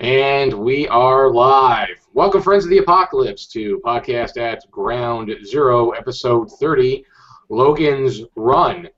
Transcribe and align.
And 0.00 0.54
we 0.54 0.86
are 0.86 1.28
live. 1.28 1.98
Welcome, 2.12 2.40
friends 2.40 2.62
of 2.62 2.70
the 2.70 2.78
apocalypse, 2.78 3.48
to 3.48 3.80
podcast 3.84 4.36
at 4.36 4.62
Ground 4.70 5.34
Zero, 5.44 5.90
episode 5.90 6.52
30, 6.52 7.04
Logan's 7.48 8.22
Run. 8.36 8.88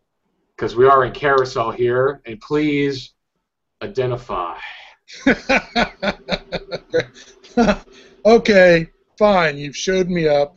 Because 0.55 0.77
we 0.77 0.85
are 0.85 1.07
in 1.07 1.13
carousel 1.13 1.71
here, 1.71 2.21
and 2.27 2.39
please 2.43 3.15
identify. 3.81 4.59
okay, 8.27 8.91
fine. 9.19 9.57
You've 9.57 9.77
showed 9.77 10.11
me 10.11 10.29
up. 10.29 10.55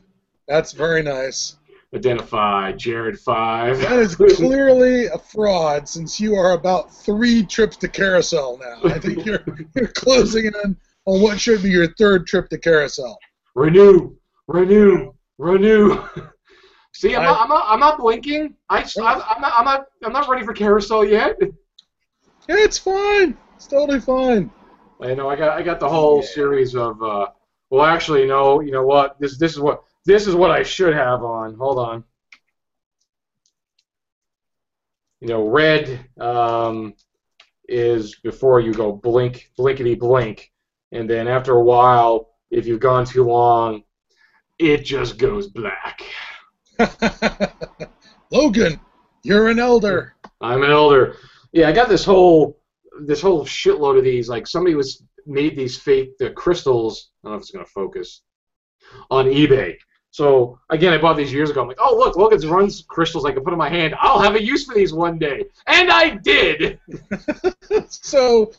That's 0.50 0.73
very 0.73 1.04
nice. 1.04 1.55
Identify 1.96 2.71
Jared 2.73 3.20
Five. 3.20 3.80
That 3.80 4.00
is 4.00 4.16
clearly 4.36 5.05
a 5.07 5.18
fraud 5.18 5.88
since 5.88 6.20
you 6.20 6.36
are 6.36 6.54
about 6.54 6.93
three 6.93 7.43
trips 7.43 7.78
to 7.78 7.88
carousel 7.88 8.57
now. 8.57 8.89
I 8.89 8.98
think 9.00 9.25
you're 9.25 9.43
you're 9.75 9.89
closing 9.89 10.46
in 10.46 10.75
on 11.06 11.21
what 11.21 11.39
should 11.39 11.61
be 11.61 11.70
your 11.70 11.93
third 11.93 12.25
trip 12.25 12.50
to 12.50 12.57
carousel. 12.57 13.18
renew, 13.56 14.15
renew, 14.48 15.14
renew. 15.37 16.04
See, 16.96 17.15
I'm, 17.15 17.24
not, 17.24 17.42
I'm 17.42 17.50
not. 17.50 17.65
I'm 17.68 17.79
not 17.79 17.98
blinking. 18.00 18.56
I, 18.70 18.82
I'm, 18.82 19.04
I'm 19.06 19.42
not. 19.42 19.54
I'm 19.57 19.65
not. 19.65 19.86
I'm 20.04 20.14
not 20.14 20.29
ready 20.29 20.46
for 20.46 20.54
carousel 20.54 21.04
yet. 21.04 21.37
Yeah, 21.42 21.48
it's 22.57 22.78
fine. 22.78 23.36
It's 23.56 23.68
totally 23.68 24.00
fine. 24.00 24.51
I 25.01 25.14
know. 25.15 25.29
I 25.29 25.36
got. 25.36 25.57
I 25.57 25.64
got 25.64 25.79
the 25.79 25.89
whole 25.89 26.21
series 26.21 26.75
of. 26.75 27.01
Uh, 27.01 27.28
well, 27.71 27.84
actually, 27.84 28.28
no. 28.28 28.62
You 28.62 28.71
know 28.71 28.86
what? 28.86 29.20
This. 29.20 29.37
This 29.37 29.54
is 29.54 29.60
what. 29.60 29.84
This 30.06 30.28
is 30.28 30.36
what 30.36 30.52
I 30.52 30.64
should 30.64 30.93
have 30.93 31.24
on. 31.24 31.56
Hold 31.56 31.80
on. 31.80 32.03
You 35.22 35.30
know, 35.30 35.48
red 35.48 36.06
um, 36.20 36.95
is 37.70 38.16
before 38.16 38.59
you 38.59 38.73
go 38.73 38.92
blink, 38.92 39.50
blinkety 39.58 39.98
blink, 39.98 40.52
and 40.92 41.09
then 41.09 41.30
after 41.30 41.53
a 41.53 41.64
while, 41.64 42.34
if 42.52 42.66
you've 42.67 42.81
gone 42.81 43.06
too 43.06 43.23
long, 43.23 43.84
it 44.60 44.84
just 44.84 45.18
goes 45.18 45.48
black. 45.48 46.02
Logan, 48.32 48.80
you're 49.23 49.48
an 49.48 49.60
elder. 49.60 50.16
I'm 50.42 50.64
an 50.64 50.72
elder. 50.72 51.16
Yeah, 51.54 51.70
I 51.70 51.72
got 51.72 51.88
this 51.88 52.04
whole 52.04 52.60
this 53.06 53.22
whole 53.22 53.45
shitload 53.45 53.98
of 53.98 54.04
these. 54.04 54.28
Like 54.28 54.45
somebody 54.45 54.76
was 54.76 55.04
made 55.26 55.56
these 55.56 55.78
fake 55.78 56.17
the 56.17 56.32
crystals. 56.32 57.12
I 57.23 57.28
don't 57.28 57.32
know 57.32 57.38
if 57.38 57.42
it's 57.44 57.52
gonna 57.52 57.66
focus 57.66 58.23
on 59.10 59.26
eBay. 59.26 59.78
So 60.14 60.59
again, 60.69 60.94
I 60.94 61.00
bought 61.00 61.17
these 61.17 61.33
years 61.33 61.50
ago. 61.50 61.64
I'm 61.64 61.67
like, 61.67 61.80
oh 61.80 61.97
look, 61.97 62.16
look, 62.16 62.17
Logan's 62.17 62.45
runs 62.45 62.86
crystals 62.88 63.25
I 63.25 63.31
can 63.31 63.44
put 63.44 63.52
in 63.52 63.58
my 63.58 63.67
hand. 63.67 63.95
I'll 64.00 64.20
have 64.20 64.36
a 64.36 64.44
use 64.44 64.64
for 64.64 64.75
these 64.75 64.94
one 64.94 65.17
day, 65.17 65.45
and 65.66 65.89
I 65.89 66.09
did. 66.17 66.80
so 67.89 68.52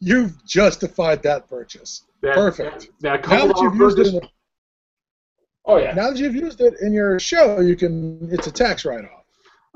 you've 0.00 0.44
justified 0.44 1.22
that 1.22 1.48
purchase. 1.48 2.02
That, 2.22 2.34
Perfect. 2.34 2.90
That, 3.00 3.22
that 3.22 3.30
Now 3.30 3.46
that 3.46 3.60
you've 3.60 3.76
used 3.76 4.00
it, 4.00 4.06
in 4.08 4.28
Oh 5.66 5.76
yeah. 5.76 5.94
now 5.94 6.10
that 6.10 6.18
you've 6.18 6.34
used 6.34 6.60
it 6.60 6.74
in 6.80 6.92
your 6.92 7.20
show, 7.20 7.60
you 7.60 7.76
can. 7.76 8.28
It's 8.32 8.48
a 8.48 8.52
tax 8.52 8.84
write-off. 8.84 9.24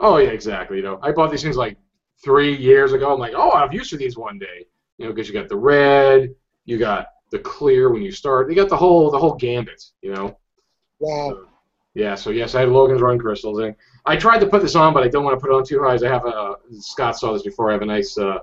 Oh 0.00 0.16
yeah, 0.16 0.30
exactly. 0.30 0.78
You 0.78 0.82
know, 0.82 0.98
I 1.02 1.12
bought 1.12 1.30
these 1.30 1.44
things 1.44 1.56
like 1.56 1.76
three 2.24 2.56
years 2.56 2.94
ago. 2.94 3.14
I'm 3.14 3.20
like, 3.20 3.34
oh, 3.36 3.50
I'll 3.50 3.60
have 3.60 3.72
use 3.72 3.90
for 3.90 3.96
these 3.96 4.16
one 4.16 4.40
day. 4.40 4.66
You 4.98 5.06
know, 5.06 5.12
because 5.12 5.28
you 5.28 5.34
got 5.34 5.48
the 5.48 5.56
red, 5.56 6.34
you 6.64 6.78
got 6.78 7.06
the 7.30 7.38
clear 7.38 7.90
when 7.90 8.02
you 8.02 8.10
start. 8.10 8.50
You 8.50 8.56
got 8.56 8.68
the 8.68 8.76
whole 8.76 9.08
the 9.08 9.18
whole 9.20 9.36
gambit. 9.36 9.84
You 10.00 10.14
know. 10.14 10.36
Wow. 11.02 11.46
Yeah. 11.94 12.14
So 12.14 12.30
yes, 12.30 12.54
I 12.54 12.60
had 12.60 12.70
Logan's 12.70 13.02
Run 13.02 13.18
crystals, 13.18 13.58
and 13.58 13.74
I 14.06 14.16
tried 14.16 14.38
to 14.38 14.46
put 14.46 14.62
this 14.62 14.76
on, 14.76 14.94
but 14.94 15.02
I 15.02 15.08
don't 15.08 15.24
want 15.24 15.38
to 15.38 15.40
put 15.40 15.52
it 15.52 15.56
on 15.56 15.64
too 15.64 15.82
high. 15.82 15.94
As 15.94 16.02
I 16.04 16.08
have 16.08 16.24
a 16.24 16.54
Scott 16.78 17.18
saw 17.18 17.32
this 17.32 17.42
before. 17.42 17.70
I 17.70 17.72
have 17.72 17.82
a 17.82 17.86
nice 17.86 18.16
uh, 18.16 18.38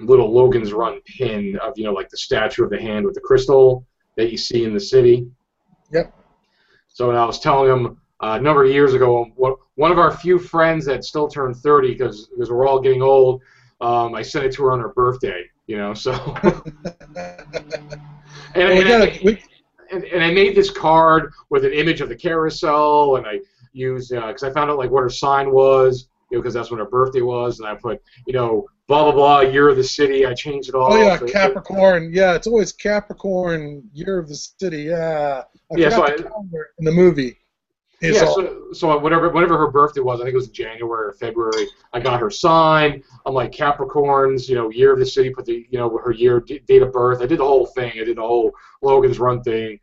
little 0.00 0.32
Logan's 0.32 0.72
Run 0.72 1.00
pin 1.04 1.58
of 1.60 1.76
you 1.76 1.84
know 1.84 1.92
like 1.92 2.08
the 2.08 2.16
statue 2.16 2.64
of 2.64 2.70
the 2.70 2.80
hand 2.80 3.04
with 3.04 3.14
the 3.14 3.20
crystal 3.20 3.84
that 4.16 4.30
you 4.30 4.38
see 4.38 4.64
in 4.64 4.72
the 4.72 4.80
city. 4.80 5.26
Yep. 5.90 6.14
So 6.88 7.10
I 7.10 7.24
was 7.24 7.40
telling 7.40 7.70
him 7.70 8.00
uh, 8.20 8.38
a 8.38 8.40
number 8.40 8.64
of 8.64 8.70
years 8.70 8.94
ago, 8.94 9.26
one 9.74 9.90
of 9.90 9.98
our 9.98 10.16
few 10.16 10.38
friends 10.38 10.86
that 10.86 11.04
still 11.04 11.26
turned 11.26 11.56
30 11.56 11.92
because 11.92 12.28
because 12.28 12.50
we're 12.50 12.68
all 12.68 12.80
getting 12.80 13.02
old, 13.02 13.42
um, 13.80 14.14
I 14.14 14.22
sent 14.22 14.44
it 14.44 14.52
to 14.52 14.62
her 14.64 14.72
on 14.72 14.80
her 14.80 14.90
birthday. 14.90 15.44
You 15.66 15.76
know, 15.78 15.94
so 15.94 16.12
and, 16.42 16.62
Well, 18.54 18.68
we 18.68 18.80
and, 18.80 18.88
gotta, 18.88 19.12
I, 19.12 19.20
we, 19.24 19.42
and, 19.92 20.04
and 20.04 20.22
I 20.24 20.30
made 20.32 20.54
this 20.56 20.70
card 20.70 21.32
with 21.50 21.64
an 21.64 21.72
image 21.72 22.00
of 22.00 22.08
the 22.08 22.16
carousel, 22.16 23.16
and 23.16 23.26
I 23.26 23.40
used 23.72 24.12
uh, 24.12 24.26
because 24.28 24.42
I 24.42 24.50
found 24.50 24.70
out 24.70 24.78
like 24.78 24.90
what 24.90 25.02
her 25.02 25.10
sign 25.10 25.52
was, 25.52 26.08
you 26.30 26.36
know, 26.38 26.42
because 26.42 26.54
that's 26.54 26.70
when 26.70 26.78
her 26.80 26.86
birthday 26.86 27.20
was, 27.22 27.60
and 27.60 27.68
I 27.68 27.74
put 27.74 28.02
you 28.26 28.32
know 28.32 28.66
blah 28.88 29.04
blah 29.04 29.12
blah 29.12 29.40
year 29.40 29.68
of 29.68 29.76
the 29.76 29.84
city. 29.84 30.26
I 30.26 30.34
changed 30.34 30.68
it 30.68 30.74
all. 30.74 30.92
oh 30.92 30.96
yeah, 30.96 31.18
so- 31.18 31.26
Capricorn. 31.26 32.10
Yeah, 32.12 32.34
it's 32.34 32.46
always 32.46 32.72
Capricorn, 32.72 33.82
year 33.92 34.18
of 34.18 34.28
the 34.28 34.34
city. 34.34 34.82
Yeah. 34.84 35.42
I 35.72 35.76
Yeah, 35.76 35.90
so 35.90 36.04
I- 36.04 36.14
in 36.78 36.84
the 36.84 36.92
movie. 36.92 37.38
It's 38.02 38.18
yeah, 38.18 38.26
all- 38.26 38.34
so, 38.34 38.72
so 38.72 38.98
whatever 38.98 39.30
whatever 39.30 39.56
her 39.56 39.70
birthday 39.70 40.00
was, 40.00 40.20
I 40.20 40.24
think 40.24 40.34
it 40.34 40.36
was 40.36 40.48
January 40.48 41.06
or 41.08 41.12
February. 41.12 41.66
I 41.92 42.00
got 42.00 42.20
her 42.20 42.30
sign. 42.30 43.02
I'm 43.24 43.32
like 43.32 43.52
Capricorns, 43.52 44.48
you 44.48 44.56
know, 44.56 44.70
year 44.70 44.92
of 44.92 44.98
the 44.98 45.06
city, 45.06 45.30
put 45.30 45.44
the 45.46 45.66
you 45.70 45.78
know 45.78 45.96
her 45.98 46.10
year, 46.10 46.40
d- 46.40 46.60
date 46.66 46.82
of 46.82 46.92
birth. 46.92 47.22
I 47.22 47.26
did 47.26 47.38
the 47.38 47.44
whole 47.44 47.66
thing. 47.66 47.92
I 48.00 48.04
did 48.04 48.16
the 48.16 48.22
whole 48.22 48.50
Logan's 48.82 49.20
Run 49.20 49.42
thing. 49.42 49.78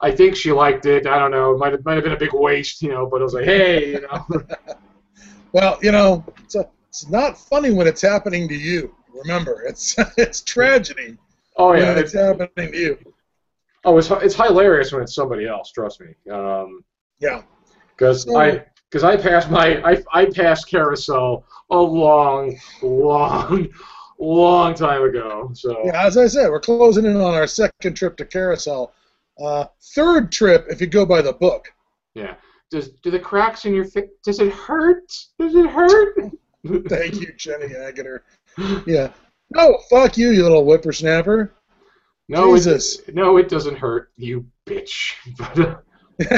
I 0.00 0.10
think 0.10 0.34
she 0.36 0.52
liked 0.52 0.86
it. 0.86 1.06
I 1.06 1.18
don't 1.18 1.30
know. 1.30 1.52
It 1.52 1.58
might 1.58 1.72
have 1.72 1.84
might 1.84 1.96
have 1.96 2.04
been 2.04 2.14
a 2.14 2.18
big 2.18 2.32
waste, 2.32 2.80
you 2.80 2.88
know, 2.88 3.06
but 3.06 3.20
I 3.20 3.24
was 3.24 3.34
like, 3.34 3.44
hey, 3.44 3.92
you 3.92 4.00
know. 4.00 4.26
Well, 5.52 5.78
you 5.82 5.90
know, 5.90 6.24
it's, 6.44 6.54
a, 6.54 6.68
it's 6.88 7.08
not 7.08 7.36
funny 7.36 7.72
when 7.72 7.86
it's 7.88 8.02
happening 8.02 8.48
to 8.48 8.54
you. 8.54 8.94
Remember, 9.12 9.62
it's 9.62 9.96
it's 10.16 10.40
tragedy 10.42 11.18
oh 11.56 11.72
yeah, 11.74 11.88
when 11.88 11.98
it's, 11.98 12.14
it's 12.14 12.22
happening 12.22 12.72
to 12.72 12.76
you. 12.78 12.98
oh 13.84 13.98
it's 13.98 14.10
it's 14.10 14.34
hilarious 14.34 14.92
when 14.92 15.02
it's 15.02 15.14
somebody 15.14 15.46
else. 15.46 15.72
Trust 15.72 16.00
me. 16.00 16.14
Um, 16.32 16.84
Yeah. 17.20 17.42
because 17.96 18.22
So- 18.24 18.36
I 18.38 18.64
because 18.90 19.04
I 19.04 19.16
passed 19.16 19.50
my 19.50 19.80
I 19.88 20.02
I 20.12 20.24
passed 20.26 20.68
carousel 20.68 21.44
a 21.70 21.76
long 21.78 22.58
long 22.82 23.68
long 24.18 24.74
time 24.74 25.02
ago. 25.02 25.50
So 25.54 25.76
Yeah, 25.84 26.04
as 26.06 26.16
I 26.16 26.26
said, 26.26 26.50
we're 26.50 26.60
closing 26.60 27.04
in 27.06 27.16
on 27.16 27.34
our 27.34 27.46
second 27.46 27.94
trip 27.94 28.16
to 28.18 28.24
Carousel. 28.24 28.92
Uh, 29.40 29.64
third 29.94 30.30
trip, 30.30 30.66
if 30.68 30.80
you 30.80 30.86
go 30.86 31.06
by 31.06 31.22
the 31.22 31.32
book. 31.32 31.72
Yeah. 32.14 32.34
Does 32.70 32.90
do 33.02 33.10
the 33.10 33.18
cracks 33.18 33.64
in 33.64 33.74
your 33.74 33.84
face? 33.86 34.10
Does 34.22 34.38
it 34.40 34.52
hurt? 34.52 35.10
Does 35.38 35.54
it 35.54 35.66
hurt? 35.70 36.16
Thank 36.88 37.20
you, 37.20 37.32
Jenny 37.36 37.68
Agutter. 37.68 38.20
Yeah. 38.86 39.10
No, 39.50 39.78
fuck 39.88 40.16
you, 40.18 40.30
you 40.30 40.42
little 40.42 40.64
whippersnapper. 40.64 41.52
no, 42.28 42.54
Jesus. 42.54 42.98
It, 43.08 43.14
no, 43.14 43.38
it 43.38 43.48
doesn't 43.48 43.76
hurt. 43.78 44.12
You 44.16 44.44
bitch. 44.66 45.14
But, 45.38 45.58
uh, 45.58 45.76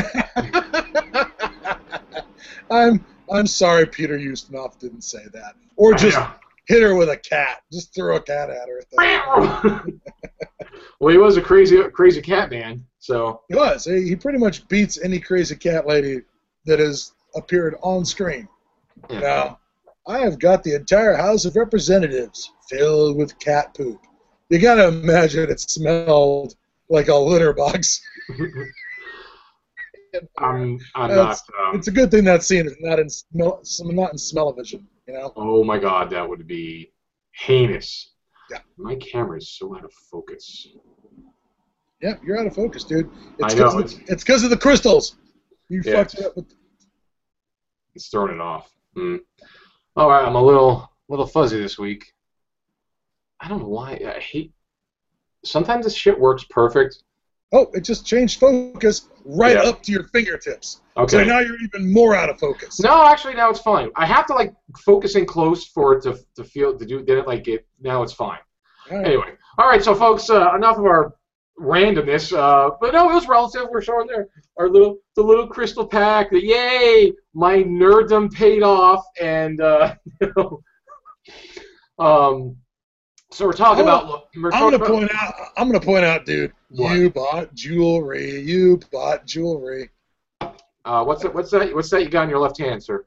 I'm 2.70 3.04
I'm 3.31 3.47
sorry 3.47 3.87
Peter 3.87 4.19
Ustinov 4.19 4.78
didn't 4.78 5.03
say 5.03 5.25
that. 5.32 5.54
Or 5.76 5.94
just 5.94 6.19
I 6.19 6.34
hit 6.66 6.82
her 6.82 6.94
with 6.94 7.10
a 7.10 7.16
cat. 7.16 7.62
Just 7.72 7.94
throw 7.94 8.16
a 8.16 8.20
cat 8.20 8.50
at 8.50 8.69
her. 8.69 8.82
well, 11.00 11.12
he 11.12 11.19
was 11.19 11.37
a 11.37 11.43
crazy, 11.43 11.82
crazy 11.93 12.20
cat 12.22 12.50
man. 12.50 12.84
So 12.98 13.43
He 13.48 13.54
was. 13.54 13.84
He 13.84 14.09
he 14.09 14.16
pretty 14.16 14.38
much 14.38 14.66
beats 14.69 15.00
any 15.03 15.19
crazy 15.19 15.56
cat 15.56 15.87
lady 15.87 16.22
that 16.66 16.78
has 16.78 17.12
appeared 17.34 17.76
on 17.82 18.04
screen. 18.04 18.49
yeah. 19.10 19.20
Now, 19.20 19.59
I 20.06 20.19
have 20.19 20.38
got 20.38 20.62
the 20.62 20.75
entire 20.75 21.14
House 21.14 21.44
of 21.44 21.56
Representatives 21.56 22.53
filled 22.69 23.16
with 23.16 23.38
cat 23.38 23.75
poop. 23.75 24.00
You 24.49 24.59
gotta 24.59 24.88
imagine 24.88 25.49
it 25.50 25.60
smelled 25.60 26.56
like 26.88 27.09
a 27.09 27.14
litter 27.14 27.53
box. 27.53 28.03
I'm, 30.38 30.78
I'm 30.94 31.10
not. 31.14 31.38
Um, 31.58 31.74
It's 31.76 31.88
a 31.88 31.90
good 31.90 32.10
thing 32.10 32.24
that 32.24 32.42
scene 32.42 32.66
is 32.66 32.76
not 32.80 32.98
in 32.98 33.08
smell, 33.08 33.62
not 33.80 34.12
in 34.12 34.18
smell-o-vision. 34.18 34.86
You 35.08 35.14
know. 35.14 35.32
oh 35.36 35.64
my 35.64 35.78
God, 35.78 36.10
that 36.10 36.28
would 36.28 36.46
be 36.46 36.92
heinous. 37.32 38.12
Yeah. 38.50 38.58
My 38.76 38.94
camera 38.96 39.38
is 39.38 39.50
so 39.50 39.74
out 39.76 39.84
of 39.84 39.92
focus. 40.10 40.69
Yeah, 42.00 42.14
you're 42.25 42.38
out 42.38 42.46
of 42.46 42.54
focus, 42.54 42.84
dude. 42.84 43.08
It's 43.38 43.54
I 43.54 43.58
know, 43.58 43.78
of- 43.78 43.92
It's 44.08 44.22
because 44.25 44.44
of 44.44 44.50
the 44.50 44.56
crystals. 44.56 45.16
You 45.69 45.82
Yeah. 45.84 45.92
fucked 45.94 46.14
it 46.14 46.26
up 46.26 46.37
with. 46.37 46.52
It's 47.94 48.08
throwing 48.08 48.34
it 48.34 48.40
off. 48.40 48.70
Hmm. 48.94 49.16
All 49.96 50.08
right, 50.08 50.25
I'm 50.25 50.34
a 50.34 50.42
little, 50.42 50.90
little 51.08 51.26
fuzzy 51.26 51.58
this 51.60 51.78
week. 51.78 52.12
I 53.40 53.48
don't 53.48 53.60
know 53.60 53.69
why. 53.69 54.00
I 54.06 54.20
hate. 54.20 54.52
Sometimes 55.44 55.84
this 55.84 55.94
shit 55.94 56.19
works 56.19 56.44
perfect. 56.44 57.02
Oh, 57.54 57.70
it 57.75 57.82
just 57.82 58.06
changed 58.06 58.40
focus 58.40 59.08
right 59.25 59.56
Yeah. 59.56 59.69
up 59.69 59.82
to 59.82 59.93
your 59.93 60.04
fingertips. 60.04 60.81
Okay. 60.96 61.19
So 61.19 61.25
now 61.25 61.40
you're 61.40 61.60
even 61.62 61.93
more 61.93 62.14
out 62.14 62.31
of 62.31 62.38
focus. 62.38 62.81
No, 62.81 63.04
actually, 63.06 63.34
now 63.34 63.50
it's 63.50 63.60
fine. 63.60 63.90
I 63.96 64.06
have 64.06 64.26
to 64.26 64.34
like 64.34 64.54
focus 64.78 65.16
in 65.16 65.26
close 65.26 65.66
for 65.66 65.94
it 65.94 66.02
to, 66.04 66.19
to 66.37 66.44
feel 66.44 66.76
to 66.78 66.84
do. 66.87 67.04
Then 67.04 67.19
it 67.19 67.26
like 67.26 67.49
it. 67.49 67.66
Now 67.81 68.02
it's 68.02 68.12
fine. 68.12 68.38
All 68.90 68.96
right. 68.99 69.06
Anyway, 69.06 69.32
all 69.58 69.69
right. 69.69 69.82
So, 69.84 69.94
folks, 69.94 70.28
uh, 70.31 70.54
enough 70.54 70.78
of 70.78 70.84
our 70.87 71.14
randomness. 71.60 72.37
Uh, 72.37 72.70
but 72.81 72.93
no, 72.94 73.10
it 73.10 73.14
was 73.14 73.28
relative. 73.28 73.69
We're 73.70 73.82
showing 73.82 74.06
there 74.06 74.28
our 74.58 74.69
little 74.69 74.96
the 75.16 75.22
little 75.22 75.46
crystal 75.46 75.87
pack. 75.87 76.31
The 76.31 76.43
yay! 76.43 77.12
My 77.34 77.56
nerddom 77.58 78.32
paid 78.32 78.62
off, 78.62 79.04
and 79.20 79.60
uh, 79.60 79.94
um, 81.99 82.56
So 83.32 83.46
we're 83.46 83.52
talking 83.52 83.82
about. 83.82 84.29
We're 84.37 84.52
I'm 84.52 84.61
gonna 84.70 84.76
about 84.76 84.88
point 84.88 85.11
out. 85.14 85.34
I'm 85.56 85.67
gonna 85.69 85.81
point 85.81 86.05
out, 86.05 86.26
dude. 86.26 86.52
What? 86.69 86.96
You 86.96 87.11
bought 87.11 87.55
jewelry. 87.55 88.40
You 88.40 88.81
bought 88.90 89.26
jewelry. 89.26 89.90
uh, 90.40 91.05
what's 91.05 91.23
that? 91.23 91.34
What's 91.34 91.50
that? 91.50 91.75
What's 91.75 91.90
that 91.90 92.02
you 92.02 92.11
got 92.11 92.25
in 92.25 92.31
your 92.31 92.40
left 92.40 92.58
hand, 92.58 92.82
sir? 92.82 93.06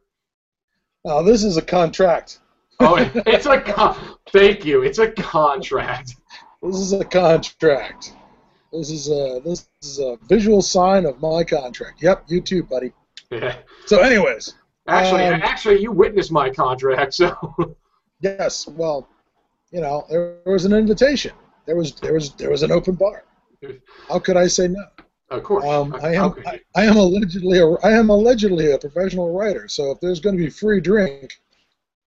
Oh, 1.06 1.24
this 1.24 1.44
is 1.44 1.58
a 1.58 1.62
contract. 1.62 2.40
Oh, 2.80 2.96
it's 3.28 3.46
a. 3.46 3.62
Con- 3.62 4.18
thank 4.32 4.66
you. 4.66 4.82
It's 4.82 4.98
a 5.00 5.12
contract. 5.12 6.16
This 6.64 6.76
is 6.78 6.94
a 6.94 7.06
contract. 7.06 8.14
This 8.74 8.90
is 8.90 9.10
a 9.10 9.42
this 9.46 9.68
is 9.84 10.00
a 10.00 10.18
visual 10.28 10.62
sign 10.62 11.06
of 11.06 11.22
my 11.22 11.44
contract. 11.44 12.02
Yep, 12.02 12.26
you 12.28 12.42
too, 12.42 12.64
buddy. 12.64 12.92
Yeah. 13.30 13.58
So, 13.86 14.00
anyways, 14.00 14.56
Actually, 14.88 15.24
Um, 15.26 15.42
actually, 15.44 15.82
you 15.82 15.92
witnessed 15.92 16.32
my 16.32 16.50
contract, 16.50 17.14
so. 17.14 17.56
yes. 18.22 18.68
Well, 18.68 19.08
you 19.76 19.82
know, 19.82 20.06
there 20.10 20.40
was 20.46 20.64
an 20.64 20.72
invitation. 20.72 21.34
There 21.66 21.76
was 21.76 21.96
there 21.96 22.14
was 22.14 22.32
there 22.36 22.50
was 22.50 22.64
an 22.64 22.72
open 22.72 22.96
bar. 22.96 23.26
How 24.08 24.20
could 24.20 24.38
I 24.38 24.48
say 24.48 24.70
no? 24.70 24.86
of 25.32 25.44
course. 25.44 25.66
Um, 25.66 25.94
I 26.02 26.14
am 26.16 26.34
I. 26.46 26.62
I 26.76 26.86
am 26.86 26.96
allegedly 26.96 27.60
a, 27.60 27.68
I 27.90 27.92
am 27.92 28.10
allegedly 28.10 28.72
a 28.72 28.78
professional 28.78 29.38
writer. 29.38 29.68
So 29.68 29.92
if 29.92 30.00
there's 30.00 30.22
going 30.22 30.38
to 30.38 30.42
be 30.44 30.50
free 30.50 30.80
drink, 30.80 31.34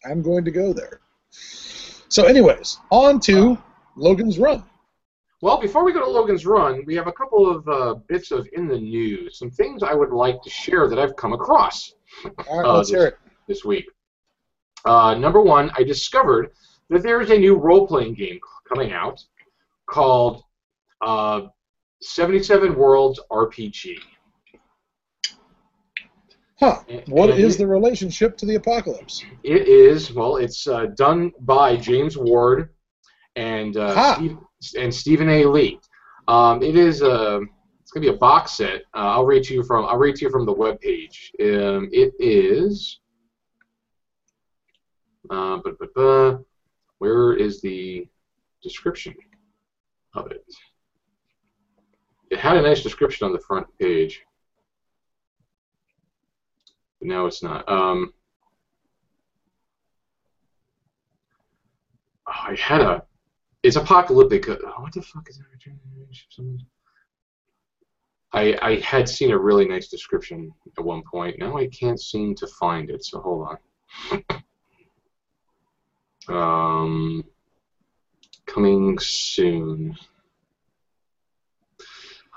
I'm 0.05 0.21
going 0.21 0.45
to 0.45 0.51
go 0.51 0.75
there. 0.75 1.01
So, 1.31 2.25
anyways, 2.25 2.79
on 2.91 3.19
to 3.21 3.57
Logan's 3.97 4.39
Run. 4.39 4.63
Well, 5.41 5.59
before 5.59 5.85
we 5.85 5.93
go 5.95 6.01
to 6.01 6.11
Logan's 6.11 6.45
Run, 6.45 6.85
we 6.85 6.95
have 6.97 7.07
a 7.07 7.13
couple 7.13 7.49
of 7.51 7.67
uh, 7.69 7.95
bits 8.09 8.31
of 8.31 8.47
in 8.53 8.69
the 8.69 8.79
news, 8.79 9.39
some 9.39 9.51
things 9.51 9.83
I 9.83 9.95
would 9.95 10.11
like 10.11 10.43
to 10.43 10.51
share 10.51 10.87
that 10.89 10.99
I've 10.99 11.17
come 11.17 11.33
across 11.33 11.95
All 12.49 12.59
right, 12.59 12.69
Uh, 12.69 12.77
let's 12.77 12.91
hear 12.91 13.07
it. 13.07 13.19
this 13.49 13.65
week. 13.65 13.87
Uh, 14.85 15.15
number 15.15 15.41
one, 15.41 15.71
I 15.79 15.83
discovered 15.83 16.51
that 16.91 17.03
there 17.03 17.21
is 17.21 17.31
a 17.31 17.39
new 17.39 17.57
role-playing 17.57 18.15
game 18.15 18.39
coming 18.69 18.93
out 18.93 19.23
called 19.87 20.43
uh, 21.01 21.43
77 22.01 22.75
Worlds 22.75 23.21
RPG. 23.31 23.97
Huh? 26.61 26.81
What 27.07 27.31
and 27.31 27.39
is 27.41 27.57
the 27.57 27.67
relationship 27.67 28.37
to 28.39 28.47
the 28.47 28.55
apocalypse? 28.55 29.25
It 29.43 29.67
is 29.67 30.13
well. 30.13 30.37
It's 30.37 30.67
uh, 30.67 30.87
done 30.97 31.33
by 31.41 31.77
James 31.77 32.17
Ward 32.17 32.71
and 33.37 33.77
uh. 33.77 34.15
Steve, 34.15 34.39
and 34.79 34.95
Stephen 34.95 35.29
A. 35.29 35.45
Lee. 35.45 35.81
Um, 36.29 36.63
it 36.63 36.77
is 36.77 37.03
a 37.03 37.41
it's 37.83 37.91
gonna 37.91 38.07
be 38.07 38.15
a 38.15 38.19
box 38.19 38.53
set. 38.53 38.83
Uh, 38.95 39.13
I'll 39.13 39.27
read 39.27 39.43
to 39.45 39.55
you 39.55 39.63
from 39.63 39.85
I'll 39.85 39.99
read 39.99 40.17
to 40.17 40.25
you 40.25 40.31
from 40.31 40.47
the 40.47 40.55
webpage. 40.55 41.17
Um, 41.41 41.89
it 41.93 42.15
is. 42.19 43.01
Uh, 45.31 45.59
but, 45.65 45.79
but, 45.79 45.89
but, 45.95 46.45
where 46.99 47.35
is 47.35 47.61
the 47.61 48.07
description 48.63 49.15
of 50.15 50.31
it? 50.31 50.45
It 52.31 52.39
had 52.39 52.57
a 52.57 52.63
nice 52.63 52.83
description 52.83 53.27
on 53.27 53.33
the 53.33 53.41
front 53.41 53.67
page. 53.79 54.23
But 57.01 57.09
now 57.09 57.27
it's 57.27 57.43
not. 57.43 57.69
Um, 57.69 58.13
Oh, 62.27 62.33
I 62.33 62.55
had 62.59 62.81
a. 62.81 63.05
It's 63.63 63.77
apocalyptic. 63.77 64.49
uh, 64.49 64.57
What 64.79 64.93
the 64.93 65.03
fuck 65.03 65.29
is 65.29 65.39
that? 65.39 65.45
I 68.33 68.59
I 68.63 68.77
had 68.81 69.09
seen 69.09 69.31
a 69.31 69.39
really 69.39 69.67
nice 69.67 69.89
description 69.89 70.53
at 70.77 70.85
one 70.85 71.03
point. 71.03 71.39
Now 71.39 71.57
I 71.57 71.67
can't 71.69 72.01
seem 72.01 72.35
to 72.37 72.47
find 72.47 72.91
it. 72.91 73.05
So 73.05 73.21
hold 73.21 73.49
on. 73.49 73.59
Um, 76.29 77.25
coming 78.47 78.99
soon. 78.99 79.97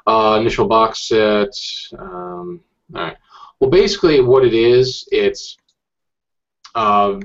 Uh, 0.05 0.37
initial 0.39 0.67
box 0.67 1.07
set. 1.07 1.53
Um, 1.97 2.61
all 2.95 3.01
right. 3.01 3.17
Well, 3.59 3.69
basically, 3.69 4.21
what 4.21 4.45
it 4.45 4.53
is, 4.53 5.07
it's 5.11 5.57
um, 6.75 7.21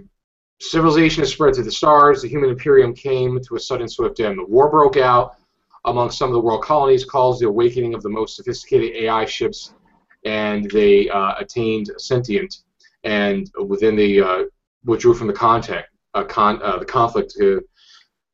civilization 0.60 1.22
has 1.22 1.30
spread 1.30 1.54
through 1.54 1.64
the 1.64 1.70
stars. 1.70 2.22
The 2.22 2.28
human 2.28 2.50
imperium 2.50 2.94
came 2.94 3.38
to 3.40 3.56
a 3.56 3.60
sudden 3.60 3.88
swift 3.88 4.18
end. 4.20 4.38
The 4.38 4.44
war 4.44 4.70
broke 4.70 4.96
out 4.96 5.36
among 5.84 6.10
some 6.10 6.28
of 6.28 6.34
the 6.34 6.40
world 6.40 6.62
colonies, 6.62 7.04
caused 7.04 7.40
the 7.40 7.48
awakening 7.48 7.94
of 7.94 8.02
the 8.02 8.08
most 8.08 8.36
sophisticated 8.36 8.96
AI 8.96 9.24
ships, 9.26 9.74
and 10.24 10.70
they 10.70 11.08
uh, 11.08 11.34
attained 11.38 11.90
sentient. 11.98 12.58
And 13.04 13.50
within 13.66 13.94
the 13.96 14.20
uh, 14.20 14.44
withdrew 14.84 15.14
from 15.14 15.26
the 15.26 15.32
contact, 15.32 15.88
uh, 15.88 15.91
con- 16.28 16.60
uh, 16.62 16.78
the 16.78 16.84
conflict 16.84 17.34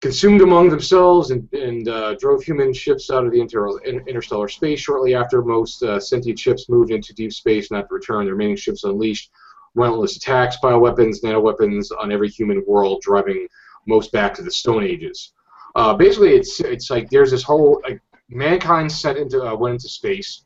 consumed 0.01 0.41
among 0.43 0.69
themselves 0.71 1.31
and, 1.31 1.53
and 1.53 1.89
uh, 1.89 2.15
drove 2.17 2.43
human 2.43 2.73
ships 2.73 3.11
out 3.11 3.25
of 3.25 3.33
the 3.33 3.41
inter- 3.41 3.79
interstellar 3.81 4.49
space. 4.49 4.81
Shortly 4.81 5.15
after, 5.15 5.43
most 5.43 5.83
uh, 5.83 5.99
sentient 5.99 6.39
ships 6.39 6.69
moved 6.69 6.91
into 6.91 7.15
deep 7.15 7.33
space, 7.33 7.71
not 7.71 7.89
to 7.89 7.95
return. 7.95 8.27
The 8.27 8.33
remaining 8.33 8.57
ships 8.57 8.85
unleashed 8.85 9.31
relentless 9.75 10.17
attacks, 10.17 10.57
bioweapons, 10.63 11.23
nanoweapons 11.23 11.89
on 11.99 12.13
every 12.13 12.29
human 12.29 12.65
world, 12.67 13.03
driving 13.03 13.47
most 13.87 14.13
back 14.13 14.35
to 14.35 14.43
the 14.43 14.51
Stone 14.51 14.85
Ages. 14.85 15.33
Uh, 15.75 15.95
basically, 15.95 16.35
it's 16.35 16.61
it's 16.61 16.91
like 16.91 17.11
there's 17.11 17.31
this 17.31 17.43
whole 17.43 17.81
like 17.85 18.01
mankind 18.29 18.91
sent 18.91 19.19
into 19.19 19.43
uh, 19.43 19.55
went 19.55 19.75
into 19.75 19.89
space, 19.89 20.45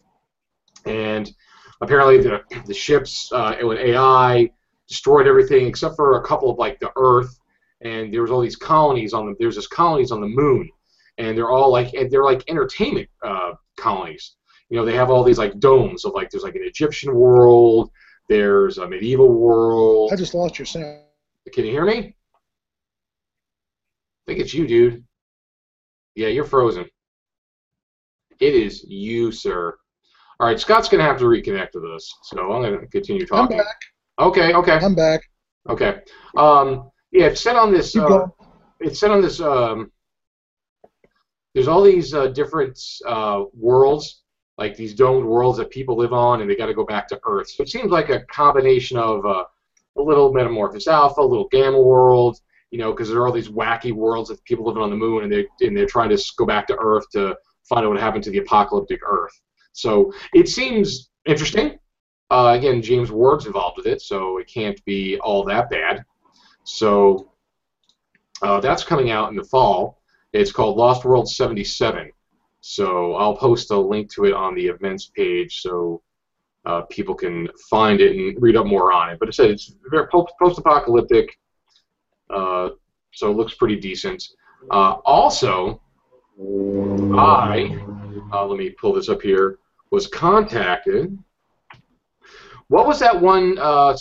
and 0.87 1.33
apparently 1.81 2.19
the 2.19 2.43
the 2.67 2.75
ships 2.75 3.31
uh, 3.33 3.55
with 3.63 3.79
AI 3.79 4.51
destroyed 4.93 5.27
everything 5.27 5.67
except 5.67 5.97
for 5.97 6.19
a 6.19 6.23
couple 6.23 6.51
of 6.51 6.59
like 6.59 6.79
the 6.79 6.93
Earth, 6.97 7.39
and 7.81 8.13
there 8.13 8.21
was 8.21 8.31
all 8.31 8.43
these 8.43 8.57
colonies 8.57 9.15
on 9.15 9.27
the 9.27 9.35
there's 9.41 9.57
this 9.57 9.67
colonies 9.67 10.13
on 10.13 10.21
the 10.21 10.27
moon, 10.27 10.69
and 11.19 11.37
they're 11.37 11.51
all 11.51 11.73
like 11.73 11.95
and 11.95 12.11
they're 12.11 12.25
like 12.25 12.45
entertainment 12.49 13.09
uh, 13.25 13.53
colonies. 13.79 14.37
You 14.69 14.77
know, 14.77 14.85
they 14.85 14.95
have 14.95 15.11
all 15.11 15.25
these 15.25 15.39
like 15.39 15.59
domes 15.59 16.05
of 16.05 16.13
like 16.15 16.31
there's 16.31 16.45
like 16.45 16.57
an 16.57 16.65
Egyptian 16.65 17.15
world, 17.15 17.91
there's 18.29 18.77
a 18.79 18.87
medieval 18.87 19.33
world. 19.33 20.13
I 20.13 20.17
just 20.17 20.35
lost 20.35 20.59
your 20.59 20.67
sound. 20.67 21.01
Can 21.53 21.65
you 21.65 21.73
hear 21.73 21.87
me? 21.87 22.15
I 24.21 24.25
think 24.27 24.41
it's 24.41 24.55
you, 24.55 24.67
dude. 24.67 25.05
Yeah, 26.15 26.29
you're 26.29 26.45
frozen. 26.45 26.85
It 28.41 28.55
is 28.55 28.85
you, 28.85 29.33
sir. 29.33 29.75
All 30.39 30.47
right, 30.47 30.61
Scott's 30.61 30.89
gonna 30.89 31.03
have 31.03 31.19
to 31.19 31.25
reconnect 31.25 31.75
with 31.75 31.85
us, 31.85 32.13
so 32.25 32.53
I'm 32.53 32.63
gonna 32.63 32.87
continue 32.89 33.23
I'm 33.23 33.49
talking. 33.49 33.59
back. 33.59 33.81
Okay, 34.19 34.53
okay, 34.53 34.79
I'm 34.79 34.95
back. 34.95 35.23
okay. 35.69 36.01
Um, 36.37 36.91
yeah, 37.13 37.27
it's 37.27 37.41
set 37.41 37.57
on 37.57 37.73
this. 37.73 37.97
Uh, 37.97 38.27
it's 38.81 39.01
set 39.01 39.11
on 39.11 39.23
this. 39.23 39.41
Um, 39.41 39.91
there's 41.55 41.69
all 41.69 41.83
these 41.83 42.15
uh, 42.15 42.29
different 42.29 42.79
uh, 43.07 43.45
worlds, 43.55 44.23
like 44.59 44.77
these 44.77 44.95
domed 44.95 45.27
worlds 45.27 45.59
that 45.59 45.71
people 45.71 45.97
live 45.97 46.13
on, 46.13 46.41
and 46.41 46.51
they 46.51 46.57
got 46.57 46.67
to 46.67 46.75
go 46.75 46.85
back 46.85 47.09
to 47.09 47.21
Earth. 47.27 47.51
So 47.51 47.63
it 47.63 47.69
seems 47.69 47.91
like 47.91 48.11
a 48.11 48.21
combination 48.25 48.97
of 48.97 49.25
uh, 49.25 49.45
a 49.97 50.03
little 50.03 50.33
Metamorphosis 50.33 50.89
Alpha, 50.89 51.21
a 51.21 51.23
little 51.23 51.49
Gamma 51.51 51.81
world, 51.81 52.39
you 52.71 52.79
know, 52.79 52.93
because 52.93 53.09
there 53.09 53.19
are 53.19 53.27
all 53.27 53.33
these 53.33 53.51
wacky 53.51 53.93
worlds 53.93 54.31
of 54.31 54.43
people 54.45 54.67
living 54.67 54.83
on 54.83 54.91
the 54.91 54.97
moon, 54.97 55.25
and 55.25 55.33
they 55.33 55.47
and 55.61 55.77
they're 55.77 55.87
trying 55.87 56.11
to 56.11 56.23
go 56.37 56.47
back 56.47 56.67
to 56.69 56.77
Earth 56.79 57.05
to 57.13 57.37
find 57.69 57.85
out 57.85 57.91
what 57.91 58.01
happened 58.01 58.25
to 58.25 58.31
the 58.31 58.39
apocalyptic 58.39 59.01
Earth. 59.07 59.33
So 59.73 60.13
it 60.35 60.49
seems 60.49 61.11
interesting. 61.27 61.79
Uh, 62.33 62.55
again, 62.55 62.81
James 62.81 63.11
Ward's 63.13 63.45
involved 63.45 63.77
with 63.77 63.87
it, 63.87 64.01
so 64.01 64.39
it 64.39 64.47
can't 64.47 64.83
be 64.87 65.19
all 65.19 65.45
that 65.45 65.69
bad. 65.69 66.03
So 66.65 67.31
uh, 68.41 68.59
that's 68.59 68.83
coming 68.83 69.11
out 69.11 69.29
in 69.31 69.37
the 69.37 69.45
fall. 69.45 70.01
It's 70.33 70.51
called 70.51 70.79
Lost 70.79 71.05
World 71.05 71.29
77. 71.29 72.11
So 72.61 73.17
I'll 73.17 73.37
post 73.37 73.71
a 73.71 73.79
link 73.79 74.11
to 74.13 74.25
it 74.25 74.33
on 74.33 74.55
the 74.55 74.67
events 74.67 75.11
page 75.15 75.61
so 75.61 76.01
uh, 76.65 76.83
people 76.83 77.15
can 77.15 77.49
find 77.69 78.01
it 78.01 78.17
and 78.17 78.41
read 78.41 78.57
up 78.57 78.65
more 78.65 78.93
on 78.93 79.11
it. 79.11 79.19
But 79.19 79.29
it 79.29 79.35
said 79.35 79.51
it's 79.51 79.75
very 79.91 80.07
post- 80.09 80.33
post-apocalyptic, 80.41 81.39
uh, 82.31 82.71
so 83.13 83.31
it 83.31 83.37
looks 83.37 83.55
pretty 83.55 83.77
decent. 83.77 84.23
Uh, 84.71 84.93
also, 85.05 85.83
I 87.15 87.79
uh, 88.33 88.47
let 88.47 88.59
me 88.59 88.71
pull 88.71 88.95
this 88.95 89.11
up 89.11 89.21
here 89.21 89.59
was 89.91 90.07
contacted. 90.07 91.19
What 92.73 92.87
was 92.87 92.99
that 93.01 93.21
one 93.21 93.59
uh, 93.59 93.95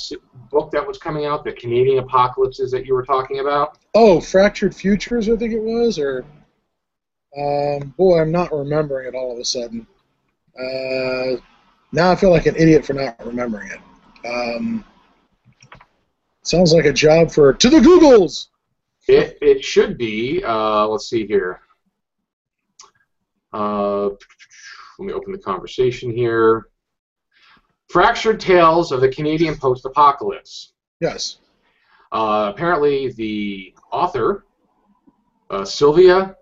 book 0.49 0.71
that 0.71 0.87
was 0.87 0.97
coming 0.97 1.25
out, 1.25 1.43
the 1.43 1.51
Canadian 1.51 1.99
apocalypses 1.99 2.71
that 2.71 2.85
you 2.85 2.93
were 2.93 3.03
talking 3.03 3.39
about? 3.39 3.77
Oh, 3.93 4.21
Fractured 4.21 4.73
Futures, 4.73 5.27
I 5.27 5.35
think 5.35 5.51
it 5.51 5.61
was, 5.61 5.99
or 5.99 6.23
um, 7.37 7.93
boy, 7.97 8.21
I'm 8.21 8.31
not 8.31 8.49
remembering 8.53 9.09
it 9.09 9.13
all 9.13 9.33
of 9.33 9.39
a 9.39 9.43
sudden. 9.43 9.85
Uh, 10.57 11.41
now 11.91 12.11
I 12.11 12.15
feel 12.15 12.29
like 12.29 12.45
an 12.45 12.55
idiot 12.55 12.85
for 12.85 12.93
not 12.93 13.17
remembering 13.25 13.71
it. 13.71 14.25
Um, 14.25 14.85
sounds 16.43 16.73
like 16.73 16.85
a 16.85 16.93
job 16.93 17.29
for 17.29 17.51
to 17.51 17.69
the 17.69 17.79
Googles. 17.79 18.47
It, 19.05 19.37
it 19.41 19.65
should 19.65 19.97
be. 19.97 20.45
Uh, 20.45 20.87
let's 20.87 21.09
see 21.09 21.27
here. 21.27 21.59
Uh, 23.51 24.05
let 24.05 24.17
me 25.07 25.11
open 25.11 25.33
the 25.33 25.39
conversation 25.39 26.09
here. 26.09 26.67
Fractured 27.91 28.39
Tales 28.39 28.91
of 28.91 29.01
the 29.01 29.10
Canadian 29.10 29.55
Post 29.57 29.86
Apocalypse. 29.86 30.74
Yes. 31.00 31.38
Uh, 32.12 32.51
apparently, 32.53 33.12
the 33.13 33.74
author 33.91 34.45
uh, 35.50 35.65
Silvia 35.65 36.36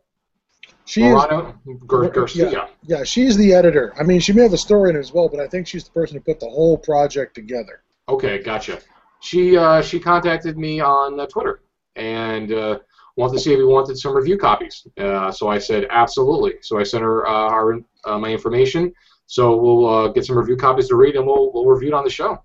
She 0.86 1.04
is, 1.04 1.14
Moreno 1.14 1.56
Gar- 1.88 2.10
Garcia. 2.10 2.70
yeah, 2.84 3.04
she's 3.04 3.38
the 3.38 3.54
editor. 3.54 3.94
I 4.00 4.04
mean, 4.04 4.20
she 4.20 4.34
may 4.34 4.44
have 4.44 4.54
a 4.54 4.58
story 4.58 4.90
in 4.92 4.96
it 4.96 5.00
as 5.00 5.14
well, 5.14 5.30
but 5.30 5.40
I 5.40 5.48
think 5.48 5.68
she's 5.68 5.84
the 5.84 5.92
person 5.92 6.18
who 6.18 6.22
put 6.22 6.40
the 6.40 6.50
whole 6.50 6.78
project 6.78 7.36
together. 7.36 7.84
Okay, 8.08 8.40
gotcha. 8.40 8.80
She 9.22 9.58
uh, 9.58 9.82
she 9.82 10.00
contacted 10.00 10.58
me 10.58 10.80
on 10.80 11.20
uh, 11.20 11.26
Twitter 11.28 11.62
and 11.96 12.52
uh, 12.54 12.80
wanted 13.18 13.34
to 13.34 13.40
see 13.40 13.54
if 13.54 13.58
we 13.58 13.66
wanted 13.66 13.98
some 13.98 14.16
review 14.16 14.38
copies. 14.38 14.88
Uh, 14.98 15.32
so 15.32 15.48
I 15.50 15.60
said 15.60 15.86
absolutely. 15.90 16.54
So 16.62 16.80
I 16.80 16.84
sent 16.84 17.04
her 17.04 17.28
uh, 17.28 17.32
our, 17.32 17.80
uh, 18.06 18.18
my 18.18 18.30
information. 18.30 18.94
So 19.30 19.56
we'll 19.56 19.86
uh, 19.88 20.08
get 20.08 20.26
some 20.26 20.36
review 20.40 20.58
copies 20.58 20.88
to 20.88 20.96
read 20.96 21.16
and 21.16 21.24
we'll, 21.24 21.52
we'll 21.54 21.68
review 21.68 21.90
it 21.90 21.94
on 21.94 22.04
the 22.04 22.10
show. 22.10 22.42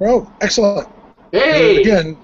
Oh, 0.00 0.32
excellent. 0.40 0.88
Hey! 1.32 1.80
Again, 1.80 2.16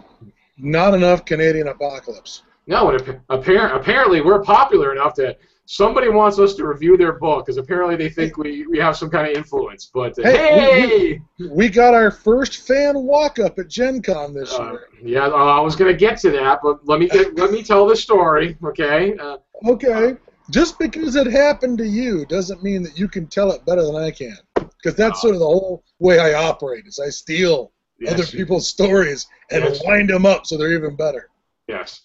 not 0.56 0.94
enough 0.94 1.24
Canadian 1.24 1.66
apocalypse. 1.66 2.44
No, 2.68 2.90
and 2.90 3.00
appa- 3.00 3.20
appar- 3.28 3.74
apparently 3.74 4.20
we're 4.20 4.40
popular 4.40 4.92
enough 4.92 5.16
that 5.16 5.38
somebody 5.66 6.08
wants 6.08 6.38
us 6.38 6.54
to 6.54 6.64
review 6.64 6.96
their 6.96 7.14
book 7.14 7.44
because 7.44 7.56
apparently 7.56 7.96
they 7.96 8.08
think 8.08 8.36
we, 8.36 8.64
we 8.68 8.78
have 8.78 8.96
some 8.96 9.10
kind 9.10 9.28
of 9.28 9.36
influence. 9.36 9.90
But 9.92 10.16
uh, 10.20 10.30
Hey, 10.30 11.20
hey, 11.36 11.48
We 11.50 11.68
got 11.68 11.92
our 11.92 12.12
first 12.12 12.64
fan 12.64 12.96
walk 13.02 13.40
up 13.40 13.58
at 13.58 13.66
Gen 13.66 14.00
Con 14.00 14.32
this 14.32 14.56
Uh, 14.56 14.62
year. 14.70 14.88
yeah, 15.02 15.26
uh, 15.26 15.58
I 15.58 15.60
was 15.60 15.74
gonna 15.74 15.92
get 15.92 16.18
to 16.20 16.30
that, 16.30 16.60
but 16.62 16.86
let 16.86 17.00
me 17.00 17.08
get, 17.08 17.34
let 17.36 17.50
me 17.50 17.64
tell 17.64 17.84
the 17.88 17.96
story, 17.96 18.56
okay? 18.62 19.16
Uh, 19.18 19.38
Okay. 19.66 20.16
Just 20.50 20.78
because 20.78 21.16
it 21.16 21.26
happened 21.26 21.78
to 21.78 21.86
you 21.86 22.26
doesn't 22.26 22.62
mean 22.62 22.82
that 22.82 22.98
you 22.98 23.08
can 23.08 23.26
tell 23.26 23.52
it 23.52 23.64
better 23.64 23.82
than 23.82 23.96
I 23.96 24.10
can. 24.10 24.36
Because 24.54 24.96
that's 24.96 25.18
No. 25.18 25.28
sort 25.28 25.34
of 25.34 25.40
the 25.40 25.46
whole 25.46 25.84
way 25.98 26.18
I 26.18 26.34
operate 26.34 26.86
is 26.86 26.98
I 26.98 27.08
steal 27.08 27.72
yes, 27.98 28.12
other 28.12 28.26
people's 28.26 28.68
stories 28.68 29.26
and 29.50 29.62
Yes. 29.62 29.82
wind 29.84 30.10
them 30.10 30.26
up 30.26 30.46
so 30.46 30.56
they're 30.56 30.72
even 30.72 30.96
better. 30.96 31.30
Yes, 31.68 32.02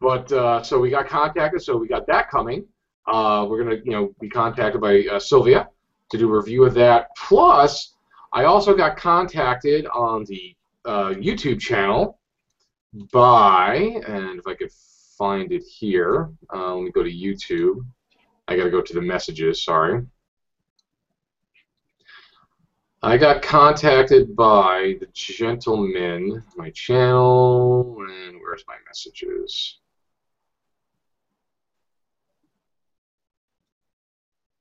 but 0.00 0.30
uh, 0.32 0.62
so 0.62 0.80
we 0.80 0.90
got 0.90 1.06
contacted, 1.06 1.62
so 1.62 1.76
we 1.76 1.86
got 1.86 2.06
that 2.08 2.28
coming. 2.28 2.66
Uh, 3.06 3.46
we're 3.48 3.62
gonna, 3.62 3.76
you 3.84 3.92
know, 3.92 4.12
be 4.20 4.28
contacted 4.28 4.80
by 4.80 5.04
uh, 5.10 5.18
Silvia 5.20 5.68
to 6.10 6.18
do 6.18 6.28
a 6.28 6.36
review 6.36 6.64
of 6.64 6.74
that. 6.74 7.08
Plus, 7.16 7.94
I 8.32 8.44
also 8.44 8.74
got 8.76 8.96
contacted 8.96 9.86
on 9.86 10.24
the 10.24 10.54
uh, 10.84 11.10
YouTube 11.10 11.60
channel 11.60 12.18
by, 13.12 13.76
and 14.06 14.38
if 14.40 14.46
I 14.46 14.54
could 14.54 14.70
find 15.16 15.52
it 15.52 15.62
here, 15.62 16.30
uh, 16.54 16.74
let 16.74 16.84
me 16.84 16.90
go 16.90 17.02
to 17.02 17.10
YouTube. 17.10 17.86
I 18.48 18.56
gotta 18.56 18.70
go 18.70 18.80
to 18.80 18.94
the 18.94 19.00
messages. 19.00 19.64
Sorry. 19.64 20.06
I 23.02 23.16
got 23.16 23.42
contacted 23.42 24.34
by 24.34 24.96
the 25.00 25.06
gentleman, 25.12 26.42
my 26.56 26.70
channel, 26.70 27.96
and 28.00 28.40
where's 28.40 28.64
my 28.66 28.76
messages? 28.86 29.78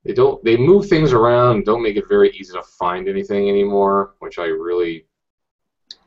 They 0.04 0.14
don't. 0.14 0.44
They 0.44 0.58
move 0.58 0.88
things 0.88 1.14
around. 1.14 1.66
Don't 1.66 1.82
make 1.82 1.98
it 1.98 2.08
very 2.08 2.30
easy 2.32 2.54
to 2.54 2.62
find 2.62 3.08
anything 3.08 3.50
anymore, 3.50 4.14
which 4.20 4.38
I 4.38 4.46
really 4.46 5.08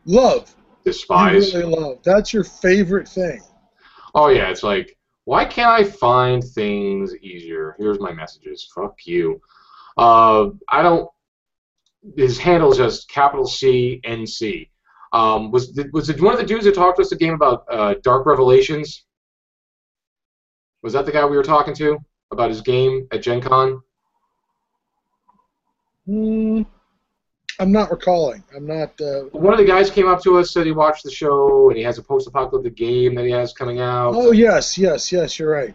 Love. 0.05 0.55
despise. 0.85 1.53
You 1.53 1.61
really 1.61 1.75
love. 1.77 1.99
That's 2.05 2.33
your 2.33 2.45
favorite 2.45 3.09
thing. 3.09 3.43
Oh 4.15 4.29
yeah, 4.29 4.51
it's 4.51 4.63
like, 4.63 4.97
why 5.25 5.45
can't 5.45 5.71
I 5.71 5.85
find 5.85 6.43
things 6.43 7.15
easier? 7.17 7.75
Here's 7.79 8.01
my 8.01 8.13
messages. 8.13 8.71
Fuck 8.75 8.95
you. 9.05 9.41
Uh, 9.97 10.51
I 10.69 10.83
don't. 10.83 11.09
His 12.17 12.39
handle 12.39 12.71
is 12.71 12.79
just 12.79 13.11
capital 13.11 13.47
C 13.47 14.01
N 14.05 14.27
C. 14.27 14.71
Um, 15.13 15.51
was 15.51 15.79
was 15.93 16.11
it 16.11 16.21
one 16.21 16.33
of 16.35 16.41
the 16.41 16.47
dudes 16.47 16.65
that 16.65 16.75
talked 16.75 16.97
to 16.97 17.03
us 17.03 17.13
a 17.13 17.17
game 17.17 17.35
about 17.35 17.65
uh, 17.71 17.95
Dark 18.03 18.27
Revelations? 18.27 19.05
Was 20.83 20.93
that 20.93 21.07
the 21.07 21.13
guy 21.13 21.25
we 21.27 21.37
were 21.37 21.43
talking 21.43 21.75
to 21.75 21.99
about 22.31 22.51
his 22.51 22.61
game 22.61 23.09
at 23.11 23.23
Gen 23.23 23.41
Con? 23.41 23.81
Hmm. 26.07 26.63
I'm 27.61 27.73
not 27.73 27.91
recalling. 27.91 28.45
I'm 28.55 28.67
not. 28.67 29.01
Uh, 29.01 29.23
One 29.33 29.53
of 29.53 29.59
the 29.59 29.65
guys 29.65 29.91
came 29.91 30.07
up 30.07 30.23
to 30.23 30.39
us, 30.39 30.53
said 30.53 30.65
he 30.65 30.73
watched 30.73 31.03
the 31.05 31.11
show, 31.11 31.69
and 31.69 31.77
he 31.77 31.83
has 31.83 31.99
a 31.99 32.03
post-apocalyptic 32.03 32.77
game 32.77 33.15
that 33.17 33.25
he 33.25 33.33
has 33.33 33.53
coming 33.53 33.81
out. 33.81 34.15
oh 34.15 34.31
yes, 34.31 34.79
yes, 34.79 35.11
yes. 35.11 35.39
You're 35.39 35.51
right. 35.51 35.75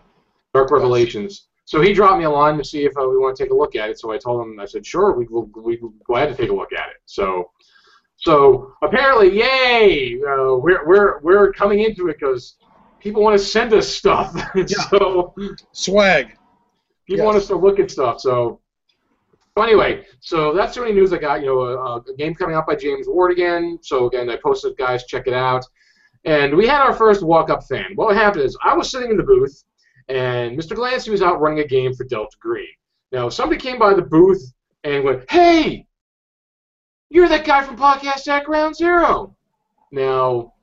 Dark 0.53 0.71
Revelations. 0.71 1.47
So 1.65 1.81
he 1.81 1.93
dropped 1.93 2.19
me 2.19 2.25
a 2.25 2.29
line 2.29 2.57
to 2.57 2.63
see 2.63 2.85
if 2.85 2.95
uh, 2.97 3.07
we 3.07 3.17
want 3.17 3.35
to 3.35 3.43
take 3.43 3.51
a 3.51 3.55
look 3.55 3.75
at 3.75 3.89
it. 3.89 3.99
So 3.99 4.11
I 4.11 4.17
told 4.17 4.45
him, 4.45 4.59
I 4.59 4.65
said, 4.65 4.85
sure, 4.85 5.13
we 5.13 5.25
will 5.27 5.49
we 5.55 5.77
will 5.77 5.93
glad 6.05 6.27
to 6.27 6.35
take 6.35 6.49
a 6.49 6.53
look 6.53 6.73
at 6.73 6.89
it. 6.89 6.97
So, 7.05 7.51
so 8.17 8.73
apparently, 8.81 9.37
yay, 9.37 10.19
uh, 10.21 10.55
we're 10.55 10.85
we're 10.85 11.19
we're 11.21 11.51
coming 11.53 11.79
into 11.79 12.07
it 12.09 12.17
because 12.19 12.55
people 12.99 13.21
want 13.23 13.37
to 13.37 13.43
send 13.43 13.73
us 13.73 13.87
stuff. 13.89 14.33
so 14.67 15.33
Swag. 15.71 16.37
people 17.07 17.25
want 17.25 17.37
us 17.37 17.47
to 17.47 17.55
look 17.55 17.79
at 17.79 17.91
stuff. 17.91 18.19
So, 18.21 18.59
so 19.57 19.63
anyway, 19.63 20.05
so 20.19 20.53
that's 20.53 20.73
the 20.75 20.81
only 20.81 20.93
news 20.93 21.13
I 21.13 21.17
got. 21.17 21.41
You 21.41 21.47
know, 21.47 21.61
a, 21.61 21.97
a 21.97 22.15
game 22.17 22.33
coming 22.33 22.55
out 22.55 22.65
by 22.65 22.75
James 22.75 23.07
Ward 23.07 23.31
again. 23.31 23.77
So 23.81 24.07
again, 24.07 24.29
I 24.29 24.37
posted, 24.37 24.75
guys, 24.77 25.05
check 25.05 25.27
it 25.27 25.33
out. 25.33 25.63
And 26.25 26.55
we 26.55 26.65
had 26.65 26.81
our 26.81 26.93
first 26.93 27.21
walk-up 27.21 27.63
fan. 27.65 27.91
What 27.95 28.15
happened 28.15 28.45
is 28.45 28.57
I 28.63 28.75
was 28.75 28.89
sitting 28.89 29.11
in 29.11 29.17
the 29.17 29.23
booth, 29.23 29.63
and 30.07 30.57
Mr. 30.57 30.75
Glancy 30.75 31.09
was 31.09 31.21
out 31.21 31.41
running 31.41 31.59
a 31.59 31.67
game 31.67 31.93
for 31.93 32.05
Delta 32.05 32.35
Green. 32.39 32.67
Now 33.11 33.29
somebody 33.29 33.59
came 33.59 33.77
by 33.77 33.93
the 33.93 34.01
booth 34.01 34.41
and 34.83 35.03
went, 35.03 35.29
"Hey, 35.29 35.85
you're 37.09 37.29
that 37.29 37.45
guy 37.45 37.63
from 37.63 37.77
Podcast 37.77 38.27
at 38.27 38.45
Ground 38.45 38.75
Zero." 38.75 39.35
Now, 39.91 40.53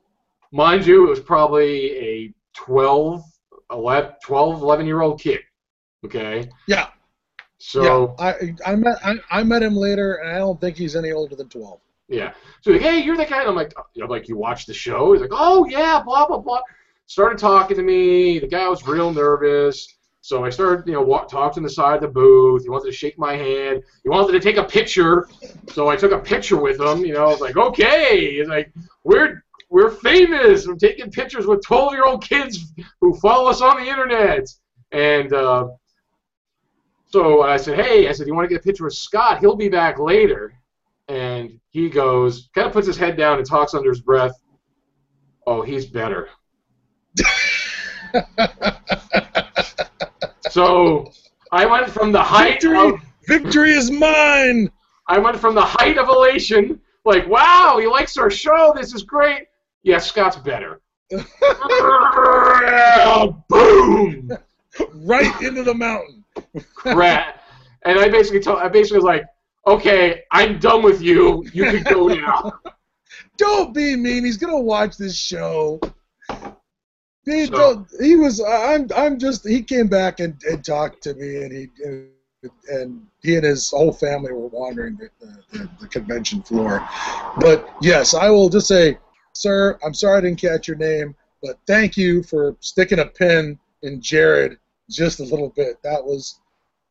mind 0.51 0.85
you, 0.85 1.05
it 1.05 1.09
was 1.09 1.21
probably 1.21 1.97
a 1.97 2.33
12, 2.55 3.23
11, 3.71 4.11
12 4.21 4.61
11 4.61 4.85
year 4.85 5.01
old 5.01 5.21
kid. 5.21 5.39
Okay. 6.03 6.49
Yeah. 6.67 6.89
So 7.61 8.15
yeah. 8.19 8.25
I 8.65 8.71
I 8.71 8.75
met 8.75 8.97
I, 9.05 9.15
I 9.29 9.43
met 9.43 9.61
him 9.61 9.75
later, 9.75 10.15
and 10.15 10.31
I 10.31 10.39
don't 10.39 10.59
think 10.59 10.75
he's 10.77 10.95
any 10.95 11.11
older 11.11 11.35
than 11.35 11.47
12. 11.47 11.79
yeah. 12.09 12.33
So 12.61 12.71
like, 12.71 12.81
hey, 12.81 12.99
you're 13.03 13.15
the 13.15 13.25
guy. 13.25 13.41
And 13.41 13.49
I'm 13.49 13.55
like, 13.55 13.73
I'm 14.01 14.09
like, 14.09 14.27
you 14.27 14.35
watch 14.35 14.65
the 14.65 14.73
show? 14.73 15.13
He's 15.13 15.21
like, 15.21 15.31
oh 15.33 15.65
yeah, 15.67 16.01
blah 16.03 16.27
blah 16.27 16.39
blah. 16.39 16.61
Started 17.05 17.37
talking 17.37 17.77
to 17.77 17.83
me. 17.83 18.39
The 18.39 18.47
guy 18.47 18.67
was 18.67 18.87
real 18.87 19.13
nervous. 19.13 19.87
So 20.23 20.43
I 20.45 20.49
started, 20.49 20.87
you 20.87 20.93
know, 20.93 21.01
walk, 21.01 21.29
talked 21.29 21.55
to 21.55 21.61
the 21.61 21.69
side 21.69 21.95
of 21.95 22.01
the 22.01 22.07
booth. 22.07 22.63
He 22.63 22.69
wanted 22.69 22.85
to 22.85 22.91
shake 22.91 23.17
my 23.17 23.35
hand. 23.35 23.83
He 24.03 24.09
wanted 24.09 24.33
to 24.33 24.39
take 24.39 24.57
a 24.57 24.63
picture. 24.63 25.27
So 25.71 25.87
I 25.87 25.95
took 25.95 26.11
a 26.11 26.19
picture 26.19 26.59
with 26.61 26.79
him. 26.79 27.05
You 27.05 27.13
know, 27.13 27.25
I 27.25 27.27
was 27.27 27.41
like, 27.41 27.57
okay. 27.57 28.37
He's 28.37 28.47
like, 28.47 28.71
we're 29.03 29.43
we're 29.69 29.91
famous. 29.91 30.65
I'm 30.65 30.77
taking 30.77 31.11
pictures 31.11 31.45
with 31.47 31.63
12 31.63 31.93
year 31.93 32.05
old 32.05 32.23
kids 32.23 32.73
who 32.99 33.13
follow 33.19 33.49
us 33.49 33.61
on 33.61 33.83
the 33.83 33.89
internet. 33.89 34.47
And 34.91 35.31
uh, 35.33 35.69
so 37.11 37.43
I 37.43 37.57
said, 37.57 37.79
hey, 37.79 38.07
I 38.07 38.11
said, 38.11 38.27
you 38.27 38.33
want 38.33 38.45
to 38.45 38.49
get 38.49 38.61
a 38.61 38.63
picture 38.63 38.85
with 38.85 38.93
Scott? 38.93 39.39
He'll 39.39 39.55
be 39.55 39.69
back 39.69 39.99
later. 39.99 40.53
And 41.07 41.59
he 41.71 41.89
goes, 41.89 42.49
kind 42.55 42.67
of 42.67 42.73
puts 42.73 42.87
his 42.87 42.97
head 42.97 43.17
down 43.17 43.37
and 43.37 43.45
talks 43.45 43.73
under 43.73 43.89
his 43.89 44.01
breath. 44.01 44.33
Oh, 45.45 45.61
he's 45.61 45.85
better. 45.85 46.29
So 50.51 51.09
I 51.53 51.65
went 51.65 51.89
from 51.89 52.11
the 52.11 52.21
height 52.21 52.61
Victory! 52.61 52.89
of 52.89 52.99
Victory 53.25 53.71
is 53.71 53.89
mine. 53.89 54.69
I 55.07 55.17
went 55.17 55.39
from 55.39 55.55
the 55.55 55.61
height 55.61 55.97
of 55.97 56.09
elation, 56.09 56.81
like, 57.05 57.25
wow, 57.25 57.77
he 57.79 57.87
likes 57.87 58.17
our 58.17 58.29
show, 58.29 58.73
this 58.75 58.93
is 58.93 59.03
great. 59.03 59.47
Yes, 59.83 60.07
Scott's 60.07 60.35
better. 60.35 60.81
Boom! 63.49 64.37
right 64.93 65.41
into 65.41 65.63
the 65.63 65.73
mountain. 65.73 66.20
Rat. 66.85 67.43
And 67.83 67.99
I 67.99 68.09
basically 68.09 68.39
told, 68.39 68.59
I 68.59 68.67
basically 68.67 68.97
was 68.97 69.05
like, 69.05 69.25
okay, 69.67 70.23
I'm 70.31 70.59
done 70.59 70.83
with 70.83 71.01
you. 71.01 71.43
You 71.53 71.65
can 71.65 71.83
go 71.83 72.07
now. 72.07 72.51
Don't 73.37 73.73
be 73.73 73.95
mean. 73.95 74.23
He's 74.25 74.37
gonna 74.37 74.59
watch 74.59 74.97
this 74.97 75.15
show. 75.15 75.79
He, 77.25 77.45
So- 77.47 77.85
he 77.99 78.15
was. 78.15 78.41
I'm. 78.41 78.87
I'm 78.95 79.17
just. 79.19 79.47
He 79.47 79.61
came 79.61 79.87
back 79.87 80.19
and, 80.19 80.39
and 80.49 80.63
talked 80.63 81.01
to 81.03 81.13
me, 81.13 81.43
and 81.43 81.51
he 81.51 81.67
and, 81.83 82.09
and 82.69 83.07
he 83.21 83.35
and 83.35 83.45
his 83.45 83.69
whole 83.69 83.93
family 83.93 84.31
were 84.31 84.47
wandering 84.47 84.97
the, 84.97 85.09
the, 85.51 85.69
the 85.81 85.87
convention 85.87 86.41
floor. 86.41 86.87
But 87.39 87.69
yes, 87.81 88.13
I 88.13 88.29
will 88.29 88.49
just 88.49 88.67
say, 88.67 88.97
sir, 89.33 89.77
I'm 89.85 89.93
sorry 89.93 90.19
I 90.19 90.21
didn't 90.21 90.41
catch 90.41 90.67
your 90.67 90.77
name, 90.77 91.15
but 91.43 91.59
thank 91.67 91.97
you 91.97 92.23
for 92.23 92.55
sticking 92.59 92.99
a 92.99 93.05
pin 93.05 93.59
in 93.83 94.01
Jared 94.01 94.57
just 94.91 95.19
a 95.19 95.23
little 95.23 95.49
bit. 95.49 95.81
That 95.83 96.03
was. 96.03 96.39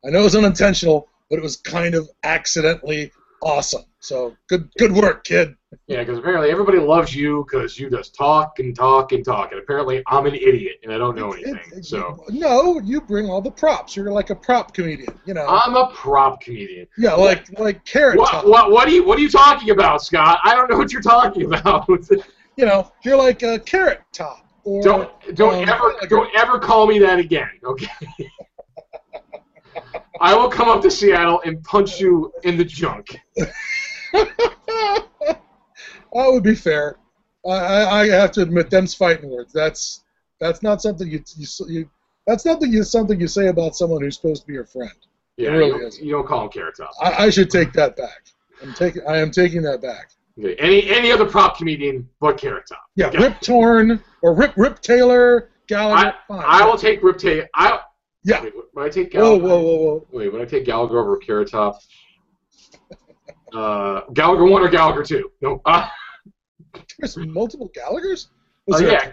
I 0.05 0.11
know 0.11 0.21
it 0.21 0.25
was 0.25 0.37
unintentional, 0.37 1.09
but 1.29 1.39
it 1.39 1.43
was 1.43 1.57
kind 1.57 1.95
of 1.95 2.09
accidentally 2.25 3.13
awesome. 3.43 3.83
So 4.01 4.35
good. 4.49 4.71
Good 4.79 4.93
work, 4.93 5.25
kid. 5.25 5.55
Yeah, 5.87 5.99
because 6.01 6.19
apparently 6.19 6.51
everybody 6.51 6.79
loves 6.79 7.15
you 7.15 7.45
because 7.49 7.79
you 7.79 7.91
just 7.91 8.15
talk 8.15 8.59
and 8.59 8.75
talk 8.75 9.13
and 9.13 9.25
talk. 9.25 9.53
And 9.53 9.61
apparently 9.61 10.03
I'm 10.09 10.27
an 10.27 10.35
idiot 10.35 10.77
and 10.83 10.93
I 10.93 10.99
don't 10.99 11.15
know 11.17 11.33
It- 11.33 11.47
anything. 11.47 11.79
it- 11.79 11.85
So 11.85 12.25
no, 12.31 12.81
you 12.81 13.01
bring 13.03 13.29
all 13.31 13.41
the 13.43 13.51
props. 13.53 13.95
You're 13.95 14.11
like 14.11 14.31
a 14.31 14.35
prop 14.35 14.73
comedian, 14.75 15.17
you 15.27 15.35
know. 15.35 15.47
I'm 15.47 15.77
a 15.77 15.91
prop 15.95 16.41
comedian. 16.41 16.87
yeah, 16.99 17.13
like 17.15 17.47
like 17.59 17.85
Carrot 17.85 18.19
What, 18.19 18.31
Top. 18.31 18.47
what, 18.47 18.71
what, 18.73 18.89
are 18.89 18.91
you, 18.91 19.05
what 19.05 19.19
are 19.19 19.23
you 19.23 19.29
talking 19.31 19.71
about, 19.71 20.03
Scott? 20.03 20.41
I 20.45 20.55
don't 20.57 20.69
know 20.71 20.77
what 20.79 20.93
you're 20.93 21.03
talking 21.03 21.45
about. 21.55 21.87
You 22.57 22.67
know, 22.67 22.91
you're 23.05 23.17
like 23.17 23.43
a 23.43 23.59
Carrot 23.61 24.01
Top. 24.13 24.47
Or, 24.65 24.83
Don't 24.83 25.35
don't 25.35 25.63
um, 25.63 25.69
ever 25.69 25.95
don't 26.09 26.29
ever 26.37 26.59
call 26.59 26.87
me 26.87 26.99
that 26.99 27.19
again, 27.19 27.51
okay? 27.65 27.89
I 30.21 30.35
will 30.35 30.51
come 30.51 30.69
up 30.69 30.83
to 30.83 30.91
Seattle 30.91 31.41
and 31.47 31.65
punch 31.65 31.99
you 31.99 32.31
in 32.43 32.59
the 32.59 32.65
junk. 32.65 33.19
that 33.37 33.55
would 36.13 36.43
be 36.43 36.55
fair. 36.55 36.97
I, 37.47 38.03
I, 38.03 38.07
have 38.09 38.33
to 38.33 38.43
admit, 38.43 38.69
them's 38.69 38.95
fighting 38.95 39.31
words. 39.31 39.53
That's 39.53 40.05
that's 40.41 40.63
not 40.63 40.83
something 40.83 41.09
you, 41.09 41.25
you, 41.37 41.47
you 41.69 41.91
that's 42.27 42.45
nothing 42.45 42.71
you 42.71 42.85
something 42.85 43.19
you 43.19 43.29
say 43.29 43.49
about 43.49 43.77
someone 43.77 44.03
who's 44.03 44.17
supposed 44.17 44.43
to 44.43 44.47
be 44.47 44.53
your 44.53 44.67
friend. 44.67 44.93
Yeah, 45.39 45.51
really 45.51 45.69
you, 45.69 45.81
don't, 45.81 45.99
you 46.01 46.13
don't 46.13 46.27
call 46.27 46.45
him 46.45 46.51
Carrot 46.51 46.77
Top. 46.77 46.91
I, 47.01 47.25
I 47.25 47.31
should 47.31 47.51
take 47.51 47.73
that 47.73 47.97
back. 47.97 48.27
I'm 48.63 48.75
taking 48.75 49.03
I 49.09 49.19
am 49.19 49.31
taking 49.31 49.63
that 49.63 49.81
back. 49.81 50.11
Okay. 50.41 50.57
Any 50.59 50.89
any 50.91 51.13
other 51.13 51.27
prop 51.27 51.57
comedian 51.59 52.09
but 52.21 52.39
Carrot 52.39 52.65
Top. 52.69 52.83
Yeah, 52.97 53.07
Okay. 53.09 53.19
Rip 53.19 53.41
Torn 53.41 54.03
or 54.23 54.35
Rip 54.35 54.53
Rip 54.57 54.81
Taylor 54.81 55.51
Gallagher. 55.69 56.15
fine. 56.29 56.43
I 56.47 56.65
will 56.67 56.77
take 56.79 57.03
Rip 57.03 57.19
Taylor. 57.19 57.49
I 57.55 57.81
Yeah. 58.25 58.43
Wait, 58.43 58.53
would 58.75 58.85
I 58.85 58.89
take 58.89 59.13
Whoa, 59.13 59.39
Gallagher? 59.39 59.45
whoa, 59.47 59.61
whoa, 59.63 59.77
whoa. 59.77 60.07
Wait, 60.13 60.33
would 60.33 60.41
I 60.41 60.45
take 60.47 60.65
Gallagher 60.65 60.99
over 60.99 61.17
Carrot 61.19 61.51
Top? 61.51 61.79
Uh, 63.53 64.03
Gallagher 64.13 64.45
one 64.45 64.63
or 64.63 64.69
Gallagher 64.69 65.03
two? 65.03 65.31
No. 65.41 65.61
Uh, 65.65 65.89
There's 67.01 67.17
multiple 67.17 67.69
Gallaghers. 67.77 68.29
Oh, 68.73 68.79
there- 68.79 68.93
yeah, 68.93 69.13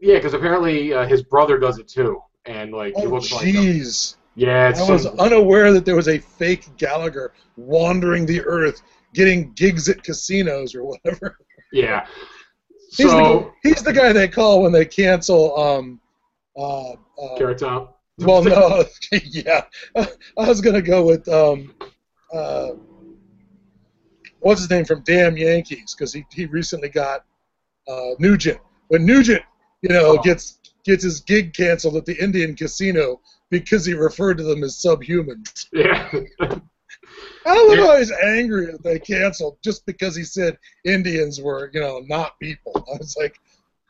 yeah, 0.00 0.14
because 0.14 0.32
apparently 0.32 0.94
uh, 0.94 1.06
his 1.06 1.22
brother 1.22 1.58
does 1.58 1.78
it 1.78 1.86
too, 1.86 2.22
and 2.46 2.72
like 2.72 2.94
he 2.96 3.04
Oh, 3.04 3.10
looks 3.10 3.30
like 3.30 3.44
him. 3.44 3.62
jeez. 3.62 4.16
Yeah, 4.36 4.70
it's 4.70 4.80
I 4.80 4.90
was 4.90 5.04
unaware 5.06 5.70
that 5.72 5.84
there 5.84 5.96
was 5.96 6.08
a 6.08 6.18
fake 6.18 6.66
Gallagher 6.78 7.34
wandering 7.58 8.24
the 8.24 8.40
earth, 8.46 8.80
getting 9.14 9.52
gigs 9.54 9.88
at 9.88 10.02
casinos 10.02 10.74
or 10.74 10.84
whatever. 10.84 11.38
yeah. 11.72 12.06
He's, 12.96 13.10
So 13.10 13.52
the, 13.62 13.68
he's 13.68 13.82
the 13.82 13.92
guy 13.92 14.12
they 14.12 14.28
call 14.28 14.62
when 14.62 14.70
they 14.72 14.84
cancel. 14.84 15.56
Um, 15.58 16.00
uh, 16.56 16.90
uh, 16.92 17.36
Carrot 17.38 17.58
Top. 17.58 18.00
well, 18.18 18.44
no, 18.44 18.84
yeah, 19.24 19.62
I 19.96 20.06
was 20.48 20.60
gonna 20.60 20.80
go 20.82 21.04
with 21.04 21.26
um, 21.28 21.74
uh, 22.32 22.70
what's 24.40 24.60
his 24.60 24.70
name 24.70 24.84
from 24.84 25.02
Damn 25.02 25.36
Yankees 25.36 25.94
because 25.96 26.12
he, 26.12 26.24
he 26.30 26.46
recently 26.46 26.88
got 26.88 27.24
uh, 27.88 28.10
Nugent. 28.20 28.60
When 28.88 29.04
Nugent, 29.04 29.42
you 29.82 29.88
know, 29.88 30.18
Oh. 30.18 30.22
gets 30.22 30.60
gets 30.84 31.02
his 31.02 31.20
gig 31.20 31.54
canceled 31.54 31.96
at 31.96 32.04
the 32.04 32.14
Indian 32.22 32.54
casino 32.54 33.20
because 33.50 33.84
he 33.86 33.94
referred 33.94 34.36
to 34.36 34.44
them 34.44 34.62
as 34.62 34.76
subhumans. 34.76 35.66
Yeah. 35.72 36.12
I 37.46 37.52
was 37.62 37.78
Yeah. 37.78 37.98
he's 37.98 38.12
angry 38.12 38.66
that 38.66 38.82
they 38.82 38.98
canceled 38.98 39.58
just 39.62 39.84
because 39.86 40.16
he 40.16 40.24
said 40.24 40.58
Indians 40.84 41.40
were, 41.40 41.70
you 41.74 41.80
know, 41.80 42.00
not 42.06 42.38
people. 42.40 42.72
I 42.92 42.98
was 42.98 43.16
like, 43.18 43.38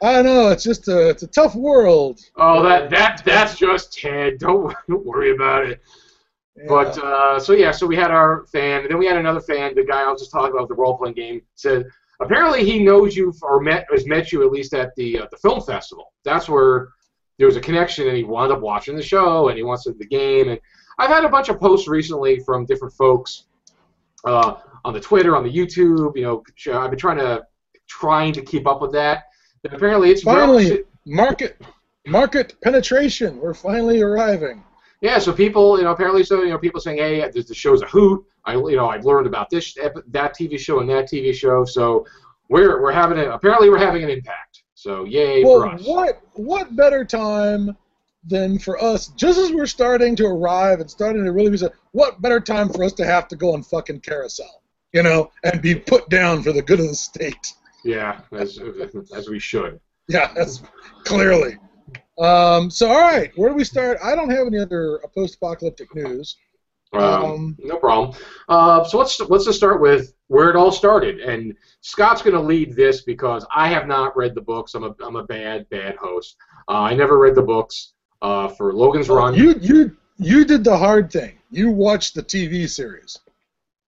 I 0.03 0.15
don't 0.15 0.25
know, 0.27 0.49
it's 0.51 0.65
just 0.65 0.89
a 0.89 1.09
it's 1.09 1.23
a 1.23 1.29
tough 1.29 1.55
world. 1.55 2.21
oh, 2.37 2.63
that 2.63 2.91
that 2.91 3.23
that's 3.25 3.57
just 3.57 3.93
Ted. 3.99 4.39
Don't 4.39 4.75
don't 4.89 5.05
worry 5.07 5.33
about 5.33 5.67
it. 5.67 5.81
Yeah. 6.57 6.65
But 6.69 6.99
uh, 6.99 7.39
so 7.41 7.53
yeah, 7.53 7.71
so 7.73 7.87
we 7.87 7.97
had 7.97 8.11
our 8.11 8.47
fan, 8.53 8.83
and 8.83 8.91
then 8.91 8.99
we 8.99 9.07
had 9.07 9.17
another 9.17 9.41
fan. 9.41 9.75
The 9.75 9.85
guy 9.85 10.03
I 10.03 10.11
was 10.11 10.21
just 10.21 10.31
talking 10.31 10.55
about 10.55 10.69
the 10.69 10.75
role 10.75 10.97
playing 10.97 11.15
game 11.15 11.43
said 11.55 11.87
apparently 12.21 12.65
he 12.65 12.79
knows 12.79 13.17
you 13.17 13.33
or 13.43 13.61
met 13.61 13.87
has 13.93 14.07
met 14.07 14.31
you 14.33 14.45
at 14.45 14.53
least 14.53 14.73
at 14.75 14.95
the 14.97 15.21
uh, 15.21 15.27
the 15.31 15.37
film 15.39 15.61
festival. 15.63 16.13
That's 16.25 16.49
where 16.49 16.91
there 17.39 17.47
was 17.49 17.57
a 17.57 17.61
connection, 17.61 18.07
and 18.07 18.17
he 18.17 18.23
wound 18.25 18.53
up 18.53 18.61
watching 18.61 18.95
the 18.97 19.03
show, 19.03 19.49
and 19.49 19.57
he 19.57 19.65
wants 19.65 19.85
the 19.85 20.07
game. 20.07 20.49
And 20.49 20.61
I've 20.99 21.11
had 21.11 21.25
a 21.25 21.29
bunch 21.29 21.49
of 21.49 21.59
posts 21.61 21.89
recently 21.89 22.41
from 22.41 22.67
different 22.67 22.95
folks 22.95 23.45
uh, 24.25 24.57
on 24.85 24.95
the 24.95 25.01
Twitter, 25.01 25.37
on 25.37 25.43
the 25.45 25.51
YouTube. 25.53 26.17
You 26.17 26.23
know, 26.23 26.43
I've 26.79 26.91
been 26.91 26.99
trying 26.99 27.19
to 27.19 27.45
trying 27.89 28.33
to 28.33 28.43
keep 28.43 28.67
up 28.67 28.81
with 28.81 28.93
that. 28.93 29.25
And 29.65 29.73
apparently, 29.73 30.11
it's 30.11 30.23
Finally. 30.23 30.85
market 31.07 31.61
market 32.07 32.55
penetration. 32.63 33.39
We're 33.41 33.55
finally 33.55 34.03
arriving. 34.03 34.63
Yeah, 35.01 35.19
so 35.19 35.33
people, 35.33 35.77
you 35.79 35.85
know, 35.85 35.91
apparently, 35.93 36.25
so 36.25 36.43
you 36.43 36.51
know, 36.51 36.59
people 36.59 36.81
saying, 36.81 36.99
"Hey, 36.99 37.29
the, 37.31 37.43
the 37.43 37.55
show's 37.55 37.83
a 37.83 37.87
hoot." 37.87 38.25
I, 38.47 38.55
you 38.55 38.77
know, 38.77 38.89
I've 38.89 39.05
learned 39.07 39.27
about 39.27 39.49
this, 39.49 39.75
that 39.75 40.37
TV 40.39 40.59
show, 40.59 40.81
and 40.81 40.89
that 40.91 41.07
TV 41.11 41.35
show. 41.35 41.65
So 41.65 42.07
we're 42.51 42.83
we're 42.83 42.93
having 42.93 43.19
a, 43.19 43.31
apparently 43.31 43.71
we're 43.71 43.79
having 43.79 44.03
an 44.05 44.11
impact. 44.11 44.63
So 44.75 45.05
yay 45.05 45.43
for 45.43 45.61
Well, 45.61 45.75
us. 45.75 45.87
what 45.87 46.21
what 46.35 46.77
better 46.77 47.05
time 47.05 47.75
than 48.27 48.59
for 48.59 48.83
us, 48.83 49.09
just 49.09 49.39
as 49.39 49.53
we're 49.53 49.67
starting 49.67 50.17
to 50.17 50.27
arrive 50.27 50.81
and 50.81 50.91
starting 50.91 51.25
to 51.25 51.33
really 51.33 51.51
be, 51.51 51.57
said, 51.57 51.73
what 51.93 52.21
better 52.23 52.41
time 52.41 52.69
for 52.69 52.85
us 52.85 52.93
to 52.95 53.05
have 53.05 53.29
to 53.29 53.37
go 53.37 53.53
on 53.53 53.63
fucking 53.63 54.01
carousel, 54.01 54.63
you 54.93 55.03
know, 55.03 55.31
and 55.43 55.61
be 55.61 55.75
put 55.75 56.09
down 56.09 56.43
for 56.43 56.53
the 56.53 56.63
good 56.63 56.81
of 56.81 56.89
the 56.89 56.95
state. 56.95 57.53
Yeah, 57.85 58.21
as 58.33 58.59
as 59.15 59.29
we 59.29 59.39
should. 59.39 59.81
Yeah, 60.09 60.33
that's 60.35 60.63
clearly. 61.05 61.59
Um, 62.19 62.71
so, 62.71 62.89
all 62.89 63.01
right, 63.01 63.31
where 63.37 63.51
do 63.51 63.57
we 63.57 63.65
start? 63.65 63.99
I 64.03 64.15
don't 64.15 64.31
have 64.31 64.47
any 64.47 64.59
other 64.59 65.05
uh, 65.05 65.09
post-apocalyptic 65.09 65.95
news. 65.95 66.37
Um, 66.93 67.03
Um, 67.03 67.57
no 67.59 67.77
problem. 67.77 68.17
Uh, 68.49 68.85
so 68.85 68.99
let's 68.99 69.19
let's 69.21 69.45
just 69.45 69.59
start 69.59 69.81
with 69.81 70.15
where 70.29 70.49
it 70.49 70.57
all 70.57 70.71
started. 70.71 71.21
And 71.21 71.55
Scott's 71.81 72.23
going 72.23 72.37
to 72.37 72.41
lead 72.41 72.77
this 72.77 73.03
because 73.03 73.45
I 73.55 73.69
have 73.69 73.89
not 73.89 74.17
read 74.17 74.35
the 74.35 74.41
books. 74.41 74.75
I'm 74.75 74.85
a 74.85 74.95
I'm 75.05 75.17
a 75.17 75.25
bad 75.25 75.69
bad 75.71 75.97
host. 75.97 76.37
Uh, 76.69 76.83
I 76.83 76.95
never 76.95 77.19
read 77.19 77.35
the 77.35 77.43
books 77.43 77.94
uh, 78.25 78.49
for 78.49 78.73
Logan's 78.73 79.09
Run. 79.09 79.35
You 79.35 79.55
you 79.61 79.97
you 80.19 80.45
did 80.45 80.65
the 80.65 80.77
hard 80.77 81.13
thing. 81.13 81.33
You 81.51 81.71
watched 81.71 82.15
the 82.15 82.23
TV 82.23 82.69
series, 82.69 83.19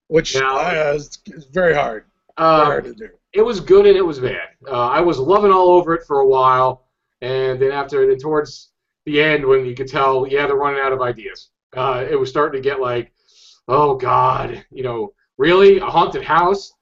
which 0.09 0.35
Now- 0.37 0.59
uh, 0.59 0.93
is, 0.97 1.19
very 1.53 1.75
hard, 1.75 2.05
very 2.39 2.51
uh, 2.51 2.65
hard 2.65 2.85
to 2.85 2.95
do. 2.95 3.09
it 3.33 3.43
was 3.43 3.61
good 3.61 3.87
and 3.87 3.97
it 3.97 4.03
was 4.13 4.19
bad. 4.21 4.49
Uh, 4.69 4.89
I 4.99 5.01
was 5.01 5.19
loving 5.19 5.51
all 5.53 5.71
over 5.71 5.95
it 5.95 6.05
for 6.07 6.21
a 6.21 6.27
while, 6.27 6.85
and 7.23 7.61
then 7.61 7.73
after, 7.73 8.09
and 8.09 8.21
towards 8.21 8.71
the 9.07 9.21
end, 9.23 9.45
when 9.45 9.65
you 9.65 9.75
could 9.75 9.89
tell, 9.89 10.27
yeah, 10.29 10.47
they're 10.47 10.57
running 10.57 10.81
out 10.81 10.93
of 10.93 11.01
ideas. 11.01 11.51
Uh, 11.77 12.05
it 12.09 12.19
was 12.19 12.29
starting 12.31 12.61
to 12.63 12.69
get 12.69 12.81
like, 12.81 13.13
oh 13.69 13.95
God, 13.97 14.65
you 14.71 14.83
know, 14.83 15.13
really 15.39 15.79
a 15.79 15.87
haunted 15.87 16.25
house, 16.25 16.73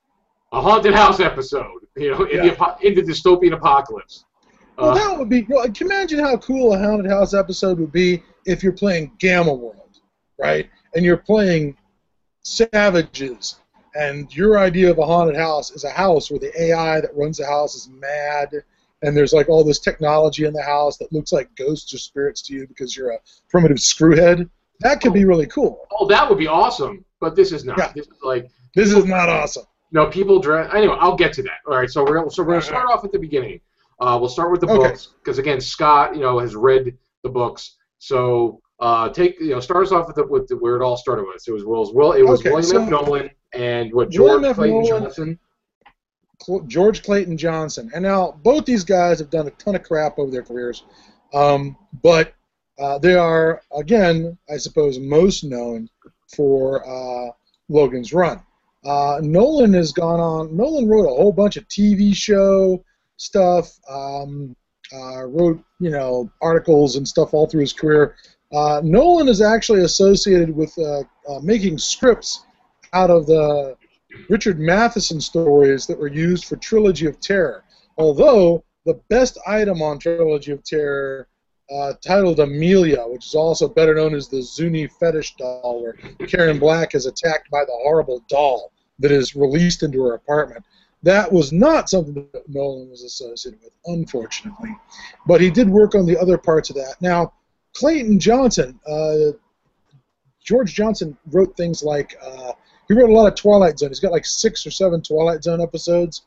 a 0.52 0.60
haunted 0.60 0.94
house 0.94 1.20
episode, 1.20 1.80
you 1.96 2.10
know, 2.10 2.24
in, 2.24 2.38
the, 2.38 2.46
Yeah. 2.46 2.52
apo- 2.52 2.78
in 2.86 2.94
the 2.94 3.02
dystopian 3.02 3.52
apocalypse. 3.54 4.24
Well, 4.76 4.90
Uh, 4.90 4.94
that 4.94 5.18
would 5.18 5.28
be. 5.28 5.46
Well, 5.48 5.64
can 5.64 5.74
you 5.80 5.86
imagine 5.86 6.18
how 6.18 6.36
cool 6.38 6.72
a 6.74 6.78
haunted 6.78 7.10
house 7.10 7.34
episode 7.34 7.78
would 7.78 7.92
be 7.92 8.22
if 8.46 8.62
you're 8.62 8.72
playing 8.72 9.12
Gamma 9.18 9.52
World, 9.52 10.00
right? 10.38 10.68
And 10.94 11.04
you're 11.04 11.16
playing 11.16 11.76
savages, 12.42 13.56
and 13.94 14.34
your 14.34 14.58
idea 14.58 14.90
of 14.90 14.98
a 14.98 15.06
haunted 15.06 15.36
house 15.36 15.70
is 15.70 15.84
a 15.84 15.90
house 15.90 16.30
where 16.30 16.40
the 16.40 16.52
AI 16.62 17.00
that 17.00 17.14
runs 17.16 17.38
the 17.38 17.46
house 17.46 17.74
is 17.74 17.88
mad, 17.88 18.50
and 19.02 19.16
there's 19.16 19.32
like 19.32 19.48
all 19.48 19.64
this 19.64 19.80
technology 19.80 20.44
in 20.44 20.52
the 20.52 20.62
house 20.62 20.96
that 20.98 21.12
looks 21.12 21.32
like 21.32 21.54
ghosts 21.56 21.92
or 21.94 21.98
spirits 21.98 22.42
to 22.42 22.54
you 22.54 22.66
because 22.66 22.96
you're 22.96 23.10
a 23.10 23.18
primitive 23.48 23.78
screwhead. 23.78 24.48
That 24.80 25.00
could 25.00 25.12
be 25.14 25.24
really 25.24 25.46
cool. 25.46 25.86
oh, 25.98 26.06
that 26.08 26.28
would 26.28 26.38
be 26.38 26.48
awesome, 26.48 27.04
but 27.20 27.36
this 27.36 27.52
is 27.52 27.64
not. 27.64 27.78
Yeah. 27.78 27.92
This 27.94 28.06
is 28.06 28.18
like 28.22 28.50
This 28.74 28.92
is 28.92 29.04
not 29.04 29.28
awesome. 29.28 29.64
No, 29.92 30.06
people 30.06 30.40
dress. 30.40 30.68
Anyway, 30.74 30.96
I'll 30.98 31.14
get 31.16 31.32
to 31.34 31.42
that. 31.44 31.58
All 31.66 31.76
right, 31.76 31.88
so 31.88 32.02
we're 32.04 32.28
so 32.28 32.42
we're 32.42 32.54
gonna 32.54 32.62
start 32.62 32.88
off 32.90 33.04
at 33.04 33.12
the 33.12 33.18
beginning. 33.18 33.60
Uh, 34.00 34.16
we'll 34.20 34.28
start 34.28 34.50
with 34.50 34.60
the 34.60 34.66
Okay. 34.68 34.88
books 34.88 35.08
because 35.22 35.38
again, 35.38 35.60
Scott, 35.60 36.14
you 36.14 36.20
know, 36.22 36.38
has 36.38 36.54
read 36.56 36.96
the 37.22 37.28
books. 37.28 37.76
So 37.98 38.60
uh, 38.80 39.08
take 39.10 39.38
you 39.40 39.50
know, 39.50 39.60
start 39.60 39.86
us 39.86 39.92
off 39.92 40.06
with, 40.08 40.16
the, 40.16 40.26
with 40.26 40.48
the, 40.48 40.56
where 40.56 40.76
it 40.76 40.82
all 40.82 40.96
started 40.96 41.24
with. 41.26 41.42
It 41.46 41.52
was 41.52 41.64
Will's 41.64 41.92
Will. 41.94 42.12
It 42.12 42.22
was 42.22 42.40
Okay, 42.40 42.50
William 42.50 42.66
so- 42.70 42.82
F. 42.82 42.88
Nolan 42.90 43.30
and 43.54 43.92
what 43.94 44.10
George. 44.10 44.42
Clayton 44.54 44.82
Nolan- 44.82 44.86
Johnson. 45.02 45.38
George 46.66 47.02
Clayton 47.02 47.36
Johnson. 47.38 47.90
And 47.94 48.02
now 48.02 48.32
both 48.42 48.66
these 48.66 48.84
guys 48.84 49.18
have 49.20 49.30
done 49.30 49.46
a 49.46 49.50
ton 49.52 49.76
of 49.76 49.82
crap 49.82 50.18
over 50.18 50.30
their 50.30 50.42
careers, 50.42 50.84
um, 51.32 51.76
but 52.02 52.34
uh, 52.78 52.98
they 52.98 53.14
are 53.14 53.62
again, 53.74 54.36
I 54.52 54.56
suppose, 54.58 54.98
most 54.98 55.44
known 55.44 55.88
for 56.36 56.84
uh, 56.86 57.30
Logan's 57.68 58.12
Run. 58.12 58.42
Uh, 58.84 59.20
Nolan 59.22 59.72
has 59.74 59.92
gone 59.92 60.20
on. 60.20 60.54
Nolan 60.54 60.88
wrote 60.88 61.06
a 61.06 61.14
whole 61.14 61.32
bunch 61.32 61.56
of 61.56 61.66
TV 61.68 62.14
show 62.14 62.84
stuff. 63.16 63.78
Um, 63.88 64.56
uh, 64.92 65.24
wrote 65.24 65.62
you 65.80 65.90
know 65.90 66.30
articles 66.40 66.96
and 66.96 67.06
stuff 67.06 67.32
all 67.32 67.46
through 67.46 67.62
his 67.62 67.72
career. 67.72 68.16
Uh, 68.52 68.80
Nolan 68.84 69.28
is 69.28 69.40
actually 69.40 69.82
associated 69.82 70.54
with 70.54 70.72
uh, 70.78 71.00
uh, 71.28 71.40
making 71.42 71.78
scripts 71.78 72.44
out 72.92 73.10
of 73.10 73.26
the 73.26 73.76
Richard 74.28 74.60
Matheson 74.60 75.20
stories 75.20 75.86
that 75.86 75.98
were 75.98 76.08
used 76.08 76.44
for 76.44 76.56
Trilogy 76.56 77.06
of 77.06 77.18
Terror. 77.20 77.64
Although 77.98 78.62
the 78.86 79.00
best 79.08 79.38
item 79.46 79.82
on 79.82 79.98
Trilogy 79.98 80.52
of 80.52 80.62
Terror, 80.62 81.28
uh, 81.74 81.94
titled 82.06 82.38
Amelia, 82.40 83.02
which 83.06 83.26
is 83.26 83.34
also 83.34 83.66
better 83.66 83.94
known 83.94 84.14
as 84.14 84.28
the 84.28 84.42
Zuni 84.42 84.86
fetish 84.86 85.34
doll, 85.36 85.82
where 85.82 85.94
Karen 86.28 86.58
Black 86.58 86.94
is 86.94 87.06
attacked 87.06 87.50
by 87.50 87.64
the 87.64 87.76
horrible 87.82 88.22
doll 88.28 88.70
that 89.00 89.10
is 89.10 89.34
released 89.34 89.82
into 89.82 90.02
her 90.04 90.14
apartment. 90.14 90.64
That 91.04 91.30
was 91.30 91.52
not 91.52 91.90
something 91.90 92.14
that 92.14 92.48
Nolan 92.48 92.88
was 92.88 93.02
associated 93.02 93.60
with, 93.62 93.74
unfortunately. 93.84 94.74
But 95.26 95.42
he 95.42 95.50
did 95.50 95.68
work 95.68 95.94
on 95.94 96.06
the 96.06 96.18
other 96.18 96.38
parts 96.38 96.70
of 96.70 96.76
that. 96.76 96.96
Now, 97.02 97.34
Clayton 97.74 98.18
Johnson, 98.18 98.80
uh, 98.86 99.36
George 100.42 100.72
Johnson 100.72 101.16
wrote 101.30 101.54
things 101.58 101.82
like 101.82 102.16
uh, 102.24 102.52
he 102.88 102.94
wrote 102.94 103.10
a 103.10 103.12
lot 103.12 103.26
of 103.26 103.34
Twilight 103.34 103.78
Zone. 103.78 103.90
He's 103.90 104.00
got 104.00 104.12
like 104.12 104.24
six 104.24 104.66
or 104.66 104.70
seven 104.70 105.02
Twilight 105.02 105.44
Zone 105.44 105.60
episodes 105.60 106.22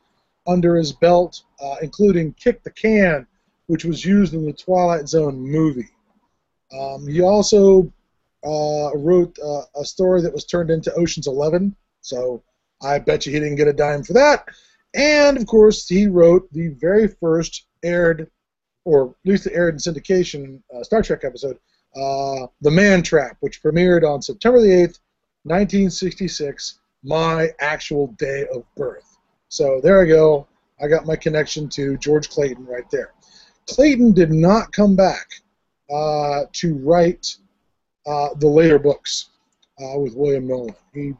under 0.46 0.76
his 0.76 0.92
belt, 0.92 1.42
uh, 1.60 1.76
including 1.82 2.32
Kick 2.34 2.62
the 2.62 2.70
Can, 2.70 3.26
which 3.66 3.84
was 3.84 4.04
used 4.04 4.32
in 4.32 4.46
the 4.46 4.52
Twilight 4.52 5.08
Zone 5.08 5.40
movie. 5.40 5.90
Um, 6.72 7.04
he 7.08 7.20
also 7.20 7.92
uh, 8.46 8.90
wrote 8.96 9.36
uh, 9.44 9.62
a 9.74 9.84
story 9.84 10.22
that 10.22 10.32
was 10.32 10.44
turned 10.44 10.70
into 10.70 10.94
Ocean's 10.94 11.26
Eleven, 11.26 11.74
so 12.00 12.44
I 12.82 12.98
bet 12.98 13.26
you 13.26 13.32
he 13.32 13.40
didn't 13.40 13.56
get 13.56 13.68
a 13.68 13.72
dime 13.72 14.02
for 14.02 14.12
that. 14.14 14.46
And 14.94 15.36
of 15.36 15.46
course, 15.46 15.88
he 15.88 16.06
wrote 16.06 16.50
the 16.52 16.68
very 16.80 17.08
first 17.08 17.66
aired, 17.82 18.30
or 18.84 19.10
at 19.10 19.30
least 19.30 19.48
aired 19.50 19.74
in 19.74 19.78
syndication 19.78 20.62
uh, 20.74 20.82
Star 20.82 21.02
Trek 21.02 21.24
episode, 21.24 21.58
uh, 21.96 22.46
The 22.60 22.70
Man 22.70 23.02
Trap, 23.02 23.36
which 23.40 23.62
premiered 23.62 24.08
on 24.08 24.22
September 24.22 24.60
the 24.60 24.68
8th, 24.68 24.98
1966, 25.44 26.80
my 27.02 27.50
actual 27.60 28.08
day 28.18 28.46
of 28.52 28.64
birth. 28.76 29.18
So 29.48 29.80
there 29.82 30.02
I 30.02 30.06
go. 30.06 30.46
I 30.80 30.88
got 30.88 31.06
my 31.06 31.16
connection 31.16 31.68
to 31.70 31.96
George 31.98 32.28
Clayton 32.28 32.64
right 32.66 32.88
there. 32.90 33.12
Clayton 33.66 34.12
did 34.12 34.32
not 34.32 34.72
come 34.72 34.96
back 34.96 35.26
uh, 35.90 36.44
to 36.52 36.74
write 36.78 37.36
uh, 38.06 38.28
the 38.38 38.46
later 38.46 38.78
books 38.78 39.30
uh, 39.80 39.98
with 39.98 40.14
William 40.14 40.46
Nolan. 40.46 40.74
He 40.94 41.14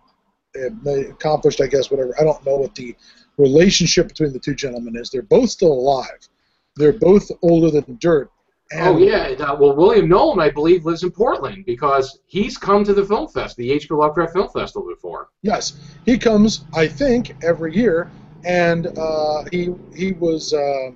they 0.83 1.07
accomplished, 1.07 1.61
I 1.61 1.67
guess, 1.67 1.91
whatever. 1.91 2.15
I 2.21 2.25
don't 2.25 2.45
know 2.45 2.57
what 2.57 2.75
the 2.75 2.97
relationship 3.37 4.09
between 4.09 4.33
the 4.33 4.39
two 4.39 4.55
gentlemen 4.55 4.97
is. 4.97 5.11
They're 5.11 5.23
both 5.23 5.51
still 5.51 5.73
alive. 5.73 6.29
They're 6.77 6.93
both 6.93 7.31
older 7.43 7.71
than 7.71 7.97
dirt. 8.01 8.31
oh 8.75 8.99
yeah, 8.99 9.29
uh, 9.39 9.57
well 9.59 9.75
William 9.75 10.09
Nolan, 10.09 10.41
I 10.41 10.51
believe, 10.51 10.85
lives 10.85 11.03
in 11.03 11.11
Portland 11.11 11.65
because 11.65 12.21
he's 12.27 12.59
come 12.59 12.85
to 12.85 12.93
the 12.93 13.05
film 13.05 13.29
fest, 13.29 13.57
the 13.57 13.73
H.P. 13.73 13.95
Lovecraft 13.95 14.35
Film 14.35 14.49
Festival 14.51 14.89
before. 14.89 15.29
Yes, 15.43 15.97
he 16.05 16.19
comes, 16.19 16.65
I 16.75 16.87
think, 16.87 17.35
every 17.43 17.75
year, 17.75 18.11
and 18.45 18.87
uh, 18.99 19.45
he 19.51 19.71
he 19.97 20.13
was 20.13 20.53
uh, 20.53 20.91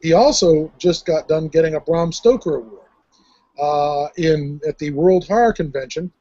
he 0.00 0.12
also 0.12 0.72
just 0.78 1.04
got 1.04 1.26
done 1.26 1.48
getting 1.48 1.74
a 1.74 1.80
Bram 1.80 2.12
Stoker 2.12 2.56
Award 2.56 2.88
uh, 3.60 4.08
in 4.16 4.60
at 4.68 4.78
the 4.78 4.90
World 4.90 5.26
Horror 5.26 5.52
Convention. 5.52 6.12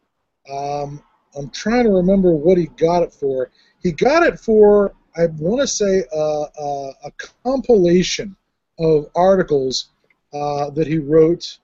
Um, 0.52 1.04
I'm 1.38 1.50
trying 1.50 1.84
to 1.84 1.92
remember 1.92 2.32
what 2.32 2.58
he 2.58 2.68
got 2.78 3.04
it 3.04 3.14
for. 3.14 3.52
He 3.82 3.92
got 3.92 4.24
it 4.24 4.40
for 4.40 4.94
I 5.18 5.28
want 5.38 5.62
to 5.62 5.68
say 5.68 6.04
uh, 6.14 6.42
uh, 6.44 6.92
a 7.06 7.12
compilation 7.44 8.36
of 8.80 9.08
articles 9.16 9.90
uh, 10.34 10.70
that 10.72 10.88
he 10.88 10.98
wrote. 10.98 11.58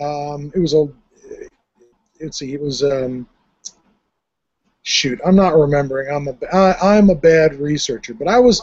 Um, 0.00 0.50
it 0.54 0.58
was 0.58 0.74
a 0.74 0.86
let's 2.20 2.38
see, 2.38 2.54
it 2.54 2.60
was 2.60 2.82
um, 2.82 3.28
shoot, 4.82 5.20
I'm 5.24 5.36
not 5.36 5.56
remembering. 5.56 6.14
I'm 6.14 6.28
a 6.28 6.54
I, 6.54 6.96
I'm 6.96 7.10
a 7.10 7.14
bad 7.14 7.56
researcher, 7.56 8.14
but 8.14 8.28
I 8.28 8.38
was. 8.38 8.62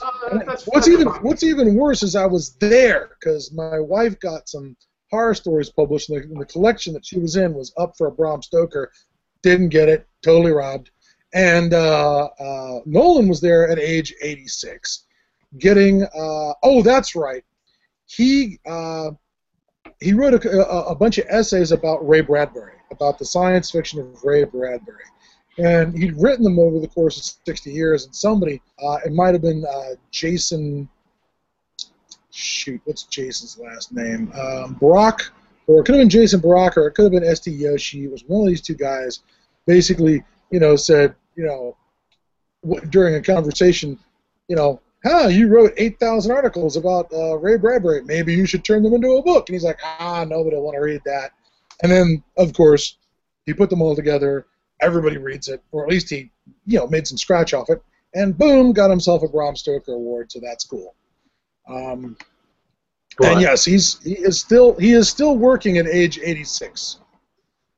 What's 0.66 0.88
even 0.88 1.08
what's 1.08 1.44
even 1.44 1.76
worse 1.76 2.04
is 2.04 2.16
I 2.16 2.26
was 2.26 2.54
there 2.56 3.12
because 3.20 3.52
my 3.52 3.80
wife 3.80 4.20
got 4.20 4.50
some 4.50 4.76
horror 5.12 5.36
stories 5.36 5.70
published, 5.70 6.10
and 6.10 6.24
the, 6.24 6.40
the, 6.40 6.46
collection 6.46 6.94
that 6.94 7.06
she 7.06 7.20
was 7.20 7.36
in 7.36 7.54
was 7.54 7.74
up 7.78 7.98
for 7.98 8.08
a 8.08 8.12
Bram 8.12 8.42
Stoker. 8.42 8.92
Didn't 9.44 9.70
get 9.70 9.90
it, 9.90 10.08
totally 10.22 10.52
robbed. 10.52 10.92
And 11.34 11.74
uh, 11.74 12.26
uh, 12.40 12.80
Nolan 12.86 13.28
was 13.28 13.40
there 13.40 13.70
at 13.70 13.80
age 13.80 14.14
86, 14.22 15.06
getting. 15.60 16.04
Uh, 16.04 16.54
oh, 16.64 16.82
that's 16.84 17.16
right. 17.16 17.44
He 18.06 18.60
uh, 18.66 19.12
he 20.02 20.14
wrote 20.14 20.34
a, 20.34 20.50
a, 20.50 20.88
a, 20.88 20.96
bunch 20.96 21.18
of 21.18 21.26
essays 21.30 21.72
about 21.72 22.06
Ray 22.08 22.22
Bradbury, 22.22 22.74
about 22.92 23.18
the 23.18 23.26
science 23.26 23.72
fiction 23.72 24.00
of 24.00 24.24
Ray 24.24 24.44
Bradbury, 24.44 25.06
and 25.58 25.98
he'd 25.98 26.20
written 26.20 26.44
them 26.44 26.60
over 26.60 26.80
the 26.80 26.88
course 26.88 27.18
of 27.18 27.38
60 27.46 27.72
years. 27.72 28.06
And 28.06 28.16
somebody, 28.16 28.62
uh, 28.84 28.98
it 29.06 29.14
might 29.14 29.34
have 29.34 29.42
been 29.42 29.64
uh, 29.66 29.96
Jason. 30.10 30.90
Shoot, 32.34 32.82
what's 32.86 33.04
Jason's 33.04 33.58
last 33.60 33.94
name? 33.94 34.32
Um, 34.34 34.74
Brock, 34.76 35.34
or 35.68 35.82
it 35.82 35.86
could 35.86 35.96
have 35.96 36.02
been 36.02 36.10
Jason 36.10 36.40
Brock, 36.40 36.78
or 36.78 36.88
it 36.88 36.96
could 36.96 37.04
have 37.04 37.12
been 37.12 37.30
S.T. 37.30 37.52
Joshi. 37.52 38.06
It 38.06 38.12
was 38.12 38.24
one 38.26 38.42
of 38.42 38.48
these 38.48 38.62
two 38.62 38.74
guys. 38.74 39.20
Basically, 39.66 40.24
you 40.50 40.60
know, 40.60 40.76
said 40.76 41.16
you 41.36 41.46
know, 41.46 41.76
w- 42.64 42.86
during 42.90 43.16
a 43.16 43.22
conversation, 43.22 43.98
you 44.48 44.56
know, 44.56 44.82
huh, 45.04 45.28
you 45.28 45.48
wrote 45.48 45.74
8,000 45.78 46.32
articles 46.32 46.78
about 46.78 47.12
uh, 47.14 47.38
Ray 47.38 47.58
Bradbury. 47.58 48.04
Maybe 48.04 48.34
you 48.34 48.46
should 48.46 48.64
turn 48.64 48.84
them 48.84 48.94
into 48.94 49.14
a 49.14 49.24
book. 49.24 49.50
And 49.50 49.56
he's 49.56 49.64
like, 49.64 49.80
ah, 49.84 50.26
nobody 50.28 50.56
will 50.56 50.64
want 50.64 50.76
to 50.76 50.82
read 50.82 51.02
that. 51.06 51.32
And 51.84 51.92
then, 51.92 52.24
of 52.38 52.54
course, 52.54 52.98
he 53.46 53.54
put 53.54 53.70
them 53.70 53.82
all 53.82 53.96
together. 53.96 54.46
Everybody 54.82 55.18
reads 55.18 55.48
it, 55.48 55.64
or 55.72 55.84
at 55.84 55.90
least 55.90 56.10
he, 56.10 56.32
you 56.66 56.80
know, 56.80 56.88
made 56.88 57.08
some 57.08 57.18
scratch 57.18 57.54
off 57.54 57.70
it. 57.70 57.82
And 58.14 58.38
boom, 58.38 58.74
got 58.74 58.90
himself 58.90 59.24
a 59.24 59.28
Bram 59.28 59.56
Stoker 59.56 59.94
award. 59.94 60.32
So 60.32 60.40
that's 60.40 60.66
cool. 60.66 60.96
Um, 61.68 62.18
and 63.24 63.42
yes, 63.42 63.64
he's 63.64 64.02
he 64.04 64.14
is 64.14 64.40
still 64.40 64.76
he 64.76 64.92
is 64.94 65.08
still 65.08 65.38
working 65.38 65.78
at 65.78 65.88
age 65.88 66.20
86. 66.22 67.00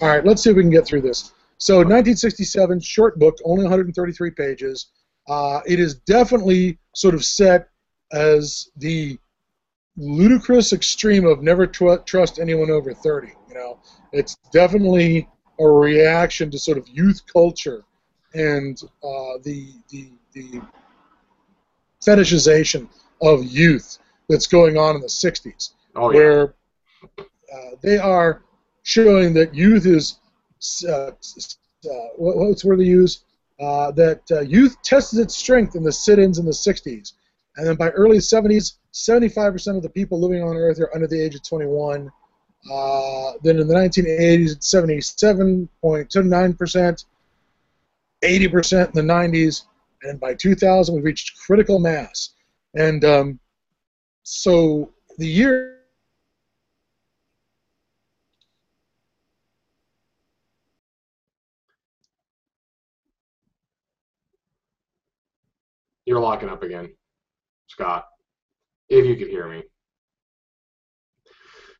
all 0.00 0.08
right. 0.08 0.24
Let's 0.24 0.44
see 0.44 0.50
if 0.50 0.56
we 0.56 0.62
can 0.62 0.70
get 0.70 0.86
through 0.86 1.00
this. 1.00 1.32
So, 1.58 1.78
1967, 1.78 2.78
short 2.78 3.18
book, 3.18 3.38
only 3.44 3.64
133 3.64 4.30
pages. 4.30 4.92
Uh, 5.28 5.62
it 5.66 5.80
is 5.80 5.96
definitely 6.06 6.78
sort 6.94 7.16
of 7.16 7.24
set 7.24 7.70
as 8.12 8.70
the 8.76 9.18
ludicrous 9.98 10.72
extreme 10.72 11.26
of 11.26 11.42
never 11.42 11.66
tr- 11.66 11.96
trust 12.06 12.38
anyone 12.38 12.70
over 12.70 12.94
30. 12.94 13.32
You 13.48 13.54
know, 13.54 13.78
it's 14.12 14.36
definitely 14.52 15.28
a 15.60 15.66
reaction 15.66 16.50
to 16.50 16.58
sort 16.58 16.78
of 16.78 16.88
youth 16.88 17.22
culture 17.30 17.84
and 18.34 18.80
uh, 19.02 19.38
the, 19.42 19.72
the 19.88 20.10
the 20.32 20.60
fetishization 22.04 22.88
of 23.22 23.44
youth 23.44 23.98
that's 24.28 24.46
going 24.46 24.76
on 24.76 24.94
in 24.94 25.00
the 25.00 25.08
60s, 25.08 25.72
oh, 25.96 26.10
yeah. 26.10 26.18
where 26.18 26.54
uh, 27.18 27.76
they 27.82 27.98
are 27.98 28.42
showing 28.82 29.32
that 29.34 29.54
youth 29.54 29.86
is 29.86 30.20
uh, 30.88 31.10
uh 31.10 31.12
what's 32.16 32.62
the 32.62 32.76
they 32.76 32.84
use? 32.84 33.24
Uh, 33.60 33.90
that 33.90 34.22
uh, 34.30 34.40
youth 34.40 34.80
tested 34.82 35.18
its 35.18 35.36
strength 35.36 35.74
in 35.74 35.82
the 35.82 35.92
sit-ins 35.92 36.38
in 36.38 36.44
the 36.44 36.52
60s, 36.52 37.14
and 37.58 37.66
then 37.66 37.76
by 37.76 37.90
early 37.90 38.16
70s, 38.18 38.76
75% 38.94 39.76
of 39.76 39.82
the 39.82 39.90
people 39.90 40.20
living 40.20 40.40
on 40.42 40.56
Earth 40.56 40.80
are 40.80 40.94
under 40.94 41.08
the 41.08 41.20
age 41.20 41.34
of 41.34 41.42
21. 41.42 42.10
Uh, 42.72 43.32
then 43.42 43.58
in 43.58 43.66
the 43.66 43.74
1980s, 43.74 44.52
it's 44.52 44.72
77.29%, 44.72 47.04
80% 48.24 48.86
in 48.86 48.92
the 48.94 49.02
90s, 49.02 49.64
and 50.04 50.20
by 50.20 50.34
2000, 50.34 50.94
we 50.94 51.00
reached 51.00 51.36
critical 51.38 51.80
mass. 51.80 52.34
And 52.74 53.04
um, 53.04 53.40
so 54.22 54.92
the 55.18 55.26
year. 55.26 55.74
You're 66.06 66.20
locking 66.20 66.48
up 66.48 66.62
again. 66.62 66.90
Scott, 67.78 68.06
if 68.88 69.06
you 69.06 69.14
could 69.14 69.28
hear 69.28 69.62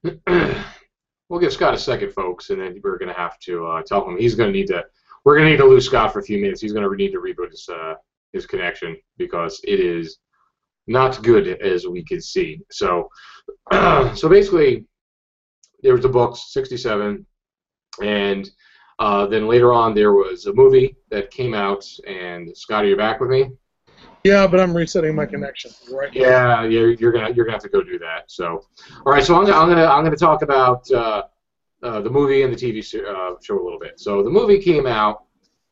me. 0.05 0.15
we'll 1.29 1.41
give 1.41 1.53
Scott 1.53 1.75
a 1.75 1.79
second, 1.79 2.13
folks, 2.13 2.51
and 2.51 2.61
then 2.61 2.81
we're 2.85 2.99
going 2.99 3.13
to 3.13 3.21
have 3.21 3.37
to 3.41 3.67
uh, 3.67 3.83
tell 3.83 4.09
him 4.09 4.17
he's 4.17 4.37
going 4.37 4.53
to 4.53 4.57
need 4.57 4.69
to. 4.69 4.85
We're 5.25 5.35
going 5.35 5.47
to 5.47 5.51
need 5.51 5.57
to 5.57 5.65
lose 5.65 5.87
Scott 5.87 6.13
for 6.13 6.21
a 6.21 6.23
few 6.23 6.41
minutes. 6.41 6.61
He's 6.61 6.73
going 6.73 6.89
to 6.89 6.97
need 6.97 7.11
to 7.11 7.21
reboot 7.21 7.51
his 7.51 7.69
uh, 7.69 7.95
his 8.33 8.47
connection 8.47 8.97
because 9.17 9.61
it 9.65 9.81
is 9.81 10.19
not 10.87 11.21
good 11.25 11.49
as 11.61 11.89
we 11.89 12.05
can 12.05 12.21
see. 12.21 12.61
So, 12.71 13.09
so 13.73 14.29
basically, 14.29 14.85
there 15.83 15.95
was 15.95 16.03
the 16.03 16.09
books, 16.09 16.53
67, 16.53 17.27
and 18.05 18.51
uh, 19.01 19.27
then 19.27 19.49
later 19.49 19.73
on 19.73 19.95
there 19.95 20.13
was 20.13 20.47
a 20.47 20.53
movie 20.53 20.95
that 21.11 21.33
came 21.33 21.55
out. 21.55 21.85
And 22.07 22.57
Scott, 22.57 22.85
are 22.85 22.89
you 22.89 22.97
back 22.97 23.19
with 23.19 23.31
me? 23.31 23.51
Yeah, 24.29 24.47
but 24.47 24.61
I'm 24.61 24.77
resetting 24.77 25.15
my 25.15 25.25
connection 25.25 25.71
right. 25.91 26.13
Yeah, 26.13 26.63
you're, 26.65 26.91
you're 26.93 27.13
gonna 27.13 27.31
you're 27.31 27.47
gonna 27.47 27.55
have 27.55 27.63
to 27.63 27.71
go 27.71 27.83
do 27.83 27.99
that. 28.01 28.25
So, 28.27 28.67
all 29.07 29.13
right. 29.13 29.25
So 29.25 29.35
I'm 29.35 29.47
gonna 29.47 29.57
I'm 29.57 29.69
gonna 29.71 29.87
I'm 29.87 30.05
gonna 30.05 30.17
talk 30.17 30.43
about 30.43 30.91
uh, 30.91 31.23
uh, 31.83 32.03
the 32.03 32.11
movie 32.11 32.43
and 32.43 32.53
the 32.53 32.57
TV 32.57 32.79
uh, 32.79 33.37
show 33.43 33.59
a 33.59 33.65
little 33.65 33.79
bit. 33.79 33.99
So 33.99 34.23
the 34.23 34.29
movie 34.29 34.59
came 34.59 34.87
out 34.87 35.25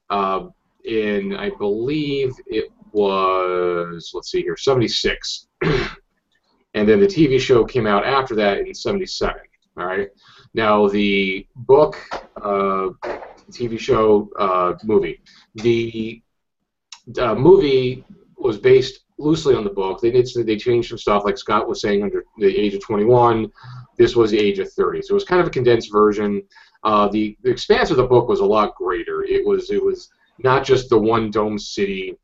uh, 0.09 0.47
in 0.85 1.37
I 1.37 1.51
believe 1.51 2.33
it 2.47 2.71
was 2.92 4.12
let's 4.14 4.31
see 4.31 4.40
here 4.40 4.57
76, 4.57 5.49
and 5.62 6.88
then 6.88 6.99
the 6.99 7.07
TV 7.07 7.38
show 7.38 7.62
came 7.62 7.87
out 7.87 8.07
after 8.07 8.35
that 8.37 8.61
in 8.61 8.73
77. 8.73 9.35
All 9.77 9.85
right. 9.85 10.09
Now 10.55 10.88
the 10.88 11.47
book, 11.57 11.99
uh, 12.37 12.88
TV 13.51 13.79
show, 13.79 14.31
uh, 14.38 14.73
movie. 14.83 15.21
The 15.57 16.23
uh, 17.21 17.35
movie 17.35 18.03
was 18.37 18.59
based 18.59 19.01
loosely 19.18 19.55
on 19.55 19.64
the 19.64 19.70
book. 19.70 20.01
They 20.01 20.11
did 20.11 20.29
they 20.35 20.57
changed 20.57 20.88
some 20.88 20.99
stuff, 20.99 21.25
like 21.25 21.38
Scott 21.38 21.68
was 21.68 21.81
saying, 21.81 22.03
under 22.03 22.25
the 22.38 22.57
age 22.57 22.75
of 22.75 22.81
21. 22.83 23.51
This 23.96 24.14
was 24.14 24.31
the 24.31 24.38
age 24.38 24.59
of 24.59 24.70
30, 24.72 25.03
so 25.03 25.12
it 25.12 25.14
was 25.14 25.25
kind 25.25 25.40
of 25.40 25.46
a 25.46 25.51
condensed 25.51 25.90
version. 25.90 26.42
Uh, 26.85 27.09
the, 27.09 27.37
the 27.42 27.51
expanse 27.51 27.90
of 27.90 27.96
the 27.96 28.07
book 28.07 28.29
was 28.29 28.40
a 28.40 28.44
lot 28.44 28.75
greater. 28.75 29.25
It 29.25 29.44
was 29.46 29.70
it 29.70 29.83
was 29.83 30.11
not 30.38 30.64
just 30.64 30.90
the 30.90 30.99
one 30.99 31.31
dome 31.31 31.59
city 31.59 32.16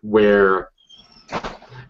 where 0.00 0.70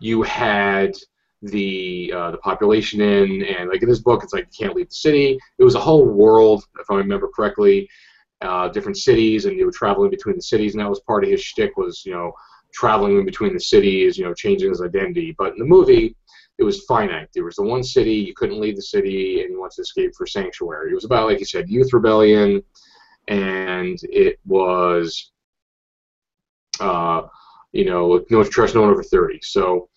you 0.00 0.22
had 0.22 0.94
the 1.42 2.12
uh, 2.14 2.30
the 2.32 2.38
population 2.38 3.00
in, 3.00 3.44
and 3.44 3.68
like 3.68 3.82
in 3.82 3.88
this 3.88 4.00
book, 4.00 4.22
it's 4.22 4.32
like 4.32 4.48
you 4.50 4.66
can't 4.66 4.76
leave 4.76 4.88
the 4.88 4.94
city. 4.94 5.38
It 5.58 5.64
was 5.64 5.74
a 5.74 5.80
whole 5.80 6.06
world, 6.06 6.64
if 6.80 6.90
I 6.90 6.96
remember 6.96 7.28
correctly, 7.28 7.88
uh, 8.40 8.68
different 8.68 8.96
cities, 8.96 9.44
and 9.44 9.56
you 9.56 9.66
were 9.66 9.72
traveling 9.72 10.10
between 10.10 10.36
the 10.36 10.42
cities, 10.42 10.74
and 10.74 10.80
that 10.80 10.88
was 10.88 11.00
part 11.00 11.24
of 11.24 11.30
his 11.30 11.42
shtick 11.42 11.76
was 11.76 12.02
you 12.04 12.12
know 12.12 12.32
traveling 12.74 13.18
in 13.18 13.24
between 13.24 13.54
the 13.54 13.60
cities, 13.60 14.18
you 14.18 14.24
know, 14.24 14.34
changing 14.34 14.68
his 14.68 14.82
identity. 14.82 15.34
But 15.38 15.52
in 15.52 15.58
the 15.58 15.64
movie, 15.64 16.14
it 16.58 16.64
was 16.64 16.84
finite. 16.84 17.28
There 17.32 17.44
was 17.44 17.56
the 17.56 17.62
one 17.62 17.82
city, 17.82 18.14
you 18.14 18.34
couldn't 18.34 18.60
leave 18.60 18.76
the 18.76 18.82
city, 18.82 19.40
and 19.40 19.50
you 19.50 19.60
wanted 19.60 19.76
to 19.76 19.82
escape 19.82 20.12
for 20.16 20.26
sanctuary. 20.26 20.90
It 20.90 20.94
was 20.94 21.04
about, 21.04 21.26
like 21.26 21.38
you 21.38 21.46
said, 21.46 21.68
youth 21.68 21.92
rebellion, 21.92 22.62
and 23.28 23.98
it 24.02 24.38
was, 24.44 25.32
uh, 26.80 27.22
you 27.72 27.84
know, 27.86 28.24
no 28.30 28.44
trust 28.44 28.74
no 28.74 28.82
one 28.82 28.90
over 28.90 29.02
30. 29.02 29.40
So, 29.42 29.88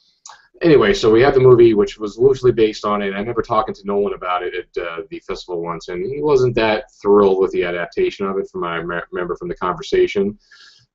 anyway, 0.62 0.94
so 0.94 1.12
we 1.12 1.22
had 1.22 1.36
the 1.36 1.40
movie, 1.40 1.76
which 1.76 2.00
was 2.00 2.18
loosely 2.18 2.52
based 2.52 2.86
on 2.86 3.02
it. 3.02 3.14
I 3.14 3.20
remember 3.20 3.44
talking 3.44 3.76
to 3.76 3.86
Nolan 3.86 4.14
about 4.14 4.42
it 4.42 4.54
at 4.56 4.84
uh, 4.84 5.02
the 5.10 5.20
festival 5.20 5.62
once, 5.62 5.90
and 5.90 6.04
he 6.04 6.22
wasn't 6.22 6.56
that 6.56 6.86
thrilled 7.02 7.40
with 7.40 7.52
the 7.52 7.66
adaptation 7.66 8.26
of 8.26 8.38
it, 8.38 8.50
from 8.52 8.64
I 8.64 8.78
remember 8.78 9.36
from 9.36 9.48
the 9.48 9.56
conversation. 9.56 10.40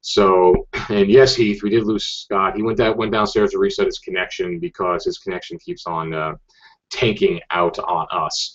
So, 0.03 0.67
and 0.91 1.09
yes, 1.09 1.35
Heath, 1.35 1.63
we 1.63 1.71
did 1.71 1.85
lose 1.85 2.05
Scott. 2.05 2.57
He 2.57 2.63
went 2.63 2.77
that 2.79 2.97
went 2.97 3.13
downstairs 3.13 3.53
to 3.53 3.59
reset 3.59 3.87
his 3.87 3.99
connection 3.99 4.59
because 4.59 5.05
his 5.05 5.19
connection 5.19 5.59
keeps 5.59 5.87
on 5.87 6.13
uh, 6.13 6.35
tanking 6.91 7.41
out 7.51 7.79
on 7.79 8.07
us. 8.13 8.55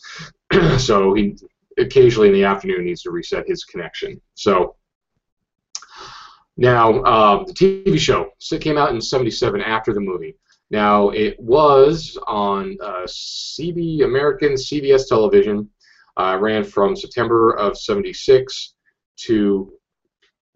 so 0.78 1.14
he 1.16 1.36
occasionally 1.80 2.28
in 2.28 2.34
the 2.34 2.44
afternoon 2.44 2.86
needs 2.86 3.02
to 3.04 3.12
reset 3.12 3.48
his 3.48 3.64
connection. 3.64 4.22
So 4.36 4.76
now 6.58 7.00
uh, 7.02 7.44
the 7.46 7.54
TV 7.54 7.98
show 8.00 8.30
so 8.40 8.56
it 8.56 8.62
came 8.62 8.78
out 8.78 8.94
in 8.94 9.02
'77 9.02 9.62
after 9.62 9.94
the 9.94 10.02
movie. 10.02 10.36
Now 10.70 11.10
it 11.10 11.40
was 11.40 12.18
on 12.28 12.78
uh, 12.84 13.04
CB 13.08 14.04
American 14.04 14.54
CBS 14.54 15.08
television. 15.08 15.70
Uh, 16.18 16.36
ran 16.42 16.64
from 16.64 16.96
September 16.96 17.52
of 17.54 17.78
'76 17.78 18.74
to 19.18 19.77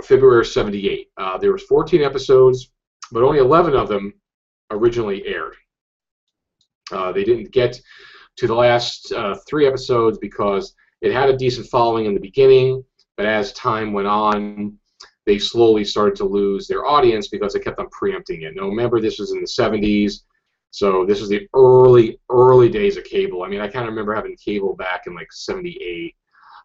February 0.06 0.46
78. 0.46 1.10
Uh, 1.18 1.38
there 1.38 1.52
was 1.52 1.64
14 1.64 2.02
episodes, 2.02 2.72
but 3.12 3.24
only 3.24 3.40
11 3.40 3.76
of 3.76 3.88
them 3.88 4.14
originally 4.70 5.26
aired. 5.26 5.56
Uh, 6.92 7.12
they 7.12 7.24
didn't 7.24 7.52
get 7.52 7.80
to 8.38 8.48
the 8.48 8.54
last 8.54 9.12
uh, 9.14 9.36
three 9.48 9.68
episodes 9.68 10.18
because 10.18 10.74
it 11.02 11.12
had 11.12 11.30
a 11.30 11.38
decent 11.38 11.68
following 11.68 12.06
in 12.06 12.14
the 12.14 12.20
beginning, 12.20 12.84
but 13.18 13.26
as 13.26 13.54
time 13.54 13.94
went 13.94 14.08
on, 14.08 14.78
they 15.26 15.38
slowly 15.38 15.86
started 15.86 16.16
to 16.16 16.26
lose 16.26 16.68
their 16.68 16.86
audience 16.86 17.28
because 17.28 17.54
they 17.54 17.60
kept 17.60 17.80
on 17.80 17.90
preempting 17.90 18.42
it. 18.44 18.56
Now, 18.56 18.64
remember, 18.64 19.00
this 19.00 19.20
was 19.20 19.32
in 19.32 19.42
the 19.42 19.48
70s, 19.48 20.22
so 20.72 21.06
this 21.06 21.20
was 21.20 21.30
the 21.30 21.48
early, 21.54 22.20
early 22.30 22.70
days 22.70 22.98
of 22.98 23.04
cable. 23.04 23.44
I 23.44 23.50
mean, 23.50 23.62
I 23.62 23.68
kind 23.68 23.86
of 23.86 23.92
remember 23.92 24.16
having 24.16 24.36
cable 24.38 24.76
back 24.76 25.04
in 25.06 25.16
like 25.16 25.32
78 25.32 26.16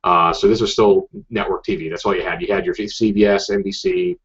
uh, 0.06 0.32
so 0.32 0.46
this 0.46 0.60
was 0.60 0.72
still 0.72 1.08
network 1.30 1.64
TV. 1.64 1.90
That's 1.90 2.06
all 2.06 2.14
you 2.14 2.22
had. 2.22 2.40
You 2.40 2.54
had 2.54 2.64
your 2.64 2.76
CBS, 2.76 3.50
NBC, 3.50 4.16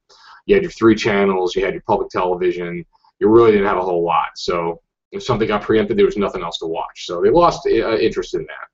you 0.46 0.56
had 0.56 0.62
your 0.62 0.72
three 0.72 0.94
channels, 0.94 1.56
you 1.56 1.66
had 1.66 1.74
your 1.74 1.82
public 1.88 2.10
television. 2.10 2.86
You 3.20 3.30
really 3.30 3.52
didn't 3.52 3.66
have 3.66 3.78
a 3.78 3.82
whole 3.82 4.04
lot. 4.04 4.28
So 4.36 4.80
if 5.12 5.24
something 5.24 5.48
got 5.48 5.64
preempted, 5.64 5.98
there 5.98 6.06
was 6.06 6.18
nothing 6.18 6.44
else 6.44 6.60
to 6.60 6.68
watch. 6.68 7.08
So 7.08 7.20
they 7.20 7.32
lost 7.32 7.66
uh, 7.66 7.98
interest 7.98 8.36
in 8.36 8.42
that. 8.42 8.68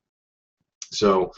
So 0.92 1.32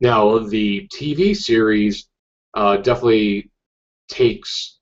now 0.00 0.38
the 0.38 0.88
TV 0.88 1.36
series 1.36 2.08
uh, 2.54 2.78
definitely 2.78 3.50
takes 4.08 4.78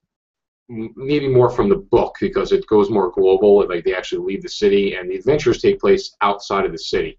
maybe 0.71 1.29
more 1.29 1.51
from 1.51 1.69
the 1.69 1.77
book 1.77 2.17
because 2.21 2.53
it 2.53 2.67
goes 2.67 2.91
more 2.91 3.11
global. 3.11 3.67
Like 3.69 3.85
they 3.85 3.95
actually 3.95 4.25
leave 4.25 4.43
the 4.43 4.49
city, 4.49 4.95
and 4.95 5.11
the 5.11 5.17
adventures 5.17 5.61
take 5.61 5.81
place 5.81 6.17
outside 6.21 6.65
of 6.65 6.73
the 6.73 6.79
city. 6.79 7.19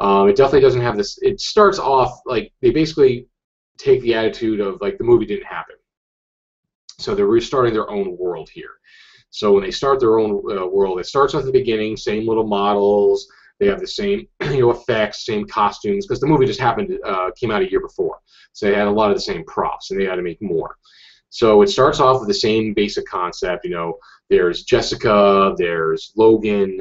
Um, 0.00 0.28
it 0.28 0.36
definitely 0.36 0.60
doesn't 0.60 0.80
have 0.80 0.96
this. 0.96 1.18
It 1.22 1.40
starts 1.40 1.78
off 1.78 2.20
like 2.26 2.52
they 2.60 2.70
basically 2.70 3.26
take 3.78 4.02
the 4.02 4.14
attitude 4.14 4.60
of 4.60 4.80
like 4.80 4.98
the 4.98 5.04
movie 5.04 5.26
didn't 5.26 5.46
happen, 5.46 5.76
so 6.98 7.14
they're 7.14 7.26
restarting 7.26 7.72
their 7.72 7.90
own 7.90 8.16
world 8.18 8.50
here. 8.50 8.80
So 9.30 9.52
when 9.52 9.62
they 9.62 9.70
start 9.70 10.00
their 10.00 10.18
own 10.18 10.42
uh, 10.50 10.66
world, 10.66 10.98
it 10.98 11.06
starts 11.06 11.34
at 11.34 11.44
the 11.44 11.52
beginning, 11.52 11.96
same 11.96 12.26
little 12.26 12.46
models. 12.46 13.28
They 13.60 13.66
have 13.66 13.80
the 13.80 13.86
same 13.86 14.26
you 14.42 14.60
know 14.60 14.70
effects, 14.70 15.24
same 15.24 15.46
costumes 15.46 16.06
because 16.06 16.20
the 16.20 16.26
movie 16.26 16.46
just 16.46 16.60
happened 16.60 16.98
uh, 17.04 17.30
came 17.38 17.52
out 17.52 17.62
a 17.62 17.70
year 17.70 17.80
before, 17.80 18.18
so 18.52 18.66
they 18.66 18.74
had 18.74 18.88
a 18.88 18.90
lot 18.90 19.10
of 19.10 19.16
the 19.16 19.22
same 19.22 19.44
props, 19.44 19.90
and 19.90 20.00
they 20.00 20.06
had 20.06 20.16
to 20.16 20.22
make 20.22 20.42
more. 20.42 20.76
So 21.30 21.62
it 21.62 21.68
starts 21.68 22.00
off 22.00 22.20
with 22.20 22.28
the 22.28 22.34
same 22.34 22.74
basic 22.74 23.06
concept. 23.06 23.64
You 23.64 23.70
know, 23.70 23.98
there's 24.28 24.64
Jessica, 24.64 25.54
there's 25.56 26.12
Logan, 26.16 26.80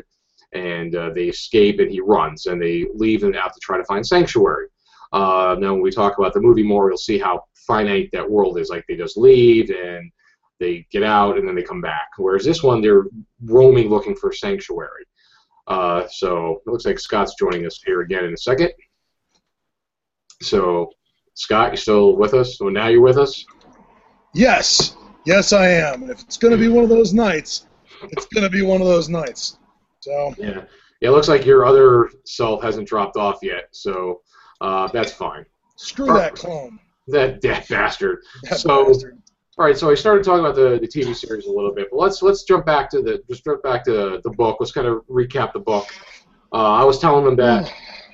and 0.53 0.95
uh, 0.95 1.11
they 1.11 1.25
escape, 1.25 1.79
and 1.79 1.91
he 1.91 2.01
runs, 2.01 2.47
and 2.47 2.61
they 2.61 2.87
leave 2.95 3.23
and 3.23 3.35
out 3.35 3.53
to 3.53 3.59
try 3.61 3.77
to 3.77 3.85
find 3.85 4.05
sanctuary. 4.05 4.67
Uh, 5.13 5.55
now, 5.59 5.73
when 5.73 5.81
we 5.81 5.91
talk 5.91 6.17
about 6.17 6.33
the 6.33 6.41
movie 6.41 6.63
more, 6.63 6.89
you'll 6.89 6.97
see 6.97 7.17
how 7.17 7.43
finite 7.55 8.09
that 8.11 8.29
world 8.29 8.59
is. 8.59 8.69
Like 8.69 8.85
they 8.87 8.95
just 8.95 9.17
leave 9.17 9.69
and 9.69 10.11
they 10.59 10.85
get 10.91 11.03
out, 11.03 11.37
and 11.37 11.47
then 11.47 11.55
they 11.55 11.63
come 11.63 11.81
back. 11.81 12.09
Whereas 12.17 12.43
this 12.43 12.61
one, 12.61 12.81
they're 12.81 13.05
roaming 13.45 13.89
looking 13.89 14.15
for 14.15 14.33
sanctuary. 14.33 15.05
Uh, 15.67 16.07
so 16.09 16.61
it 16.65 16.69
looks 16.69 16.85
like 16.85 16.99
Scott's 16.99 17.35
joining 17.39 17.65
us 17.65 17.79
here 17.85 18.01
again 18.01 18.25
in 18.25 18.33
a 18.33 18.37
second. 18.37 18.71
So, 20.41 20.91
Scott, 21.35 21.71
you 21.71 21.77
still 21.77 22.15
with 22.15 22.33
us? 22.33 22.57
So 22.57 22.69
now 22.69 22.87
you're 22.87 23.01
with 23.01 23.17
us. 23.17 23.45
Yes, 24.33 24.95
yes, 25.25 25.53
I 25.53 25.67
am. 25.67 26.03
And 26.03 26.11
if 26.11 26.21
it's 26.21 26.37
going 26.37 26.51
to 26.51 26.57
be 26.57 26.67
one 26.67 26.83
of 26.83 26.89
those 26.89 27.13
nights, 27.13 27.67
it's 28.03 28.25
going 28.27 28.43
to 28.43 28.49
be 28.49 28.61
one 28.61 28.81
of 28.81 28.87
those 28.87 29.09
nights. 29.09 29.57
So 29.99 30.33
yeah, 30.37 30.49
yeah. 30.49 30.61
It 31.01 31.11
looks 31.11 31.27
like 31.27 31.45
your 31.45 31.65
other 31.65 32.09
self 32.25 32.61
hasn't 32.61 32.87
dropped 32.87 33.17
off 33.17 33.39
yet, 33.41 33.69
so 33.71 34.21
uh, 34.61 34.87
that's 34.91 35.11
fine. 35.11 35.45
Screw 35.75 36.07
that 36.07 36.35
clone. 36.35 36.79
That 37.07 37.41
that 37.41 37.67
bastard. 37.67 38.19
That 38.43 38.59
so. 38.59 38.87
bastard. 38.87 39.21
All 39.57 39.65
right, 39.65 39.77
so 39.77 39.91
I 39.91 39.95
started 39.95 40.23
talking 40.23 40.39
about 40.39 40.55
the, 40.55 40.79
the 40.79 40.87
TV 40.87 41.13
series 41.13 41.45
a 41.45 41.51
little 41.51 41.73
bit, 41.73 41.89
but 41.91 41.97
let's 41.97 42.21
let's 42.21 42.43
jump 42.43 42.65
back 42.65 42.89
to 42.91 43.01
the 43.01 43.21
just 43.29 43.43
jump 43.43 43.61
back 43.61 43.83
to 43.85 44.21
the 44.23 44.29
book. 44.29 44.57
Let's 44.59 44.71
kind 44.71 44.87
of 44.87 45.05
recap 45.07 45.51
the 45.51 45.59
book. 45.59 45.87
Uh, 46.53 46.79
I 46.79 46.83
was 46.85 46.97
telling 46.99 47.25
them 47.25 47.35
that 47.35 47.71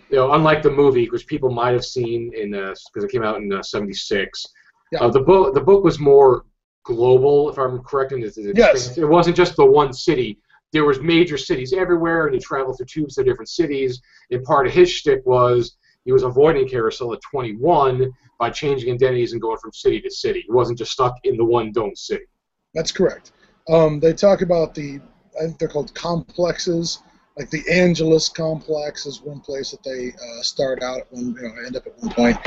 you 0.09 0.17
know, 0.17 0.33
unlike 0.33 0.63
the 0.63 0.71
movie, 0.71 1.07
which 1.09 1.27
people 1.27 1.51
might 1.51 1.73
have 1.73 1.85
seen 1.85 2.31
in 2.35 2.51
because 2.51 3.03
it 3.03 3.11
came 3.11 3.23
out 3.23 3.37
in 3.37 3.63
'76, 3.63 4.47
Yeah. 4.91 4.99
uh, 4.99 5.09
the 5.09 5.19
book 5.19 5.53
the 5.53 5.61
book 5.61 5.83
was 5.83 5.99
more 5.99 6.45
global. 6.83 7.49
If 7.49 7.57
I'm 7.57 7.79
correct 7.79 8.11
in 8.11 8.21
this, 8.21 8.37
Yes. 8.37 8.97
it 8.97 9.05
wasn't 9.05 9.35
just 9.35 9.55
the 9.55 9.65
one 9.65 9.91
city. 9.93 10.39
There 10.71 10.85
was 10.85 10.99
major 10.99 11.37
cities 11.37 11.73
everywhere, 11.73 12.25
and 12.27 12.35
he 12.35 12.39
traveled 12.41 12.77
through 12.77 12.87
tubes 12.87 13.15
to 13.15 13.23
different 13.23 13.49
cities. 13.49 14.01
And 14.31 14.43
part 14.43 14.67
of 14.67 14.73
his 14.73 14.91
shtick 14.91 15.25
was 15.25 15.77
he 16.03 16.11
was 16.11 16.23
avoiding 16.23 16.67
carousel 16.67 17.13
at 17.13 17.21
21 17.21 18.11
by 18.39 18.49
changing 18.49 18.93
identities 18.93 19.31
and 19.31 19.41
going 19.41 19.57
from 19.57 19.71
city 19.71 20.01
to 20.01 20.11
city. 20.11 20.41
He 20.45 20.51
wasn't 20.51 20.77
just 20.77 20.91
stuck 20.91 21.15
in 21.23 21.37
the 21.37 21.45
one 21.45 21.71
dome 21.71 21.95
city. 21.95 22.25
That's 22.73 22.91
correct. 22.91 23.31
Um, 23.69 23.99
they 23.99 24.13
talk 24.13 24.41
about 24.41 24.75
the 24.75 24.99
I 25.41 25.45
think 25.45 25.59
they're 25.59 25.67
called 25.67 25.93
complexes. 25.95 26.99
Like 27.37 27.49
the 27.49 27.63
Angelus 27.69 28.29
complex 28.29 29.05
is 29.05 29.21
one 29.21 29.41
place 29.41 29.71
that 29.71 29.83
they 29.83 30.13
uh, 30.13 30.41
start 30.41 30.81
out 30.81 30.99
at 30.99 31.11
one, 31.11 31.35
you 31.35 31.49
know, 31.49 31.65
end 31.65 31.75
up 31.75 31.85
at 31.85 31.97
one 31.99 32.13
point, 32.13 32.37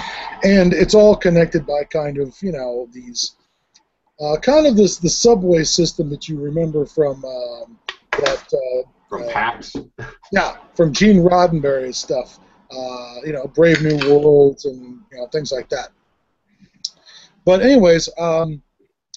and 0.44 0.72
it's 0.72 0.94
all 0.94 1.14
connected 1.14 1.66
by 1.66 1.84
kind 1.84 2.16
of 2.18 2.34
you 2.40 2.52
know 2.52 2.88
these 2.92 3.36
uh, 4.20 4.36
kind 4.38 4.66
of 4.66 4.76
this 4.76 4.96
the 4.96 5.10
subway 5.10 5.62
system 5.62 6.08
that 6.08 6.26
you 6.28 6.40
remember 6.40 6.86
from 6.86 7.22
um, 7.24 7.78
that 8.12 8.44
uh, 8.52 8.88
From 9.10 9.24
uh, 9.24 9.32
PAX. 9.32 9.76
yeah 10.32 10.56
from 10.74 10.92
Gene 10.92 11.18
Roddenberry's 11.18 11.98
stuff. 11.98 12.38
Uh, 12.70 13.14
you 13.24 13.32
know, 13.32 13.46
Brave 13.46 13.82
New 13.82 13.96
Worlds 14.08 14.64
and 14.66 15.00
you 15.12 15.18
know 15.18 15.26
things 15.28 15.52
like 15.52 15.68
that. 15.70 15.88
But 17.44 17.62
anyways, 17.62 18.08
um, 18.18 18.62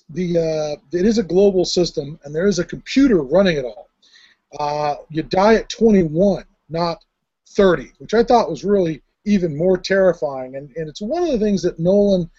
the 0.10 0.38
uh, 0.38 0.98
it 0.98 1.06
is 1.06 1.18
a 1.18 1.24
global 1.24 1.66
system, 1.66 2.20
and 2.24 2.34
there 2.34 2.48
is 2.48 2.60
a 2.60 2.66
computer 2.66 3.22
running 3.22 3.58
it 3.58 3.66
all. 3.66 3.90
Uh, 4.60 4.96
you 5.10 5.24
die 5.24 5.56
at 5.56 5.70
21, 5.70 6.44
not 6.70 7.04
30, 7.50 7.92
which 8.00 8.14
I 8.14 8.24
thought 8.24 8.50
was 8.50 8.64
really 8.64 9.02
even 9.26 9.58
more 9.58 9.78
terrifying. 9.78 10.56
And, 10.56 10.72
and 10.76 10.90
it's 10.90 11.02
one 11.02 11.24
of 11.24 11.32
the 11.32 11.40
things 11.40 11.62
that 11.64 11.80
Nolan 11.80 12.30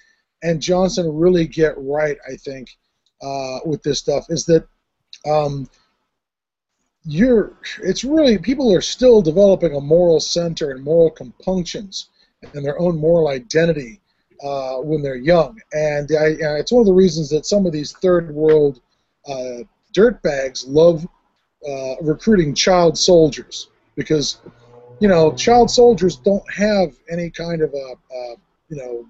and 0.42 0.60
Johnson 0.60 1.14
really 1.14 1.46
get 1.46 1.74
right, 1.76 2.18
I 2.30 2.36
think, 2.36 2.76
uh, 3.22 3.60
with 3.64 3.82
this 3.82 3.98
stuff 3.98 4.26
is 4.28 4.44
that 4.46 4.66
um, 5.26 5.68
you're 7.04 7.56
it's 7.82 8.04
really 8.04 8.38
people 8.38 8.74
are 8.74 8.80
still 8.80 9.22
developing 9.22 9.74
a 9.74 9.80
moral 9.80 10.20
center 10.20 10.70
and 10.70 10.82
moral 10.82 11.10
compunctions 11.10 12.08
and 12.54 12.64
their 12.64 12.78
own 12.78 12.98
moral 12.98 13.28
identity 13.28 14.00
uh, 14.42 14.76
when 14.76 15.02
they're 15.02 15.14
young, 15.14 15.60
and 15.72 16.10
I, 16.18 16.34
it's 16.58 16.72
one 16.72 16.80
of 16.80 16.86
the 16.86 16.92
reasons 16.92 17.30
that 17.30 17.46
some 17.46 17.64
of 17.64 17.72
these 17.72 17.92
third 17.92 18.34
world 18.34 18.80
uh, 19.28 19.58
dirtbags 19.96 20.64
love 20.66 21.06
uh, 21.68 21.94
recruiting 22.02 22.54
child 22.54 22.96
soldiers 22.98 23.68
because 23.96 24.40
you 25.00 25.08
know 25.08 25.32
child 25.34 25.70
soldiers 25.70 26.16
don't 26.16 26.44
have 26.52 26.92
any 27.10 27.30
kind 27.30 27.62
of 27.62 27.72
a, 27.72 28.14
a 28.14 28.34
you 28.68 28.76
know 28.76 29.06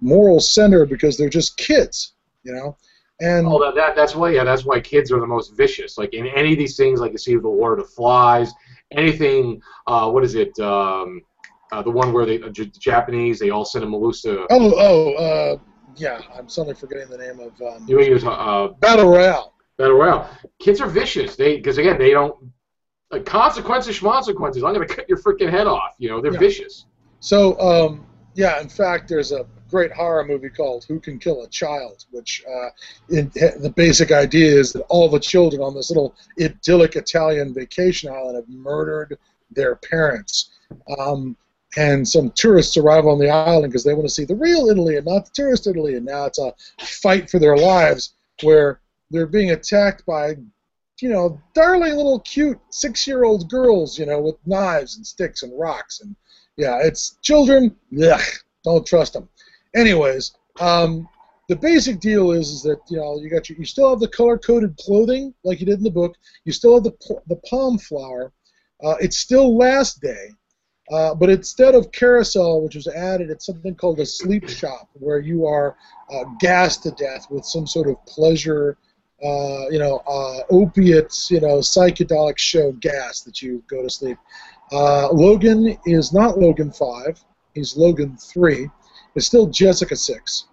moral 0.00 0.40
center 0.40 0.84
because 0.86 1.16
they're 1.16 1.28
just 1.28 1.56
kids, 1.56 2.14
you 2.42 2.52
know. 2.52 2.76
And 3.20 3.46
Oh, 3.46 3.62
that, 3.64 3.74
that 3.76 3.96
that's 3.96 4.14
why 4.14 4.30
yeah, 4.30 4.44
that's 4.44 4.64
why 4.64 4.80
kids 4.80 5.12
are 5.12 5.20
the 5.20 5.26
most 5.26 5.56
vicious. 5.56 5.96
Like 5.96 6.14
in 6.14 6.26
any 6.26 6.52
of 6.52 6.58
these 6.58 6.76
things, 6.76 7.00
like 7.00 7.12
you 7.12 7.18
see 7.18 7.36
the 7.36 7.48
Lord 7.48 7.78
of 7.78 7.88
Flies, 7.90 8.52
anything. 8.92 9.60
Uh, 9.86 10.10
what 10.10 10.24
is 10.24 10.34
it? 10.34 10.58
Um, 10.58 11.22
uh, 11.72 11.82
the 11.82 11.90
one 11.90 12.12
where 12.12 12.26
they 12.26 12.40
uh, 12.42 12.50
J- 12.50 12.70
Japanese 12.78 13.38
they 13.38 13.50
all 13.50 13.64
send 13.64 13.84
a 13.84 13.86
Melusa. 13.86 14.46
oh 14.50 14.74
oh 14.76 15.12
uh, 15.14 15.56
yeah, 15.96 16.20
I'm 16.36 16.48
suddenly 16.48 16.74
forgetting 16.74 17.08
the 17.08 17.18
name 17.18 17.38
of 17.40 17.52
um, 17.62 18.28
uh, 18.28 18.68
Battle 18.80 19.10
Royale. 19.10 19.53
Battle 19.76 19.96
Royale. 19.96 20.30
Kids 20.58 20.80
are 20.80 20.88
vicious. 20.88 21.36
They 21.36 21.56
because 21.56 21.78
again 21.78 21.98
they 21.98 22.10
don't 22.10 22.36
like 23.10 23.24
consequences, 23.24 23.98
consequences. 23.98 24.62
I'm 24.62 24.72
gonna 24.72 24.86
cut 24.86 25.08
your 25.08 25.18
freaking 25.18 25.50
head 25.50 25.66
off. 25.66 25.94
You 25.98 26.08
know 26.10 26.20
they're 26.20 26.32
Yeah. 26.32 26.38
vicious. 26.38 26.86
So, 27.20 27.58
um, 27.58 28.06
yeah, 28.34 28.60
in 28.60 28.68
fact, 28.68 29.08
there's 29.08 29.32
a 29.32 29.46
great 29.70 29.92
horror 29.92 30.24
movie 30.24 30.50
called 30.50 30.84
Who 30.84 31.00
Can 31.00 31.18
Kill 31.18 31.42
a 31.42 31.48
Child, 31.48 32.04
which 32.10 32.44
uh, 32.46 32.68
in, 33.08 33.30
the 33.34 33.72
basic 33.74 34.12
idea 34.12 34.54
is 34.58 34.72
that 34.72 34.82
all 34.82 35.08
the 35.08 35.18
children 35.18 35.62
on 35.62 35.74
this 35.74 35.90
little 35.90 36.14
idyllic 36.40 36.96
Italian 36.96 37.54
vacation 37.54 38.10
island 38.12 38.36
have 38.36 38.48
murdered 38.48 39.18
their 39.50 39.76
parents. 39.76 40.50
Um, 40.98 41.36
and 41.76 42.06
some 42.06 42.30
tourists 42.32 42.76
arrive 42.76 43.06
on 43.06 43.18
the 43.18 43.30
island 43.30 43.72
because 43.72 43.84
they 43.84 43.94
want 43.94 44.06
to 44.06 44.14
see 44.14 44.24
the 44.24 44.36
real 44.36 44.68
Italy 44.68 44.96
and 44.96 45.06
not 45.06 45.24
the 45.24 45.30
tourist 45.34 45.66
Italy. 45.66 45.94
And 45.96 46.04
now 46.06 46.26
it's 46.26 46.38
a 46.38 46.52
fight 46.80 47.28
for 47.30 47.38
their 47.38 47.56
lives 47.56 48.14
where 48.42 48.80
they're 49.10 49.26
being 49.26 49.50
attacked 49.50 50.04
by, 50.06 50.36
you 51.00 51.08
know, 51.08 51.40
darling 51.54 51.96
little 51.96 52.20
cute 52.20 52.58
six 52.70 53.06
year 53.06 53.24
old 53.24 53.50
girls, 53.50 53.98
you 53.98 54.06
know, 54.06 54.20
with 54.20 54.36
knives 54.46 54.96
and 54.96 55.06
sticks 55.06 55.42
and 55.42 55.58
rocks. 55.58 56.00
And 56.00 56.14
yeah, 56.56 56.78
it's 56.82 57.18
children. 57.22 57.76
Ugh, 58.02 58.20
don't 58.64 58.86
trust 58.86 59.12
them. 59.12 59.28
Anyways, 59.74 60.34
um, 60.60 61.08
the 61.48 61.56
basic 61.56 62.00
deal 62.00 62.30
is, 62.30 62.48
is 62.48 62.62
that 62.62 62.80
you 62.88 62.96
know 62.96 63.18
you 63.20 63.28
got 63.28 63.48
your, 63.48 63.58
you 63.58 63.64
still 63.64 63.90
have 63.90 64.00
the 64.00 64.08
color 64.08 64.38
coded 64.38 64.76
clothing 64.78 65.34
like 65.44 65.60
you 65.60 65.66
did 65.66 65.78
in 65.78 65.84
the 65.84 65.90
book. 65.90 66.16
You 66.44 66.52
still 66.52 66.74
have 66.74 66.84
the 66.84 67.20
the 67.26 67.36
palm 67.48 67.78
flower. 67.78 68.32
Uh, 68.82 68.96
it's 69.00 69.18
still 69.18 69.56
last 69.56 70.00
day, 70.00 70.28
uh, 70.90 71.14
but 71.14 71.30
instead 71.30 71.74
of 71.74 71.92
carousel, 71.92 72.62
which 72.62 72.74
was 72.74 72.88
added, 72.88 73.30
it's 73.30 73.46
something 73.46 73.74
called 73.74 74.00
a 74.00 74.06
sleep 74.06 74.48
shop 74.48 74.88
where 74.94 75.18
you 75.18 75.46
are 75.46 75.76
uh, 76.12 76.24
gassed 76.40 76.82
to 76.82 76.90
death 76.92 77.26
with 77.30 77.44
some 77.44 77.66
sort 77.66 77.88
of 77.88 78.04
pleasure. 78.06 78.76
Uh, 79.22 79.68
you 79.70 79.78
know, 79.78 80.02
uh, 80.08 80.40
opiates, 80.50 81.30
you 81.30 81.40
know, 81.40 81.58
psychedelic 81.58 82.36
show 82.36 82.72
gas 82.72 83.20
that 83.20 83.40
you 83.40 83.62
go 83.68 83.82
to 83.82 83.88
sleep. 83.88 84.18
Uh, 84.72 85.08
Logan 85.12 85.78
is 85.86 86.12
not 86.12 86.38
Logan 86.38 86.70
5, 86.72 87.24
he's 87.54 87.76
Logan 87.76 88.16
3. 88.16 88.68
It's 89.14 89.26
still 89.26 89.46
Jessica 89.46 89.94
6, 89.94 90.46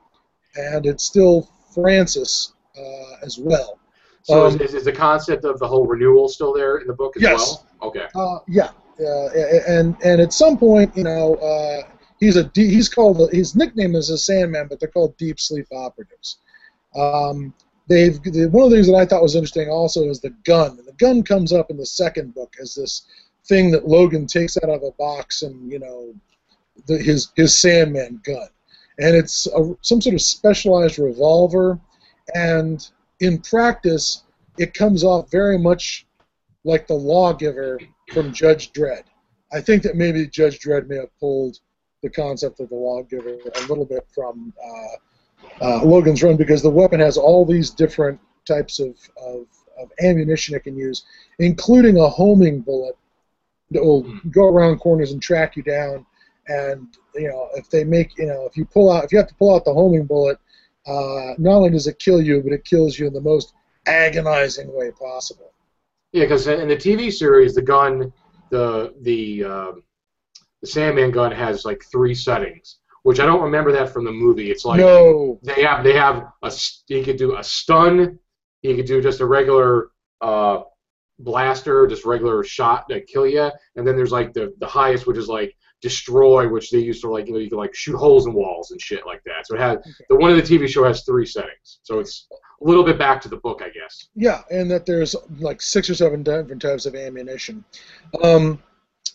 and 0.56 0.86
it's 0.86 1.04
still 1.04 1.50
Francis 1.74 2.54
uh, 2.78 3.16
as 3.26 3.40
well. 3.40 3.80
So 4.22 4.46
Um, 4.46 4.56
is, 4.56 4.62
is, 4.62 4.74
is 4.76 4.86
the 4.86 4.92
concept 4.92 5.44
of 5.44 5.58
the 5.60 5.68
whole 5.68 5.88
renewal 5.88 6.30
still 6.30 6.54
there 6.54 6.78
in 6.78 6.88
the 6.88 6.94
book 6.94 7.18
as 7.18 7.24
Yes. 7.24 7.40
well? 7.40 7.90
Okay. 7.90 8.06
Uh, 8.14 8.40
yeah, 8.48 8.70
and 9.68 9.96
and 10.04 10.22
at 10.22 10.32
some 10.32 10.58
point, 10.58 10.96
you 10.96 11.04
know, 11.04 11.36
uh, 11.36 11.82
he's 12.20 12.36
a 12.36 12.44
de- 12.44 12.68
he's 12.70 12.88
called 12.88 13.20
a, 13.22 13.36
his 13.36 13.56
nickname 13.56 13.96
is 13.96 14.12
a 14.12 14.18
Sandman, 14.18 14.68
but 14.70 14.80
they're 14.80 14.90
called 14.90 15.18
Deep 15.18 15.40
Sleep 15.40 15.66
Operatives. 15.74 16.38
Um, 16.96 17.54
they've 17.92 18.24
the, 18.24 18.48
one 18.48 18.66
of 18.66 18.70
the 18.72 18.78
things 18.78 18.88
that 18.88 18.96
I 18.96 19.06
thought 19.06 19.22
was 19.22 19.36
interesting 19.36 19.70
also 19.70 20.10
is 20.10 20.22
the 20.22 20.34
gun. 20.46 20.78
And 20.80 20.88
the 20.88 20.94
gun 20.94 21.24
comes 21.24 21.52
up 21.52 21.70
in 21.70 21.78
the 21.78 21.86
second 21.86 22.34
book 22.34 22.56
as 22.62 22.74
this 22.74 23.04
thing 23.46 23.70
that 23.72 23.88
Logan 23.88 24.28
takes 24.28 24.58
out 24.58 24.70
of 24.70 24.84
a 24.84 24.92
box 24.92 25.42
and 25.42 25.70
you 25.70 25.80
know 25.80 26.14
the, 26.88 26.98
his 26.98 27.32
his 27.36 27.58
Sandman 27.58 28.22
gun, 28.24 28.48
and 29.00 29.16
it's 29.16 29.48
a, 29.48 29.76
some 29.82 30.02
sort 30.02 30.16
of 30.16 30.22
specialized 30.22 31.00
revolver, 31.00 31.80
and 32.34 32.90
in 33.20 33.40
practice, 33.40 34.24
it 34.58 34.74
comes 34.74 35.04
off 35.04 35.30
very 35.30 35.58
much 35.58 36.06
like 36.64 36.88
the 36.88 36.94
lawgiver 36.94 37.80
from 38.14 38.32
Judge 38.32 38.72
Dredd. 38.72 39.04
I 39.54 39.60
think 39.60 39.84
that 39.84 39.96
maybe 39.96 40.26
Judge 40.28 40.60
Dredd 40.60 40.88
may 40.88 40.98
have 40.98 41.20
pulled 41.20 41.60
the 42.02 42.10
concept 42.10 42.60
of 42.60 42.70
the 42.70 42.76
lawgiver 42.76 43.38
a 43.56 43.68
little 43.68 43.86
bit 43.86 44.08
from 44.14 44.54
uh, 44.64 44.96
uh, 45.62 45.84
Logan's 45.84 46.24
Run 46.24 46.38
because 46.38 46.62
the 46.62 46.70
weapon 46.70 47.00
has 47.00 47.18
all 47.18 47.46
these 47.46 47.70
different 47.70 48.20
types 48.46 48.80
of, 48.80 48.98
of, 49.24 49.46
of 49.80 49.92
ammunition 50.02 50.56
it 50.56 50.64
can 50.64 50.76
use, 50.76 51.04
including 51.40 51.98
a 52.00 52.08
homing 52.08 52.62
bullet 52.62 52.96
that 53.72 53.84
will 53.84 54.04
go 54.32 54.46
around 54.46 54.80
corners 54.80 55.12
and 55.12 55.22
track 55.22 55.56
you 55.56 55.64
down. 55.64 56.06
And 56.48 56.88
you 57.16 57.28
know, 57.28 57.50
if 57.56 57.70
they 57.70 57.84
make 57.84 58.18
you 58.18 58.26
know, 58.26 58.46
if 58.46 58.58
you 58.58 58.66
pull 58.66 58.92
out, 58.92 59.04
if 59.04 59.12
you 59.12 59.18
have 59.18 59.28
to 59.28 59.36
pull 59.36 59.56
out 59.56 59.66
the 59.66 59.74
homing 59.74 60.06
bullet, 60.06 60.40
uh, 60.88 61.34
not 61.38 61.58
only 61.58 61.70
does 61.70 61.88
it 61.88 62.00
kill 62.00 62.22
you, 62.22 62.42
but 62.42 62.54
it 62.54 62.66
kills 62.66 62.98
you 62.98 63.08
in 63.08 63.14
the 63.14 63.22
most 63.22 63.54
agonizing 63.88 64.74
way 64.74 64.92
possible. 64.92 65.52
Yeah, 66.12 66.26
because 66.26 66.48
in 66.48 66.68
the 66.68 66.76
TV 66.76 67.12
series, 67.12 67.56
the 67.56 67.62
gun, 67.62 68.12
the 68.50 68.94
the 69.02 69.44
um, 69.44 69.84
the 70.62 70.68
Sandman 70.68 71.12
gun 71.12 71.32
has 71.32 71.64
like 71.64 71.84
three 71.92 72.14
settings, 72.14 72.78
which 73.04 73.20
I 73.20 73.26
don't 73.26 73.42
remember 73.42 73.72
that 73.72 73.90
from 73.90 74.06
the 74.06 74.12
movie. 74.12 74.52
It's 74.52 74.66
like 74.66 74.80
no, 74.80 75.40
they 75.44 75.64
have 75.64 75.84
they 75.84 75.94
have 75.94 76.28
a 76.44 76.52
he 76.88 77.04
could 77.04 77.18
do 77.18 77.38
a 77.38 77.44
stun, 77.44 78.20
he 78.62 78.76
could 78.76 78.86
do 78.86 79.02
just 79.02 79.22
a 79.22 79.26
regular 79.26 79.92
uh, 80.22 80.62
blaster, 81.20 81.88
just 81.88 82.06
regular 82.06 82.44
shot 82.44 82.88
to 82.90 83.02
kill 83.02 83.28
you, 83.28 83.50
and 83.76 83.88
then 83.88 83.96
there's 83.96 84.12
like 84.12 84.34
the 84.34 84.54
the 84.60 84.68
highest, 84.68 85.08
which 85.08 85.18
is 85.18 85.28
like 85.28 85.56
destroy, 85.82 86.48
which 86.48 86.70
they 86.70 86.78
use 86.78 87.02
for 87.02 87.12
like 87.12 87.28
you 87.28 87.34
know 87.34 87.40
you 87.40 87.50
can 87.50 87.58
like 87.58 87.74
shoot 87.74 87.98
holes 87.98 88.28
in 88.28 88.34
walls 88.34 88.72
and 88.72 88.80
shit 88.80 89.06
like 89.06 89.24
that. 89.26 89.48
So 89.48 89.56
it 89.56 89.62
has 89.62 89.78
the 90.10 90.16
one 90.16 90.32
of 90.32 90.38
the 90.38 90.44
TV 90.44 90.68
show 90.68 90.84
has 90.84 91.04
three 91.04 91.26
settings, 91.26 91.80
so 91.84 92.00
it's 92.00 92.28
a 92.32 92.68
little 92.68 92.84
bit 92.84 93.00
back 93.00 93.20
to 93.22 93.30
the 93.30 93.38
book, 93.38 93.62
I 93.64 93.70
guess. 93.70 94.08
Yeah, 94.16 94.44
and 94.52 94.70
that 94.70 94.86
there's 94.86 95.16
like 95.40 95.62
six 95.62 95.90
or 95.90 95.96
seven 95.96 96.22
different 96.22 96.62
types 96.62 96.86
of 96.86 96.96
ammunition. 96.96 97.64
Um, 98.24 98.62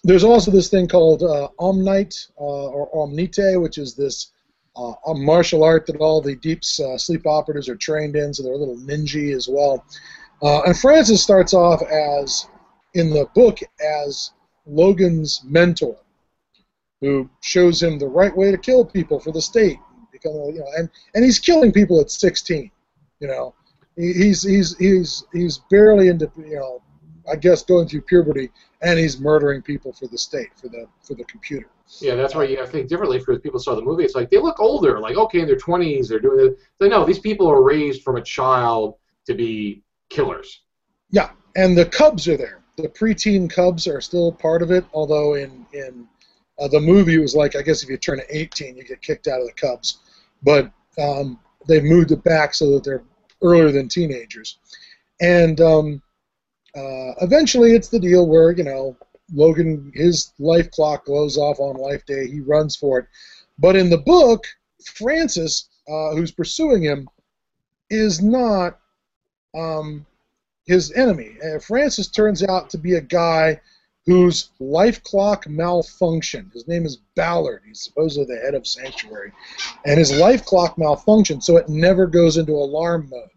there's 0.05 0.25
also 0.25 0.51
this 0.51 0.69
thing 0.69 0.89
called 0.89 1.23
uh, 1.23 1.49
Omnite 1.59 2.31
uh, 2.39 2.43
or 2.43 2.91
Omnite, 2.93 3.61
which 3.61 3.79
is 3.79 3.95
this 3.95 4.33
uh, 4.77 4.93
martial 5.15 5.65
art 5.65 5.87
that 5.87 5.97
all 5.97 6.21
the 6.21 6.37
deep 6.37 6.61
uh, 6.85 6.99
sleep 6.99 7.27
operatives 7.27 7.69
are 7.69 7.77
trained 7.77 8.15
in, 8.17 8.33
so 8.35 8.43
they're 8.43 8.53
a 8.53 8.57
little 8.59 8.77
ninja 8.77 9.35
as 9.35 9.49
well. 9.49 9.85
Uh, 10.43 10.63
and 10.63 10.79
Francis 10.79 11.23
starts 11.23 11.55
off 11.55 11.81
as, 11.83 12.47
in 12.95 13.11
the 13.11 13.27
book, 13.35 13.59
as 13.81 14.33
Logan's 14.67 15.41
mentor, 15.45 15.97
who 17.01 17.29
shows 17.43 17.83
him 17.83 17.99
the 17.99 18.07
right 18.09 18.35
way 18.37 18.51
to 18.51 18.59
kill 18.59 18.85
people 18.85 19.19
for 19.19 19.33
the 19.33 19.41
state. 19.41 19.79
Become, 20.13 20.33
you 20.35 20.61
know, 20.61 20.67
and, 20.77 20.89
and 21.15 21.25
he's 21.25 21.39
killing 21.39 21.73
people 21.73 22.01
at 22.01 22.11
16. 22.11 22.71
You 23.21 23.29
know, 23.29 23.55
He- 23.97 24.13
he's 24.13 24.43
he's 24.43 24.77
he's 24.79 25.25
he's 25.33 25.59
barely 25.71 26.09
into 26.09 26.31
you 26.39 26.57
know, 26.57 26.83
I 27.31 27.37
guess 27.37 27.63
going 27.63 27.89
through 27.89 28.03
puberty, 28.03 28.51
and 28.83 28.99
he's 28.99 29.19
murdering 29.19 29.63
people 29.63 29.93
for 29.93 30.07
the 30.07 30.19
state 30.19 30.51
for 30.57 30.69
the 30.69 30.87
for 31.03 31.15
the 31.15 31.25
computer. 31.25 31.69
Yeah, 32.01 32.15
that's 32.15 32.35
why 32.35 32.45
you 32.45 32.57
have 32.57 32.67
to 32.67 32.73
think 32.73 32.89
differently 32.89 33.21
for 33.21 33.39
people 33.39 33.61
saw 33.61 33.75
the 33.75 33.83
movie. 33.83 34.05
It's 34.05 34.15
like 34.15 34.31
they 34.31 34.39
look 34.39 34.61
older, 34.61 35.01
like 35.01 35.17
okay, 35.17 35.41
in 35.41 35.47
their 35.47 35.57
twenties, 35.57 36.09
they're 36.09 36.21
doing 36.21 36.47
it. 36.47 36.59
They 36.79 36.89
know 36.89 37.05
these 37.05 37.19
people 37.19 37.49
are 37.49 37.63
raised 37.63 38.03
from 38.03 38.17
a 38.17 38.23
child 38.23 38.97
to 39.27 39.35
be 39.35 39.83
killers. 40.11 40.63
Yeah, 41.11 41.31
and 41.57 41.77
the 41.77 41.87
Cubs 41.87 42.29
are 42.29 42.37
there. 42.37 42.63
The 42.77 42.89
preteen 42.89 43.49
Cubs 43.49 43.87
are 43.87 44.01
still 44.01 44.33
part 44.33 44.63
of 44.63 44.71
it, 44.71 44.85
although 44.93 45.35
in 45.35 45.67
in 45.73 46.07
uh, 46.59 46.69
the 46.69 46.81
movie 46.81 47.15
it 47.15 47.21
was 47.21 47.35
like 47.35 47.57
I 47.57 47.63
guess 47.63 47.83
if 47.83 47.89
you 47.89 47.97
turn 47.97 48.21
18, 48.29 48.77
you 48.77 48.85
get 48.85 49.03
kicked 49.03 49.29
out 49.29 49.41
of 49.41 49.47
the 49.47 49.53
Cubs, 49.53 49.99
but 50.43 50.71
um, 51.01 51.39
they've 51.67 51.85
moved 51.85 52.13
it 52.13 52.23
back 52.25 52.55
so 52.55 52.73
that 52.73 52.85
they're 52.85 53.05
earlier 53.43 53.71
than 53.71 53.89
teenagers, 53.89 54.59
and 55.21 55.61
um, 55.61 56.03
uh, 56.77 57.15
eventually 57.23 57.73
it's 57.73 57.89
the 57.89 57.99
deal 57.99 58.27
where 58.27 58.53
you 58.53 58.65
know 58.65 58.97
Logan 59.33 59.93
his 59.95 60.33
life 60.39 60.71
clock 60.71 61.07
goes 61.07 61.37
off 61.37 61.59
on 61.59 61.77
life 61.77 62.05
day, 62.07 62.29
he 62.29 62.41
runs 62.41 62.77
for 62.77 62.99
it, 63.01 63.07
but 63.59 63.77
in 63.77 63.91
the 63.91 63.99
book, 63.99 64.45
Francis, 64.85 65.69
uh, 65.89 66.11
who's 66.15 66.31
pursuing 66.31 66.83
him, 66.83 67.09
is 67.91 68.23
not 68.23 68.79
um, 69.57 70.05
his 70.67 70.93
enemy. 70.93 71.37
And 71.41 71.63
Francis 71.63 72.09
turns 72.09 72.43
out 72.43 72.71
to 72.71 72.79
be 72.79 72.95
a 72.95 73.01
guy 73.01 73.61
whose 74.05 74.51
life 74.61 75.03
clock 75.03 75.47
malfunctioned. 75.47 76.53
His 76.53 76.69
name 76.69 76.87
is 76.87 76.99
Ballard. 77.17 77.63
He's 77.67 77.83
supposedly 77.83 78.35
the 78.35 78.41
head 78.41 78.55
of 78.55 78.67
Sanctuary. 78.67 79.33
And 79.85 79.99
his 79.99 80.17
life 80.17 80.45
clock 80.45 80.77
malfunctioned, 80.77 81.43
so 81.43 81.57
it 81.57 81.69
never 81.69 82.07
goes 82.07 82.37
into 82.37 82.53
alarm 82.53 83.09
mode. 83.11 83.29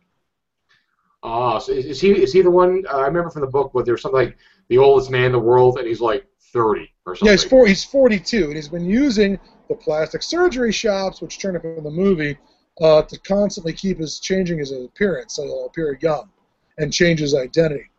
Ah, 1.21 1.59
so 1.59 1.73
is, 1.73 1.85
is 1.85 2.01
he 2.01 2.11
is 2.11 2.31
he 2.31 2.41
the 2.41 2.51
one? 2.51 2.85
Uh, 2.89 2.97
I 2.97 3.05
remember 3.05 3.29
from 3.29 3.41
the 3.41 3.47
book 3.47 3.73
where 3.73 3.83
there's 3.83 4.01
something 4.01 4.19
like 4.19 4.37
the 4.69 4.77
oldest 4.77 5.11
man 5.11 5.25
in 5.25 5.31
the 5.31 5.39
world, 5.39 5.77
and 5.77 5.87
he's 5.87 6.01
like 6.01 6.25
30 6.53 6.89
or 7.05 7.15
something. 7.15 7.27
Yeah, 7.27 7.31
he's 7.33 7.43
four, 7.43 7.67
he's 7.67 7.83
42, 7.83 8.45
and 8.45 8.55
he's 8.55 8.69
been 8.69 8.85
using 8.85 9.39
the 9.67 9.75
plastic 9.75 10.23
surgery 10.23 10.71
shops, 10.71 11.21
which 11.21 11.39
turn 11.39 11.55
up 11.55 11.65
in 11.65 11.83
the 11.83 11.91
movie, 11.91 12.37
uh, 12.81 13.01
to 13.03 13.19
constantly 13.19 13.73
keep 13.73 13.99
his 13.99 14.19
changing 14.19 14.59
his 14.59 14.71
appearance, 14.71 15.35
so 15.35 15.43
he'll 15.43 15.65
appear 15.65 15.97
young, 16.01 16.29
and 16.77 16.93
change 16.93 17.19
his 17.19 17.35
identity. 17.35 17.89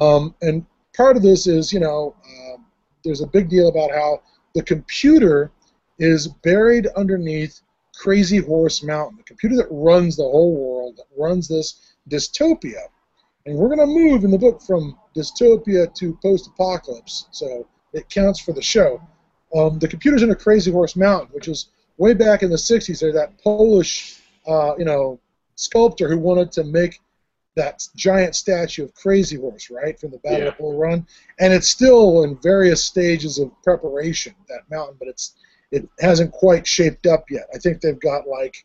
Um, 0.00 0.34
and 0.42 0.66
part 0.96 1.16
of 1.16 1.22
this 1.22 1.46
is, 1.46 1.72
you 1.72 1.80
know, 1.80 2.16
um, 2.26 2.66
there's 3.04 3.20
a 3.20 3.26
big 3.26 3.48
deal 3.48 3.68
about 3.68 3.90
how 3.92 4.22
the 4.54 4.62
computer 4.62 5.52
is 5.98 6.26
buried 6.26 6.88
underneath 6.96 7.60
Crazy 7.96 8.38
Horse 8.38 8.82
Mountain, 8.82 9.18
the 9.18 9.24
computer 9.24 9.56
that 9.56 9.68
runs 9.70 10.16
the 10.16 10.24
whole 10.24 10.54
world, 10.54 10.96
that 10.96 11.06
runs 11.16 11.46
this 11.46 11.93
dystopia. 12.10 12.80
And 13.46 13.56
we're 13.56 13.68
going 13.74 13.80
to 13.80 13.86
move 13.86 14.24
in 14.24 14.30
the 14.30 14.38
book 14.38 14.62
from 14.62 14.98
dystopia 15.14 15.92
to 15.94 16.18
post-apocalypse, 16.22 17.26
so 17.30 17.66
it 17.92 18.08
counts 18.08 18.40
for 18.40 18.52
the 18.52 18.62
show. 18.62 19.00
Um, 19.54 19.78
the 19.78 19.88
computer's 19.88 20.22
in 20.22 20.30
a 20.30 20.34
Crazy 20.34 20.70
Horse 20.70 20.96
Mountain, 20.96 21.28
which 21.32 21.48
is 21.48 21.68
way 21.98 22.14
back 22.14 22.42
in 22.42 22.50
the 22.50 22.56
60s. 22.56 23.00
There's 23.00 23.14
that 23.14 23.38
Polish, 23.42 24.20
uh, 24.48 24.74
you 24.78 24.84
know, 24.84 25.20
sculptor 25.56 26.08
who 26.08 26.18
wanted 26.18 26.50
to 26.52 26.64
make 26.64 27.00
that 27.54 27.86
giant 27.94 28.34
statue 28.34 28.82
of 28.84 28.94
Crazy 28.94 29.36
Horse, 29.36 29.70
right, 29.70 29.98
from 30.00 30.10
the 30.10 30.18
Battle 30.18 30.40
Yeah. 30.40 30.48
of 30.48 30.58
Bull 30.58 30.76
Run, 30.76 31.06
and 31.38 31.52
it's 31.52 31.68
still 31.68 32.24
in 32.24 32.36
various 32.40 32.82
stages 32.82 33.38
of 33.38 33.52
preparation. 33.62 34.34
That 34.48 34.62
mountain, 34.70 34.96
but 34.98 35.06
it's 35.08 35.34
it 35.70 35.88
hasn't 36.00 36.32
quite 36.32 36.66
shaped 36.66 37.06
up 37.06 37.30
yet. 37.30 37.46
I 37.54 37.58
think 37.58 37.80
they've 37.80 37.98
got 38.00 38.26
like, 38.28 38.64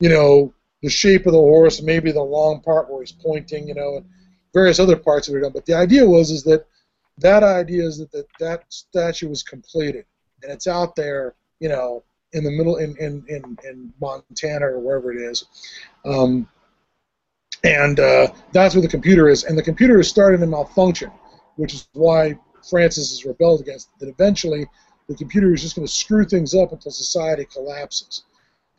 you 0.00 0.08
know, 0.08 0.52
the 0.86 0.90
shape 0.90 1.26
of 1.26 1.32
the 1.32 1.38
horse, 1.38 1.82
maybe 1.82 2.12
the 2.12 2.22
long 2.22 2.60
part 2.60 2.88
where 2.88 3.02
he's 3.02 3.10
pointing, 3.10 3.66
you 3.66 3.74
know, 3.74 3.96
and 3.96 4.06
various 4.54 4.78
other 4.78 4.94
parts 4.94 5.26
of 5.26 5.34
it. 5.34 5.52
But 5.52 5.66
the 5.66 5.74
idea 5.74 6.06
was 6.06 6.30
is 6.30 6.44
that 6.44 6.64
that 7.18 7.42
idea 7.42 7.84
is 7.84 7.98
that 7.98 8.12
that, 8.12 8.26
that 8.38 8.64
statue 8.68 9.28
was 9.28 9.42
completed, 9.42 10.04
and 10.44 10.52
it's 10.52 10.68
out 10.68 10.94
there, 10.94 11.34
you 11.58 11.68
know, 11.68 12.04
in 12.34 12.44
the 12.44 12.52
middle 12.52 12.76
in 12.76 12.96
in 12.98 13.24
in, 13.26 13.58
in 13.68 13.92
Montana 14.00 14.64
or 14.64 14.78
wherever 14.78 15.10
it 15.10 15.20
is. 15.20 15.44
Um, 16.04 16.48
and 17.64 17.98
uh, 17.98 18.28
that's 18.52 18.76
where 18.76 18.82
the 18.82 18.86
computer 18.86 19.28
is. 19.28 19.42
And 19.42 19.58
the 19.58 19.64
computer 19.64 19.98
is 19.98 20.08
starting 20.08 20.38
to 20.38 20.46
malfunction, 20.46 21.10
which 21.56 21.74
is 21.74 21.88
why 21.94 22.38
Francis 22.70 23.10
is 23.10 23.24
rebelled 23.24 23.60
against. 23.60 23.88
That 23.98 24.08
eventually 24.08 24.68
the 25.08 25.16
computer 25.16 25.52
is 25.52 25.62
just 25.62 25.74
going 25.74 25.88
to 25.88 25.92
screw 25.92 26.24
things 26.24 26.54
up 26.54 26.70
until 26.70 26.92
society 26.92 27.44
collapses. 27.52 28.22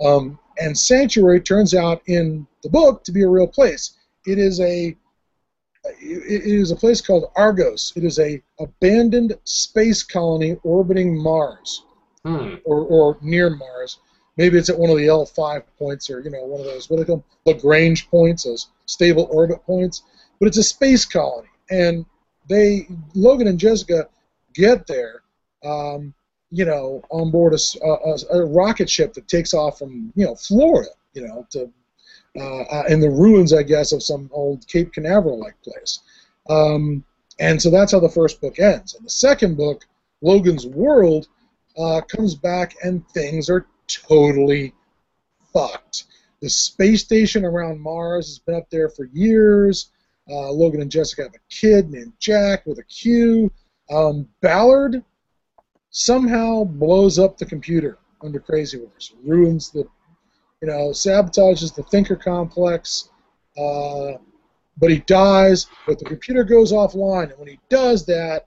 Um, 0.03 0.39
and 0.59 0.77
Sanctuary 0.77 1.41
turns 1.41 1.73
out 1.73 2.01
in 2.07 2.47
the 2.63 2.69
book 2.69 3.03
to 3.03 3.11
be 3.11 3.23
a 3.23 3.29
real 3.29 3.47
place. 3.47 3.97
It 4.25 4.37
is 4.39 4.59
a 4.59 4.95
it 5.99 6.41
is 6.43 6.71
a 6.71 6.75
place 6.75 6.99
called 6.99 7.31
Argos. 7.35 7.93
It 7.95 8.03
is 8.03 8.19
a 8.19 8.41
abandoned 8.59 9.37
space 9.45 10.03
colony 10.03 10.57
orbiting 10.63 11.17
Mars 11.17 11.83
Hmm. 12.27 12.55
or, 12.65 12.81
or 12.83 13.17
near 13.21 13.49
Mars. 13.49 13.99
Maybe 14.35 14.57
it's 14.57 14.69
at 14.69 14.77
one 14.77 14.89
of 14.89 14.97
the 14.97 15.07
L5 15.07 15.63
points 15.79 16.09
or, 16.09 16.19
you 16.19 16.29
know, 16.29 16.43
one 16.43 16.59
of 16.59 16.65
those, 16.65 16.89
what 16.89 16.97
do 16.97 17.03
they 17.03 17.07
call 17.07 17.17
them? 17.17 17.23
Lagrange 17.45 18.09
points, 18.09 18.43
those 18.43 18.67
stable 18.85 19.27
orbit 19.31 19.63
points. 19.65 20.03
But 20.39 20.47
it's 20.47 20.57
a 20.57 20.63
space 20.63 21.05
colony. 21.05 21.47
And 21.71 22.05
they, 22.49 22.87
Logan 23.15 23.47
and 23.47 23.57
Jessica 23.57 24.09
get 24.53 24.85
there, 24.87 25.21
um, 25.63 26.13
you 26.49 26.65
know, 26.65 27.01
on 27.09 27.31
board 27.31 27.53
a 27.53 28.45
rocket 28.45 28.89
ship 28.89 29.13
that 29.13 29.27
takes 29.27 29.53
off 29.53 29.79
from, 29.79 30.11
you 30.15 30.25
know, 30.25 30.35
Florida, 30.35 30.91
you 31.13 31.27
know, 31.27 31.45
to 31.51 31.71
uh, 32.37 32.61
uh, 32.63 32.83
in 32.87 32.99
the 32.99 33.09
ruins, 33.09 33.53
I 33.53 33.63
guess, 33.63 33.91
of 33.91 34.03
some 34.03 34.29
old 34.31 34.67
Cape 34.67 34.93
Canaveral-like 34.93 35.59
place. 35.63 36.01
Um, 36.49 37.03
and 37.39 37.61
so 37.61 37.69
that's 37.69 37.91
how 37.91 37.99
the 37.99 38.09
first 38.09 38.39
book 38.41 38.59
ends. 38.59 38.93
And 38.95 39.05
the 39.05 39.09
second 39.09 39.57
book, 39.57 39.85
Logan's 40.21 40.65
World, 40.67 41.27
uh, 41.77 42.01
comes 42.01 42.35
back 42.35 42.75
and 42.83 43.07
things 43.09 43.49
are 43.49 43.65
totally 43.87 44.73
fucked. 45.53 46.05
The 46.41 46.49
space 46.49 47.03
station 47.03 47.43
around 47.43 47.79
Mars 47.79 48.27
has 48.27 48.39
been 48.39 48.55
up 48.55 48.69
there 48.69 48.89
for 48.89 49.05
years. 49.05 49.89
Uh, 50.29 50.51
Logan 50.51 50.81
and 50.81 50.91
Jessica 50.91 51.23
have 51.23 51.33
a 51.33 51.49
kid 51.49 51.89
named 51.89 52.13
Jack 52.19 52.65
with 52.65 52.79
a 52.79 52.83
Q. 52.83 53.51
Um, 53.89 54.27
Ballard 54.41 55.03
somehow 55.97 56.63
blows 56.63 57.17
up 57.17 57.39
the 57.39 57.45
computer 57.45 57.97
under 58.21 58.39
Crazy 58.39 58.77
Horse, 58.77 59.15
ruins 59.23 59.71
the, 59.71 59.83
you 60.61 60.67
know, 60.67 60.89
sabotages 60.91 61.73
the 61.73 61.81
Thinker 61.81 62.15
complex. 62.15 63.09
Uh, 63.57 64.13
but 64.77 64.91
he 64.91 64.99
dies, 65.07 65.65
but 65.87 65.97
the 65.97 66.05
computer 66.05 66.43
goes 66.43 66.71
offline, 66.71 67.31
and 67.31 67.39
when 67.39 67.47
he 67.47 67.59
does 67.69 68.05
that, 68.05 68.45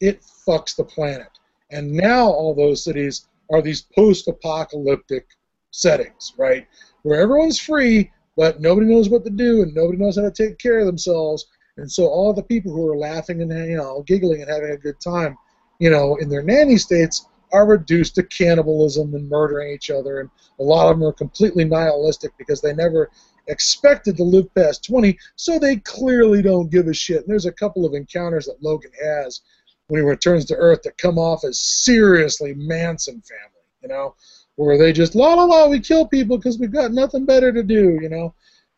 it 0.00 0.24
fucks 0.44 0.74
the 0.74 0.82
planet. 0.82 1.28
And 1.70 1.92
now 1.92 2.26
all 2.26 2.52
those 2.52 2.82
cities 2.82 3.28
are 3.52 3.62
these 3.62 3.82
post-apocalyptic 3.94 5.24
settings, 5.70 6.34
right? 6.36 6.66
Where 7.02 7.20
everyone's 7.20 7.60
free, 7.60 8.10
but 8.36 8.60
nobody 8.60 8.88
knows 8.88 9.08
what 9.08 9.24
to 9.24 9.30
do 9.30 9.62
and 9.62 9.72
nobody 9.72 9.98
knows 9.98 10.16
how 10.16 10.22
to 10.22 10.32
take 10.32 10.58
care 10.58 10.80
of 10.80 10.86
themselves. 10.86 11.46
And 11.76 11.90
so 11.90 12.06
all 12.06 12.34
the 12.34 12.42
people 12.42 12.72
who 12.72 12.88
are 12.90 12.96
laughing 12.96 13.40
and 13.40 13.52
you 13.70 13.76
know 13.76 14.02
giggling 14.04 14.42
and 14.42 14.50
having 14.50 14.72
a 14.72 14.76
good 14.76 15.00
time, 15.00 15.36
you 15.78 15.90
know, 15.90 16.16
in 16.16 16.28
their 16.28 16.42
nanny 16.42 16.76
states 16.76 17.26
are 17.52 17.66
reduced 17.66 18.14
to 18.16 18.22
cannibalism 18.22 19.14
and 19.14 19.28
murdering 19.28 19.72
each 19.72 19.90
other. 19.90 20.20
And 20.20 20.30
a 20.58 20.62
lot 20.62 20.90
of 20.90 20.98
them 20.98 21.08
are 21.08 21.12
completely 21.12 21.64
nihilistic 21.64 22.32
because 22.36 22.60
they 22.60 22.74
never 22.74 23.10
expected 23.46 24.16
to 24.16 24.24
live 24.24 24.54
past 24.54 24.84
20, 24.84 25.18
so 25.36 25.58
they 25.58 25.76
clearly 25.76 26.42
don't 26.42 26.70
give 26.70 26.86
a 26.86 26.94
shit. 26.94 27.22
And 27.22 27.28
there's 27.28 27.46
a 27.46 27.52
couple 27.52 27.86
of 27.86 27.94
encounters 27.94 28.46
that 28.46 28.62
Logan 28.62 28.90
has 29.02 29.40
when 29.86 30.02
he 30.02 30.06
returns 30.06 30.44
to 30.46 30.56
Earth 30.56 30.82
that 30.82 30.98
come 30.98 31.18
off 31.18 31.44
as 31.44 31.58
seriously 31.58 32.54
Manson 32.54 33.22
family, 33.22 33.64
you 33.82 33.88
know, 33.88 34.14
where 34.56 34.76
they 34.76 34.92
just 34.92 35.14
la 35.14 35.34
la 35.34 35.44
la, 35.44 35.66
we 35.66 35.80
kill 35.80 36.06
people 36.06 36.36
because 36.36 36.58
we've 36.58 36.72
got 36.72 36.92
nothing 36.92 37.24
better 37.24 37.52
to 37.52 37.62
do, 37.62 37.98
you 38.02 38.10
know. 38.10 38.34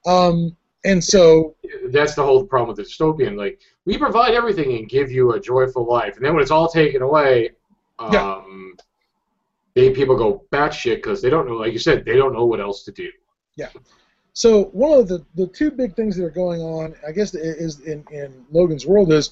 Um, 0.07 0.57
and 0.85 1.03
so, 1.03 1.55
That's 1.89 2.14
the 2.14 2.22
whole 2.22 2.45
problem 2.45 2.68
with 2.74 2.76
the 2.78 2.91
dystopian. 2.91 3.37
Like, 3.37 3.61
we 3.85 3.99
provide 3.99 4.35
everything 4.35 4.76
and 4.76 4.89
give 4.89 5.11
you 5.11 5.33
a 5.33 5.41
joyful 5.41 5.87
life, 5.87 6.16
and 6.16 6.24
then 6.24 6.35
when 6.35 6.43
it's 6.43 6.51
all 6.51 6.68
taken 6.68 7.03
away, 7.03 7.51
um, 7.99 8.12
Yeah. 8.12 8.43
they 9.74 9.91
people 9.91 10.16
go 10.16 10.45
batshit 10.53 10.97
because 10.97 11.20
they 11.22 11.31
don't 11.31 11.47
know. 11.47 11.55
Like 11.55 11.72
you 11.72 11.78
said, 11.78 12.05
they 12.05 12.16
don't 12.16 12.33
know 12.33 12.47
what 12.47 12.61
else 12.61 12.83
to 12.85 12.93
do. 12.93 13.11
Yeah. 13.57 13.68
So 14.33 14.64
one 14.66 14.99
of 14.99 15.09
the 15.09 15.24
the 15.35 15.47
two 15.49 15.70
big 15.70 15.95
things 15.97 16.16
that 16.16 16.24
are 16.24 16.31
going 16.31 16.61
on, 16.61 16.95
I 17.07 17.12
guess, 17.12 17.35
is 17.35 17.81
in 17.81 18.05
in 18.11 18.47
Logan's 18.51 18.87
world 18.87 19.12
is 19.12 19.31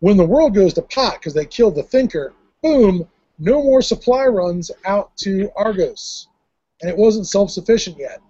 when 0.00 0.16
the 0.16 0.26
world 0.26 0.54
goes 0.54 0.74
to 0.74 0.82
pot 0.82 1.14
because 1.14 1.32
they 1.32 1.46
killed 1.46 1.76
the 1.76 1.82
Thinker. 1.84 2.34
Boom, 2.62 3.08
no 3.38 3.62
more 3.62 3.82
supply 3.82 4.26
runs 4.26 4.70
out 4.84 5.16
to 5.18 5.50
Argos, 5.56 6.28
and 6.80 6.90
it 6.90 6.96
wasn't 6.96 7.26
self-sufficient 7.26 7.96
yet. 7.98 8.20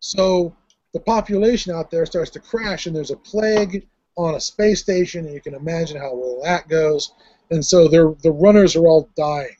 So 0.00 0.54
the 0.92 1.00
population 1.00 1.74
out 1.74 1.90
there 1.90 2.06
starts 2.06 2.30
to 2.30 2.40
crash, 2.40 2.86
and 2.86 2.96
there's 2.96 3.10
a 3.10 3.16
plague 3.16 3.86
on 4.16 4.34
a 4.34 4.40
space 4.40 4.80
station, 4.80 5.26
and 5.26 5.34
you 5.34 5.40
can 5.40 5.54
imagine 5.54 5.98
how 5.98 6.14
well 6.14 6.40
that 6.42 6.68
goes. 6.68 7.12
And 7.50 7.64
so 7.64 7.88
the 7.88 8.32
runners 8.32 8.76
are 8.76 8.86
all 8.86 9.08
dying 9.16 9.56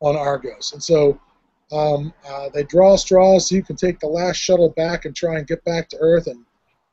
on 0.00 0.16
Argos, 0.16 0.72
and 0.72 0.82
so 0.82 1.20
um, 1.72 2.12
uh, 2.28 2.48
they 2.52 2.64
draw 2.64 2.96
straws 2.96 3.48
so 3.48 3.54
you 3.54 3.62
can 3.62 3.76
take 3.76 4.00
the 4.00 4.06
last 4.06 4.36
shuttle 4.36 4.70
back 4.70 5.04
and 5.04 5.14
try 5.14 5.38
and 5.38 5.46
get 5.46 5.64
back 5.64 5.88
to 5.90 5.98
Earth. 6.00 6.26
And 6.26 6.44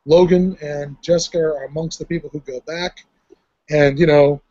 Logan 0.05 0.57
and 0.61 0.97
Jessica 1.01 1.39
are 1.39 1.65
amongst 1.65 1.99
the 1.99 2.05
people 2.05 2.29
who 2.29 2.39
go 2.41 2.59
back, 2.61 3.05
and 3.69 3.97
you 3.97 4.05
know 4.05 4.41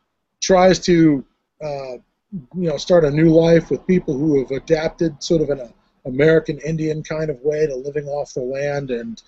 tries 0.41 0.79
to 0.81 1.25
uh, 1.63 1.97
you 2.33 2.69
know 2.69 2.77
start 2.77 3.05
a 3.05 3.11
new 3.11 3.31
life 3.31 3.71
with 3.71 3.87
people 3.87 4.17
who 4.17 4.41
have 4.41 4.51
adapted 4.51 5.23
sort 5.23 5.43
of 5.43 5.51
in 5.51 5.61
a 5.61 5.73
American 6.07 6.59
Indian 6.59 7.03
kind 7.03 7.31
of 7.31 7.41
way 7.41 7.67
to 7.67 7.75
living 7.75 8.07
off 8.07 8.35
the 8.35 8.41
land, 8.41 8.91
and 8.91 9.23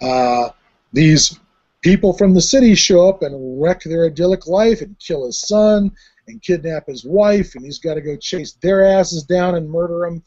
uh, 0.00 0.50
these 0.92 1.38
people 1.82 2.12
from 2.12 2.34
the 2.34 2.40
city 2.40 2.74
show 2.74 3.08
up 3.08 3.22
and 3.22 3.60
wreck 3.60 3.82
their 3.82 4.06
idyllic 4.06 4.46
life 4.46 4.80
and 4.80 4.98
kill 4.98 5.26
his 5.26 5.40
son 5.40 5.90
and 6.28 6.42
kidnap 6.42 6.86
his 6.86 7.04
wife, 7.04 7.54
and 7.54 7.64
he's 7.64 7.78
got 7.78 7.94
to 7.94 8.00
go 8.00 8.16
chase 8.16 8.52
their 8.60 8.84
asses 8.84 9.22
down 9.24 9.54
and 9.56 9.70
murder 9.70 10.00
them 10.00 10.22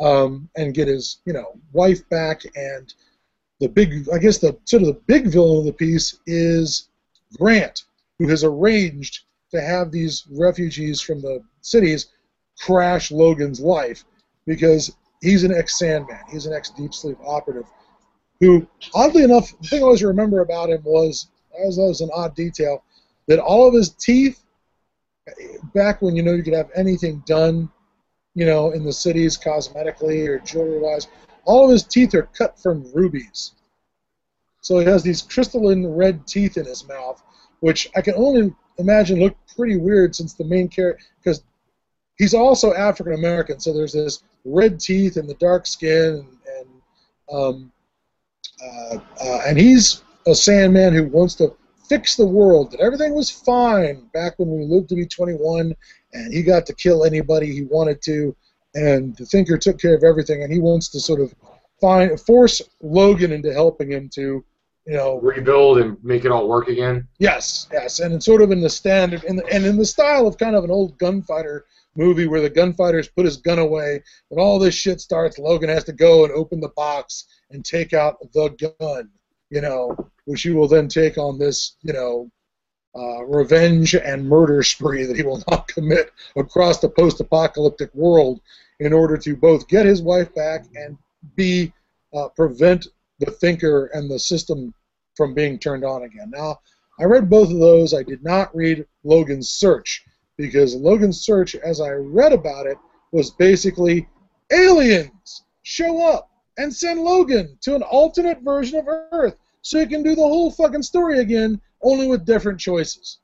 um, 0.00 0.48
and 0.56 0.74
get 0.74 0.88
his 0.88 1.18
you 1.24 1.32
know 1.32 1.58
wife 1.72 2.08
back. 2.08 2.42
And 2.54 2.92
the 3.60 3.68
big, 3.68 4.08
I 4.12 4.18
guess 4.18 4.38
the 4.38 4.56
sort 4.64 4.82
of 4.82 4.88
the 4.88 5.00
big 5.06 5.26
villain 5.26 5.58
of 5.58 5.64
the 5.64 5.72
piece 5.72 6.18
is 6.26 6.88
Grant, 7.36 7.84
who 8.18 8.28
has 8.28 8.44
arranged 8.44 9.24
to 9.50 9.60
have 9.60 9.90
these 9.90 10.26
refugees 10.30 11.00
from 11.00 11.20
the 11.20 11.42
cities 11.62 12.06
crash 12.60 13.10
Logan's 13.10 13.60
life 13.60 14.04
because 14.46 14.94
he's 15.20 15.44
an 15.44 15.54
ex 15.54 15.78
Sandman, 15.78 16.20
he's 16.30 16.46
an 16.46 16.52
ex 16.52 16.70
Deep 16.70 16.94
Sleep 16.94 17.18
operative. 17.24 17.66
Who, 18.40 18.66
oddly 18.94 19.24
enough, 19.24 19.52
the 19.60 19.68
thing 19.68 19.80
I 19.80 19.84
always 19.84 20.02
remember 20.02 20.40
about 20.40 20.70
him 20.70 20.82
was, 20.84 21.28
as 21.66 21.76
that 21.76 21.82
was 21.82 22.00
an 22.00 22.10
odd 22.14 22.34
detail, 22.36 22.84
that 23.26 23.38
all 23.38 23.66
of 23.66 23.74
his 23.74 23.90
teeth 23.90 24.44
back 25.74 26.00
when 26.00 26.16
you 26.16 26.22
know 26.22 26.32
you 26.32 26.42
could 26.42 26.54
have 26.54 26.70
anything 26.74 27.22
done, 27.26 27.68
you 28.34 28.46
know, 28.46 28.70
in 28.70 28.84
the 28.84 28.92
cities 28.92 29.36
cosmetically 29.36 30.26
or 30.28 30.38
jewelry 30.38 30.78
wise, 30.78 31.08
all 31.44 31.64
of 31.64 31.70
his 31.70 31.84
teeth 31.84 32.14
are 32.14 32.28
cut 32.36 32.58
from 32.58 32.90
rubies. 32.92 33.52
So 34.60 34.78
he 34.78 34.84
has 34.86 35.02
these 35.02 35.22
crystalline 35.22 35.86
red 35.86 36.26
teeth 36.26 36.56
in 36.56 36.64
his 36.64 36.86
mouth, 36.86 37.22
which 37.60 37.88
I 37.96 38.00
can 38.00 38.14
only 38.14 38.54
imagine 38.78 39.18
look 39.18 39.36
pretty 39.56 39.76
weird 39.76 40.14
since 40.14 40.34
the 40.34 40.44
main 40.44 40.68
character, 40.68 41.04
because 41.22 41.42
he's 42.18 42.34
also 42.34 42.74
African 42.74 43.14
American, 43.14 43.60
so 43.60 43.72
there's 43.72 43.92
this 43.92 44.22
red 44.44 44.78
teeth 44.78 45.16
and 45.16 45.28
the 45.28 45.34
dark 45.34 45.66
skin, 45.66 46.26
and, 46.58 46.58
and 46.58 46.68
um, 47.32 47.72
uh, 48.62 48.98
uh, 49.22 49.40
and 49.46 49.58
he's 49.58 50.02
a 50.26 50.34
Sandman 50.34 50.92
who 50.92 51.04
wants 51.04 51.34
to 51.36 51.54
fix 51.88 52.16
the 52.16 52.26
world, 52.26 52.72
that 52.72 52.80
everything 52.80 53.14
was 53.14 53.30
fine 53.30 54.08
back 54.12 54.34
when 54.38 54.50
we 54.50 54.64
lived 54.64 54.90
to 54.90 54.94
be 54.94 55.06
21, 55.06 55.74
and 56.12 56.34
he 56.34 56.42
got 56.42 56.66
to 56.66 56.74
kill 56.74 57.04
anybody 57.04 57.52
he 57.52 57.62
wanted 57.62 58.02
to, 58.02 58.36
and 58.74 59.16
the 59.16 59.24
Thinker 59.24 59.56
took 59.56 59.80
care 59.80 59.94
of 59.94 60.04
everything, 60.04 60.42
and 60.42 60.52
he 60.52 60.58
wants 60.58 60.88
to 60.90 61.00
sort 61.00 61.20
of 61.20 61.34
find 61.80 62.20
force 62.20 62.60
Logan 62.82 63.32
into 63.32 63.52
helping 63.52 63.90
him 63.90 64.10
to, 64.14 64.44
you 64.86 64.94
know, 64.94 65.18
rebuild 65.20 65.78
and 65.78 66.02
make 66.04 66.24
it 66.24 66.30
all 66.30 66.48
work 66.48 66.68
again. 66.68 67.06
Yes, 67.18 67.68
yes, 67.72 68.00
and 68.00 68.14
it's 68.14 68.26
sort 68.26 68.42
of 68.42 68.50
in 68.50 68.60
the 68.60 68.68
standard, 68.68 69.24
in 69.24 69.36
the, 69.36 69.46
and 69.46 69.64
in 69.64 69.76
the 69.76 69.86
style 69.86 70.26
of 70.26 70.36
kind 70.36 70.56
of 70.56 70.64
an 70.64 70.70
old 70.70 70.98
gunfighter 70.98 71.64
movie 71.98 72.26
where 72.26 72.40
the 72.40 72.48
gunfighters 72.48 73.08
put 73.08 73.26
his 73.26 73.36
gun 73.36 73.58
away, 73.58 74.02
and 74.30 74.40
all 74.40 74.58
this 74.58 74.74
shit 74.74 75.00
starts. 75.00 75.38
Logan 75.38 75.68
has 75.68 75.84
to 75.84 75.92
go 75.92 76.24
and 76.24 76.32
open 76.32 76.60
the 76.60 76.70
box 76.70 77.26
and 77.50 77.64
take 77.64 77.92
out 77.92 78.16
the 78.32 78.72
gun, 78.80 79.10
you 79.50 79.60
know, 79.60 79.94
which 80.24 80.42
he 80.42 80.50
will 80.50 80.68
then 80.68 80.88
take 80.88 81.18
on 81.18 81.38
this, 81.38 81.76
you 81.82 81.92
know, 81.92 82.30
uh, 82.96 83.24
revenge 83.26 83.94
and 83.94 84.26
murder 84.26 84.62
spree 84.62 85.04
that 85.04 85.16
he 85.16 85.22
will 85.22 85.42
not 85.50 85.68
commit 85.68 86.10
across 86.36 86.80
the 86.80 86.88
post-apocalyptic 86.88 87.94
world 87.94 88.40
in 88.80 88.92
order 88.92 89.16
to 89.16 89.36
both 89.36 89.68
get 89.68 89.84
his 89.84 90.00
wife 90.00 90.32
back 90.34 90.64
and 90.74 90.96
b 91.36 91.72
uh, 92.14 92.28
prevent 92.28 92.86
the 93.18 93.30
thinker 93.30 93.86
and 93.92 94.10
the 94.10 94.18
system 94.18 94.72
from 95.16 95.34
being 95.34 95.58
turned 95.58 95.84
on 95.84 96.04
again. 96.04 96.30
Now, 96.30 96.60
I 97.00 97.04
read 97.04 97.28
both 97.28 97.50
of 97.50 97.58
those. 97.58 97.92
I 97.92 98.02
did 98.02 98.22
not 98.22 98.54
read 98.54 98.86
Logan's 99.04 99.50
Search 99.50 100.04
because 100.38 100.74
Logan's 100.74 101.20
Search, 101.20 101.54
as 101.56 101.80
I 101.82 101.90
read 101.90 102.32
about 102.32 102.66
it, 102.66 102.78
was 103.12 103.32
basically 103.32 104.08
aliens 104.50 105.44
show 105.62 106.06
up 106.10 106.30
and 106.56 106.72
send 106.74 107.00
Logan 107.00 107.58
to 107.62 107.74
an 107.74 107.82
alternate 107.82 108.40
version 108.42 108.78
of 108.78 108.86
Earth 109.12 109.34
so 109.62 109.78
he 109.78 109.86
can 109.86 110.02
do 110.02 110.14
the 110.14 110.22
whole 110.22 110.50
fucking 110.50 110.82
story 110.82 111.18
again, 111.18 111.60
only 111.82 112.06
with 112.08 112.24
different 112.24 112.58
choices. 112.58 113.18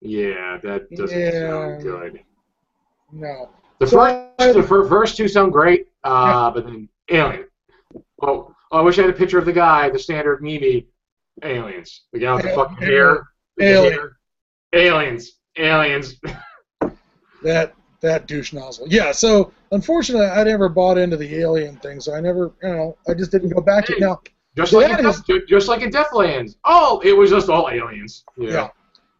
Yeah, 0.00 0.58
that 0.62 0.90
doesn't 0.92 1.18
Yeah. 1.18 1.30
sound 1.32 1.82
good. 1.82 2.20
No. 3.12 3.50
The 3.80 3.86
So 3.86 3.96
first, 3.98 4.14
I- 4.38 4.52
the 4.52 4.62
fir- 4.62 4.88
first 4.88 5.16
two 5.16 5.28
sound 5.28 5.52
great, 5.52 5.88
uh, 6.04 6.50
but 6.50 6.64
then 6.64 6.88
Alien. 7.10 7.46
Oh, 8.22 8.54
I 8.72 8.80
wish 8.82 8.98
I 8.98 9.02
had 9.02 9.10
a 9.10 9.14
picture 9.14 9.38
of 9.38 9.44
the 9.44 9.52
guy, 9.52 9.90
the 9.90 9.98
standard 9.98 10.42
Mimi. 10.42 10.86
Aliens. 11.42 12.02
The 12.12 12.18
guy 12.20 12.34
with 12.34 12.44
the 12.44 12.50
fucking 12.50 12.76
hair. 12.76 13.28
Alien. 13.60 13.92
hair. 13.94 14.16
Aliens. 14.72 15.39
Aliens. 15.60 16.16
That 17.42 17.74
that 18.00 18.26
douche 18.26 18.52
nozzle. 18.52 18.86
Yeah, 18.88 19.12
so 19.12 19.52
unfortunately 19.72 20.26
I 20.26 20.42
never 20.44 20.68
bought 20.68 20.98
into 20.98 21.16
the 21.16 21.36
alien 21.36 21.76
thing, 21.76 22.00
so 22.00 22.14
I 22.14 22.20
never 22.20 22.52
you 22.62 22.68
know, 22.68 22.96
I 23.08 23.14
just 23.14 23.30
didn't 23.30 23.50
go 23.50 23.60
back 23.60 23.86
to. 23.86 23.98
Now 23.98 24.20
Just 24.56 24.72
like, 24.72 24.98
in 24.98 25.06
is- 25.06 25.22
just 25.48 25.68
like 25.68 25.82
in 25.82 25.90
Deathlands. 25.90 26.56
Oh, 26.64 27.00
it 27.04 27.12
was 27.16 27.30
just 27.30 27.48
all 27.48 27.68
aliens. 27.70 28.24
Know? 28.36 28.48
Yeah. 28.48 28.68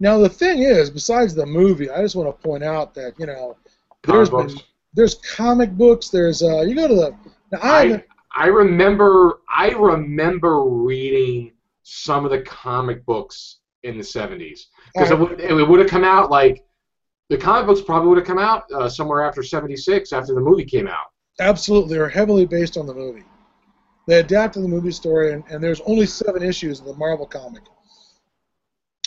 now 0.01 0.19
the 0.19 0.29
thing 0.29 0.63
is, 0.63 0.91
besides 0.91 1.35
the 1.35 1.47
movie, 1.47 1.91
I 1.91 2.03
just 2.03 2.17
want 2.17 2.29
to 2.29 2.43
point 2.49 2.65
out 2.65 2.95
that, 2.95 3.15
you 3.19 3.27
know, 3.27 3.57
Comic 4.03 4.17
there's 4.17 4.31
books. 4.31 4.55
there's 4.95 5.15
comic 5.17 5.73
books, 5.73 6.09
there's 6.09 6.43
uh 6.43 6.63
you 6.63 6.75
go 6.75 6.89
to 6.89 6.95
the 6.95 7.17
now 7.53 7.59
I, 7.63 8.05
I 8.35 8.47
remember 8.47 9.41
I 9.55 9.71
remember 9.71 10.65
reading 10.65 11.53
some 11.83 12.25
of 12.25 12.31
the 12.31 12.41
comic 12.43 13.05
books 13.05 13.59
in 13.83 13.97
the 13.97 14.03
70s 14.03 14.67
because 14.95 15.11
it 15.11 15.19
would, 15.19 15.41
it 15.41 15.55
would 15.55 15.81
have 15.81 15.89
come 15.89 16.05
out 16.05 16.31
like 16.31 16.65
the 17.31 17.37
comic 17.37 17.67
books 17.67 17.81
probably 17.81 18.09
would 18.09 18.19
have 18.19 18.27
come 18.27 18.39
out 18.39 18.71
uh, 18.73 18.89
somewhere 18.89 19.23
after 19.23 19.43
76 19.43 20.13
after 20.13 20.35
the 20.35 20.41
movie 20.41 20.65
came 20.65 20.87
out. 20.89 21.07
Absolutely, 21.39 21.97
they're 21.97 22.09
heavily 22.09 22.45
based 22.45 22.77
on 22.77 22.87
the 22.87 22.95
movie. 22.95 23.25
They 24.07 24.19
adapted 24.19 24.65
the 24.65 24.69
movie 24.69 24.91
story, 24.91 25.33
and, 25.33 25.45
and 25.49 25.63
there's 25.63 25.81
only 25.83 26.07
seven 26.07 26.43
issues 26.43 26.81
of 26.81 26.87
the 26.87 26.95
Marvel 26.95 27.27
comic. 27.27 27.63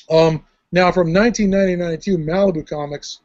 Um, 0.09 0.45
now, 0.71 0.91
from 0.91 1.09
1990-92, 1.09 2.17
Malibu 2.17 2.67
Comics 2.67 3.19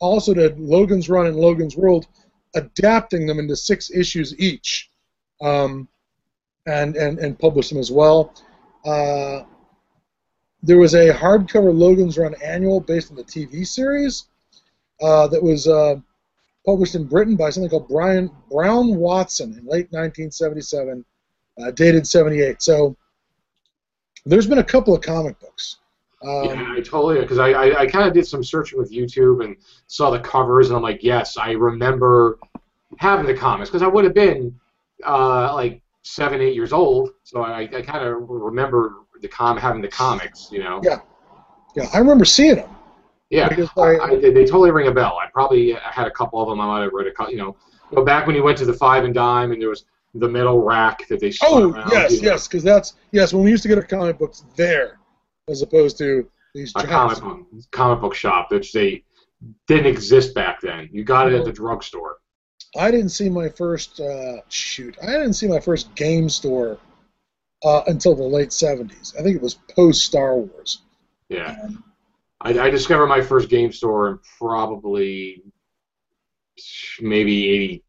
also 0.00 0.32
did 0.32 0.58
Logan's 0.58 1.08
Run 1.08 1.26
and 1.26 1.36
Logan's 1.36 1.76
World, 1.76 2.06
adapting 2.54 3.26
them 3.26 3.38
into 3.38 3.54
six 3.54 3.90
issues 3.90 4.38
each, 4.40 4.90
um, 5.42 5.88
and, 6.66 6.96
and 6.96 7.18
and 7.18 7.38
published 7.38 7.70
them 7.70 7.78
as 7.78 7.92
well. 7.92 8.34
Uh, 8.84 9.42
there 10.62 10.78
was 10.78 10.94
a 10.94 11.12
hardcover 11.12 11.76
Logan's 11.76 12.18
Run 12.18 12.34
annual 12.42 12.80
based 12.80 13.10
on 13.10 13.16
the 13.16 13.24
TV 13.24 13.66
series 13.66 14.26
uh, 15.00 15.26
that 15.28 15.42
was. 15.42 15.66
Uh, 15.66 15.96
published 16.68 16.94
in 16.94 17.04
Britain 17.04 17.34
by 17.34 17.48
something 17.48 17.70
called 17.70 17.88
Brian 17.88 18.30
Brown 18.50 18.94
Watson 18.96 19.52
in 19.52 19.64
late 19.64 19.90
1977, 19.90 21.02
uh, 21.62 21.70
dated 21.70 22.06
78. 22.06 22.60
So 22.60 22.94
there's 24.26 24.46
been 24.46 24.58
a 24.58 24.64
couple 24.64 24.94
of 24.94 25.00
comic 25.00 25.40
books. 25.40 25.78
Um, 26.22 26.44
yeah, 26.44 26.74
I 26.76 26.80
totally 26.80 27.20
because 27.20 27.38
I, 27.38 27.52
I, 27.52 27.80
I 27.80 27.86
kind 27.86 28.06
of 28.06 28.12
did 28.12 28.26
some 28.26 28.44
searching 28.44 28.78
with 28.78 28.92
YouTube 28.92 29.42
and 29.42 29.56
saw 29.86 30.10
the 30.10 30.18
covers 30.18 30.68
and 30.68 30.76
I'm 30.76 30.82
like, 30.82 31.02
yes, 31.02 31.38
I 31.38 31.52
remember 31.52 32.38
having 32.98 33.24
the 33.24 33.34
comics 33.34 33.70
because 33.70 33.82
I 33.82 33.86
would 33.86 34.04
have 34.04 34.14
been 34.14 34.54
uh, 35.06 35.54
like 35.54 35.80
seven, 36.02 36.42
eight 36.42 36.54
years 36.54 36.74
old, 36.74 37.10
so 37.22 37.42
I, 37.42 37.60
I 37.60 37.82
kind 37.82 38.04
of 38.04 38.28
remember 38.28 38.96
the 39.20 39.28
com 39.28 39.56
having 39.56 39.82
the 39.82 39.88
comics, 39.88 40.48
you 40.50 40.60
know. 40.62 40.80
Yeah. 40.82 41.00
Yeah, 41.74 41.86
I 41.92 41.98
remember 41.98 42.24
seeing 42.24 42.56
them. 42.56 42.70
Yeah, 43.30 43.48
Because 43.48 43.68
I, 43.76 43.98
I- 43.98 44.16
they, 44.16 44.30
they 44.32 44.44
totally 44.44 44.70
ring 44.70 44.88
a 44.88 44.92
bell. 44.92 45.18
I 45.22 45.28
probably 45.32 45.72
had 45.72 46.06
a 46.06 46.10
couple 46.10 46.40
of 46.40 46.48
them. 46.48 46.60
I 46.60 46.66
might 46.66 46.82
have 46.82 46.92
read 46.92 47.06
a 47.06 47.12
couple. 47.12 47.32
You 47.32 47.38
know, 47.38 47.56
go 47.94 48.04
back 48.04 48.26
when 48.26 48.34
you 48.34 48.42
went 48.42 48.56
to 48.58 48.64
the 48.64 48.72
Five 48.72 49.04
and 49.04 49.12
Dime, 49.14 49.52
and 49.52 49.60
there 49.60 49.68
was 49.68 49.84
the 50.14 50.28
metal 50.28 50.62
rack 50.62 51.06
that 51.08 51.20
they 51.20 51.32
Oh, 51.42 51.70
around. 51.70 51.90
yes, 51.90 52.12
you 52.12 52.22
know, 52.22 52.30
yes, 52.30 52.48
because 52.48 52.62
that's 52.62 52.94
yes. 53.12 53.32
When 53.34 53.44
we 53.44 53.50
used 53.50 53.62
to 53.64 53.68
get 53.68 53.76
our 53.76 53.84
comic 53.84 54.18
books 54.18 54.44
there, 54.56 54.98
as 55.48 55.60
opposed 55.62 55.98
to 55.98 56.28
these 56.54 56.72
A 56.76 56.82
comic 56.84 57.20
book 57.20 57.46
comic 57.70 58.00
book 58.00 58.14
shop, 58.14 58.50
which 58.50 58.72
they 58.72 59.04
didn't 59.66 59.86
exist 59.86 60.34
back 60.34 60.60
then. 60.62 60.88
You 60.90 61.04
got 61.04 61.30
it 61.30 61.34
at 61.38 61.44
the 61.44 61.52
drugstore. 61.52 62.16
I 62.76 62.90
didn't 62.90 63.10
see 63.10 63.28
my 63.28 63.48
first 63.50 64.00
uh, 64.00 64.38
shoot. 64.48 64.96
I 65.02 65.06
didn't 65.12 65.34
see 65.34 65.46
my 65.48 65.60
first 65.60 65.94
game 65.94 66.28
store 66.30 66.78
uh, 67.64 67.82
until 67.86 68.14
the 68.14 68.22
late 68.22 68.50
'70s. 68.50 69.18
I 69.18 69.22
think 69.22 69.36
it 69.36 69.42
was 69.42 69.54
post 69.74 70.04
Star 70.04 70.36
Wars. 70.36 70.82
Yeah, 71.28 71.56
Um, 71.64 71.84
I, 72.40 72.58
I 72.58 72.70
discovered 72.70 73.08
my 73.08 73.20
first 73.20 73.48
game 73.48 73.72
store 73.72 74.08
in 74.10 74.18
probably 74.38 75.42
maybe 77.00 77.82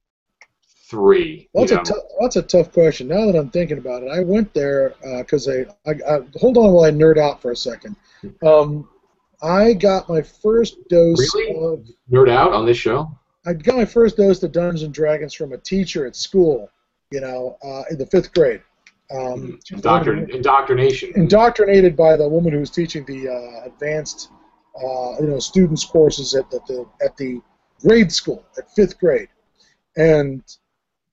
'83. 0.92 1.50
That's 1.54 1.72
you 1.72 1.78
a 1.78 1.80
know. 1.80 1.84
tou- 1.84 2.08
that's 2.22 2.36
a 2.36 2.42
tough 2.42 2.72
question. 2.72 3.08
Now 3.08 3.26
that 3.28 3.36
I'm 3.38 3.50
thinking 3.50 3.78
about 3.78 4.04
it, 4.04 4.10
I 4.12 4.20
went 4.22 4.54
there 4.54 4.96
because 5.20 5.48
I, 5.48 5.66
I, 5.86 5.92
I 6.10 6.20
hold 6.40 6.58
on 6.58 6.74
while 6.74 6.86
I 6.86 6.92
nerd 6.92 7.18
out 7.18 7.42
for 7.42 7.52
a 7.52 7.56
second. 7.56 7.96
Um, 8.46 8.90
I 9.42 9.74
got 9.74 10.10
my 10.10 10.22
first 10.22 10.78
dose 10.90 11.34
Really? 11.36 11.56
of 11.64 11.88
nerd 12.12 12.30
out 12.30 12.52
on 12.54 12.66
this 12.66 12.78
show. 12.78 13.10
I 13.46 13.54
got 13.54 13.78
my 13.78 13.86
first 13.86 14.18
dose 14.18 14.44
of 14.44 14.52
Dungeons 14.52 14.84
and 14.84 14.94
Dragons 14.94 15.34
from 15.34 15.54
a 15.54 15.58
teacher 15.58 16.06
at 16.06 16.16
school. 16.16 16.70
You 17.12 17.22
know, 17.22 17.58
uh, 17.64 17.84
in 17.90 17.98
the 17.98 18.06
fifth 18.06 18.34
grade. 18.34 18.62
Um, 19.12 19.60
she 19.66 19.74
was 19.76 19.84
the 19.84 19.90
one 19.90 20.06
who- 20.06 20.12
Indoctrin- 20.12 20.36
indoctrination. 20.36 21.12
indoctrinated 21.16 21.96
by 21.96 22.16
the 22.16 22.28
woman 22.28 22.54
who 22.54 22.60
was 22.60 22.70
teaching 22.70 23.06
the 23.06 23.28
uh, 23.30 23.66
advanced, 23.66 24.30
uh, 24.78 25.16
you 25.20 25.28
know, 25.28 25.40
students 25.40 25.84
courses 25.84 26.36
at 26.36 26.50
the, 26.52 26.60
the 26.68 26.86
at 27.06 27.18
the 27.18 27.42
grade 27.82 28.12
school 28.12 28.46
at 28.58 28.70
fifth 28.76 29.00
grade, 29.00 29.30
and 29.98 30.44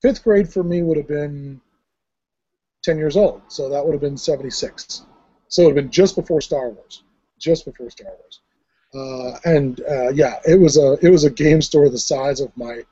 fifth 0.03 0.23
grade 0.23 0.53
for 0.53 0.63
me 0.63 0.83
would 0.83 0.97
have 0.99 1.09
been 1.09 1.61
ten 2.83 2.99
years 2.99 3.17
old, 3.17 3.41
so 3.49 3.69
that 3.71 3.85
would 3.85 3.93
have 3.93 4.01
been 4.01 4.17
seventy 4.19 4.51
six. 4.51 5.07
So 5.49 5.63
it 5.63 5.67
would 5.67 5.77
have 5.77 5.85
been 5.85 5.91
just 5.93 6.17
before 6.17 6.41
Star 6.41 6.69
Wars, 6.69 7.05
just 7.39 7.65
before 7.65 7.89
Star 7.89 8.09
Wars. 8.19 8.41
Uh, 8.95 9.39
and 9.45 9.81
uh, 9.89 10.09
yeah, 10.11 10.39
it 10.47 10.59
was 10.61 10.77
a 10.77 10.99
it 11.03 11.09
was 11.11 11.25
a 11.25 11.31
game 11.31 11.63
store 11.63 11.89
the 11.89 11.99
size 11.99 12.41
of 12.41 12.55
my 12.57 12.83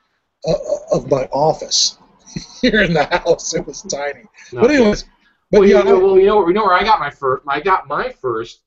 uh, 0.47 0.55
of 0.93 1.11
my 1.11 1.25
office 1.33 1.99
here 2.61 2.83
in 2.83 2.93
the 2.93 3.05
house. 3.05 3.55
It 3.55 3.67
was 3.67 3.83
tiny. 3.83 4.25
No, 4.53 4.63
But 4.63 4.71
anyways, 4.71 5.05
but 5.51 5.61
well, 5.61 5.69
yeah, 5.69 5.79
you 5.79 5.85
know, 5.85 5.99
well, 5.99 6.19
you 6.19 6.27
know, 6.27 6.47
you 6.49 6.55
know 6.55 6.65
where 6.65 6.75
I 6.75 6.85
got 6.85 7.01
my 7.01 7.11
first. 7.11 7.45
I 7.49 7.61
got 7.61 7.87
my 7.89 8.11
first 8.11 8.63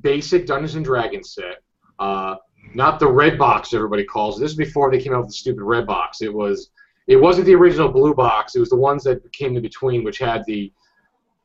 basic 0.00 0.46
Dungeons 0.46 0.74
and 0.74 0.84
Dragons 0.84 1.30
set. 1.34 1.62
Uh, 1.98 2.36
not 2.74 2.98
the 2.98 3.08
red 3.08 3.38
box 3.38 3.72
everybody 3.72 4.04
calls 4.04 4.38
it. 4.38 4.42
This 4.42 4.50
is 4.52 4.56
before 4.56 4.90
they 4.90 5.00
came 5.00 5.14
out 5.14 5.20
with 5.20 5.28
the 5.28 5.34
stupid 5.34 5.62
red 5.62 5.86
box. 5.86 6.22
It 6.22 6.32
was. 6.32 6.70
It 7.06 7.16
wasn't 7.16 7.46
the 7.46 7.54
original 7.54 7.88
blue 7.88 8.14
box. 8.14 8.56
It 8.56 8.60
was 8.60 8.70
the 8.70 8.76
ones 8.76 9.04
that 9.04 9.32
came 9.32 9.54
in 9.56 9.62
between, 9.62 10.02
which 10.02 10.18
had 10.18 10.44
the 10.46 10.72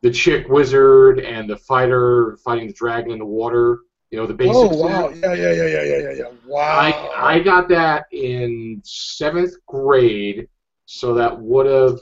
the 0.02 0.10
chick 0.10 0.50
wizard 0.50 1.20
and 1.20 1.50
the 1.50 1.58
fighter 1.58 2.38
fighting 2.44 2.68
the 2.68 2.74
dragon 2.74 3.12
in 3.12 3.20
the 3.20 3.26
water. 3.26 3.80
You 4.10 4.20
know 4.20 4.28
the 4.28 4.34
basic. 4.34 4.56
oh 4.56 4.76
wow, 4.76 5.10
yeah, 5.10 5.34
yeah, 5.34 5.54
yeah, 5.54 5.66
yeah, 5.66 5.84
yeah, 5.84 5.98
yeah, 5.98 6.12
yeah. 6.12 6.32
Wow. 6.46 7.12
I 7.16 7.36
I 7.36 7.40
got 7.40 7.70
that 7.70 8.08
in 8.12 8.82
seventh 8.84 9.54
grade, 9.68 10.50
so 10.92 11.14
that 11.14 11.40
would 11.40 11.66
have 11.68 12.00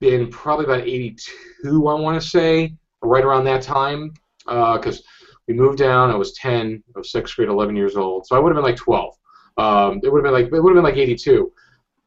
been 0.00 0.30
probably 0.30 0.64
about 0.64 0.80
'82, 0.80 1.88
I 1.88 1.94
want 1.94 2.20
to 2.20 2.26
say, 2.26 2.74
right 3.02 3.22
around 3.22 3.44
that 3.44 3.60
time, 3.60 4.14
because 4.46 5.02
we 5.46 5.52
moved 5.52 5.78
down. 5.78 6.10
I 6.10 6.16
was 6.16 6.32
10, 6.32 6.82
I 6.94 6.98
was 6.98 7.12
sixth 7.12 7.36
grade, 7.36 7.50
11 7.50 7.76
years 7.76 7.96
old, 7.96 8.26
so 8.26 8.34
I 8.34 8.38
would 8.38 8.48
have 8.48 8.56
been 8.56 8.64
like 8.64 8.76
12. 8.76 9.14
Um, 9.58 10.00
it 10.02 10.10
would 10.10 10.24
have 10.24 10.32
been 10.32 10.32
like 10.32 10.52
it 10.52 10.60
would 10.60 10.70
have 10.70 10.76
been 10.76 10.84
like 10.84 10.96
'82. 10.96 11.52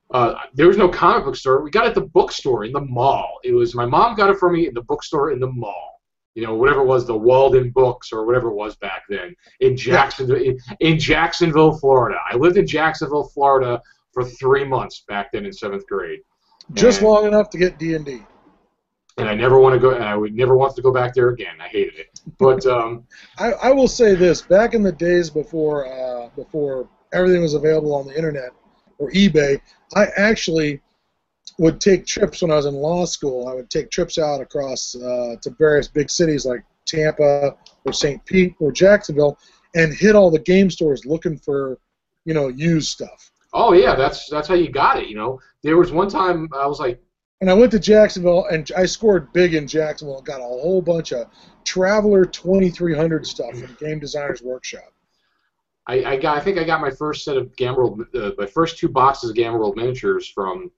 Uh, 0.09 0.33
there 0.53 0.67
was 0.67 0.77
no 0.77 0.89
comic 0.89 1.23
book 1.23 1.35
store. 1.35 1.61
We 1.61 1.69
got 1.69 1.85
it 1.85 1.89
at 1.89 1.95
the 1.95 2.01
bookstore 2.01 2.65
in 2.65 2.71
the 2.71 2.81
mall. 2.81 3.39
It 3.43 3.53
was 3.53 3.75
my 3.75 3.85
mom 3.85 4.15
got 4.15 4.29
it 4.29 4.37
for 4.37 4.51
me 4.51 4.67
in 4.67 4.73
the 4.73 4.81
bookstore 4.81 5.31
in 5.31 5.39
the 5.39 5.47
mall. 5.47 6.01
You 6.33 6.45
know, 6.45 6.55
whatever 6.55 6.81
it 6.81 6.87
was, 6.87 7.05
the 7.05 7.15
Walden 7.15 7.69
Books 7.69 8.11
or 8.11 8.25
whatever 8.25 8.49
it 8.49 8.55
was 8.55 8.75
back 8.75 9.03
then 9.09 9.35
in 9.59 9.77
Jacksonville, 9.77 10.41
in, 10.41 10.59
in 10.79 10.99
Jacksonville, 10.99 11.77
Florida. 11.77 12.17
I 12.29 12.35
lived 12.35 12.57
in 12.57 12.67
Jacksonville, 12.67 13.29
Florida 13.33 13.81
for 14.17 14.27
three 14.27 14.65
months 14.65 15.03
back 15.07 15.31
then 15.31 15.45
in 15.45 15.53
seventh 15.53 15.85
grade, 15.85 16.21
just 16.73 17.01
and, 17.01 17.07
long 17.07 17.27
enough 17.27 17.51
to 17.51 17.57
get 17.59 17.77
D 17.77 17.93
and 17.93 18.03
D. 18.03 18.23
and 19.19 19.29
I 19.29 19.35
never 19.35 19.59
want 19.59 19.73
to 19.73 19.79
go. 19.79 19.91
And 19.91 20.03
I 20.03 20.15
would 20.15 20.33
never 20.33 20.57
want 20.57 20.75
to 20.75 20.81
go 20.81 20.91
back 20.91 21.13
there 21.13 21.29
again. 21.29 21.55
I 21.61 21.67
hated 21.67 21.99
it. 21.99 22.19
But 22.39 22.65
um, 22.77 23.05
I, 23.37 23.51
I 23.51 23.71
will 23.71 23.87
say 23.87 24.15
this: 24.15 24.41
back 24.41 24.73
in 24.73 24.81
the 24.81 24.91
days 24.91 25.29
before 25.29 25.85
uh, 25.85 26.29
before 26.35 26.89
everything 27.13 27.43
was 27.43 27.53
available 27.53 27.93
on 27.93 28.07
the 28.07 28.15
internet 28.15 28.49
or 28.97 29.11
eBay, 29.11 29.61
I 29.95 30.07
actually 30.17 30.81
would 31.59 31.79
take 31.79 32.07
trips 32.07 32.41
when 32.41 32.49
I 32.49 32.55
was 32.55 32.65
in 32.65 32.73
law 32.73 33.05
school. 33.05 33.47
I 33.47 33.53
would 33.53 33.69
take 33.69 33.91
trips 33.91 34.17
out 34.17 34.41
across 34.41 34.95
uh, 34.95 35.35
to 35.43 35.49
various 35.59 35.87
big 35.87 36.09
cities 36.09 36.43
like 36.43 36.63
Tampa 36.87 37.55
or 37.85 37.93
St. 37.93 38.25
Pete 38.25 38.55
or 38.59 38.71
Jacksonville, 38.71 39.37
and 39.75 39.93
hit 39.93 40.15
all 40.15 40.31
the 40.31 40.39
game 40.39 40.71
stores 40.71 41.05
looking 41.05 41.37
for, 41.37 41.77
you 42.25 42.33
know, 42.33 42.47
used 42.47 42.89
stuff. 42.89 43.31
Oh 43.53 43.73
yeah, 43.73 43.95
that's 43.95 44.29
that's 44.29 44.47
how 44.47 44.55
you 44.55 44.69
got 44.69 44.97
it. 45.01 45.07
You 45.07 45.15
know, 45.15 45.39
there 45.63 45.77
was 45.77 45.91
one 45.91 46.09
time 46.09 46.49
I 46.53 46.67
was 46.67 46.79
like. 46.79 47.01
And 47.39 47.51
I 47.51 47.53
went 47.53 47.71
to 47.73 47.79
Jacksonville, 47.79 48.45
and 48.45 48.69
I 48.75 48.87
scored 48.87 49.31
big 49.31 49.53
in 49.53 49.67
Jacksonville. 49.67 50.17
and 50.17 50.25
Got 50.25 50.41
a 50.41 50.43
whole 50.43 50.81
bunch 50.81 51.13
of 51.13 51.27
Traveller 51.65 52.25
2300 52.25 53.27
stuff 53.27 53.55
from 53.55 53.77
Game 53.79 53.99
Designers 53.99 54.41
Workshop. 54.41 54.91
I, 55.85 56.03
I 56.03 56.17
got. 56.17 56.37
I 56.37 56.41
think 56.41 56.57
I 56.57 56.63
got 56.63 56.81
my 56.81 56.89
first 56.89 57.23
set 57.23 57.37
of 57.37 57.55
Gamma 57.55 57.77
World, 57.77 58.05
uh, 58.15 58.31
my 58.37 58.45
first 58.45 58.77
two 58.77 58.89
boxes 58.89 59.29
of 59.29 59.35
Gamma 59.35 59.57
World 59.57 59.77
miniatures 59.77 60.27
from 60.27 60.71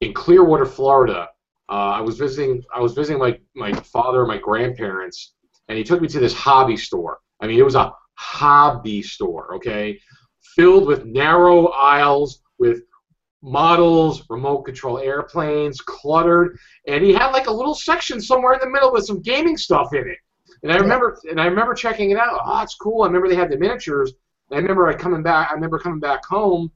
in 0.00 0.12
Clearwater, 0.12 0.66
Florida. 0.66 1.28
Uh, 1.68 1.92
I 1.92 2.00
was 2.00 2.18
visiting. 2.18 2.62
I 2.74 2.80
was 2.80 2.92
visiting 2.94 3.20
my 3.20 3.38
my 3.54 3.72
father 3.72 4.20
and 4.20 4.28
my 4.28 4.38
grandparents, 4.38 5.34
and 5.68 5.78
he 5.78 5.84
took 5.84 6.00
me 6.00 6.08
to 6.08 6.18
this 6.18 6.34
hobby 6.34 6.76
store. 6.76 7.20
I 7.40 7.46
mean, 7.46 7.58
it 7.58 7.64
was 7.64 7.74
a 7.76 7.92
hobby 8.14 9.02
store, 9.02 9.54
okay, 9.56 10.00
filled 10.54 10.86
with 10.86 11.04
narrow 11.04 11.68
aisles 11.68 12.42
with 12.58 12.82
models, 13.42 14.24
remote 14.30 14.62
control 14.62 14.98
airplanes, 14.98 15.80
cluttered, 15.80 16.58
and 16.86 17.04
he 17.04 17.12
had 17.12 17.28
like 17.28 17.46
a 17.46 17.52
little 17.52 17.74
section 17.74 18.20
somewhere 18.20 18.54
in 18.54 18.60
the 18.60 18.70
middle 18.70 18.92
with 18.92 19.04
some 19.04 19.20
gaming 19.20 19.56
stuff 19.56 19.92
in 19.92 20.08
it. 20.08 20.18
And 20.62 20.72
I 20.72 20.76
remember, 20.76 21.18
and 21.30 21.38
I 21.38 21.44
remember 21.44 21.74
checking 21.74 22.10
it 22.10 22.16
out. 22.16 22.40
Oh, 22.42 22.62
it's 22.62 22.74
cool. 22.74 23.02
I 23.02 23.06
remember 23.06 23.28
they 23.28 23.34
had 23.34 23.50
the 23.50 23.58
miniatures. 23.58 24.14
And 24.50 24.58
I 24.58 24.62
remember 24.62 24.88
I 24.88 24.94
coming 24.94 25.22
back. 25.22 25.50
I 25.50 25.54
remember 25.54 25.78
coming 25.78 26.00
back 26.00 26.24
home 26.24 26.70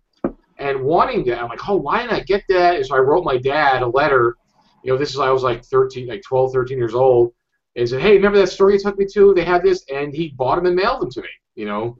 and 0.58 0.82
wanting 0.82 1.24
that. 1.24 1.40
I'm 1.40 1.48
like, 1.48 1.66
oh, 1.66 1.76
why 1.76 2.02
didn't 2.02 2.12
I 2.12 2.20
get 2.20 2.44
that? 2.50 2.76
And 2.76 2.84
so 2.86 2.96
I 2.96 2.98
wrote 2.98 3.24
my 3.24 3.38
dad 3.38 3.82
a 3.82 3.86
letter. 3.86 4.36
You 4.84 4.92
know, 4.92 4.98
this 4.98 5.10
is 5.10 5.18
I 5.18 5.30
was 5.30 5.42
like 5.42 5.64
13, 5.64 6.06
like 6.06 6.22
12, 6.22 6.52
13 6.52 6.76
years 6.76 6.94
old. 6.94 7.32
And 7.76 7.88
said, 7.88 8.02
hey, 8.02 8.12
remember 8.12 8.38
that 8.38 8.48
store 8.48 8.72
you 8.72 8.78
took 8.78 8.98
me 8.98 9.06
to? 9.12 9.32
They 9.32 9.44
had 9.44 9.62
this, 9.62 9.84
and 9.92 10.12
he 10.12 10.34
bought 10.36 10.56
them 10.56 10.66
and 10.66 10.76
mailed 10.76 11.00
them 11.00 11.10
to 11.10 11.22
me. 11.22 11.28
You 11.54 11.66
know, 11.66 11.98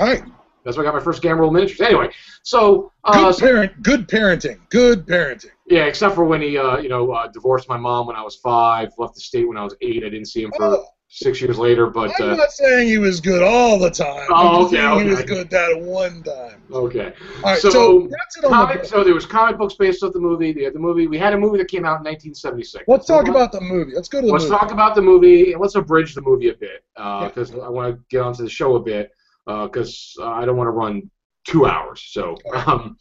All 0.00 0.06
right. 0.06 0.22
That's 0.64 0.76
where 0.76 0.86
I 0.86 0.88
got 0.90 0.94
my 0.96 1.02
first 1.02 1.22
World 1.24 1.52
miniatures. 1.52 1.80
Anyway, 1.80 2.10
so, 2.42 2.90
uh, 3.04 3.12
Good 3.26 3.34
so- 3.36 3.46
parent, 3.46 3.82
good 3.82 4.08
parenting, 4.08 4.58
good 4.70 5.06
parenting. 5.06 5.50
yeah, 5.66 5.84
except 5.84 6.14
for 6.14 6.24
when 6.24 6.40
he, 6.42 6.56
uh, 6.58 6.78
you 6.78 6.88
know, 6.88 7.10
uh, 7.12 7.28
divorced 7.28 7.68
my 7.68 7.76
mom 7.76 8.06
when 8.06 8.16
I 8.16 8.22
was 8.22 8.36
five, 8.36 8.90
left 8.98 9.14
the 9.14 9.20
state 9.20 9.46
when 9.46 9.56
I 9.56 9.64
was 9.64 9.74
eight. 9.82 10.04
I 10.04 10.08
didn't 10.08 10.26
see 10.26 10.42
him 10.42 10.52
for 10.56 10.64
Oh, 10.64 10.84
six 11.08 11.40
years 11.40 11.58
later, 11.58 11.86
but 11.88 12.10
I'm 12.20 12.30
uh, 12.32 12.36
not 12.36 12.50
saying 12.50 12.88
he 12.88 12.98
was 12.98 13.20
good 13.20 13.42
all 13.42 13.78
the 13.78 13.90
time. 13.90 14.26
Oh, 14.30 14.66
okay, 14.66 14.76
saying 14.76 15.04
He 15.04 15.10
was 15.10 15.22
good 15.22 15.48
that 15.50 15.78
one 15.80 16.22
time. 16.22 16.62
okay. 16.72 17.12
All 17.38 17.42
right, 17.52 17.58
So, 17.58 17.70
so, 17.70 18.08
that's 18.10 18.36
it 18.38 18.44
on 18.44 18.50
the 18.50 18.56
Comic, 18.56 18.84
so 18.84 19.04
there 19.04 19.14
was 19.14 19.26
comic 19.26 19.56
books 19.58 19.74
based 19.74 20.02
off 20.02 20.12
the 20.12 20.18
movie. 20.20 20.52
The, 20.52 20.70
the 20.70 20.78
movie 20.78 21.06
we 21.06 21.18
had 21.18 21.32
a 21.34 21.38
movie 21.38 21.58
that 21.58 21.68
came 21.68 21.84
out 21.84 21.98
in 22.00 22.04
1976. 22.04 22.84
Let's 22.88 23.06
talk 23.06 23.28
about 23.28 23.52
the 23.52 23.60
movie. 23.60 23.92
Let's 23.94 24.08
go 24.08 24.20
to 24.20 24.26
the 24.26 24.32
movie. 24.32 24.42
Let's 24.42 24.50
movie. 24.50 24.58
talk 24.60 24.72
about 24.72 24.94
the 24.94 25.02
movie 25.02 25.52
and 25.52 25.60
let's 25.60 25.74
abridge 25.74 26.14
the 26.14 26.22
movie 26.22 26.48
a 26.48 26.54
bit 26.54 26.82
Yeah. 26.98 27.28
because 27.28 27.52
I 27.54 27.68
want 27.68 27.94
to 27.94 28.00
get 28.10 28.22
onto 28.22 28.42
the 28.42 28.50
show 28.50 28.76
a 28.76 28.80
bit 28.80 29.10
because 29.46 30.14
uh, 30.20 30.30
I 30.30 30.44
don't 30.44 30.56
want 30.56 30.68
to 30.68 30.72
run 30.72 31.10
two 31.46 31.66
hours. 31.66 32.08
So 32.10 32.36
um, 32.54 32.96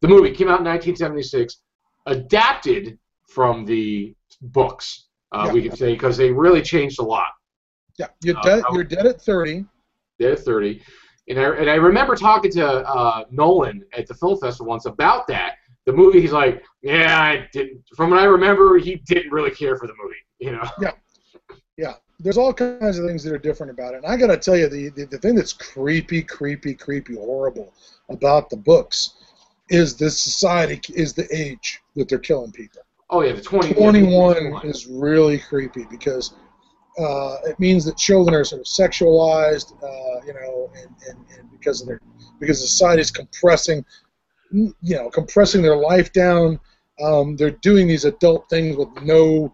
the 0.00 0.08
movie 0.08 0.30
came 0.30 0.48
out 0.48 0.60
in 0.60 0.66
1976, 0.66 1.58
adapted 2.06 2.98
from 3.28 3.64
the 3.64 4.14
books. 4.40 5.08
Uh, 5.32 5.44
Yeah. 5.46 5.52
We 5.52 5.62
could 5.62 5.78
say 5.78 5.92
because 5.92 6.16
they 6.16 6.30
really 6.30 6.62
changed 6.62 6.98
a 7.00 7.04
lot. 7.04 7.28
yeah, 7.98 8.06
you're 8.22 8.38
uh, 8.38 8.42
dead. 8.42 8.64
You're 8.72 8.84
dead 8.84 9.06
at 9.06 9.20
30. 9.20 9.64
They're 10.18 10.36
30. 10.36 10.82
And 11.28 11.38
I, 11.38 11.56
and 11.56 11.68
I 11.68 11.74
remember 11.74 12.16
talking 12.16 12.50
to 12.52 12.66
uh, 12.66 13.24
Nolan 13.30 13.84
at 13.92 14.06
the 14.06 14.14
film 14.14 14.38
festival 14.40 14.70
once 14.70 14.86
about 14.86 15.26
that. 15.28 15.56
The 15.84 15.92
movie, 15.92 16.20
he's 16.20 16.32
like, 16.32 16.64
yeah, 16.82 17.20
I 17.20 17.48
didn't. 17.52 17.82
From 17.96 18.10
what 18.10 18.18
I 18.18 18.24
remember, 18.24 18.78
he 18.78 18.96
didn't 19.06 19.32
really 19.32 19.50
care 19.50 19.76
for 19.76 19.86
the 19.86 19.94
movie. 20.02 20.16
You 20.38 20.52
know. 20.52 20.68
Yeah. 20.80 20.92
Yeah, 21.76 21.94
there's 22.20 22.38
all 22.38 22.52
kinds 22.52 22.98
of 22.98 23.06
things 23.06 23.22
that 23.24 23.32
are 23.32 23.38
different 23.38 23.70
about 23.70 23.94
it. 23.94 23.98
And 23.98 24.06
I 24.06 24.16
got 24.16 24.28
to 24.28 24.36
tell 24.36 24.56
you, 24.56 24.68
the, 24.68 24.88
the 24.90 25.06
the 25.06 25.18
thing 25.18 25.34
that's 25.34 25.52
creepy, 25.52 26.22
creepy, 26.22 26.74
creepy, 26.74 27.14
horrible 27.14 27.72
about 28.08 28.50
the 28.50 28.56
books 28.56 29.14
is 29.68 29.96
this 29.96 30.20
society 30.20 30.80
is 30.94 31.12
the 31.12 31.28
age 31.34 31.80
that 31.94 32.08
they're 32.08 32.18
killing 32.18 32.52
people. 32.52 32.82
Oh 33.10 33.22
yeah, 33.22 33.32
the 33.32 33.40
20. 33.40 33.74
21 33.74 34.60
is 34.64 34.86
really 34.86 35.38
creepy 35.38 35.86
because 35.90 36.34
uh, 36.98 37.36
it 37.46 37.58
means 37.60 37.84
that 37.84 37.96
children 37.96 38.34
are 38.34 38.44
sort 38.44 38.60
of 38.60 38.66
sexualized, 38.66 39.72
uh, 39.82 40.26
you 40.26 40.34
know, 40.34 40.70
and, 40.76 40.94
and, 41.08 41.24
and 41.38 41.50
because 41.52 41.80
of 41.80 41.86
their 41.86 42.00
because 42.40 42.60
society 42.60 43.00
is 43.00 43.10
compressing, 43.10 43.84
you 44.52 44.74
know, 44.82 45.10
compressing 45.10 45.62
their 45.62 45.76
life 45.76 46.12
down. 46.12 46.58
Um, 47.02 47.36
they're 47.36 47.50
doing 47.50 47.86
these 47.86 48.04
adult 48.04 48.48
things 48.50 48.76
with 48.76 48.88
no 49.02 49.52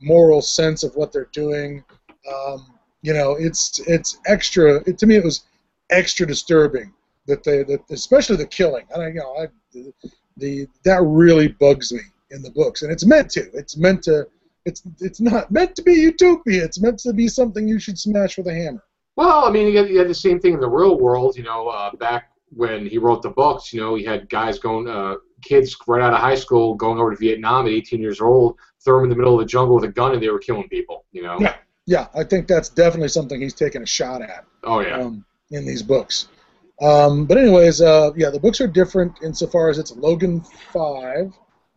moral 0.00 0.42
sense 0.42 0.82
of 0.82 0.94
what 0.94 1.12
they're 1.12 1.30
doing. 1.32 1.82
Um, 2.30 2.78
you 3.02 3.12
know, 3.12 3.36
it's 3.38 3.80
it's 3.80 4.18
extra. 4.26 4.76
It, 4.86 4.98
to 4.98 5.06
me, 5.06 5.16
it 5.16 5.24
was 5.24 5.44
extra 5.90 6.26
disturbing 6.26 6.92
that 7.26 7.44
they 7.44 7.62
that 7.64 7.80
especially 7.90 8.36
the 8.36 8.46
killing. 8.46 8.86
I 8.94 8.98
don't 8.98 9.14
you 9.14 9.20
know 9.20 9.36
I, 9.36 9.46
the, 9.72 9.92
the 10.36 10.66
that 10.84 11.02
really 11.02 11.48
bugs 11.48 11.92
me 11.92 12.00
in 12.30 12.42
the 12.42 12.50
books, 12.50 12.82
and 12.82 12.90
it's 12.90 13.04
meant 13.04 13.30
to. 13.32 13.50
It's 13.52 13.76
meant 13.76 14.02
to. 14.04 14.26
It's 14.64 14.82
it's 15.00 15.20
not 15.20 15.50
meant 15.50 15.74
to 15.76 15.82
be 15.82 15.94
utopia. 15.94 16.64
It's 16.64 16.80
meant 16.80 16.98
to 17.00 17.12
be 17.12 17.28
something 17.28 17.66
you 17.66 17.78
should 17.78 17.98
smash 17.98 18.38
with 18.38 18.46
a 18.46 18.54
hammer. 18.54 18.84
Well, 19.16 19.44
I 19.44 19.50
mean, 19.50 19.66
you 19.66 19.78
had, 19.78 19.90
you 19.90 19.98
had 19.98 20.08
the 20.08 20.14
same 20.14 20.40
thing 20.40 20.54
in 20.54 20.60
the 20.60 20.68
real 20.68 20.98
world. 20.98 21.36
You 21.36 21.42
know, 21.42 21.68
uh, 21.68 21.94
back 21.96 22.30
when 22.50 22.86
he 22.86 22.98
wrote 22.98 23.22
the 23.22 23.30
books, 23.30 23.72
you 23.72 23.80
know, 23.80 23.94
he 23.94 24.04
had 24.04 24.28
guys 24.28 24.58
going, 24.58 24.88
uh, 24.88 25.16
kids 25.42 25.76
right 25.86 26.00
out 26.00 26.14
of 26.14 26.20
high 26.20 26.34
school 26.34 26.74
going 26.74 26.98
over 26.98 27.10
to 27.10 27.16
Vietnam 27.16 27.66
at 27.66 27.72
18 27.72 28.00
years 28.00 28.20
old, 28.20 28.56
throw 28.84 28.98
them 28.98 29.04
in 29.04 29.10
the 29.10 29.16
middle 29.16 29.34
of 29.34 29.40
the 29.40 29.46
jungle 29.46 29.74
with 29.74 29.84
a 29.84 29.88
gun, 29.88 30.12
and 30.12 30.22
they 30.22 30.28
were 30.28 30.38
killing 30.38 30.68
people. 30.68 31.04
You 31.12 31.24
know. 31.24 31.38
Yeah. 31.40 31.56
Yeah, 31.86 32.06
I 32.14 32.24
think 32.24 32.46
that's 32.46 32.68
definitely 32.68 33.08
something 33.08 33.40
he's 33.40 33.54
taken 33.54 33.82
a 33.82 33.86
shot 33.86 34.22
at. 34.22 34.44
Oh 34.64 34.80
yeah. 34.80 34.98
um, 35.00 35.24
in 35.50 35.66
these 35.66 35.82
books. 35.82 36.28
Um, 36.80 37.26
but 37.26 37.38
anyways, 37.38 37.80
uh, 37.80 38.12
yeah, 38.16 38.30
the 38.30 38.40
books 38.40 38.60
are 38.60 38.66
different 38.66 39.18
insofar 39.22 39.68
as 39.68 39.78
it's 39.78 39.92
Logan 39.92 40.40
five. 40.72 41.32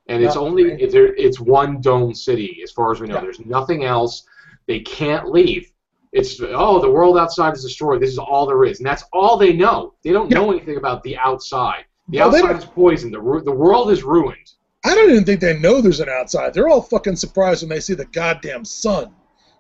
And 0.08 0.24
it's 0.24 0.36
only 0.36 0.64
it's, 0.74 0.94
it's 0.96 1.40
one 1.40 1.82
dome 1.82 2.14
city 2.14 2.60
as 2.64 2.72
far 2.72 2.92
as 2.92 3.00
we 3.02 3.08
know. 3.08 3.16
Yeah. 3.16 3.22
There's 3.22 3.44
nothing 3.46 3.84
else. 3.86 4.24
They 4.68 4.80
can't 4.80 5.30
leave. 5.32 5.72
It's 6.12 6.40
oh 6.42 6.80
the 6.80 6.90
world 6.90 7.18
outside 7.18 7.54
is 7.56 7.64
destroyed. 7.64 8.02
This 8.02 8.12
is 8.12 8.20
all 8.20 8.46
there 8.46 8.64
is, 8.66 8.80
and 8.80 8.86
that's 8.88 9.04
all 9.12 9.36
they 9.38 9.54
know. 9.54 9.94
They 10.04 10.12
don't 10.12 10.30
Yeah. 10.32 10.38
know 10.38 10.52
anything 10.52 10.78
about 10.78 11.04
the 11.04 11.18
outside. 11.18 11.86
The 12.10 12.20
Well, 12.20 12.36
outside 12.36 12.58
is 12.58 12.66
poisoned. 12.66 13.14
The 13.14 13.42
the 13.44 13.52
world 13.52 13.90
is 13.92 14.04
ruined. 14.04 14.52
I 14.86 14.94
don't 14.94 15.10
even 15.10 15.26
think 15.26 15.42
they 15.42 15.58
know 15.58 15.82
there's 15.82 16.00
an 16.00 16.10
outside. 16.10 16.54
They're 16.54 16.70
all 16.70 16.82
fucking 16.84 17.16
surprised 17.16 17.64
when 17.64 17.70
they 17.70 17.80
see 17.80 17.96
the 17.96 18.06
goddamn 18.06 18.64
sun. 18.64 19.12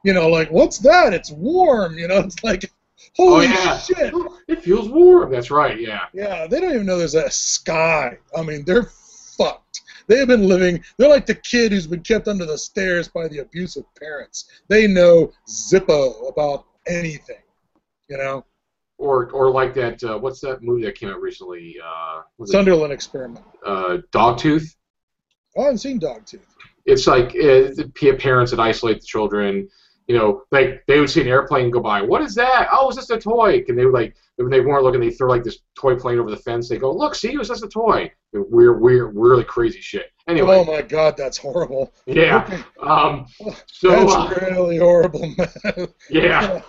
You 0.06 0.14
know, 0.14 0.30
like 0.30 0.49
what's 0.51 0.78
that? 0.80 1.14
It's 1.14 1.32
warm. 1.32 1.97
You 1.97 2.08
know, 2.08 2.20
it's 2.28 2.43
like 2.43 2.72
holy 3.16 3.47
oh 3.47 3.49
yeah, 3.49 3.78
shit. 3.80 4.14
it 4.47 4.62
feels 4.64 4.88
warm. 4.88 5.32
That's 5.32 5.49
right. 5.49 5.80
Yeah. 5.80 6.01
Yeah, 6.14 6.45
they 6.47 6.62
don't 6.62 6.74
even 6.74 6.86
know 6.86 6.97
there's 6.99 7.16
a 7.16 7.30
sky. 7.32 8.18
I 8.38 8.43
mean, 8.43 8.64
they're 8.66 8.91
fucked. 9.38 9.82
They 10.08 10.18
have 10.20 10.28
been 10.28 10.47
living. 10.47 10.84
They're 10.97 11.10
like 11.10 11.26
the 11.26 11.34
kid 11.34 11.72
who's 11.72 11.88
been 11.88 12.03
kept 12.03 12.28
under 12.28 12.45
the 12.45 12.58
stairs 12.58 13.08
by 13.08 13.28
the 13.28 13.39
abusive 13.39 13.86
parents. 13.99 14.45
They 14.68 14.86
know 14.86 15.32
zippo 15.49 16.30
about 16.30 16.66
anything. 16.88 17.41
You 18.08 18.18
know, 18.18 18.45
Or 18.99 19.32
or 19.32 19.49
like 19.49 19.74
that. 19.74 20.03
Uh, 20.03 20.20
what's 20.20 20.39
that 20.41 20.62
movie 20.62 20.84
that 20.84 20.93
came 20.93 21.10
out 21.10 21.20
recently? 21.20 21.78
Uh, 21.84 22.22
was 22.38 22.53
it, 22.53 22.91
experiment. 22.91 23.43
uh, 23.66 23.97
Dogtooth. 24.12 24.76
Oh, 25.58 25.62
I 25.62 25.64
haven't 25.66 25.80
seen 25.80 25.99
Dogtooth. 25.99 26.45
It's 26.86 27.08
like 27.08 27.30
uh, 27.30 27.74
the 27.74 27.89
parents 28.20 28.51
that 28.51 28.60
isolate 28.60 29.01
the 29.01 29.08
children. 29.08 29.68
You 30.08 30.18
know, 30.18 30.43
like 30.51 30.84
they 30.88 30.99
would 30.99 31.10
see 31.10 31.22
an 31.22 31.28
airplane 31.28 31.72
go 31.72 31.80
by. 31.80 32.01
What 32.01 32.22
is 32.22 32.36
that? 32.36 32.68
Oh, 32.72 32.89
is 32.89 32.95
this 32.95 33.10
a 33.10 33.20
toy? 33.20 33.64
And 33.68 33.78
they 33.78 33.86
would 33.86 33.93
like 33.93 34.16
when 34.38 34.49
they 34.49 34.60
weren't 34.60 34.84
looking, 34.84 35.01
they 35.01 35.10
throw 35.12 35.30
like 35.30 35.43
this 35.43 35.60
toy 35.76 35.95
plane 35.95 36.20
over 36.20 36.30
the 36.30 36.38
fence. 36.38 36.68
They 36.68 36.78
go, 36.78 36.91
look, 36.91 37.16
see, 37.16 37.34
it 37.34 37.38
was 37.38 37.47
just 37.47 37.64
a 37.64 37.68
toy. 37.68 38.12
Weird, 38.34 38.82
weird, 38.82 39.14
really 39.16 39.43
crazy 39.45 39.80
shit. 39.80 40.12
Anyway, 40.28 40.58
Oh 40.58 40.66
my 40.66 40.82
god, 40.82 41.16
that's 41.18 41.38
horrible. 41.38 41.93
yeah. 42.06 42.62
Um, 42.82 43.26
so 43.66 43.89
that's 43.89 44.14
uh, 44.14 44.39
really 44.51 44.78
horrible, 44.78 45.34
man. 45.36 45.88
yeah. 46.10 46.62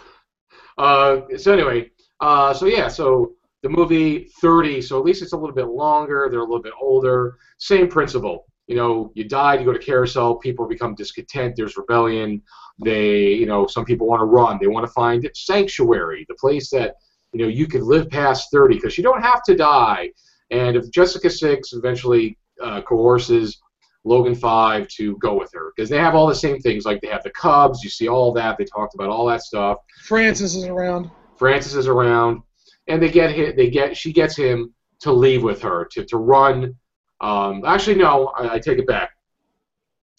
Uh, 0.78 1.20
so 1.36 1.52
anyway, 1.52 1.90
uh, 2.20 2.54
so 2.54 2.64
yeah, 2.64 2.88
so 2.88 3.32
the 3.62 3.68
movie 3.68 4.30
30, 4.40 4.80
so 4.80 4.98
at 4.98 5.04
least 5.04 5.20
it's 5.20 5.32
a 5.32 5.36
little 5.36 5.54
bit 5.54 5.66
longer. 5.66 6.28
They're 6.30 6.40
a 6.40 6.44
little 6.44 6.62
bit 6.62 6.72
older. 6.80 7.36
Same 7.58 7.88
principle. 7.88 8.46
You 8.66 8.76
know, 8.76 9.12
you 9.14 9.24
died, 9.24 9.60
you 9.60 9.66
go 9.66 9.72
to 9.72 9.78
carousel, 9.78 10.36
people 10.36 10.66
become 10.66 10.94
discontent. 10.94 11.54
There's 11.56 11.76
rebellion. 11.76 12.42
They, 12.82 13.32
you 13.32 13.46
know, 13.46 13.66
some 13.66 13.84
people 13.84 14.06
want 14.06 14.20
to 14.20 14.24
run. 14.24 14.58
They 14.60 14.66
want 14.66 14.86
to 14.86 14.92
find 14.92 15.28
sanctuary, 15.34 16.26
the 16.28 16.34
place 16.34 16.70
that 16.70 16.96
you 17.32 17.42
know 17.42 17.48
you 17.48 17.66
can 17.66 17.82
live 17.82 18.08
past 18.10 18.48
30 18.52 18.76
because 18.76 18.98
you 18.98 19.04
don't 19.04 19.22
have 19.22 19.42
to 19.44 19.56
die. 19.56 20.10
And 20.50 20.76
if 20.76 20.90
Jessica 20.90 21.30
Six 21.30 21.72
eventually 21.72 22.38
uh, 22.62 22.82
coerces 22.82 23.60
Logan 24.06 24.36
Five 24.36 24.88
to 24.88 25.16
go 25.18 25.36
with 25.38 25.52
her 25.52 25.72
because 25.74 25.90
they 25.90 25.98
have 25.98 26.14
all 26.14 26.26
the 26.26 26.34
same 26.34 26.60
things. 26.60 26.84
Like 26.84 27.00
they 27.00 27.08
have 27.08 27.24
the 27.24 27.30
Cubs. 27.30 27.82
You 27.82 27.90
see 27.90 28.08
all 28.08 28.32
that. 28.34 28.56
They 28.56 28.64
talked 28.64 28.94
about 28.94 29.08
all 29.08 29.26
that 29.26 29.42
stuff. 29.42 29.78
Francis 30.04 30.54
is 30.54 30.64
around. 30.64 31.10
Francis 31.36 31.74
is 31.74 31.88
around, 31.88 32.42
and 32.86 33.02
they 33.02 33.10
get 33.10 33.32
hit. 33.32 33.56
They 33.56 33.68
get 33.68 33.96
she 33.96 34.12
gets 34.12 34.36
him 34.36 34.72
to 35.00 35.12
leave 35.12 35.42
with 35.42 35.60
her 35.62 35.88
to 35.92 36.04
to 36.04 36.16
run. 36.16 36.74
Um, 37.20 37.62
actually, 37.64 37.96
no, 37.96 38.28
I, 38.36 38.54
I 38.54 38.58
take 38.58 38.78
it 38.78 38.86
back. 38.86 39.10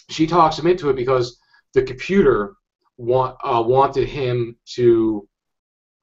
She 0.09 0.25
talks 0.25 0.57
him 0.57 0.67
into 0.67 0.89
it 0.89 0.95
because 0.95 1.39
the 1.73 1.83
computer 1.83 2.53
want, 2.97 3.37
uh, 3.43 3.63
wanted 3.65 4.07
him 4.07 4.55
to 4.75 5.27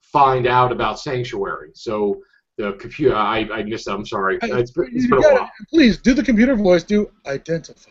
find 0.03 0.47
out 0.47 0.71
about 0.73 1.01
Sanctuary. 1.01 1.71
So 1.75 2.21
the 2.59 2.75
computer, 2.75 3.17
I, 3.17 3.49
I 3.53 3.63
missed 3.65 3.87
that. 3.87 3.95
I'm 3.95 4.07
sorry. 4.07 4.39
I- 4.43 4.59
It's, 4.61 4.71
been- 4.71 4.91
it's 4.93 5.07
been 5.09 5.19
a 5.25 5.35
while. 5.35 5.51
Please 5.71 5.99
do 5.99 6.15
the 6.15 6.23
computer 6.23 6.55
voice. 6.55 6.85
Do 6.85 7.11
identify. 7.27 7.91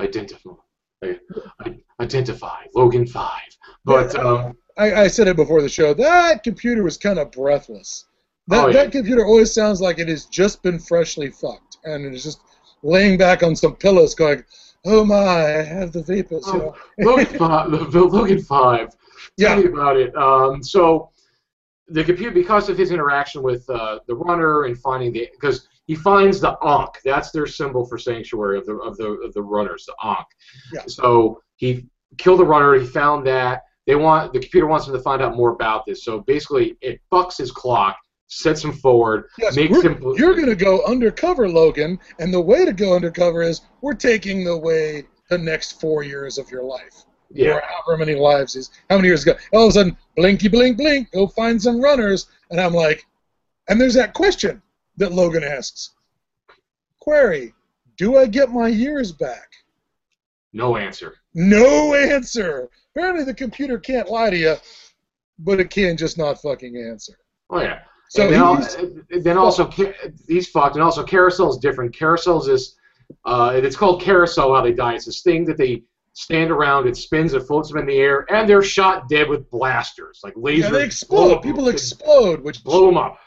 Identify. 0.00 0.50
Identify. 2.00 2.62
Logan 2.74 3.06
Five. 3.06 3.40
But 3.84 4.14
um, 4.18 4.56
I, 4.78 4.94
I 4.94 5.08
said 5.08 5.28
it 5.28 5.36
before 5.36 5.60
the 5.62 5.68
show. 5.68 5.92
That 5.94 6.42
computer 6.42 6.82
was 6.82 6.96
kind 6.96 7.18
of 7.18 7.30
breathless. 7.32 8.06
That, 8.48 8.64
Oh, 8.64 8.66
yeah. 8.68 8.72
that 8.84 8.92
computer 8.92 9.24
always 9.24 9.52
sounds 9.52 9.80
like 9.80 9.98
it 9.98 10.08
has 10.08 10.24
just 10.26 10.62
been 10.62 10.78
freshly 10.78 11.30
fucked, 11.30 11.71
and 11.84 12.04
it 12.04 12.14
is 12.14 12.24
just 12.24 12.40
laying 12.82 13.16
back 13.18 13.42
on 13.42 13.54
some 13.56 13.76
pillows, 13.76 14.14
going, 14.14 14.44
"Oh 14.84 15.04
my, 15.04 15.16
I 15.16 15.62
have 15.62 15.92
the 15.92 16.02
vapors." 16.02 16.46
you 16.46 16.58
know. 16.58 16.76
Logan 16.98 17.26
Five. 17.38 17.68
Logan 17.70 18.42
Five. 18.42 18.94
Yeah. 19.36 19.54
Tell 19.54 19.64
me 19.64 19.68
about 19.68 19.96
it. 19.96 20.14
Um, 20.16 20.62
so 20.62 21.10
the 21.88 22.04
computer, 22.04 22.30
because 22.32 22.68
of 22.68 22.78
his 22.78 22.90
interaction 22.90 23.42
with 23.42 23.68
uh, 23.68 24.00
the 24.06 24.14
runner 24.14 24.64
and 24.64 24.78
finding 24.78 25.12
the, 25.12 25.28
because 25.32 25.68
he 25.86 25.94
finds 25.94 26.40
the 26.40 26.56
Ankh. 26.64 26.98
That's 27.04 27.30
their 27.30 27.46
symbol 27.46 27.84
for 27.84 27.98
sanctuary 27.98 28.58
of 28.58 28.66
the 28.66 28.74
of 28.76 28.96
the 28.96 29.06
of 29.06 29.32
the 29.34 29.42
runners, 29.42 29.84
the 29.86 29.94
Ankh. 30.02 30.26
Yeah. 30.72 30.82
So 30.86 31.42
he 31.56 31.86
killed 32.18 32.40
the 32.40 32.46
runner. 32.46 32.74
He 32.74 32.86
found 32.86 33.26
that. 33.26 33.62
They 33.86 33.96
want 33.96 34.32
the 34.32 34.38
computer 34.38 34.66
wants 34.66 34.86
him 34.86 34.92
to 34.94 35.00
find 35.00 35.22
out 35.22 35.36
more 35.36 35.50
about 35.50 35.84
this. 35.86 36.04
So 36.04 36.20
basically, 36.20 36.76
it 36.80 37.00
bucks 37.10 37.36
his 37.38 37.50
clock, 37.50 37.96
sets 38.28 38.64
him 38.64 38.72
forward, 38.72 39.24
Yes, 39.38 39.56
makes 39.56 39.82
him. 39.82 40.00
You're 40.16 40.34
going 40.34 40.48
to 40.48 40.56
go 40.56 40.84
undercover, 40.86 41.48
Logan, 41.48 41.98
and 42.18 42.32
the 42.32 42.40
way 42.40 42.64
to 42.64 42.72
go 42.72 42.94
undercover 42.94 43.42
is 43.42 43.60
we're 43.82 43.94
taking 43.94 44.48
away 44.48 45.04
the 45.28 45.38
next 45.38 45.80
four 45.80 46.02
years 46.02 46.38
of 46.38 46.50
your 46.50 46.62
life. 46.62 47.04
yeah. 47.30 47.54
Or 47.56 47.62
however 47.62 48.04
many 48.04 48.18
lives 48.18 48.56
is. 48.56 48.70
How 48.90 48.96
many 48.96 49.08
years 49.08 49.22
ago? 49.22 49.34
All 49.52 49.64
of 49.64 49.70
a 49.70 49.72
sudden, 49.72 49.96
blinky, 50.16 50.48
blink, 50.48 50.76
blink, 50.78 51.10
go 51.12 51.26
find 51.26 51.60
some 51.60 51.80
runners. 51.80 52.26
And 52.50 52.60
I'm 52.60 52.74
like, 52.74 53.06
and 53.68 53.80
there's 53.80 53.94
that 53.94 54.12
question 54.14 54.60
that 54.96 55.12
Logan 55.12 55.42
asks 55.44 55.90
Query, 57.00 57.54
do 57.96 58.16
I 58.18 58.26
get 58.26 58.50
my 58.50 58.68
years 58.68 59.12
back? 59.12 59.48
No 60.52 60.76
answer. 60.76 61.14
No 61.34 61.94
answer. 61.94 62.68
Apparently, 62.94 63.24
the 63.24 63.34
computer 63.34 63.78
can't 63.78 64.10
lie 64.10 64.30
to 64.30 64.36
you, 64.36 64.54
but 65.38 65.60
it 65.60 65.70
can 65.70 65.96
just 65.96 66.18
not 66.18 66.40
fucking 66.42 66.76
answer. 66.76 67.14
Oh 67.50 67.60
yeah. 67.62 67.80
So 68.14 68.28
then, 68.28 68.42
al- 68.42 68.68
then 69.22 69.38
also 69.38 69.64
ca- 69.66 69.94
he's 70.28 70.46
fucked, 70.48 70.74
and 70.76 70.84
also 70.84 71.02
carousel's 71.02 71.58
different. 71.58 71.96
Carousel's 71.96 72.46
is, 72.46 72.76
uh, 73.24 73.52
it's 73.54 73.74
called 73.74 74.02
carousel. 74.02 74.54
How 74.54 74.60
they 74.60 74.74
die? 74.74 74.96
It's 74.96 75.06
this 75.06 75.22
thing 75.22 75.46
that 75.46 75.56
they 75.56 75.84
stand 76.12 76.50
around. 76.50 76.86
It 76.86 76.98
spins. 76.98 77.32
It 77.32 77.44
floats 77.46 77.70
them 77.70 77.78
in 77.78 77.86
the 77.86 77.96
air, 77.96 78.26
and 78.30 78.46
they're 78.46 78.62
shot 78.62 79.08
dead 79.08 79.30
with 79.30 79.48
blasters, 79.50 80.20
like 80.22 80.34
laser. 80.36 80.64
yeah, 80.66 80.70
they 80.72 80.84
explode. 80.84 81.32
explode. 81.32 81.36
'em- 81.36 81.42
People 81.42 81.68
explode, 81.68 82.40
which 82.44 82.62
blow 82.62 82.84
them 82.84 82.98
up. 82.98 83.18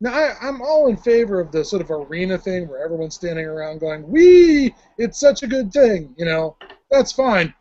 Now, 0.00 0.12
I, 0.12 0.34
I'm 0.42 0.60
all 0.60 0.88
in 0.88 0.98
favor 0.98 1.40
of 1.40 1.50
the 1.50 1.64
sort 1.64 1.80
of 1.80 1.90
arena 1.90 2.36
thing 2.36 2.68
where 2.68 2.84
everyone's 2.84 3.14
standing 3.14 3.46
around 3.46 3.78
going, 3.80 4.06
"Wee! 4.10 4.74
It's 4.98 5.18
such 5.18 5.42
a 5.42 5.46
good 5.46 5.72
thing," 5.72 6.14
you 6.18 6.26
know. 6.26 6.54
That's 6.90 7.12
fine. 7.12 7.54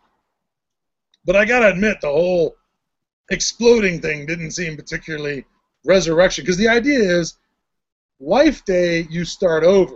But 1.24 1.38
I 1.38 1.46
gotta 1.46 1.70
admit, 1.70 2.02
the 2.02 2.10
whole 2.10 2.58
exploding 3.32 4.02
thing 4.02 4.26
didn't 4.26 4.52
seem 4.52 4.76
particularly 4.76 5.46
resurrection 5.88 6.44
because 6.44 6.58
the 6.58 6.68
idea 6.68 7.00
is, 7.00 7.38
life 8.20 8.64
day 8.66 9.08
you 9.10 9.26
start 9.26 9.64
over, 9.64 9.96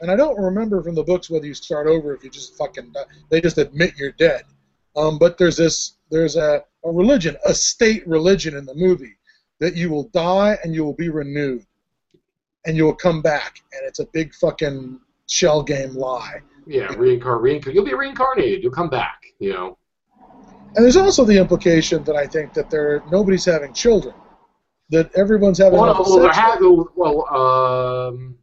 and 0.00 0.10
I 0.10 0.16
don't 0.16 0.38
remember 0.38 0.82
from 0.82 0.94
the 0.94 1.04
books 1.04 1.28
whether 1.28 1.46
you 1.46 1.54
start 1.54 1.86
over 1.86 2.14
if 2.14 2.24
you 2.24 2.30
just 2.30 2.56
fucking 2.56 2.92
die. 2.92 3.04
they 3.30 3.40
just 3.40 3.58
admit 3.58 3.94
you're 3.96 4.12
dead. 4.12 4.44
Um, 4.96 5.18
but 5.18 5.38
there's 5.38 5.56
this 5.56 5.96
there's 6.10 6.36
a, 6.36 6.62
a 6.84 6.90
religion, 6.90 7.36
a 7.46 7.54
state 7.54 8.06
religion 8.06 8.56
in 8.56 8.66
the 8.66 8.74
movie 8.74 9.16
that 9.60 9.74
you 9.76 9.90
will 9.90 10.08
die 10.08 10.58
and 10.62 10.74
you 10.74 10.84
will 10.84 10.94
be 10.94 11.08
renewed 11.08 11.64
and 12.66 12.76
you 12.76 12.84
will 12.84 12.94
come 12.94 13.22
back 13.22 13.60
and 13.72 13.86
it's 13.86 14.00
a 14.00 14.06
big 14.12 14.34
fucking 14.34 15.00
shell 15.28 15.62
game 15.62 15.94
lie. 15.94 16.40
Yeah, 16.66 16.92
reincarnate. 16.94 17.66
You'll 17.66 17.84
be 17.84 17.94
reincarnated. 17.94 18.62
You'll 18.62 18.72
come 18.72 18.90
back. 18.90 19.22
You 19.38 19.52
know. 19.52 19.78
And 20.74 20.84
there's 20.84 20.96
also 20.96 21.24
the 21.24 21.36
implication 21.38 22.04
that 22.04 22.16
I 22.16 22.26
think 22.26 22.54
that 22.54 22.70
there 22.70 23.02
nobody's 23.10 23.44
having 23.44 23.72
children, 23.72 24.14
that 24.92 25.10
everyone's 25.16 25.58
having. 25.58 25.80
Well, 25.80 25.94
well, 25.94 26.22
sex- 26.22 26.36
have- 26.36 26.60
well, 26.94 27.26
um, 27.34 28.36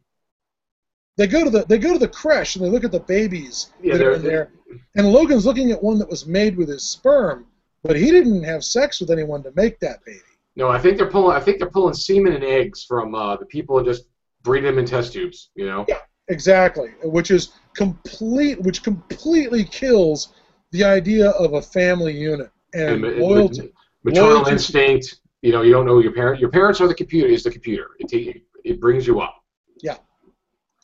they 1.16 1.26
go 1.26 1.44
to 1.44 1.50
the 1.50 1.64
they 1.66 1.78
go 1.78 1.92
to 1.94 1.98
the 1.98 2.08
creche 2.08 2.56
and 2.56 2.64
they 2.64 2.68
look 2.68 2.84
at 2.84 2.92
the 2.92 3.00
babies 3.00 3.72
Yeah, 3.82 3.96
that 3.96 4.06
are 4.06 4.12
in 4.12 4.22
there, 4.22 4.52
and 4.96 5.10
Logan's 5.10 5.46
looking 5.46 5.70
at 5.70 5.82
one 5.82 5.98
that 5.98 6.08
was 6.08 6.26
made 6.26 6.56
with 6.56 6.68
his 6.68 6.86
sperm, 6.86 7.46
but 7.82 7.96
he 7.96 8.10
didn't 8.10 8.42
have 8.44 8.64
sex 8.64 9.00
with 9.00 9.10
anyone 9.10 9.42
to 9.44 9.52
make 9.54 9.80
that 9.80 10.04
baby. 10.04 10.20
no, 10.56 10.68
I 10.68 10.78
think 10.78 10.96
they're 10.98 11.10
pulling. 11.10 11.36
I 11.36 11.40
think 11.40 11.58
they're 11.58 11.70
pulling 11.70 11.94
semen 11.94 12.32
and 12.34 12.44
eggs 12.44 12.84
from 12.84 13.14
uh, 13.14 13.36
the 13.36 13.46
people 13.46 13.78
and 13.78 13.86
just 13.86 14.04
breeding 14.42 14.70
them 14.70 14.78
in 14.78 14.84
test 14.86 15.12
tubes. 15.12 15.50
You 15.54 15.66
know. 15.66 15.84
Yeah, 15.88 15.98
Exactly, 16.28 16.90
which 17.02 17.30
is 17.30 17.52
complete, 17.74 18.60
which 18.62 18.82
completely 18.82 19.64
kills 19.64 20.32
the 20.72 20.84
idea 20.84 21.30
of 21.30 21.54
a 21.54 21.62
family 21.62 22.16
unit 22.16 22.50
and 22.74 23.04
And- 23.04 23.18
loyalty. 23.18 23.72
maternal 24.04 24.30
Loyalty- 24.34 24.52
instinct. 24.52 25.16
You 25.42 25.52
know, 25.52 25.62
you 25.62 25.72
don't 25.72 25.86
know 25.86 25.98
your 26.00 26.12
parent. 26.12 26.40
Your 26.40 26.50
parents 26.50 26.80
are 26.80 26.88
the 26.88 26.94
computer. 26.94 27.28
Is 27.28 27.42
the 27.44 27.50
computer. 27.50 27.88
It 27.98 28.42
it 28.64 28.80
brings 28.80 29.06
you 29.06 29.20
up. 29.20 29.42
Yeah. 29.82 29.96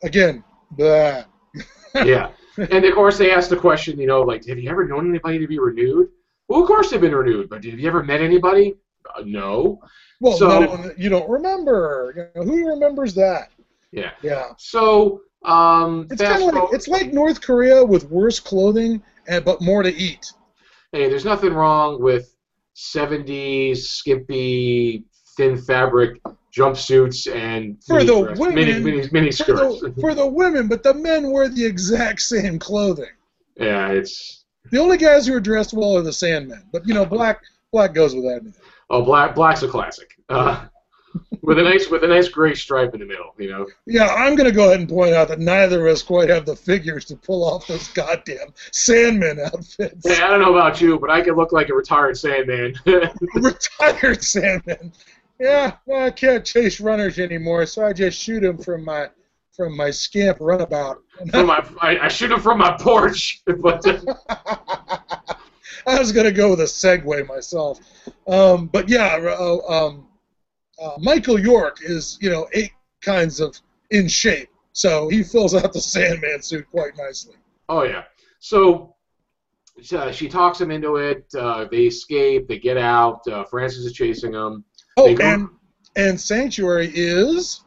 Again, 0.02 0.42
blah. 0.72 1.24
yeah. 1.94 2.30
And 2.57 2.84
of 2.84 2.94
course, 2.94 3.18
they 3.18 3.30
ask 3.32 3.50
the 3.50 3.57
question. 3.57 3.98
You 4.00 4.07
know, 4.07 4.22
like, 4.22 4.46
have 4.46 4.59
you 4.59 4.70
ever 4.70 4.86
known 4.86 5.09
anybody 5.11 5.38
to 5.38 5.46
be 5.46 5.59
renewed? 5.59 6.09
Well, 6.48 6.61
of 6.62 6.66
course 6.66 6.90
they've 6.90 7.00
been 7.00 7.14
renewed. 7.14 7.48
But 7.50 7.64
have 7.64 7.78
you 7.78 7.86
ever 7.88 8.02
met 8.02 8.20
anybody? 8.22 8.76
Uh, 9.14 9.22
no. 9.26 9.80
Well, 10.20 10.36
So- 10.38 10.61
that 10.78 10.98
you 10.98 11.09
don't 11.11 11.28
remember. 11.28 12.30
You 12.34 12.44
know, 12.44 12.50
who 12.50 12.66
remembers 12.68 13.14
that? 13.14 13.50
Yeah. 13.92 14.11
Yeah, 14.22 14.52
So, 14.59 15.22
um, 15.44 16.07
it's 16.11 16.20
kind 16.20 16.42
of 16.42 16.54
like 16.54 16.68
it's 16.72 16.88
like 16.88 17.12
North 17.12 17.40
Korea 17.40 17.84
with 17.84 18.11
worse 18.11 18.40
clothing 18.40 19.02
and 19.28 19.44
but 19.44 19.61
more 19.62 19.82
to 19.82 19.94
eat. 19.94 20.32
hey, 20.92 21.09
there's 21.09 21.24
nothing 21.24 21.52
wrong 21.54 22.00
with 22.02 22.34
70s 22.77 23.79
skimpy 23.79 25.05
thin 25.37 25.57
fabric 25.57 26.20
jumpsuits 26.55 27.33
and 27.35 27.83
For 27.85 28.05
the 28.05 28.22
dress- 28.22 28.39
women- 28.39 28.85
mini, 28.85 29.09
mini 29.12 29.31
For 29.31 29.37
skirts. 29.45 29.81
the, 29.81 29.95
for 30.01 30.14
the 30.14 30.27
women, 30.27 30.68
but 30.68 30.83
the 30.83 30.95
men 30.95 31.31
wear 31.31 31.49
the 31.49 31.64
exact 31.64 32.20
same 32.22 32.59
clothing. 32.59 33.11
yeah, 33.57 33.89
it's 33.89 34.45
The 34.70 34.79
only 34.79 34.97
guys 34.99 35.27
who 35.27 35.35
are 35.35 35.41
dressed 35.41 35.72
well 35.74 35.97
are 35.97 36.03
the 36.03 36.11
Sandmen. 36.11 36.62
But 36.72 36.87
you 36.87 36.95
know, 36.95 37.05
black 37.07 37.41
black 37.72 37.95
goes 37.95 38.14
with 38.14 38.24
that. 38.24 38.43
oh 38.91 39.03
black 39.03 39.35
black's 39.35 39.62
a 39.62 39.68
classic. 39.68 40.11
Uh, 40.29 40.66
with 41.43 41.59
a 41.59 41.62
nice 41.62 41.89
with 41.89 42.05
a 42.05 42.07
nice 42.07 42.29
gray 42.29 42.55
stripe 42.55 42.95
in 42.95 43.01
the 43.01 43.07
middle, 43.07 43.35
you 43.39 43.51
know. 43.51 43.67
Yeah, 43.87 44.07
I'm 44.07 44.35
gonna 44.35 44.53
go 44.53 44.67
ahead 44.67 44.81
and 44.81 44.89
point 44.89 45.14
out 45.14 45.29
that 45.29 45.39
neither 45.39 45.87
of 45.87 45.93
us 45.93 46.03
quite 46.03 46.29
have 46.29 46.47
the 46.47 46.57
figures 46.57 47.05
to 47.07 47.17
pull 47.17 47.45
off 47.45 47.67
those 47.67 47.89
goddamn 47.89 48.49
Sandman 48.73 49.41
outfits. 49.41 50.07
Hey, 50.07 50.23
I 50.23 50.29
don't 50.29 50.41
know 50.41 50.55
about 50.55 50.81
you, 50.81 50.99
but 50.99 51.11
I 51.11 51.23
could 51.23 51.37
look 51.37 51.53
like 51.53 51.69
a 51.69 51.75
retired 51.75 52.17
Sandman. 52.17 52.75
Retired 53.35 54.23
Sandman. 54.23 54.93
Yeah, 55.39 55.77
well, 55.85 56.07
I 56.07 56.11
can't 56.11 56.45
chase 56.45 56.81
runners 56.81 57.19
anymore, 57.19 57.67
so 57.67 57.85
I 57.85 57.93
just 57.93 58.19
shoot 58.19 58.41
them 58.41 58.59
from 58.59 58.85
my 58.85 59.11
from 59.55 59.77
my 59.77 59.91
scamp 59.91 60.39
runabout. 60.41 61.03
from 61.31 61.47
my, 61.47 61.67
I, 61.81 61.99
I 61.99 62.09
shoot 62.09 62.29
them 62.29 62.41
from 62.41 62.59
my 62.59 62.77
porch, 62.79 63.43
but 63.61 63.87
uh, 63.87 64.14
I 65.87 65.99
was 65.99 66.12
gonna 66.12 66.33
go 66.33 66.51
with 66.51 66.61
a 66.61 66.64
Segway 66.64 67.27
myself, 67.27 67.81
um, 68.27 68.67
but 68.67 68.89
yeah, 68.89 69.17
uh, 69.17 69.59
um, 69.69 70.05
uh, 70.83 70.93
Michael 70.99 71.39
York 71.39 71.79
is 71.83 72.18
you 72.20 72.31
know 72.31 72.49
eight 72.53 72.72
kinds 73.01 73.41
of 73.41 73.59
in 73.91 74.09
shape, 74.09 74.49
so 74.72 75.09
he 75.09 75.22
fills 75.22 75.55
out 75.55 75.72
the 75.72 75.81
Sandman 75.95 76.43
suit 76.43 76.66
quite 76.70 76.97
nicely. 76.97 77.37
oh 77.68 77.83
yeah. 77.83 78.05
So 78.41 78.95
uh, 79.93 80.11
she 80.12 80.29
talks 80.29 80.61
him 80.61 80.70
into 80.70 80.97
it. 80.97 81.27
Uh, 81.35 81.66
they 81.70 81.85
escape. 81.87 82.49
They 82.49 82.59
get 82.59 82.77
out. 82.77 83.27
Uh, 83.29 83.45
Francis 83.45 83.85
is 83.85 83.93
chasing 83.93 84.33
them. 84.33 84.64
Oh, 84.97 85.14
go- 85.14 85.24
and 85.24 85.49
and 85.97 86.20
Sanctuary 86.20 86.91
is 86.95 87.62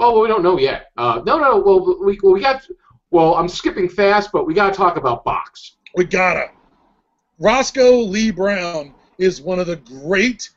Oh, 0.00 0.12
well, 0.12 0.22
we 0.22 0.28
don't 0.28 0.44
know 0.44 0.58
yet. 0.58 0.90
Uh, 0.96 1.22
no, 1.26 1.38
no. 1.38 1.58
Well, 1.58 1.98
we 2.04 2.18
well, 2.22 2.32
we 2.32 2.40
got. 2.40 2.62
Well, 3.10 3.34
I'm 3.34 3.48
skipping 3.48 3.88
fast, 3.88 4.30
but 4.32 4.46
we 4.46 4.54
got 4.54 4.70
to 4.70 4.76
talk 4.76 4.96
about 4.96 5.24
Box. 5.24 5.76
we 5.96 6.04
gotta. 6.04 6.50
Roscoe 7.40 8.00
Lee 8.00 8.30
Browne 8.30 8.94
is 9.18 9.40
one 9.40 9.58
of 9.58 9.66
the 9.66 9.76
great 9.76 10.50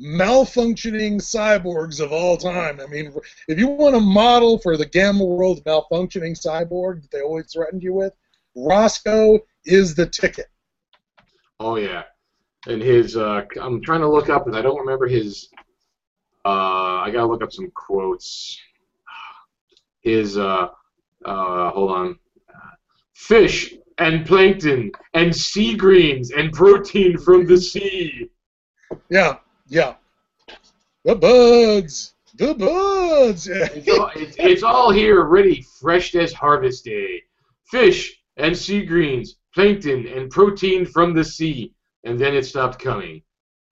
malfunctioning 0.00 1.16
cyborgs 1.16 2.00
of 2.00 2.12
all 2.12 2.36
time. 2.36 2.80
I 2.80 2.86
mean, 2.86 3.14
if 3.48 3.58
you 3.58 3.68
want 3.68 3.96
a 3.96 4.00
model 4.00 4.58
for 4.58 4.76
the 4.76 4.86
Gamma 4.86 5.24
World 5.24 5.62
malfunctioning 5.64 6.38
cyborg 6.40 7.02
that 7.02 7.10
they 7.10 7.20
always 7.20 7.52
threatened 7.52 7.82
you 7.82 7.94
with, 7.94 8.12
Roscoe 8.56 9.38
is 9.64 9.94
the 9.94 10.06
ticket. 10.06 10.46
Oh 11.60 11.76
yeah, 11.76 12.02
and 12.66 12.82
his. 12.82 13.16
Uh, 13.16 13.42
I'm 13.60 13.82
trying 13.82 14.00
to 14.00 14.08
look 14.08 14.28
up, 14.28 14.46
and 14.46 14.56
I 14.56 14.62
don't 14.62 14.78
remember 14.78 15.06
his. 15.06 15.48
Uh, 16.44 17.00
I 17.00 17.10
gotta 17.12 17.26
look 17.26 17.42
up 17.42 17.52
some 17.52 17.70
quotes. 17.74 18.58
His. 20.02 20.36
Uh, 20.36 20.68
uh, 21.24 21.70
hold 21.70 21.90
on. 21.90 22.18
Fish 23.14 23.74
and 23.98 24.26
plankton 24.26 24.90
and 25.14 25.34
sea 25.34 25.76
greens 25.76 26.32
and 26.32 26.52
protein 26.52 27.16
from 27.16 27.46
the 27.46 27.56
sea. 27.56 28.28
Yeah, 29.08 29.36
yeah. 29.74 29.94
The 31.04 31.16
buds, 31.16 32.14
the 32.36 32.54
buds. 32.54 33.48
It's 33.48 33.88
all, 33.88 34.10
it's, 34.14 34.36
it's 34.38 34.62
all 34.62 34.90
here, 34.90 35.24
ready, 35.24 35.66
fresh 35.80 36.14
as 36.14 36.32
harvest 36.32 36.84
day. 36.84 37.22
Fish 37.70 38.16
and 38.36 38.56
sea 38.56 38.86
greens, 38.86 39.36
plankton 39.52 40.06
and 40.06 40.30
protein 40.30 40.86
from 40.86 41.12
the 41.12 41.24
sea. 41.24 41.74
And 42.04 42.18
then 42.18 42.34
it 42.34 42.46
stopped 42.46 42.78
coming. 42.78 43.22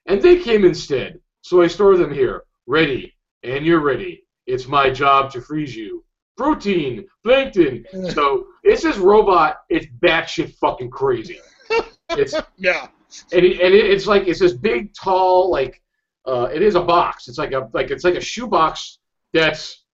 And 0.07 0.20
they 0.20 0.42
came 0.42 0.64
instead. 0.64 1.20
So 1.42 1.62
I 1.62 1.68
store 1.68 1.96
them 1.96 2.12
here, 2.12 2.42
ready, 2.66 3.14
and 3.44 3.64
you're 3.64 3.80
ready. 3.80 4.24
It's 4.46 4.66
my 4.66 4.90
job 4.90 5.30
to 5.32 5.40
freeze 5.40 5.76
you. 5.76 6.05
Protein, 6.36 7.07
plankton. 7.22 7.84
So 8.11 8.46
it's 8.64 8.82
this 8.82 8.96
robot. 8.98 9.59
It's 9.68 9.86
batshit 10.03 10.55
fucking 10.57 10.90
crazy. 10.90 11.38
It's 12.11 12.34
yeah, 12.59 12.88
and, 13.32 13.44
it, 13.44 13.61
and 13.61 13.74
it, 13.74 13.90
it's 13.90 14.07
like 14.07 14.26
it's 14.26 14.40
this 14.40 14.53
big, 14.53 14.94
tall, 14.94 15.50
like 15.50 15.82
uh, 16.27 16.49
it 16.53 16.62
is 16.62 16.75
a 16.75 16.81
box. 16.81 17.29
It's 17.29 17.39
like 17.39 17.53
a 17.53 17.68
like 17.73 17.91
it's 17.91 18.05
like 18.05 18.14
a 18.14 18.20
shoebox 18.20 18.99
that's 19.33 19.85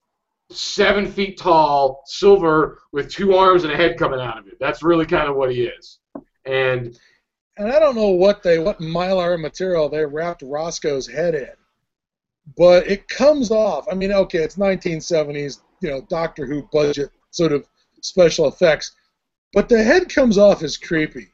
seven 0.51 1.11
feet 1.11 1.39
tall, 1.39 2.03
silver, 2.07 2.81
with 2.93 3.11
two 3.11 3.35
arms 3.35 3.65
and 3.65 3.73
a 3.73 3.77
head 3.77 3.99
coming 3.99 4.21
out 4.21 4.39
of 4.39 4.47
it. 4.47 4.57
That's 4.61 4.83
really 4.83 5.07
kind 5.07 5.29
of 5.29 5.37
what 5.37 5.53
he 5.53 5.65
is. 5.65 5.99
And 6.45 6.99
and 7.57 7.73
I 7.73 7.79
don't 7.79 7.97
know 7.97 8.11
what 8.11 8.43
they 8.43 8.59
what 8.59 8.79
mylar 8.79 9.41
material 9.41 9.89
they 9.89 10.05
wrapped 10.05 10.43
Roscoe's 10.43 11.07
head 11.07 11.35
in, 11.35 11.51
but 12.57 12.87
it 12.87 13.09
comes 13.09 13.51
off. 13.51 13.87
I 13.91 13.95
mean, 13.95 14.13
okay, 14.13 14.39
it's 14.39 14.57
1970s, 14.57 15.61
you 15.81 15.91
know, 15.91 16.03
Doctor 16.09 16.47
Who 16.47 16.69
budget 16.73 17.11
sort 17.31 17.53
of 17.53 17.67
special 18.03 18.49
effects, 18.49 18.93
but 19.53 19.69
the 19.69 19.83
head 19.83 20.09
comes 20.09 20.39
off 20.39 20.63
as 20.63 20.77
creepy. 20.77 21.29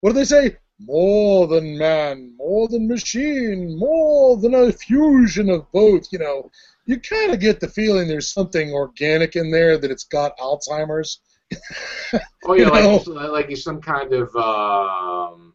What 0.00 0.10
do 0.10 0.18
they 0.18 0.24
say? 0.24 0.56
More 0.78 1.46
than 1.46 1.78
man, 1.78 2.34
more 2.36 2.68
than 2.68 2.86
machine, 2.86 3.78
more 3.78 4.36
than 4.36 4.54
a 4.54 4.72
fusion 4.72 5.48
of 5.48 5.70
both. 5.72 6.12
You 6.12 6.18
know, 6.18 6.50
you 6.84 7.00
kind 7.00 7.32
of 7.32 7.40
get 7.40 7.60
the 7.60 7.68
feeling 7.68 8.08
there's 8.08 8.32
something 8.32 8.72
organic 8.72 9.36
in 9.36 9.50
there 9.50 9.78
that 9.78 9.90
it's 9.90 10.04
got 10.04 10.36
Alzheimer's. 10.38 11.20
oh 12.44 12.54
yeah, 12.54 12.68
like 12.68 13.06
like 13.06 13.48
he's 13.48 13.62
some 13.62 13.80
kind 13.80 14.12
of 14.12 14.34
um, 14.36 15.54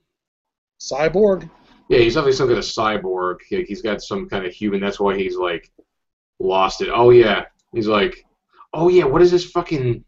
Cyborg. 0.80 1.49
yeah, 1.89 1.99
he's 1.99 2.15
definitely 2.15 2.34
some 2.34 2.47
kind 2.47 2.57
of 2.57 2.65
cyborg. 2.65 3.38
Like, 3.51 3.67
he's 3.67 3.82
got 3.82 4.01
some 4.01 4.28
kind 4.28 4.45
of 4.45 4.53
human. 4.53 4.80
That's 4.80 4.99
why 4.99 5.15
he's 5.15 5.38
like 5.38 5.72
lost 6.39 6.82
it. 6.82 6.89
Oh 6.91 7.11
yeah, 7.11 7.45
he's 7.74 7.88
like, 7.88 8.26
oh 8.74 8.89
yeah, 8.89 9.03
what 9.03 9.22
is 9.22 9.32
this 9.32 9.45
fucking? 9.45 10.03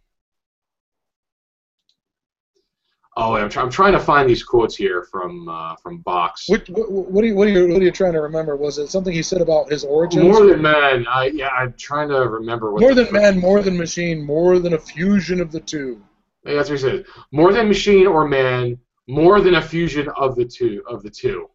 Oh, 3.16 3.36
I'm, 3.36 3.47
try- 3.47 3.61
I'm 3.61 3.70
trying 3.70 3.93
to 3.93 3.99
find 3.99 4.28
these 4.28 4.43
quotes 4.43 4.76
here 4.76 5.03
from 5.03 5.47
uh, 5.47 5.76
from 5.76 5.99
Box. 5.99 6.49
What, 6.49 6.68
what, 6.70 6.89
what, 6.89 7.24
are 7.24 7.28
you, 7.28 7.36
what, 7.36 7.47
are 7.47 7.51
you, 7.51 7.68
what 7.72 7.82
are 7.82 7.86
you 7.86 7.91
trying 7.91 8.14
to 8.14 8.22
remember? 8.22 8.55
Was 8.55 8.80
it 8.80 8.89
something 8.89 9.14
he 9.14 9.22
said 9.22 9.39
about 9.41 9.72
his 9.72 9.84
origins? 9.84 10.24
More 10.24 10.45
than 10.47 10.61
man. 10.61 11.05
I 11.07 11.26
yeah, 11.28 11.49
I'm 11.49 11.74
trying 11.74 12.09
to 12.09 12.28
remember 12.28 12.72
what. 12.72 12.82
More 12.82 12.95
than 12.95 13.11
man, 13.11 13.39
more 13.39 13.61
than 13.61 13.78
machine, 13.78 14.26
more 14.26 14.57
than 14.57 14.74
a 14.74 14.80
fusion 14.80 15.39
of 15.41 15.51
the 15.51 15.59
two. 15.59 16.01
Yeah, 16.43 16.55
that's 16.55 16.70
what 16.70 16.80
he 16.80 16.82
says. 16.82 17.05
More 17.32 17.53
than 17.53 17.68
machine 17.68 18.07
or 18.07 18.28
man. 18.28 18.80
More 19.07 19.41
than 19.41 19.55
a 19.55 19.61
fusion 19.61 20.09
of 20.16 20.36
the 20.36 20.45
two 20.45 20.82
of 20.88 21.03
the 21.03 21.09
two. 21.09 21.49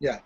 Yeah, 0.00 0.20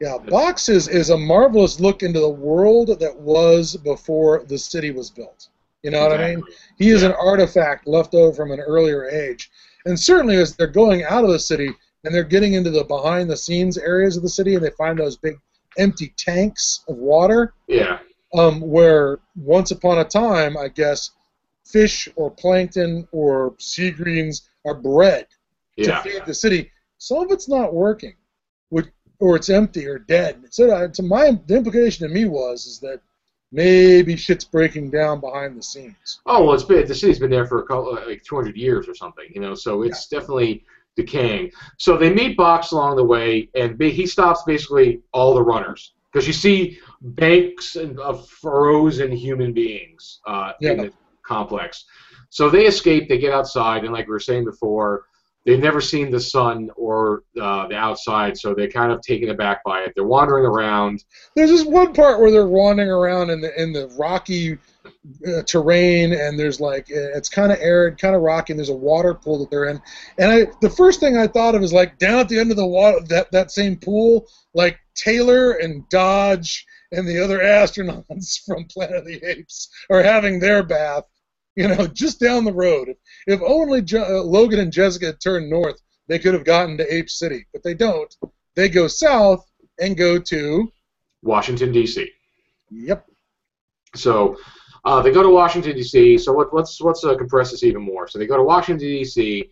yeah. 0.00 0.18
Box 0.18 0.68
is, 0.68 0.86
is 0.86 1.10
a 1.10 1.16
marvelous 1.16 1.80
look 1.80 2.02
into 2.02 2.20
the 2.20 2.28
world 2.28 3.00
that 3.00 3.16
was 3.18 3.76
before 3.76 4.44
the 4.44 4.58
city 4.58 4.90
was 4.90 5.10
built. 5.10 5.48
You 5.82 5.90
know 5.90 6.02
what 6.02 6.12
I 6.20 6.28
mean? 6.28 6.38
Exactly. 6.38 6.54
He 6.78 6.90
is 6.90 7.02
Yeah. 7.02 7.08
an 7.08 7.14
artifact 7.18 7.86
left 7.86 8.14
over 8.14 8.34
from 8.34 8.50
an 8.50 8.60
earlier 8.60 9.08
age. 9.08 9.50
And 9.86 9.98
certainly 9.98 10.36
as 10.36 10.56
they're 10.56 10.66
going 10.66 11.04
out 11.04 11.24
of 11.24 11.30
the 11.30 11.38
city 11.38 11.70
and 12.04 12.14
they're 12.14 12.24
getting 12.24 12.54
into 12.54 12.70
the 12.70 12.84
behind 12.84 13.30
the 13.30 13.36
scenes 13.36 13.78
areas 13.78 14.16
of 14.16 14.22
the 14.22 14.28
city 14.28 14.54
and 14.54 14.64
they 14.64 14.70
find 14.70 14.98
those 14.98 15.16
big 15.16 15.38
empty 15.78 16.12
tanks 16.16 16.84
of 16.88 16.96
water, 16.96 17.54
Yeah. 17.68 17.98
um, 18.34 18.60
where 18.60 19.20
once 19.36 19.70
upon 19.70 19.98
a 19.98 20.04
time, 20.04 20.56
I 20.56 20.68
guess, 20.68 21.10
fish 21.64 22.08
or 22.16 22.30
plankton 22.30 23.06
or 23.12 23.54
sea 23.58 23.90
greens 23.90 24.48
are 24.64 24.74
bred 24.74 25.26
Yeah. 25.76 26.02
to 26.02 26.10
feed 26.10 26.22
the 26.26 26.34
city. 26.34 26.70
Some 26.98 27.18
of 27.18 27.30
it's 27.30 27.48
not 27.48 27.72
working, 27.74 28.14
which, 28.70 28.86
or 29.20 29.36
it's 29.36 29.48
empty 29.48 29.86
or 29.86 29.98
dead. 29.98 30.42
So 30.50 30.70
uh, 30.70 30.88
to 30.88 31.02
my 31.02 31.38
the 31.46 31.56
implication 31.56 32.08
to 32.08 32.12
me 32.14 32.24
was 32.24 32.66
is 32.66 32.80
that 32.80 33.00
maybe 33.52 34.16
shit's 34.16 34.44
breaking 34.44 34.90
down 34.90 35.20
behind 35.20 35.56
the 35.56 35.62
scenes. 35.62 36.20
Oh 36.26 36.44
well, 36.44 36.54
it's 36.54 36.64
been 36.64 36.86
the 36.86 36.94
city's 36.94 37.18
been 37.18 37.30
there 37.30 37.46
for 37.46 37.60
a 37.60 37.66
couple 37.66 37.94
like 37.94 38.22
200 38.22 38.56
years 38.56 38.88
or 38.88 38.94
something, 38.94 39.26
you 39.30 39.40
know. 39.40 39.54
So 39.54 39.82
it's 39.82 40.08
definitely 40.08 40.64
decaying. 40.96 41.50
So 41.78 41.96
they 41.96 42.12
meet 42.12 42.36
Box 42.36 42.72
along 42.72 42.96
the 42.96 43.04
way, 43.04 43.48
and 43.54 43.80
he 43.80 44.06
stops 44.06 44.42
basically 44.46 45.00
all 45.12 45.34
the 45.34 45.42
runners 45.42 45.92
because 46.12 46.26
you 46.26 46.32
see 46.32 46.78
banks 47.00 47.76
and- 47.76 47.98
of 48.00 48.28
frozen 48.28 49.12
human 49.12 49.52
beings 49.52 50.20
uh, 50.26 50.52
in 50.60 50.76
the 50.78 50.92
complex. 51.22 51.84
So 52.30 52.50
they 52.50 52.66
escape. 52.66 53.08
They 53.08 53.18
get 53.18 53.32
outside, 53.32 53.84
and 53.84 53.92
like 53.92 54.06
we 54.06 54.12
were 54.12 54.20
saying 54.20 54.44
before, 54.44 55.04
they've 55.44 55.60
never 55.60 55.80
seen 55.80 56.10
the 56.10 56.20
sun 56.20 56.70
or 56.76 57.22
uh, 57.40 57.66
the 57.68 57.74
outside, 57.74 58.36
so 58.36 58.54
they're 58.54 58.70
kind 58.70 58.92
of 58.92 59.00
taken 59.00 59.30
aback 59.30 59.64
by 59.64 59.80
it. 59.80 59.92
They're 59.94 60.04
wandering 60.04 60.44
around. 60.44 61.04
There's 61.34 61.50
this 61.50 61.64
one 61.64 61.92
part 61.92 62.20
where 62.20 62.30
they're 62.30 62.46
wandering 62.46 62.90
around 62.90 63.30
in 63.30 63.40
the 63.40 63.60
in 63.60 63.72
the 63.72 63.88
rocky 63.98 64.58
uh, 65.26 65.42
terrain, 65.42 66.12
and 66.12 66.38
there's 66.38 66.60
like 66.60 66.86
it's 66.88 67.28
kind 67.28 67.52
of 67.52 67.58
arid, 67.60 67.98
kind 67.98 68.14
of 68.14 68.22
rocky, 68.22 68.52
and 68.52 68.58
there's 68.58 68.68
a 68.68 68.74
water 68.74 69.14
pool 69.14 69.38
that 69.38 69.50
they're 69.50 69.66
in. 69.66 69.80
And 70.18 70.30
I 70.30 70.46
the 70.60 70.70
first 70.70 71.00
thing 71.00 71.16
I 71.16 71.26
thought 71.26 71.54
of 71.54 71.62
is 71.62 71.72
like 71.72 71.98
down 71.98 72.20
at 72.20 72.28
the 72.28 72.38
end 72.38 72.50
of 72.50 72.56
the 72.56 72.66
water 72.66 73.00
that 73.08 73.30
that 73.32 73.50
same 73.50 73.76
pool, 73.76 74.26
like 74.54 74.78
Taylor 74.94 75.52
and 75.52 75.88
Dodge 75.88 76.66
and 76.92 77.06
the 77.06 77.22
other 77.22 77.38
astronauts 77.42 78.44
from 78.44 78.64
Planet 78.66 78.96
of 78.96 79.06
the 79.06 79.22
Apes 79.24 79.68
are 79.90 80.02
having 80.02 80.38
their 80.38 80.62
bath. 80.62 81.04
You 81.58 81.66
know, 81.66 81.86
just 81.92 82.20
down 82.20 82.44
the 82.44 82.52
road. 82.52 82.88
If, 82.88 82.96
if 83.26 83.40
only 83.42 83.82
Je- 83.82 83.98
uh, 83.98 84.22
Logan 84.22 84.60
and 84.60 84.72
Jessica 84.72 85.06
had 85.06 85.20
turned 85.20 85.50
north, 85.50 85.80
they 86.06 86.20
could 86.20 86.32
have 86.32 86.44
gotten 86.44 86.78
to 86.78 86.94
Ape 86.94 87.10
City, 87.10 87.46
but 87.52 87.64
they 87.64 87.74
don't. 87.74 88.14
They 88.54 88.68
go 88.68 88.86
south 88.86 89.44
and 89.80 89.96
go 89.96 90.20
to 90.20 90.72
Washington 91.22 91.72
D.C. 91.72 92.08
Yep. 92.70 93.04
So 93.96 94.36
uh, 94.84 95.02
they 95.02 95.10
go 95.10 95.24
to 95.24 95.30
Washington 95.30 95.74
D.C. 95.74 96.18
So 96.18 96.32
what, 96.32 96.54
let's 96.54 96.80
let's 96.80 97.02
uh, 97.02 97.16
compress 97.16 97.50
this 97.50 97.64
even 97.64 97.82
more. 97.82 98.06
So 98.06 98.20
they 98.20 98.26
go 98.26 98.36
to 98.36 98.44
Washington 98.44 98.86
D.C. 98.86 99.50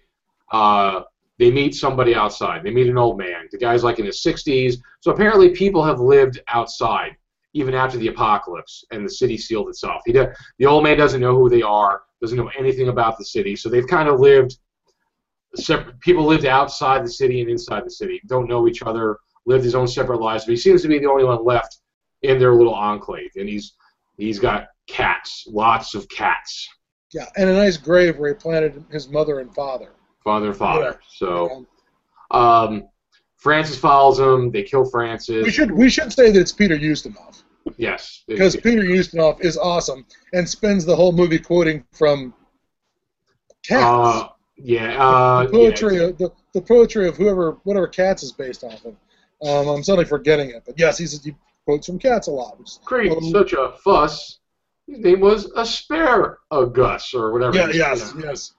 Uh, 0.53 1.01
they 1.41 1.51
meet 1.51 1.75
somebody 1.75 2.15
outside. 2.15 2.63
They 2.63 2.71
meet 2.71 2.87
an 2.87 2.99
old 2.99 3.19
man. 3.19 3.49
The 3.51 3.59
guy's 3.59 3.83
like 3.83 3.99
in 3.99 4.07
his 4.07 4.23
60s. 4.23 4.77
So 5.01 5.11
apparently 5.11 5.51
people 5.51 5.83
have 5.83 5.99
lived 6.01 6.41
outside 6.49 7.17
even 7.57 7.75
after 7.75 7.97
the 7.97 8.09
apocalypse 8.09 8.85
and 8.91 9.03
the 9.03 9.11
city 9.11 9.39
sealed 9.39 9.69
itself. 9.71 10.03
He 10.05 10.13
does, 10.13 10.37
the 10.59 10.67
old 10.67 10.85
man 10.85 10.99
doesn't 10.99 11.23
know 11.23 11.35
who 11.35 11.49
they 11.49 11.63
are, 11.63 12.03
doesn't 12.21 12.37
know 12.37 12.51
anything 12.59 12.89
about 12.89 13.17
the 13.17 13.25
city. 13.25 13.57
So 13.57 13.71
they've 13.71 13.87
kind 13.87 14.11
of 14.11 14.21
lived 14.21 14.59
separate. 15.55 15.99
People 16.01 16.27
lived 16.27 16.45
outside 16.45 17.03
the 17.03 17.11
city 17.11 17.41
and 17.41 17.49
inside 17.49 17.87
the 17.87 17.91
city. 17.91 18.21
Don't 18.27 18.47
know 18.47 18.69
each 18.69 18.83
other. 18.83 19.19
Lived 19.47 19.65
his 19.65 19.75
own 19.75 19.89
separate 19.89 20.21
lives. 20.21 20.45
But 20.45 20.51
he 20.51 20.57
seems 20.59 20.83
to 20.83 20.89
be 20.89 20.99
the 20.99 21.09
only 21.09 21.25
one 21.25 21.45
left 21.45 21.79
in 22.23 22.39
their 22.39 22.55
little 22.55 22.75
enclave. 22.75 23.31
And 23.37 23.49
he's 23.49 23.73
he's 24.19 24.39
got 24.39 24.69
cats, 24.87 25.47
lots 25.49 25.95
of 25.95 26.07
cats. 26.11 26.69
Yeah, 27.15 27.25
and 27.39 27.49
a 27.49 27.55
nice 27.55 27.79
grave 27.79 28.19
where 28.19 28.29
he 28.29 28.35
planted 28.35 28.85
his 28.91 29.09
mother 29.09 29.41
and 29.41 29.55
father. 29.55 29.93
Father 30.23 30.49
and 30.49 30.57
father. 30.57 31.01
Yeah. 31.01 31.07
So. 31.17 31.67
Um, 32.33 32.89
Francis 33.37 33.79
follows 33.79 34.19
him. 34.19 34.51
They 34.51 34.65
kill 34.65 34.85
Francis. 34.85 35.45
We 35.45 35.53
should 35.53 35.71
we 35.71 35.89
should 35.89 36.13
say 36.13 36.33
that 36.33 36.41
it's 36.41 36.53
Peter 36.53 36.77
Ustinov 36.77 37.45
Yes. 37.77 38.25
because 38.29 38.57
Peter 38.57 38.83
Ustinov 38.83 39.41
is 39.41 39.57
awesome 39.57 40.07
and 40.33 40.49
spends 40.49 40.85
the 40.85 40.95
whole 40.95 41.12
movie 41.12 41.39
quoting 41.39 41.85
from 41.93 42.33
Cats. 43.64 43.85
Uh, 43.85 44.29
yeah. 44.57 45.03
Uh, 45.03 45.45
the 45.45 45.51
poetry 45.51 45.97
yeah. 45.97 46.03
of 46.05 46.19
the, 46.19 46.33
the 46.53 46.61
poetry 46.61 47.09
of 47.09 47.17
whoever 47.17 47.59
whatever 47.64 47.89
Cats 47.89 48.23
is 48.23 48.33
based 48.33 48.64
off 48.64 48.85
of. 48.85 48.97
Um, 49.47 49.69
I'm 49.69 49.83
suddenly 49.83 50.07
forgetting 50.07 50.51
it, 50.51 50.62
but 50.64 50.79
yes, 50.79 50.97
he's, 50.97 51.23
he 51.23 51.35
quotes 51.64 51.87
from 51.87 51.99
Cats 51.99 52.29
a 52.29 52.31
lot. 52.31 52.57
Created 52.85 53.19
um, 53.19 53.31
such 53.31 53.53
a 53.53 53.73
fuss. 53.85 54.39
His 54.87 55.01
name 55.01 55.21
was 55.21 55.51
Asparagus 55.57 57.12
or 57.12 57.33
whatever. 57.33 57.57
yeah, 57.57 57.69
yes, 57.73 58.14
yes. 58.23 58.55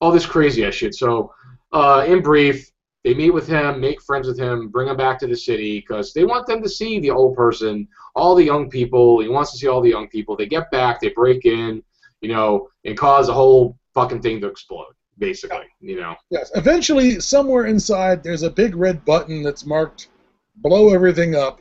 All 0.00 0.12
this 0.12 0.24
crazy 0.24 0.64
ass 0.64 0.74
shit. 0.74 0.94
So, 0.94 1.34
uh, 1.72 2.04
in 2.06 2.22
brief, 2.22 2.70
they 3.04 3.14
meet 3.14 3.30
with 3.30 3.46
him, 3.46 3.80
make 3.80 4.00
friends 4.00 4.26
with 4.26 4.38
him, 4.38 4.68
bring 4.68 4.88
him 4.88 4.96
back 4.96 5.18
to 5.18 5.26
the 5.26 5.36
city 5.36 5.78
because 5.80 6.14
they 6.14 6.24
want 6.24 6.46
them 6.46 6.62
to 6.62 6.68
see 6.68 6.98
the 6.98 7.10
old 7.10 7.36
person, 7.36 7.86
all 8.14 8.34
the 8.34 8.42
young 8.42 8.70
people. 8.70 9.20
He 9.20 9.28
wants 9.28 9.52
to 9.52 9.58
see 9.58 9.68
all 9.68 9.82
the 9.82 9.90
young 9.90 10.08
people. 10.08 10.36
They 10.36 10.46
get 10.46 10.70
back, 10.70 11.00
they 11.00 11.10
break 11.10 11.44
in, 11.44 11.82
you 12.22 12.30
know, 12.30 12.68
and 12.84 12.96
cause 12.96 13.26
the 13.26 13.34
whole 13.34 13.78
fucking 13.92 14.22
thing 14.22 14.40
to 14.40 14.48
explode. 14.48 14.92
Basically, 15.18 15.66
you 15.80 16.00
know. 16.00 16.16
Yes. 16.30 16.50
Eventually, 16.56 17.20
somewhere 17.20 17.66
inside, 17.66 18.24
there's 18.24 18.42
a 18.42 18.50
big 18.50 18.74
red 18.74 19.04
button 19.04 19.44
that's 19.44 19.64
marked 19.64 20.08
"Blow 20.56 20.92
everything 20.92 21.36
up," 21.36 21.60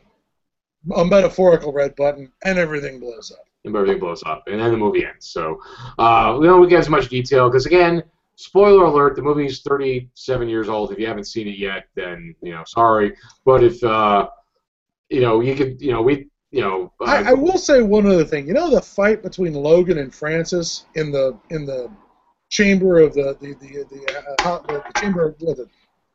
a 0.96 1.06
metaphorical 1.06 1.72
red 1.72 1.96
button, 1.96 2.32
and 2.46 2.58
everything 2.58 3.00
blows 3.00 3.32
up. 3.32 3.46
and 3.66 3.76
everything 3.76 4.00
blows 4.00 4.24
up, 4.26 4.44
and 4.48 4.60
then 4.60 4.72
the 4.72 4.78
movie 4.78 5.06
ends. 5.06 5.28
So 5.28 5.62
uh, 6.00 6.36
we 6.40 6.48
don't 6.48 6.68
get 6.68 6.80
as 6.80 6.90
much 6.90 7.10
detail 7.10 7.48
because 7.48 7.68
again, 7.68 8.02
spoiler 8.36 8.86
alert: 8.86 9.16
the 9.16 9.22
movie's 9.22 9.62
37 9.62 10.50
years 10.50 10.70
old. 10.70 10.92
If 10.92 11.00
you 11.00 11.08
haven't 11.08 11.26
seen 11.26 11.48
it 11.48 11.58
yet, 11.58 11.86
then 11.96 12.36
you 12.42 12.52
know, 12.52 12.64
sorry. 12.66 13.16
But 13.46 13.64
if 13.64 13.84
uh, 13.84 14.30
you 15.10 15.22
know, 15.22 15.42
you 15.42 15.56
could, 15.56 15.82
you 15.82 15.92
know, 15.92 16.02
we, 16.02 16.28
you 16.52 16.62
know, 16.62 16.92
uh, 17.02 17.06
I, 17.06 17.30
I 17.30 17.34
will 17.34 17.58
say 17.58 17.82
one 17.82 18.06
other 18.08 18.26
thing. 18.26 18.48
You 18.48 18.54
know 18.54 18.70
the 18.70 18.82
fight 18.82 19.22
between 19.22 19.54
Logan 19.54 19.98
and 19.98 20.14
Francis 20.14 20.86
in 20.96 21.12
the 21.12 21.38
in 21.50 21.66
the 21.66 21.90
chamber 22.50 23.00
of 23.00 23.14
the 23.14 23.38
the 23.42 23.54
the, 23.56 23.86
the, 23.90 24.18
uh, 24.18 24.44
ho- 24.44 24.66
the, 24.68 25.00
chamber 25.00 25.28
of 25.28 25.38
the, 25.40 25.68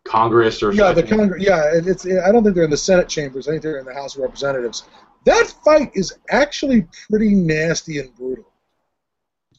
Congress 0.04 0.62
or 0.62 0.72
yeah 0.72 0.92
the. 0.92 1.02
Congress 1.02 1.42
yeah 1.42 1.74
it, 1.74 1.86
it's 1.86 2.06
I 2.06 2.32
don't 2.32 2.42
think 2.42 2.54
they're 2.54 2.64
in 2.64 2.70
the 2.70 2.76
Senate 2.76 3.08
chambers. 3.08 3.48
I 3.48 3.52
think 3.52 3.62
they're 3.62 3.78
in 3.78 3.86
the 3.86 3.94
House 3.94 4.16
of 4.16 4.22
Representatives. 4.22 4.84
That 5.24 5.52
fight 5.64 5.90
is 5.94 6.14
actually 6.30 6.86
pretty 7.10 7.34
nasty 7.34 7.98
and 7.98 8.14
brutal. 8.14 8.46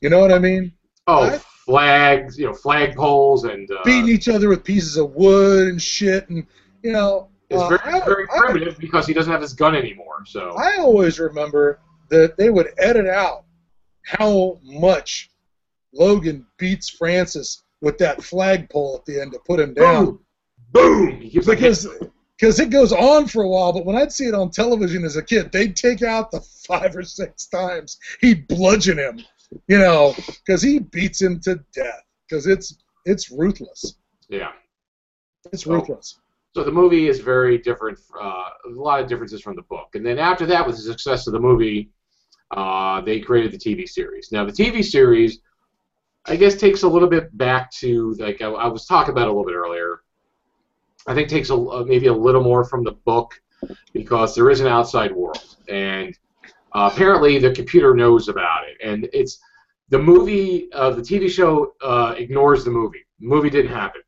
You 0.02 0.10
know 0.10 0.20
what 0.20 0.32
I 0.32 0.40
mean? 0.40 0.72
oh, 1.08 1.24
I- 1.24 1.42
flags, 1.70 2.38
you 2.40 2.48
know, 2.48 2.54
flag 2.54 2.96
poles 2.96 3.44
and 3.44 3.70
uh, 3.70 3.78
Beating 3.86 4.10
each 4.10 4.28
other 4.28 4.50
with 4.50 4.64
pieces 4.64 4.98
of 4.98 5.12
wood 5.12 5.68
and 5.68 5.82
shit, 5.82 6.28
and 6.30 6.46
you 6.84 6.92
know. 6.92 7.30
it's 7.50 7.62
uh, 7.62 7.70
very, 7.70 8.00
very 8.02 8.26
I- 8.34 8.40
primitive 8.40 8.78
because 8.80 9.06
he 9.06 9.14
doesn't 9.14 9.32
have 9.32 9.42
his 9.42 9.54
gun 9.54 9.76
anymore. 9.76 10.24
So 10.26 10.56
I 10.58 10.78
always 10.80 11.20
remember 11.20 11.80
that 12.10 12.38
they 12.38 12.50
would 12.50 12.70
edit 12.80 13.06
out 13.06 13.44
how 14.04 14.60
much 14.64 15.30
Logan 15.94 16.46
beats 16.58 16.90
Francis 16.90 17.64
with 17.82 17.98
that 18.00 18.24
flagpole 18.24 18.96
at 18.98 19.06
the 19.06 19.22
end 19.22 19.32
to 19.34 19.40
put 19.46 19.60
him 19.60 19.74
down. 19.76 20.06
boom, 20.06 20.20
boom. 20.72 21.22
He 21.22 21.30
keeps 21.30 21.48
like 21.48 21.60
Because 21.60 21.88
because 22.38 22.60
it 22.60 22.70
goes 22.72 22.92
on 22.94 23.28
for 23.28 23.44
a 23.44 23.48
while, 23.48 23.74
but 23.74 23.86
when 23.86 23.96
I'd 23.96 24.12
see 24.14 24.26
it 24.26 24.34
on 24.34 24.50
television 24.50 25.04
as 25.04 25.18
a 25.18 25.22
kid, 25.24 25.52
they'd 25.52 25.76
take 25.76 26.02
out 26.02 26.32
the 26.32 26.40
five 26.42 26.96
or 26.96 27.04
six 27.04 27.46
times 27.48 28.00
he'd 28.22 28.48
bludgeon 28.48 28.98
him, 28.98 29.20
you 29.68 29.78
know, 29.78 30.14
because 30.46 30.62
he 30.62 30.80
beats 30.80 31.22
him 31.22 31.40
to 31.42 31.60
death. 31.74 32.04
Because 32.28 32.46
it's 32.48 32.78
it's 33.06 33.32
ruthless. 33.32 33.96
yeah. 34.30 34.52
It's 35.52 35.66
Oh. 35.66 35.72
ruthless. 35.74 36.20
So 36.56 36.64
the 36.64 36.72
movie 36.72 37.08
is 37.08 37.20
very 37.20 37.58
different, 37.60 38.00
uh, 38.20 38.50
a 38.66 38.70
lot 38.70 39.00
of 39.00 39.08
differences 39.08 39.42
from 39.42 39.56
the 39.56 39.62
book. 39.64 39.90
And 39.94 40.06
then 40.06 40.18
after 40.20 40.46
that, 40.48 40.66
with 40.66 40.76
the 40.76 40.82
success 40.82 41.28
of 41.28 41.34
the 41.34 41.40
movie, 41.40 41.90
uh, 42.52 43.02
they 43.02 43.20
created 43.20 43.52
the 43.52 43.58
TV 43.58 43.86
series. 43.88 44.32
Now 44.32 44.46
the 44.46 44.52
TV 44.52 44.82
series, 44.84 45.40
I 46.26 46.36
guess, 46.36 46.56
takes 46.56 46.84
a 46.84 46.88
little 46.88 47.08
bit 47.08 47.36
back 47.38 47.72
to 47.80 48.14
like 48.20 48.42
I, 48.42 48.48
I 48.48 48.68
was 48.68 48.86
talking 48.86 49.12
about 49.12 49.28
a 49.28 49.32
little 49.32 49.46
bit 49.46 49.56
earlier. 49.56 50.02
I 51.08 51.14
think 51.14 51.30
takes 51.30 51.50
a, 51.50 51.56
uh, 51.56 51.84
maybe 51.88 52.08
a 52.08 52.14
little 52.14 52.44
more 52.44 52.66
from 52.66 52.84
the 52.84 52.92
book 53.06 53.32
because 53.94 54.36
there 54.36 54.50
is 54.50 54.60
an 54.60 54.68
outside 54.68 55.12
world, 55.12 55.56
and 55.68 56.16
uh, 56.74 56.90
apparently 56.94 57.40
the 57.40 57.52
computer 57.52 57.94
knows 57.94 58.28
about 58.28 58.68
it. 58.68 58.78
And 58.84 59.10
it's 59.14 59.40
the 59.90 60.00
movie, 60.00 60.72
uh, 60.74 60.92
the 60.92 61.02
TV 61.02 61.30
show 61.30 61.74
uh, 61.84 62.16
ignores 62.18 62.64
the 62.64 62.72
movie. 62.72 63.06
The 63.20 63.28
movie 63.28 63.50
didn't 63.50 63.72
happen. 63.72 64.02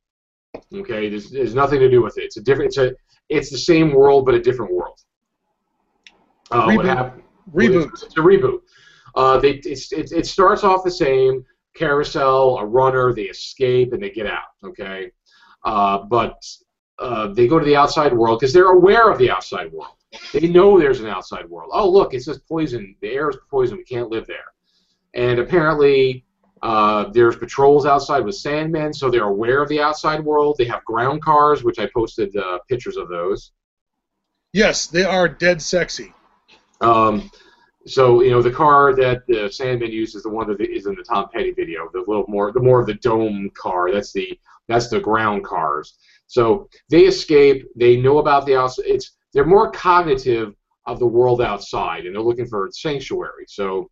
Okay, 0.74 1.10
there's, 1.10 1.32
there's 1.32 1.56
nothing 1.56 1.80
to 1.80 1.90
do 1.90 2.02
with 2.02 2.18
it. 2.18 2.24
It's 2.24 2.38
a 2.38 2.42
different. 2.42 2.70
It's 2.70 2.78
a. 2.78 2.94
It's 3.30 3.50
the 3.50 3.58
same 3.58 3.94
world, 3.94 4.26
but 4.26 4.36
a 4.36 4.42
different 4.42 4.74
world. 4.74 5.00
Uh, 6.52 6.72
what 6.72 6.86
Reboot. 6.86 6.96
happened? 6.98 7.24
Reboot. 7.54 7.90
It's 8.04 8.18
a 8.18 8.22
reboot. 8.22 8.60
Uh, 9.16 9.40
they 9.40 9.62
it's, 9.66 9.92
it, 9.92 10.12
it 10.12 10.26
starts 10.26 10.64
off 10.64 10.84
the 10.84 10.92
same 10.92 11.46
carousel, 11.74 12.58
a 12.58 12.66
runner, 12.66 13.14
they 13.14 13.24
escape 13.24 13.94
and 13.94 14.04
they 14.04 14.10
get 14.10 14.28
out. 14.28 14.50
Okay, 14.64 15.12
uh, 15.66 16.00
but 16.00 16.44
uh, 17.00 17.28
they 17.28 17.48
go 17.48 17.60
to 17.60 17.66
the 17.66 17.76
outside 17.76 18.14
world 18.14 18.40
because 18.40 18.54
they're 18.54 18.72
aware 18.72 19.10
of 19.10 19.18
the 19.18 19.30
outside 19.30 19.72
world. 19.72 19.96
They 20.34 20.48
know 20.48 20.80
there's 20.80 21.00
an 21.00 21.08
outside 21.08 21.50
world. 21.50 21.72
Oh, 21.74 21.90
look, 21.90 22.14
it 22.14 22.24
says 22.24 22.40
poison. 22.40 22.96
The 23.02 23.10
air 23.10 23.30
is 23.30 23.38
poison. 23.50 23.78
We 23.78 23.84
can't 23.84 24.10
live 24.10 24.28
there. 24.28 24.38
And 25.14 25.40
apparently, 25.40 26.26
uh, 26.62 27.10
there's 27.12 27.36
patrols 27.36 27.86
outside 27.86 28.24
with 28.24 28.36
Sandmen, 28.36 28.94
so 28.94 29.10
they're 29.10 29.24
aware 29.24 29.62
of 29.62 29.70
the 29.70 29.82
outside 29.82 30.24
world. 30.24 30.56
They 30.58 30.66
have 30.66 30.84
ground 30.86 31.22
cars, 31.22 31.64
which 31.64 31.80
I 31.80 31.90
posted 31.94 32.36
uh, 32.36 32.60
pictures 32.70 32.98
of 32.98 33.10
those. 33.10 33.52
Yes, 34.54 34.88
they 34.88 35.04
are 35.04 35.28
dead 35.28 35.62
sexy. 35.62 36.14
Um, 36.82 37.32
so 37.88 38.22
you 38.22 38.32
know 38.32 38.42
the 38.42 38.52
car 38.52 38.94
that 38.96 39.26
the 39.28 39.50
Sandman 39.52 39.92
used 39.92 40.16
is 40.16 40.24
the 40.24 40.30
one 40.30 40.48
that 40.48 40.62
is 40.62 40.86
in 40.86 40.96
the 40.96 41.04
Tom 41.04 41.30
Petty 41.34 41.52
video. 41.52 41.90
The 41.94 42.04
little 42.06 42.26
more, 42.28 42.52
the 42.52 42.60
more 42.60 42.80
of 42.80 42.86
the 42.86 42.96
dome 42.96 43.50
car. 43.56 43.92
That's 43.92 44.12
the 44.12 44.38
that's 44.68 44.90
the 44.90 45.00
ground 45.00 45.44
cars. 45.44 45.96
So 46.28 46.70
they 46.90 47.02
escape. 47.02 47.68
They 47.76 47.98
know 47.98 48.20
about 48.20 48.46
the 48.46 48.56
outside. 48.56 48.86
It's 48.86 49.14
they're 49.34 49.46
more 49.46 49.72
cognitive 49.72 50.56
of 50.86 51.00
the 51.00 51.08
world 51.08 51.42
outside, 51.42 52.06
and 52.06 52.16
they're 52.16 52.22
looking 52.22 52.48
for 52.48 52.70
sanctuary. 52.72 53.46
So 53.48 53.90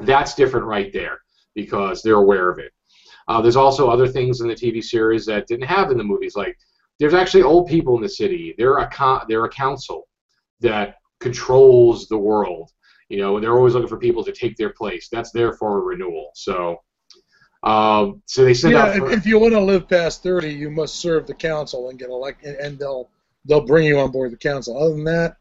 that's 0.00 0.34
different 0.34 0.66
right 0.66 0.92
there 0.92 1.20
because 1.54 2.02
they're 2.02 2.14
aware 2.14 2.50
of 2.50 2.58
it. 2.58 2.72
Uh, 3.28 3.40
there's 3.40 3.56
also 3.56 3.88
other 3.88 4.08
things 4.08 4.40
in 4.40 4.48
the 4.48 4.54
TV 4.54 4.82
series 4.82 5.24
that 5.26 5.46
didn't 5.46 5.66
have 5.66 5.90
in 5.90 5.98
the 5.98 6.04
movies. 6.04 6.34
Like 6.34 6.58
there's 6.98 7.14
actually 7.14 7.42
old 7.42 7.68
people 7.68 7.96
in 7.96 8.02
the 8.02 8.08
city. 8.08 8.54
They're 8.58 8.78
a 8.78 8.88
con- 8.88 9.24
they're 9.28 9.44
a 9.44 9.50
council 9.50 10.08
that 10.60 10.96
controls 11.20 12.08
the 12.08 12.18
world. 12.18 12.70
You 13.08 13.18
know, 13.18 13.38
they're 13.38 13.56
always 13.56 13.74
looking 13.74 13.88
for 13.88 13.98
people 13.98 14.24
to 14.24 14.32
take 14.32 14.56
their 14.56 14.70
place. 14.70 15.08
That's 15.10 15.30
there 15.30 15.52
for 15.52 15.78
a 15.78 15.80
renewal. 15.80 16.30
So, 16.34 16.80
um, 17.62 18.22
so 18.26 18.44
they 18.44 18.54
send 18.54 18.74
yeah, 18.74 18.84
out. 18.84 18.96
For, 18.96 19.10
if 19.12 19.26
you 19.26 19.38
want 19.38 19.52
to 19.52 19.60
live 19.60 19.88
past 19.88 20.22
thirty, 20.22 20.52
you 20.52 20.70
must 20.70 20.96
serve 20.96 21.26
the 21.26 21.34
council 21.34 21.90
and 21.90 21.98
get 21.98 22.08
elected, 22.08 22.56
and 22.56 22.78
they'll 22.78 23.08
they'll 23.44 23.66
bring 23.66 23.86
you 23.86 23.98
on 23.98 24.10
board 24.10 24.32
the 24.32 24.36
council. 24.36 24.76
Other 24.76 24.94
than 24.94 25.04
that, 25.04 25.36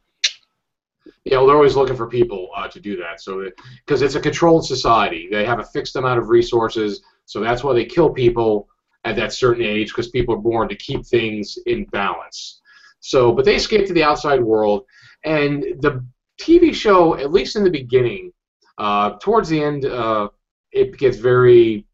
yeah, 1.23 1.37
well, 1.37 1.47
they're 1.47 1.55
always 1.55 1.75
looking 1.75 1.95
for 1.95 2.07
people 2.07 2.49
uh, 2.55 2.67
to 2.67 2.79
do 2.79 2.97
that. 2.97 3.21
So, 3.21 3.47
because 3.85 4.01
it's 4.01 4.15
a 4.15 4.19
controlled 4.19 4.65
society, 4.65 5.27
they 5.31 5.45
have 5.45 5.59
a 5.59 5.65
fixed 5.65 5.95
amount 5.95 6.19
of 6.19 6.29
resources. 6.29 7.01
So 7.25 7.39
that's 7.39 7.63
why 7.63 7.73
they 7.73 7.85
kill 7.85 8.09
people 8.09 8.67
at 9.03 9.15
that 9.15 9.33
certain 9.33 9.63
age 9.63 9.89
because 9.89 10.09
people 10.09 10.35
are 10.35 10.39
born 10.39 10.67
to 10.69 10.75
keep 10.75 11.05
things 11.05 11.57
in 11.65 11.85
balance. 11.85 12.61
So, 12.99 13.31
but 13.31 13.45
they 13.45 13.55
escape 13.55 13.87
to 13.87 13.93
the 13.93 14.03
outside 14.03 14.41
world, 14.41 14.85
and 15.25 15.63
the 15.81 16.05
TV 16.39 16.73
show, 16.73 17.15
at 17.15 17.31
least 17.31 17.55
in 17.55 17.63
the 17.63 17.69
beginning, 17.69 18.31
uh, 18.77 19.11
towards 19.21 19.49
the 19.49 19.63
end, 19.63 19.85
uh, 19.85 20.29
it 20.71 20.97
gets 20.97 21.17
very, 21.17 21.85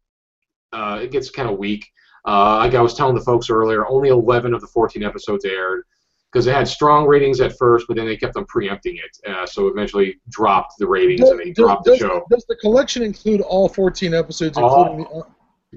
uh, 0.72 1.00
it 1.02 1.10
gets 1.10 1.30
kind 1.30 1.48
of 1.48 1.58
weak. 1.58 1.86
Uh, 2.26 2.56
like 2.58 2.74
I 2.74 2.80
was 2.80 2.94
telling 2.94 3.14
the 3.14 3.22
folks 3.22 3.48
earlier, 3.48 3.86
only 3.86 4.10
11 4.10 4.52
of 4.52 4.60
the 4.60 4.66
14 4.66 5.02
episodes 5.02 5.44
aired. 5.44 5.84
Because 6.32 6.46
it 6.46 6.54
had 6.54 6.68
strong 6.68 7.06
ratings 7.06 7.40
at 7.40 7.56
first, 7.56 7.86
but 7.88 7.96
then 7.96 8.06
they 8.06 8.16
kept 8.16 8.36
on 8.36 8.44
preempting 8.46 8.96
it, 8.96 9.30
uh, 9.30 9.46
so 9.46 9.68
eventually 9.68 10.20
dropped 10.28 10.74
the 10.78 10.86
ratings 10.86 11.20
Does, 11.20 11.30
and 11.30 11.40
they 11.40 11.52
dropped 11.52 11.86
does, 11.86 11.98
the 11.98 12.06
show. 12.06 12.24
does 12.30 12.44
the 12.48 12.56
collection 12.56 13.02
include 13.02 13.40
all 13.40 13.68
14 13.68 14.14
episodes, 14.14 14.58
including 14.58 15.04
the? 15.04 15.26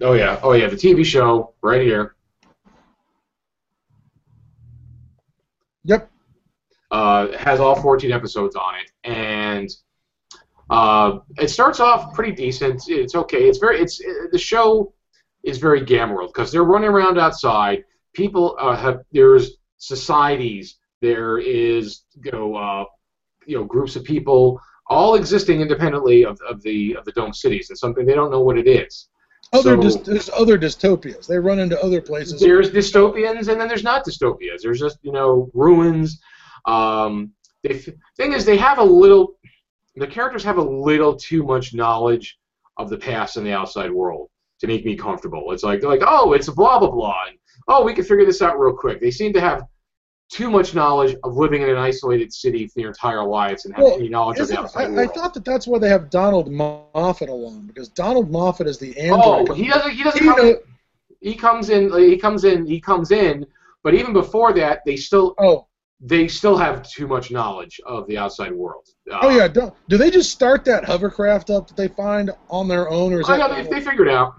Oh 0.06 0.14
yeah, 0.14 0.40
oh 0.44 0.54
yeah, 0.54 0.68
the 0.68 0.76
TV 0.76 1.06
show 1.06 1.54
right 1.62 1.82
here. 1.82 2.16
Yep. 5.84 6.10
uh, 6.92 7.36
has 7.38 7.60
all 7.60 7.76
14 7.76 8.12
episodes 8.12 8.56
on 8.56 8.76
it, 8.76 8.92
and 9.04 9.70
uh, 10.70 11.20
it 11.38 11.50
starts 11.50 11.80
off 11.80 12.14
pretty 12.14 12.32
decent. 12.32 12.84
It's 12.88 13.16
okay. 13.16 13.48
It's 13.48 13.58
very. 13.58 13.80
It's 13.80 14.02
the 14.32 14.38
show 14.38 14.94
is 15.44 15.58
very 15.58 15.84
world 15.84 16.32
because 16.34 16.52
they're 16.52 16.64
running 16.64 16.90
around 16.90 17.18
outside. 17.18 17.84
People 18.14 18.56
uh, 18.60 18.76
have 18.76 19.02
there's 19.12 19.58
societies. 19.82 20.78
There 21.02 21.40
is 21.40 22.02
you 22.24 22.32
know 22.32 22.56
uh, 22.56 22.86
you 23.46 23.58
know 23.58 23.64
groups 23.64 23.96
of 23.96 24.04
people 24.04 24.60
all 24.88 25.16
existing 25.16 25.62
independently 25.62 26.24
of, 26.26 26.40
of 26.48 26.62
the 26.62 26.96
of 26.96 27.04
the 27.06 27.12
dome 27.14 27.34
cities. 27.34 27.70
It's 27.70 27.82
something 27.82 28.06
they 28.06 28.14
don't 28.14 28.32
know 28.32 28.42
what 28.42 28.58
it 28.58 28.68
is. 28.68 29.10
Other 29.54 29.76
So- 29.82 30.00
dys- 30.00 30.06
there's 30.06 30.30
other 30.30 30.58
dystopias. 30.58 31.28
They 31.28 31.40
run 31.40 31.60
into 31.60 31.82
other 31.84 32.02
places. 32.02 32.40
There's 32.40 32.70
dystopians, 32.70 33.48
and 33.50 33.60
then 33.60 33.68
there's 33.68 33.84
not 33.84 34.06
dystopias. 34.06 34.62
There's 34.64 34.80
just 34.80 35.00
you 35.02 35.12
know 35.12 35.50
ruins. 35.54 36.22
Um, 36.66 37.32
the 37.64 37.74
thing 38.18 38.34
is, 38.34 38.46
they 38.46 38.58
have 38.58 38.78
a 38.78 38.84
little. 38.84 39.36
The 39.96 40.08
characters 40.08 40.44
have 40.44 40.58
a 40.58 40.64
little 40.64 41.16
too 41.16 41.44
much 41.44 41.74
knowledge 41.74 42.38
of 42.78 42.90
the 42.90 42.98
past 42.98 43.36
and 43.38 43.46
the 43.46 43.52
outside 43.52 43.92
world 43.92 44.30
to 44.60 44.68
make 44.68 44.86
me 44.86 44.96
comfortable. 44.96 45.52
It's 45.52 45.64
like 45.64 45.82
they're 45.82 45.90
like, 45.90 46.04
oh, 46.06 46.34
it's 46.34 46.48
blah 46.50 46.80
blah 46.80 46.92
blah, 46.92 47.24
and 47.28 47.38
oh, 47.68 47.84
we 47.84 47.94
can 47.94 48.04
figure 48.04 48.26
this 48.26 48.42
out 48.42 48.60
real 48.60 48.76
quick. 48.76 49.00
They 49.00 49.12
seem 49.12 49.34
to 49.34 49.42
have 49.42 49.64
too 50.32 50.50
much 50.50 50.74
knowledge 50.74 51.16
of 51.24 51.36
living 51.36 51.62
in 51.62 51.70
an 51.70 51.78
isolated 51.78 52.32
city 52.32 52.66
for 52.68 52.80
their 52.80 52.88
entire 52.88 53.24
lives 53.24 53.66
and 53.66 53.76
have 53.76 53.84
Well, 53.84 53.96
any 53.96 54.08
knowledge 54.08 54.40
of 54.40 54.48
the 54.48 54.58
outside 54.60 54.98
I, 54.98 55.04
I 55.04 55.08
thought 55.08 55.34
that 55.34 55.44
that's 55.44 55.68
why 55.68 55.78
they 55.78 55.90
have 55.90 56.10
Donald 56.10 56.50
Moffat 56.50 57.28
along 57.28 57.64
because 57.68 57.90
Donald 57.90 58.32
Moffat 58.32 58.66
is 58.68 58.78
the 58.78 58.98
android. 58.98 59.50
oh, 59.50 59.54
he 59.54 59.68
doesn't. 59.68 59.92
He 59.92 60.04
doesn't 60.04 60.22
He 60.24 60.28
come. 60.30 60.38
know- 60.48 60.56
he 61.22 61.36
comes 61.36 61.70
in. 61.70 61.94
He 61.94 62.18
comes 62.18 62.46
in. 62.46 62.66
He 62.66 62.80
comes 62.80 63.12
in. 63.12 63.46
But 63.84 63.94
even 63.94 64.12
before 64.14 64.54
that, 64.54 64.80
they 64.86 64.96
still 64.96 65.36
oh, 65.38 65.68
they 66.00 66.28
still 66.28 66.58
have 66.58 66.82
too 66.88 67.08
much 67.08 67.30
knowledge 67.30 67.80
of 67.86 68.08
the 68.08 68.18
outside 68.18 68.52
world. 68.54 68.88
Uh, 69.12 69.20
oh 69.24 69.30
yeah. 69.30 69.48
Do, 69.48 69.72
do 69.88 69.98
they 69.98 70.10
just 70.10 70.32
start 70.32 70.66
that 70.66 70.84
hovercraft 70.86 71.50
up 71.52 71.68
that 71.68 71.78
they 71.78 71.88
find 71.90 72.32
on 72.50 72.68
their 72.68 72.90
own, 72.90 73.14
or 73.14 73.20
is 73.20 73.30
I 73.30 73.38
that? 73.38 73.50
know 73.52 73.64
they, 73.64 73.70
they 73.70 73.82
figured 73.86 74.08
it 74.08 74.14
out 74.14 74.34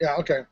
yeah. 0.00 0.14
Okay. 0.16 0.42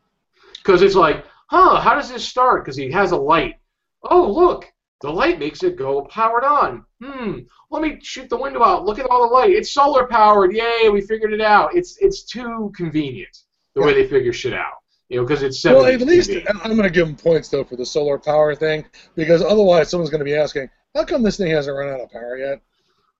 because 0.56 0.82
it's 0.82 0.94
like, 0.96 1.24
huh? 1.48 1.80
How 1.80 1.94
does 1.94 2.10
this 2.10 2.26
start? 2.26 2.64
Because 2.64 2.76
he 2.76 2.90
has 2.92 3.12
a 3.12 3.16
light. 3.16 3.56
Oh, 4.02 4.30
look, 4.30 4.66
the 5.00 5.10
light 5.10 5.38
makes 5.38 5.62
it 5.62 5.76
go 5.76 6.02
powered 6.02 6.44
on. 6.44 6.84
Hmm. 7.02 7.40
Let 7.70 7.82
me 7.82 7.98
shoot 8.02 8.28
the 8.28 8.36
window 8.36 8.62
out. 8.62 8.84
Look 8.84 8.98
at 8.98 9.06
all 9.06 9.28
the 9.28 9.34
light. 9.34 9.50
It's 9.50 9.72
solar 9.72 10.06
powered. 10.06 10.52
Yay! 10.52 10.88
We 10.88 11.00
figured 11.00 11.32
it 11.32 11.40
out. 11.40 11.74
It's 11.74 11.98
it's 11.98 12.24
too 12.24 12.72
convenient 12.74 13.36
the 13.74 13.82
way 13.82 13.94
they 13.94 14.08
figure 14.08 14.32
shit 14.32 14.54
out. 14.54 14.74
You 15.08 15.18
know, 15.18 15.26
because 15.26 15.42
it's 15.42 15.64
Well, 15.64 15.86
at 15.86 16.00
least. 16.00 16.30
I'm 16.48 16.76
going 16.76 16.82
to 16.82 16.90
give 16.90 17.06
them 17.06 17.16
points 17.16 17.48
though 17.48 17.64
for 17.64 17.76
the 17.76 17.86
solar 17.86 18.18
power 18.18 18.54
thing 18.54 18.84
because 19.14 19.42
otherwise 19.42 19.90
someone's 19.90 20.10
going 20.10 20.20
to 20.20 20.24
be 20.24 20.36
asking, 20.36 20.68
how 20.94 21.04
come 21.04 21.22
this 21.22 21.36
thing 21.36 21.50
hasn't 21.50 21.76
run 21.76 21.88
out 21.88 22.00
of 22.00 22.10
power 22.10 22.36
yet? 22.36 22.60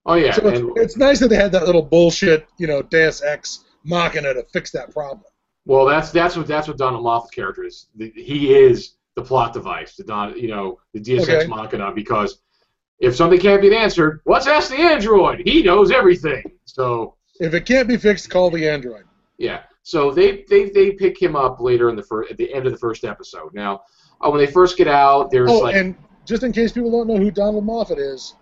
Oh 0.05 0.15
yeah, 0.15 0.33
so 0.33 0.49
it's, 0.49 0.81
it's 0.81 0.97
nice 0.97 1.21
that 1.21 1.29
they 1.29 1.37
had 1.37 1.53
that 1.53 1.67
little 1.67 1.83
bullshit, 1.83 2.47
you 2.59 2.67
know, 2.67 2.81
Deus 2.83 3.23
Ex 3.23 3.65
Machina 3.85 4.33
to 4.35 4.43
fix 4.53 4.71
that 4.71 4.93
problem. 4.93 5.23
Well, 5.69 5.85
that's 5.87 6.11
that's 6.11 6.37
what 6.37 6.47
that's 6.49 6.67
what 6.67 6.77
Donald 6.79 7.05
Moffat's 7.05 7.31
character 7.35 7.65
is. 7.65 7.87
The- 7.95 8.11
He 8.17 8.55
is 8.55 8.97
the 9.15 9.23
plot 9.23 9.53
device, 9.53 9.95
the 9.97 10.05
Don, 10.05 10.37
you 10.37 10.49
know, 10.49 10.81
the 10.95 11.01
Deus 11.01 11.29
Ex 11.29 11.45
Okay. 11.45 11.47
Machina. 11.49 11.93
Because 11.93 12.41
if 13.01 13.15
something 13.15 13.39
can't 13.39 13.61
be 13.63 13.75
answered, 13.77 14.21
let's 14.27 14.47
ask 14.47 14.71
the 14.71 14.77
android. 14.81 15.43
He 15.47 15.63
knows 15.63 15.91
everything. 15.93 16.43
So 16.65 17.15
If 17.41 17.53
it 17.55 17.65
can't 17.67 17.87
be 17.87 17.97
fixed, 17.97 18.31
call 18.31 18.51
the 18.51 18.69
android. 18.69 19.05
yeah, 19.39 19.63
so 19.83 20.11
they 20.11 20.45
they, 20.51 20.71
they 20.71 20.93
pick 20.93 21.21
him 21.21 21.37
up 21.37 21.61
later 21.61 21.89
in 21.91 21.97
the 21.97 22.03
first 22.03 22.31
at 22.33 22.37
the 22.39 22.53
end 22.53 22.67
of 22.67 22.73
the 22.73 22.79
first 22.79 23.05
episode. 23.05 23.53
Now, 23.55 23.83
uh, 24.21 24.31
when 24.31 24.39
they 24.39 24.51
first 24.51 24.77
get 24.77 24.89
out, 24.89 25.31
there's 25.31 25.51
Oh, 25.51 25.61
like 25.61 25.77
and 25.77 25.95
just 26.25 26.43
in 26.43 26.51
case 26.53 26.73
people 26.73 26.91
don't 26.91 27.07
know 27.09 27.17
who 27.19 27.31
Donald 27.31 27.65
Moffat 27.65 27.99
is, 27.99 28.35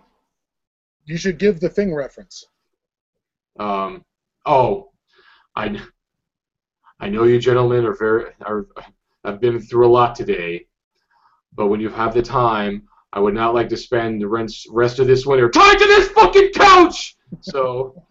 you 1.05 1.17
should 1.17 1.37
give 1.37 1.59
the 1.59 1.69
thing 1.69 1.93
reference. 1.93 2.45
Um, 3.59 4.03
oh, 4.45 4.91
I, 5.55 5.79
I 6.99 7.09
know 7.09 7.23
you 7.23 7.39
gentlemen 7.39 7.85
are 7.85 7.95
very 7.95 8.31
are 8.41 8.67
have 9.23 9.39
been 9.39 9.59
through 9.59 9.87
a 9.87 9.89
lot 9.91 10.15
today, 10.15 10.65
but 11.53 11.67
when 11.67 11.79
you 11.79 11.89
have 11.89 12.13
the 12.13 12.21
time, 12.21 12.87
I 13.13 13.19
would 13.19 13.33
not 13.33 13.53
like 13.53 13.69
to 13.69 13.77
spend 13.77 14.21
the 14.21 14.27
rest 14.27 14.67
rest 14.71 14.99
of 14.99 15.07
this 15.07 15.25
winter 15.25 15.49
tied 15.49 15.77
to 15.77 15.85
this 15.85 16.09
fucking 16.09 16.51
couch. 16.53 17.15
So 17.41 18.03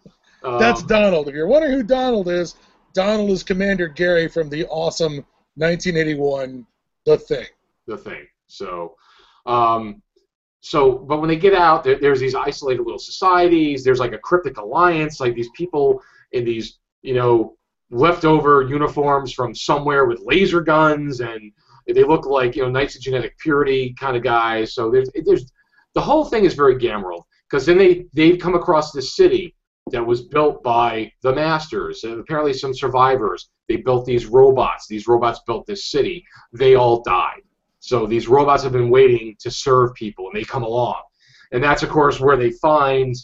um, 0.43 0.59
That's 0.59 0.83
Donald. 0.83 1.27
If 1.27 1.35
you're 1.35 1.47
wondering 1.47 1.73
who 1.73 1.83
Donald 1.83 2.27
is, 2.29 2.55
Donald 2.93 3.29
is 3.29 3.43
Commander 3.43 3.87
Garry 3.87 4.27
from 4.27 4.49
the 4.49 4.65
awesome 4.67 5.25
1981 5.55 6.65
The 7.05 7.17
Thing. 7.17 7.45
the 7.87 7.97
thing. 7.97 8.27
So, 8.47 8.95
um, 9.45 10.01
so, 10.61 10.91
but 10.93 11.19
when 11.19 11.27
they 11.29 11.35
get 11.35 11.53
out, 11.53 11.83
there, 11.83 11.99
there's 11.99 12.19
these 12.19 12.35
isolated 12.35 12.83
little 12.83 12.99
societies. 12.99 13.83
There's 13.83 13.99
like 13.99 14.13
a 14.13 14.17
cryptic 14.17 14.57
alliance, 14.57 15.19
like 15.19 15.35
these 15.35 15.49
people 15.55 16.01
in 16.31 16.45
these, 16.45 16.79
you 17.01 17.13
know, 17.13 17.57
leftover 17.89 18.63
uniforms 18.63 19.33
from 19.33 19.55
somewhere 19.55 20.05
with 20.05 20.21
laser 20.21 20.61
guns, 20.61 21.21
and 21.21 21.51
they 21.87 22.03
look 22.03 22.25
like 22.25 22.55
you 22.55 22.63
know 22.63 22.69
Knights 22.69 22.95
of 22.95 23.01
Genetic 23.01 23.37
Purity 23.39 23.95
kind 23.99 24.17
of 24.17 24.23
guys. 24.23 24.73
So 24.73 24.91
there's, 24.91 25.09
there's, 25.25 25.51
the 25.93 26.01
whole 26.01 26.25
thing 26.25 26.45
is 26.45 26.53
very 26.53 26.77
Gamma 26.77 27.03
World 27.03 27.23
because 27.49 27.65
then 27.65 27.77
they 27.77 28.05
they've 28.13 28.39
come 28.39 28.55
across 28.55 28.91
this 28.91 29.15
city 29.15 29.55
that 29.91 30.05
was 30.05 30.23
built 30.23 30.61
by 30.63 31.11
the 31.21 31.33
Masters 31.33 32.03
and 32.03 32.19
apparently 32.19 32.53
some 32.53 32.73
survivors. 32.73 33.49
They 33.69 33.77
built 33.77 34.05
these 34.05 34.25
robots. 34.25 34.87
These 34.87 35.07
robots 35.07 35.39
built 35.47 35.65
this 35.65 35.91
city. 35.91 36.25
They 36.53 36.75
all 36.75 37.01
died. 37.03 37.41
So 37.79 38.05
these 38.05 38.27
robots 38.27 38.63
have 38.63 38.73
been 38.73 38.89
waiting 38.89 39.35
to 39.39 39.51
serve 39.51 39.93
people, 39.93 40.27
and 40.27 40.35
they 40.35 40.43
come 40.43 40.63
along, 40.63 41.01
and 41.51 41.63
that's 41.63 41.83
of 41.83 41.89
course 41.89 42.19
where 42.19 42.35
they 42.35 42.51
find 42.51 43.15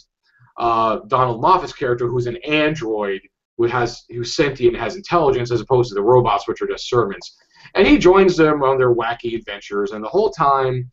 uh, 0.56 1.00
Donald 1.08 1.40
Moffat's 1.42 1.72
character, 1.72 2.06
who's 2.06 2.26
an 2.26 2.36
android 2.38 3.20
who 3.56 3.64
has 3.66 4.04
who's 4.10 4.34
sentient, 4.34 4.74
and 4.74 4.82
has 4.82 4.96
intelligence, 4.96 5.50
as 5.50 5.60
opposed 5.60 5.88
to 5.90 5.94
the 5.94 6.02
robots, 6.02 6.48
which 6.48 6.60
are 6.62 6.66
just 6.66 6.88
servants. 6.88 7.36
And 7.74 7.86
he 7.86 7.98
joins 7.98 8.36
them 8.36 8.62
on 8.62 8.78
their 8.78 8.94
wacky 8.94 9.36
adventures, 9.36 9.92
and 9.92 10.02
the 10.02 10.08
whole 10.08 10.30
time, 10.30 10.90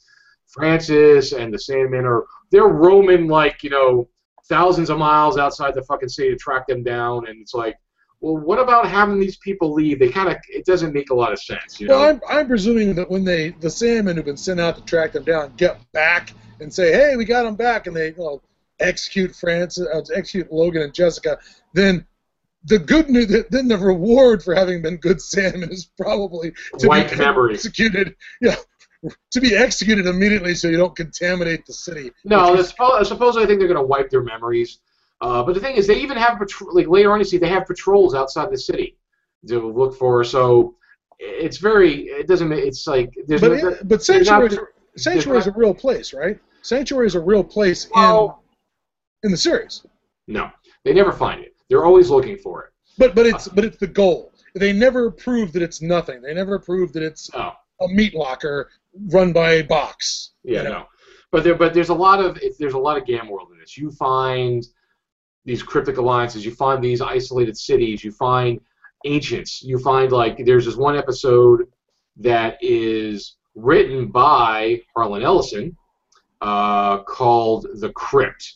Francis 0.48 1.34
and 1.34 1.54
the 1.54 1.60
Sandman 1.60 2.06
are 2.06 2.26
they're 2.52 2.68
roaming 2.68 3.28
like 3.28 3.64
you 3.64 3.70
know 3.70 4.08
thousands 4.48 4.90
of 4.90 4.98
miles 4.98 5.38
outside 5.38 5.74
the 5.74 5.84
fucking 5.84 6.10
city 6.10 6.30
to 6.30 6.36
track 6.36 6.68
them 6.68 6.84
down, 6.84 7.28
and 7.28 7.42
it's 7.42 7.54
like. 7.54 7.76
Well, 8.24 8.38
what 8.38 8.60
about 8.60 8.88
having 8.88 9.20
these 9.20 9.38
people 9.38 9.74
leave? 9.74 9.98
They 9.98 10.10
kind 10.10 10.30
of 10.30 10.38
it 10.48 10.64
doesn't 10.64 10.94
make 10.94 11.10
a 11.10 11.16
lot 11.16 11.32
of 11.32 11.42
sense, 11.42 11.82
you 11.82 11.88
know. 11.88 11.98
Well, 11.98 12.10
I'm, 12.10 12.22
I'm 12.30 12.48
presuming 12.48 12.94
that 12.94 13.10
when 13.10 13.24
they 13.24 13.50
the 13.50 13.68
Sandmen 13.68 14.14
who've 14.14 14.24
been 14.24 14.38
sent 14.38 14.60
out 14.60 14.76
to 14.76 14.84
track 14.84 15.14
them 15.14 15.24
down 15.24 15.54
get 15.58 15.80
back 15.92 16.32
and 16.60 16.72
say, 16.72 16.92
"Hey, 16.92 17.16
we 17.16 17.26
got 17.26 17.42
them 17.42 17.56
back," 17.56 17.88
and 17.88 17.96
they 17.96 18.10
you 18.10 18.18
know, 18.20 18.40
execute 18.80 19.36
Francis, 19.36 19.88
uh, 19.88 20.02
execute 20.14 20.52
Logan 20.52 20.84
and 20.84 20.94
Jessica, 20.94 21.40
then 21.74 22.06
the 22.66 22.80
good 22.80 23.10
news, 23.10 23.28
then 23.50 23.68
the 23.68 23.78
reward 23.78 24.44
for 24.44 24.54
having 24.56 24.82
been 24.82 24.98
good 24.98 25.18
Sandmen 25.18 25.72
is 25.72 25.86
probably 25.98 26.54
to 26.80 26.88
White 26.88 27.10
be 27.12 27.18
memory. 27.18 27.54
executed. 27.54 28.16
Yeah, 28.42 28.56
to 29.32 29.42
be 29.42 29.56
executed 29.56 30.06
immediately 30.06 30.54
so 30.54 30.68
you 30.68 30.78
don't 30.78 30.96
contaminate 30.96 31.66
the 31.66 31.74
city. 31.74 32.12
No, 32.24 32.56
that's 32.56 32.72
suppo- 32.74 33.04
supposedly 33.06 33.44
I 33.44 33.48
think 33.48 33.60
they're 33.60 33.68
going 33.68 33.82
to 33.82 33.88
wipe 33.88 34.10
their 34.12 34.22
memories. 34.24 34.80
Uh, 35.22 35.44
but 35.44 35.54
the 35.54 35.60
thing 35.60 35.76
is, 35.76 35.88
they 35.88 36.00
even 36.00 36.18
have 36.18 36.38
patro- 36.40 36.72
like 36.72 36.88
later 36.88 37.12
on 37.12 37.20
you 37.20 37.26
see 37.26 37.38
they 37.38 37.50
have 37.50 37.66
patrols 37.66 38.14
outside 38.16 38.52
the 38.52 38.58
city 38.58 38.96
to 39.48 39.60
look 39.72 39.96
for. 39.98 40.24
So 40.24 40.76
it's 41.20 41.58
very 41.58 42.04
it 42.04 42.28
doesn't 42.28 42.52
it's 42.52 42.86
like 42.88 43.12
there's 43.28 43.42
but 43.42 43.52
no, 43.52 43.68
it, 43.70 43.88
but 43.88 44.04
Sanctuary 44.04 44.50
not- 44.50 44.52
is, 44.96 45.04
Sanctuary 45.04 45.40
is 45.40 45.48
a 45.48 45.52
real 45.52 45.74
place, 45.74 46.14
right? 46.14 46.40
Sanctuary 46.64 47.08
is 47.08 47.16
a 47.16 47.20
real 47.20 47.44
place 47.44 47.88
Well- 47.96 48.44
in 49.24 49.28
in 49.28 49.32
the 49.32 49.38
series. 49.38 49.84
no 50.28 50.50
they 50.84 50.94
never 50.94 51.12
find 51.12 51.44
it. 51.44 51.56
They're 51.72 51.86
always 51.86 52.10
looking 52.10 52.38
for 52.38 52.66
it. 52.66 52.72
But 52.98 53.16
but 53.16 53.26
it's 53.26 53.48
but 53.48 53.66
it's 53.66 53.78
the 53.78 53.88
goal. 53.88 54.34
They 54.54 54.74
never 54.74 55.10
prove 55.10 55.54
that 55.54 55.64
it's 55.64 55.82
nothing. 55.82 56.22
They 56.22 56.34
never 56.34 56.60
prove 56.60 56.92
that 56.94 57.02
it's 57.02 57.32
Oh 57.34 57.54
a 57.82 57.88
meat 57.88 58.14
locker 58.14 58.70
run 59.12 59.34
by 59.34 59.54
a 59.54 59.64
box. 59.64 60.32
yeah 60.44 60.60
you 60.60 60.64
know? 60.66 60.72
no, 60.72 60.86
but 61.32 61.44
there 61.44 61.56
but 61.56 61.74
there's 61.74 61.90
a 61.90 61.94
lot 61.94 62.20
of 62.20 62.40
there's 62.60 62.74
a 62.74 62.78
lot 62.78 62.98
of 62.98 63.06
Gamma 63.06 63.32
World 63.32 63.50
in 63.52 63.60
this. 63.60 63.78
You 63.78 63.92
find 63.92 64.66
these 65.46 65.64
cryptic 65.64 65.98
alliances. 65.98 66.46
You 66.46 66.52
find 66.52 66.84
these 66.84 67.02
isolated 67.02 67.58
cities. 67.58 68.04
You 68.04 68.12
find 68.12 68.60
ancients. 69.06 69.64
You 69.64 69.80
find 69.80 70.12
like 70.12 70.46
there's 70.46 70.66
this 70.66 70.76
one 70.76 70.96
episode 70.96 71.68
that 72.18 72.58
is 72.62 73.38
written 73.56 74.08
by 74.08 74.82
Harlan 74.96 75.24
Ellison 75.24 75.76
uh, 76.42 77.00
called 77.04 77.68
The 77.76 77.92
Crypt. 77.94 78.56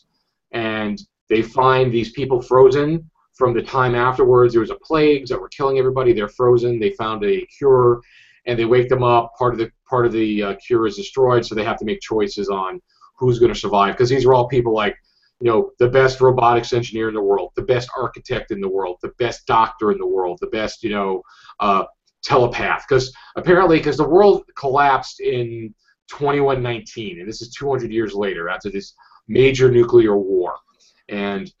And 0.52 1.00
they 1.28 1.42
find 1.42 1.92
these 1.92 2.12
people 2.12 2.40
frozen 2.40 3.10
from 3.34 3.54
the 3.54 3.62
time 3.62 3.94
afterwards. 3.94 4.52
There 4.54 4.60
was 4.60 4.70
a 4.70 4.76
plague 4.76 5.26
that 5.28 5.40
were 5.40 5.48
killing 5.48 5.78
everybody. 5.78 6.12
They're 6.12 6.28
frozen. 6.28 6.78
They 6.78 6.90
found 6.92 7.24
a 7.24 7.44
cure. 7.46 8.00
and 8.46 8.58
they 8.58 8.64
wake 8.64 8.88
them 8.88 9.02
up. 9.02 9.32
Part 9.38 9.54
of 9.54 9.58
the 9.58 9.70
part 9.88 10.06
of 10.06 10.12
the 10.12 10.42
uh, 10.42 10.54
cure 10.64 10.86
is 10.86 10.96
destroyed, 10.96 11.44
so 11.44 11.54
they 11.54 11.64
have 11.64 11.78
to 11.78 11.84
make 11.84 12.00
choices 12.00 12.48
on 12.48 12.80
who's 13.18 13.38
going 13.38 13.52
to 13.52 13.58
survive 13.58 13.94
because 13.94 14.08
these 14.08 14.24
are 14.24 14.34
all 14.34 14.46
people 14.48 14.74
like 14.74 14.96
you 15.40 15.50
know 15.50 15.70
the 15.78 15.88
best 15.88 16.20
robotics 16.20 16.72
engineer 16.72 17.08
in 17.08 17.14
the 17.14 17.20
world, 17.20 17.50
the 17.56 17.62
best 17.62 17.88
architect 17.96 18.50
in 18.50 18.60
the 18.60 18.68
world, 18.68 18.98
the 19.02 19.12
best 19.18 19.46
doctor 19.46 19.92
in 19.92 19.98
the 19.98 20.06
world, 20.06 20.38
the 20.40 20.46
best 20.48 20.82
you 20.82 20.90
know 20.90 21.22
uh, 21.60 21.84
telepath. 22.22 22.84
Because 22.88 23.12
apparently, 23.36 23.78
because 23.78 23.96
the 23.96 24.08
world 24.08 24.44
collapsed 24.56 25.20
in 25.20 25.74
2119, 26.08 27.20
and 27.20 27.28
this 27.28 27.42
is 27.42 27.50
200 27.50 27.90
years 27.90 28.14
later 28.14 28.48
after 28.48 28.70
this 28.70 28.94
major 29.28 29.70
nuclear 29.70 30.16
war. 30.16 30.54
And 31.08 31.52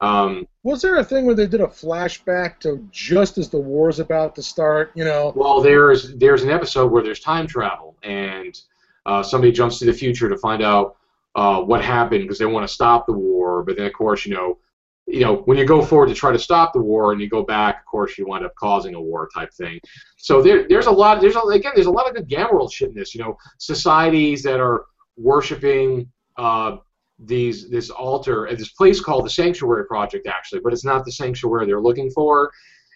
um, 0.00 0.46
was 0.64 0.82
there 0.82 0.96
a 0.96 1.04
thing 1.04 1.24
where 1.24 1.34
they 1.34 1.46
did 1.46 1.60
a 1.60 1.66
flashback 1.66 2.58
to 2.60 2.86
just 2.90 3.38
as 3.38 3.48
the 3.48 3.58
war's 3.58 4.00
about 4.00 4.34
to 4.34 4.42
start? 4.42 4.92
You 4.94 5.04
know. 5.04 5.32
Well, 5.36 5.60
there's 5.60 6.16
there's 6.16 6.42
an 6.42 6.50
episode 6.50 6.90
where 6.90 7.02
there's 7.02 7.20
time 7.20 7.46
travel, 7.46 7.96
and 8.02 8.58
uh, 9.06 9.22
somebody 9.22 9.52
jumps 9.52 9.78
to 9.78 9.84
the 9.84 9.92
future 9.92 10.28
to 10.28 10.36
find 10.38 10.62
out 10.62 10.96
uh, 11.34 11.62
what 11.62 11.84
happened 11.84 12.22
because 12.22 12.38
they 12.38 12.46
want 12.46 12.66
to 12.66 12.72
stop 12.72 13.06
the 13.06 13.12
war. 13.12 13.62
But 13.62 13.76
then, 13.76 13.86
of 13.86 13.92
course, 13.92 14.26
you 14.26 14.34
know, 14.34 14.58
you 15.06 15.20
know, 15.20 15.36
when 15.46 15.56
you 15.56 15.64
go 15.64 15.82
forward 15.84 16.08
to 16.08 16.14
try 16.14 16.32
to 16.32 16.38
stop 16.38 16.72
the 16.72 16.80
war 16.80 17.12
and 17.12 17.20
you 17.20 17.28
go 17.28 17.42
back, 17.42 17.80
of 17.80 17.86
course, 17.86 18.18
you 18.18 18.26
wind 18.26 18.44
up 18.44 18.54
causing 18.56 18.94
a 18.94 19.00
war 19.00 19.28
type 19.34 19.52
thing. 19.54 19.80
So 20.16 20.42
there, 20.42 20.66
there's 20.68 20.86
a 20.86 20.90
lot. 20.90 21.20
There's 21.20 21.36
a, 21.36 21.40
again, 21.40 21.72
there's 21.74 21.86
a 21.86 21.90
lot 21.90 22.08
of 22.08 22.14
good 22.14 22.28
Gamma 22.28 22.52
World 22.52 22.72
shit 22.72 22.88
in 22.88 22.94
this. 22.94 23.14
You 23.14 23.22
know, 23.22 23.38
societies 23.58 24.42
that 24.42 24.60
are 24.60 24.86
worshiping. 25.16 26.10
Uh, 26.36 26.78
these 27.18 27.68
this 27.68 27.90
altar 27.90 28.46
at 28.46 28.58
this 28.58 28.70
place 28.70 29.00
called 29.00 29.24
the 29.24 29.30
Sanctuary 29.30 29.86
Project 29.86 30.26
actually, 30.26 30.60
but 30.60 30.72
it's 30.72 30.84
not 30.84 31.04
the 31.04 31.12
sanctuary 31.12 31.66
they're 31.66 31.80
looking 31.80 32.10
for. 32.10 32.50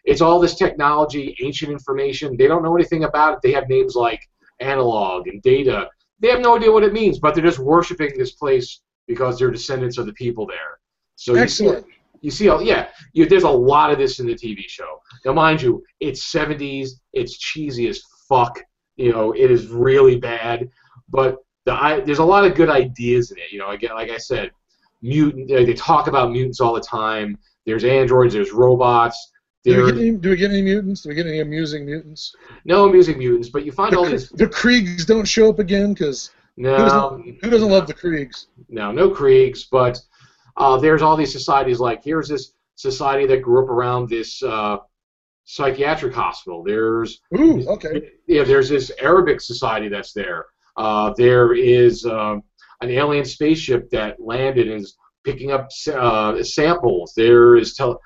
It's 0.04 0.20
all 0.20 0.40
this 0.40 0.56
technology, 0.56 1.36
ancient 1.40 1.70
information. 1.70 2.36
They 2.36 2.46
don't 2.46 2.62
know 2.62 2.74
anything 2.74 3.04
about 3.04 3.34
it. 3.34 3.40
They 3.42 3.52
have 3.52 3.68
names 3.68 3.94
like 3.94 4.28
analog 4.60 5.28
and 5.28 5.40
data. 5.42 5.88
They 6.20 6.28
have 6.28 6.40
no 6.40 6.56
idea 6.56 6.72
what 6.72 6.84
it 6.84 6.92
means, 6.92 7.18
but 7.18 7.34
they're 7.34 7.44
just 7.44 7.58
worshiping 7.58 8.12
this 8.16 8.32
place 8.32 8.80
because 9.06 9.38
they're 9.38 9.50
descendants 9.50 9.98
of 9.98 10.06
the 10.06 10.12
people 10.14 10.46
there. 10.46 10.78
So 11.16 11.34
Excellent. 11.34 11.86
You 12.20 12.30
see, 12.30 12.44
you 12.46 12.60
see 12.60 12.68
yeah, 12.68 12.88
you, 13.12 13.26
there's 13.26 13.42
a 13.42 13.50
lot 13.50 13.90
of 13.90 13.98
this 13.98 14.20
in 14.20 14.26
the 14.26 14.34
TV 14.34 14.68
show. 14.68 15.00
Now, 15.24 15.32
mind 15.32 15.62
you, 15.62 15.82
it's 16.00 16.32
70s. 16.32 16.90
It's 17.12 17.36
cheesy 17.36 17.88
as 17.88 18.02
fuck. 18.28 18.60
You 18.96 19.12
know, 19.12 19.32
it 19.32 19.50
is 19.50 19.68
really 19.68 20.16
bad, 20.16 20.68
but 21.08 21.38
the 21.64 21.72
I, 21.72 22.00
there's 22.00 22.18
a 22.18 22.24
lot 22.24 22.44
of 22.44 22.54
good 22.54 22.68
ideas 22.68 23.30
in 23.30 23.38
it. 23.38 23.52
You 23.52 23.58
know, 23.58 23.70
again, 23.70 23.94
like 23.94 24.10
I 24.10 24.18
said, 24.18 24.50
mutant. 25.00 25.48
They 25.48 25.74
talk 25.74 26.06
about 26.06 26.32
mutants 26.32 26.60
all 26.60 26.74
the 26.74 26.80
time. 26.80 27.38
There's 27.66 27.84
androids. 27.84 28.34
There's 28.34 28.52
robots. 28.52 29.32
Do 29.64 29.84
we, 29.84 29.92
get 29.92 30.00
any, 30.00 30.10
do 30.16 30.30
we 30.30 30.36
get 30.36 30.50
any 30.50 30.62
mutants? 30.62 31.02
Do 31.02 31.10
we 31.10 31.14
get 31.14 31.26
any 31.26 31.40
amusing 31.40 31.86
mutants? 31.86 32.34
No 32.64 32.88
amusing 32.88 33.18
mutants, 33.18 33.48
but 33.48 33.64
you 33.64 33.70
find 33.70 33.92
the, 33.92 33.98
all 33.98 34.04
these. 34.04 34.28
The 34.30 34.46
Kriegs 34.46 35.06
don't 35.06 35.24
show 35.26 35.50
up 35.50 35.60
again 35.60 35.94
because 35.94 36.30
no, 36.56 36.76
who 36.76 36.82
doesn't, 36.82 37.44
who 37.44 37.50
doesn't 37.50 37.70
love 37.70 37.86
the 37.86 37.94
Kriegs? 37.94 38.46
No, 38.68 38.90
no 38.90 39.10
Kriegs, 39.10 39.64
but 39.70 40.00
uh, 40.56 40.78
there's 40.78 41.00
all 41.00 41.16
these 41.16 41.32
societies. 41.32 41.78
Like 41.78 42.02
here's 42.02 42.28
this 42.28 42.54
society 42.74 43.24
that 43.26 43.42
grew 43.42 43.62
up 43.62 43.70
around 43.70 44.08
this 44.08 44.42
uh, 44.42 44.78
psychiatric 45.44 46.12
hospital. 46.12 46.64
There's 46.64 47.20
Ooh, 47.38 47.64
okay. 47.68 48.10
Yeah, 48.26 48.42
there's 48.42 48.68
this 48.68 48.90
Arabic 49.00 49.40
society 49.40 49.88
that's 49.88 50.12
there. 50.12 50.46
Uh, 50.76 51.12
there 51.16 51.54
is 51.54 52.04
uh, 52.04 52.36
an 52.80 52.90
alien 52.90 53.24
spaceship 53.24 53.90
that 53.90 54.20
landed 54.20 54.68
and 54.68 54.80
is 54.80 54.96
picking 55.24 55.50
up 55.50 55.68
uh, 55.94 56.42
samples. 56.42 57.12
There 57.16 57.56
is 57.56 57.74
tel- 57.74 58.00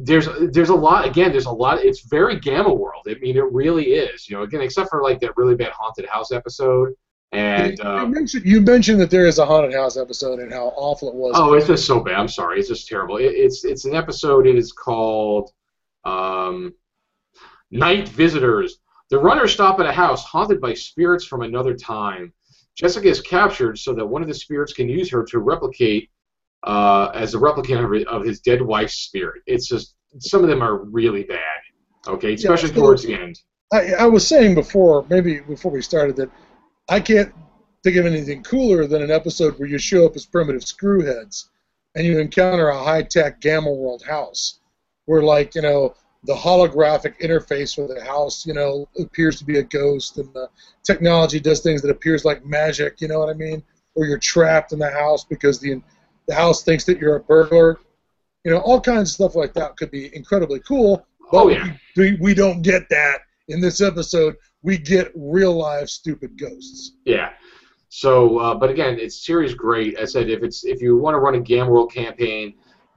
there's 0.00 0.28
there's 0.52 0.70
a 0.70 0.74
lot 0.74 1.06
again. 1.06 1.30
There's 1.30 1.46
a 1.46 1.50
lot. 1.52 1.84
It's 1.84 2.06
very 2.08 2.38
Gamma 2.40 2.72
World. 2.72 3.06
I 3.08 3.14
mean, 3.20 3.36
it 3.36 3.44
really 3.52 3.92
is. 3.92 4.28
You 4.28 4.36
know, 4.36 4.42
again, 4.42 4.60
except 4.60 4.90
for 4.90 5.02
like 5.02 5.20
that 5.20 5.36
really 5.36 5.54
bad 5.54 5.72
haunted 5.72 6.06
house 6.06 6.32
episode. 6.32 6.94
And 7.32 7.78
you, 7.78 7.84
um, 7.84 8.12
mentioned, 8.12 8.46
you 8.46 8.60
mentioned 8.60 9.00
that 9.00 9.10
there 9.10 9.26
is 9.26 9.38
a 9.38 9.46
haunted 9.46 9.74
house 9.74 9.96
episode 9.96 10.38
and 10.38 10.52
how 10.52 10.72
awful 10.76 11.08
it 11.08 11.14
was. 11.14 11.32
Oh, 11.36 11.54
it's 11.54 11.66
just 11.66 11.86
so 11.86 12.00
bad. 12.00 12.14
I'm 12.14 12.28
sorry. 12.28 12.60
It's 12.60 12.68
just 12.68 12.86
terrible. 12.86 13.16
It, 13.16 13.24
it's 13.24 13.64
it's 13.64 13.84
an 13.84 13.94
episode. 13.94 14.46
It 14.46 14.56
is 14.56 14.72
called 14.72 15.50
um, 16.04 16.74
Night 17.70 18.08
Visitors. 18.08 18.78
The 19.10 19.18
runners 19.18 19.52
stop 19.52 19.80
at 19.80 19.86
a 19.86 19.92
house 19.92 20.24
haunted 20.24 20.60
by 20.60 20.74
spirits 20.74 21.24
from 21.24 21.42
another 21.42 21.74
time. 21.74 22.32
Jessica 22.76 23.08
is 23.08 23.20
captured 23.20 23.78
so 23.78 23.94
that 23.94 24.06
one 24.06 24.22
of 24.22 24.28
the 24.28 24.34
spirits 24.34 24.72
can 24.72 24.88
use 24.88 25.10
her 25.10 25.24
to 25.24 25.38
replicate 25.38 26.10
uh, 26.64 27.10
as 27.14 27.34
a 27.34 27.38
replicant 27.38 28.04
of, 28.06 28.24
his 28.24 28.40
dead 28.40 28.62
wife's 28.62 28.94
spirit. 28.94 29.42
It's 29.46 29.68
just 29.68 29.94
some 30.18 30.42
of 30.42 30.48
them 30.48 30.62
are 30.62 30.84
really 30.84 31.24
bad. 31.24 31.38
Okay, 32.06 32.34
especially 32.34 32.70
yeah, 32.70 32.74
so 32.74 32.80
towards 32.80 33.02
the 33.02 33.14
end. 33.14 33.40
I, 33.72 33.94
I 33.94 34.06
was 34.06 34.26
saying 34.26 34.54
before, 34.54 35.06
maybe 35.08 35.40
before 35.40 35.72
we 35.72 35.82
started, 35.82 36.16
that 36.16 36.30
I 36.88 37.00
can't 37.00 37.32
think 37.82 37.96
of 37.96 38.06
anything 38.06 38.42
cooler 38.42 38.86
than 38.86 39.02
an 39.02 39.10
episode 39.10 39.58
where 39.58 39.68
you 39.68 39.78
show 39.78 40.06
up 40.06 40.16
as 40.16 40.26
primitive 40.26 40.62
screwheads 40.62 41.48
and 41.94 42.06
you 42.06 42.18
encounter 42.18 42.68
a 42.68 42.82
high-tech 42.82 43.40
Gamma 43.40 43.72
World 43.72 44.02
house, 44.02 44.60
where 45.04 45.22
like 45.22 45.54
you 45.54 45.62
know 45.62 45.94
the 46.24 46.34
holographic 46.34 47.20
interface 47.20 47.76
with 47.76 47.96
the 47.96 48.04
house, 48.04 48.46
you 48.46 48.54
know, 48.54 48.88
appears 48.98 49.38
to 49.38 49.44
be 49.44 49.58
a 49.58 49.62
ghost, 49.62 50.18
and 50.18 50.32
the 50.32 50.48
technology 50.82 51.38
does 51.38 51.60
things 51.60 51.82
that 51.82 51.90
appears 51.90 52.24
like 52.24 52.44
magic. 52.44 53.00
You 53.00 53.08
know 53.08 53.18
what 53.18 53.28
I 53.28 53.34
mean? 53.34 53.62
Or 53.94 54.06
you're 54.06 54.18
trapped 54.18 54.72
in 54.72 54.78
the 54.78 54.90
house 54.90 55.24
because 55.24 55.60
the 55.60 55.80
the 56.26 56.34
house 56.34 56.62
thinks 56.62 56.84
that 56.84 56.98
you're 56.98 57.16
a 57.16 57.20
burglar. 57.20 57.78
You 58.44 58.52
know, 58.52 58.58
all 58.58 58.80
kinds 58.80 59.10
of 59.10 59.14
stuff 59.14 59.34
like 59.36 59.54
that 59.54 59.76
could 59.76 59.90
be 59.90 60.14
incredibly 60.14 60.60
cool. 60.60 61.06
But 61.30 61.44
oh, 61.44 61.48
yeah. 61.48 61.72
we, 61.96 62.16
we 62.20 62.34
don't 62.34 62.62
get 62.62 62.88
that 62.90 63.20
in 63.48 63.60
this 63.60 63.80
episode. 63.80 64.36
We 64.62 64.78
get 64.78 65.12
real 65.14 65.54
life 65.54 65.88
stupid 65.88 66.38
ghosts. 66.38 66.92
Yeah. 67.04 67.30
So, 67.88 68.38
uh, 68.38 68.54
but 68.54 68.70
again, 68.70 68.98
it's 68.98 69.24
series 69.24 69.54
great. 69.54 69.98
I 69.98 70.04
said 70.04 70.28
if 70.28 70.42
it's 70.42 70.64
if 70.64 70.82
you 70.82 70.96
want 70.96 71.14
to 71.14 71.18
run 71.18 71.34
a 71.34 71.40
Gamma 71.40 71.70
World 71.70 71.92
campaign, 71.92 72.54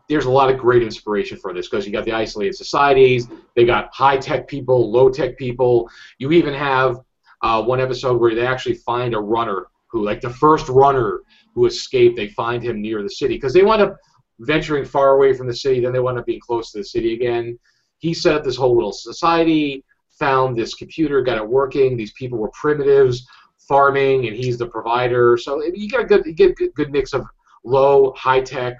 there's 0.09 0.25
a 0.25 0.31
lot 0.31 0.49
of 0.49 0.57
great 0.57 0.83
inspiration 0.83 1.37
for 1.37 1.53
this 1.53 1.67
because 1.67 1.85
you 1.85 1.91
got 1.91 2.05
the 2.05 2.13
isolated 2.13 2.55
societies, 2.55 3.27
they 3.55 3.65
got 3.65 3.93
high 3.93 4.17
tech 4.17 4.47
people, 4.47 4.91
low 4.91 5.09
tech 5.09 5.37
people. 5.37 5.89
You 6.17 6.31
even 6.31 6.53
have 6.53 7.01
uh, 7.41 7.63
one 7.63 7.79
episode 7.79 8.19
where 8.19 8.33
they 8.33 8.45
actually 8.45 8.75
find 8.75 9.13
a 9.13 9.19
runner 9.19 9.67
who, 9.87 10.03
like 10.03 10.21
the 10.21 10.29
first 10.29 10.67
runner 10.69 11.21
who 11.53 11.65
escaped, 11.65 12.15
they 12.15 12.27
find 12.29 12.63
him 12.63 12.81
near 12.81 13.03
the 13.03 13.09
city 13.09 13.35
because 13.35 13.53
they 13.53 13.63
wind 13.63 13.81
up 13.81 13.97
venturing 14.39 14.85
far 14.85 15.15
away 15.15 15.33
from 15.33 15.47
the 15.47 15.55
city, 15.55 15.79
then 15.79 15.91
they 15.91 15.99
wind 15.99 16.17
up 16.17 16.25
being 16.25 16.39
close 16.39 16.71
to 16.71 16.79
the 16.79 16.83
city 16.83 17.13
again. 17.13 17.57
He 17.99 18.13
set 18.13 18.35
up 18.35 18.43
this 18.43 18.55
whole 18.55 18.75
little 18.75 18.91
society, 18.91 19.83
found 20.19 20.55
this 20.55 20.75
computer, 20.75 21.21
got 21.21 21.37
it 21.37 21.47
working. 21.47 21.97
These 21.97 22.13
people 22.13 22.37
were 22.37 22.51
primitives, 22.51 23.27
farming, 23.67 24.27
and 24.27 24.35
he's 24.35 24.57
the 24.57 24.67
provider. 24.67 25.37
So 25.37 25.63
you 25.63 25.89
get 25.89 26.01
a 26.01 26.05
good, 26.05 26.25
you 26.25 26.33
get 26.33 26.59
a 26.59 26.67
good 26.69 26.91
mix 26.91 27.13
of 27.13 27.25
low, 27.63 28.13
high 28.13 28.41
tech, 28.41 28.77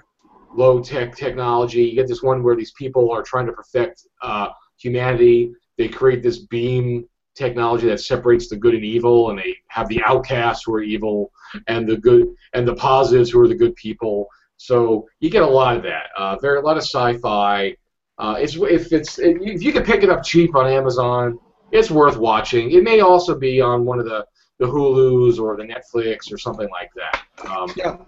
low 0.54 0.80
tech 0.80 1.16
technology. 1.16 1.84
You 1.84 1.94
get 1.94 2.08
this 2.08 2.22
one 2.22 2.42
where 2.42 2.56
these 2.56 2.72
people 2.72 3.10
are 3.10 3.22
trying 3.22 3.46
to 3.46 3.52
perfect 3.52 4.06
uh, 4.22 4.48
humanity. 4.78 5.52
They 5.76 5.88
create 5.88 6.22
this 6.22 6.38
beam 6.38 7.08
technology 7.34 7.86
that 7.86 8.00
separates 8.00 8.48
the 8.48 8.56
good 8.56 8.74
and 8.74 8.84
evil, 8.84 9.30
and 9.30 9.38
they 9.38 9.56
have 9.68 9.88
the 9.88 10.02
outcasts 10.02 10.64
who 10.64 10.74
are 10.74 10.82
evil, 10.82 11.30
and 11.68 11.88
the 11.88 11.96
good 11.96 12.28
and 12.52 12.66
the 12.66 12.74
positives 12.74 13.30
who 13.30 13.40
are 13.40 13.48
the 13.48 13.54
good 13.54 13.74
people. 13.76 14.26
So 14.56 15.06
you 15.20 15.30
get 15.30 15.42
a 15.42 15.46
lot 15.46 15.76
of 15.76 15.82
that. 15.84 16.08
Uh, 16.16 16.36
very 16.38 16.58
a 16.58 16.60
lot 16.60 16.76
of 16.76 16.82
sci-fi. 16.82 17.76
Uh, 18.18 18.34
it's 18.38 18.56
if 18.56 18.92
it's 18.92 19.18
if 19.18 19.62
you 19.62 19.72
can 19.72 19.84
pick 19.84 20.02
it 20.02 20.10
up 20.10 20.24
cheap 20.24 20.56
on 20.56 20.66
Amazon, 20.66 21.38
it's 21.70 21.90
worth 21.90 22.16
watching. 22.16 22.72
It 22.72 22.82
may 22.82 23.00
also 23.00 23.38
be 23.38 23.60
on 23.60 23.84
one 23.84 24.00
of 24.00 24.04
the 24.04 24.26
the 24.58 24.66
Hulu's 24.66 25.38
or 25.38 25.56
the 25.56 25.62
Netflix 25.62 26.32
or 26.32 26.38
something 26.38 26.68
like 26.70 26.90
that. 26.96 27.22
Um, 27.48 27.72
yeah. 27.76 27.98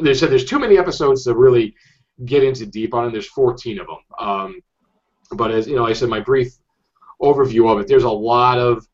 They 0.00 0.14
said 0.14 0.30
there's 0.30 0.44
too 0.44 0.58
many 0.58 0.78
episodes 0.78 1.24
to 1.24 1.34
really 1.34 1.74
get 2.24 2.44
into 2.44 2.66
deep 2.66 2.94
on, 2.94 3.06
and 3.06 3.14
there's 3.14 3.28
14 3.28 3.80
of 3.80 3.86
them. 3.86 3.96
Um, 4.18 4.60
but 5.32 5.50
as 5.50 5.66
you 5.66 5.76
know, 5.76 5.86
I 5.86 5.92
said 5.92 6.08
my 6.08 6.20
brief 6.20 6.52
overview 7.20 7.70
of 7.70 7.80
it. 7.80 7.88
There's 7.88 8.04
a 8.04 8.10
lot 8.10 8.58
of 8.58 8.86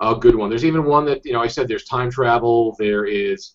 a 0.00 0.14
good 0.14 0.34
one. 0.34 0.50
There's 0.50 0.64
even 0.64 0.84
one 0.84 1.04
that 1.06 1.24
you 1.24 1.32
know 1.32 1.42
I 1.42 1.46
said 1.46 1.68
there's 1.68 1.84
time 1.84 2.10
travel. 2.10 2.74
There 2.78 3.06
is 3.06 3.54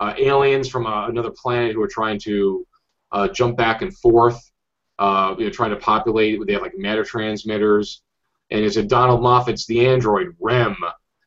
uh, 0.00 0.14
aliens 0.18 0.68
from 0.68 0.86
uh, 0.86 1.08
another 1.08 1.30
planet 1.30 1.74
who 1.74 1.82
are 1.82 1.88
trying 1.88 2.18
to 2.20 2.66
uh, 3.12 3.28
jump 3.28 3.56
back 3.56 3.82
and 3.82 3.96
forth. 3.96 4.50
Uh, 4.98 5.34
you 5.38 5.44
know, 5.46 5.50
trying 5.50 5.70
to 5.70 5.76
populate. 5.76 6.44
They 6.46 6.52
have 6.52 6.62
like 6.62 6.76
matter 6.76 7.04
transmitters, 7.04 8.02
and 8.50 8.64
it's 8.64 8.76
a 8.76 8.82
Donald 8.82 9.22
Moffat's 9.22 9.66
the 9.66 9.86
android 9.86 10.36
Rem, 10.40 10.76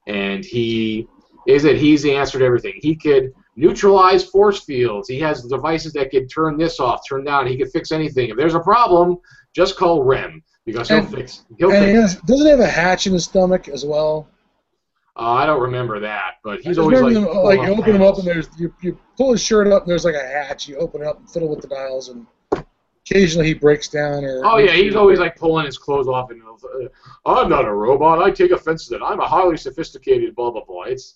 and 0.07 0.45
he 0.45 1.07
is 1.47 1.65
it. 1.65 1.77
He's 1.77 2.03
the 2.03 2.15
answer 2.15 2.39
to 2.39 2.45
everything. 2.45 2.73
He 2.77 2.95
could 2.95 3.33
neutralize 3.55 4.23
force 4.23 4.63
fields. 4.63 5.07
He 5.07 5.19
has 5.19 5.43
devices 5.43 5.93
that 5.93 6.11
can 6.11 6.27
turn 6.27 6.57
this 6.57 6.79
off, 6.79 7.01
turn 7.07 7.23
down. 7.23 7.47
He 7.47 7.57
can 7.57 7.69
fix 7.69 7.91
anything. 7.91 8.29
If 8.29 8.37
there's 8.37 8.55
a 8.55 8.59
problem, 8.59 9.17
just 9.53 9.77
call 9.77 10.03
Rem 10.03 10.43
because 10.65 10.89
he'll 10.89 10.99
and, 10.99 11.11
fix. 11.11 11.45
He'll 11.57 11.71
and 11.71 11.79
fix. 11.79 11.91
He 11.91 11.95
has, 11.95 12.15
doesn't 12.21 12.45
he 12.45 12.51
have 12.51 12.59
a 12.59 12.67
hatch 12.67 13.07
in 13.07 13.13
his 13.13 13.25
stomach 13.25 13.67
as 13.67 13.85
well? 13.85 14.27
Uh, 15.17 15.31
I 15.31 15.45
don't 15.45 15.61
remember 15.61 15.99
that, 16.01 16.35
but 16.43 16.59
he's 16.59 16.77
always 16.77 16.99
like, 16.99 17.13
them, 17.13 17.25
like 17.25 17.61
you 17.61 17.73
open 17.73 17.95
him 17.95 18.01
up 18.01 18.17
and 18.17 18.27
there's 18.27 18.49
you, 18.57 18.73
you 18.81 18.99
pull 19.15 19.31
his 19.31 19.41
shirt 19.41 19.67
up 19.67 19.83
and 19.83 19.89
there's 19.89 20.03
like 20.03 20.15
a 20.15 20.27
hatch. 20.27 20.67
You 20.67 20.75
open 20.75 21.01
it 21.01 21.07
up 21.07 21.19
and 21.19 21.29
fiddle 21.29 21.47
with 21.47 21.61
the 21.61 21.67
dials 21.67 22.09
and. 22.09 22.27
occasionally 23.09 23.47
he 23.47 23.53
breaks 23.53 23.87
down 23.87 24.25
or. 24.25 24.41
Oh 24.43 24.57
yeah, 24.57 24.73
he's 24.73 24.95
always 24.95 25.19
like 25.19 25.37
pulling 25.37 25.65
his 25.65 25.77
clothes 25.77 26.07
off 26.07 26.31
and 26.31 26.41
uh, 26.41 26.87
I'm 27.25 27.49
not 27.49 27.65
a 27.65 27.73
robot. 27.73 28.21
I 28.21 28.31
take 28.31 28.51
offense 28.51 28.87
to 28.87 28.97
that. 28.97 29.05
I'm 29.05 29.19
a 29.19 29.27
highly 29.27 29.55
sophisticated 29.57 30.35
blah 30.35 30.51
blah 30.51 30.65
blah. 30.65 30.83
It's 30.83 31.15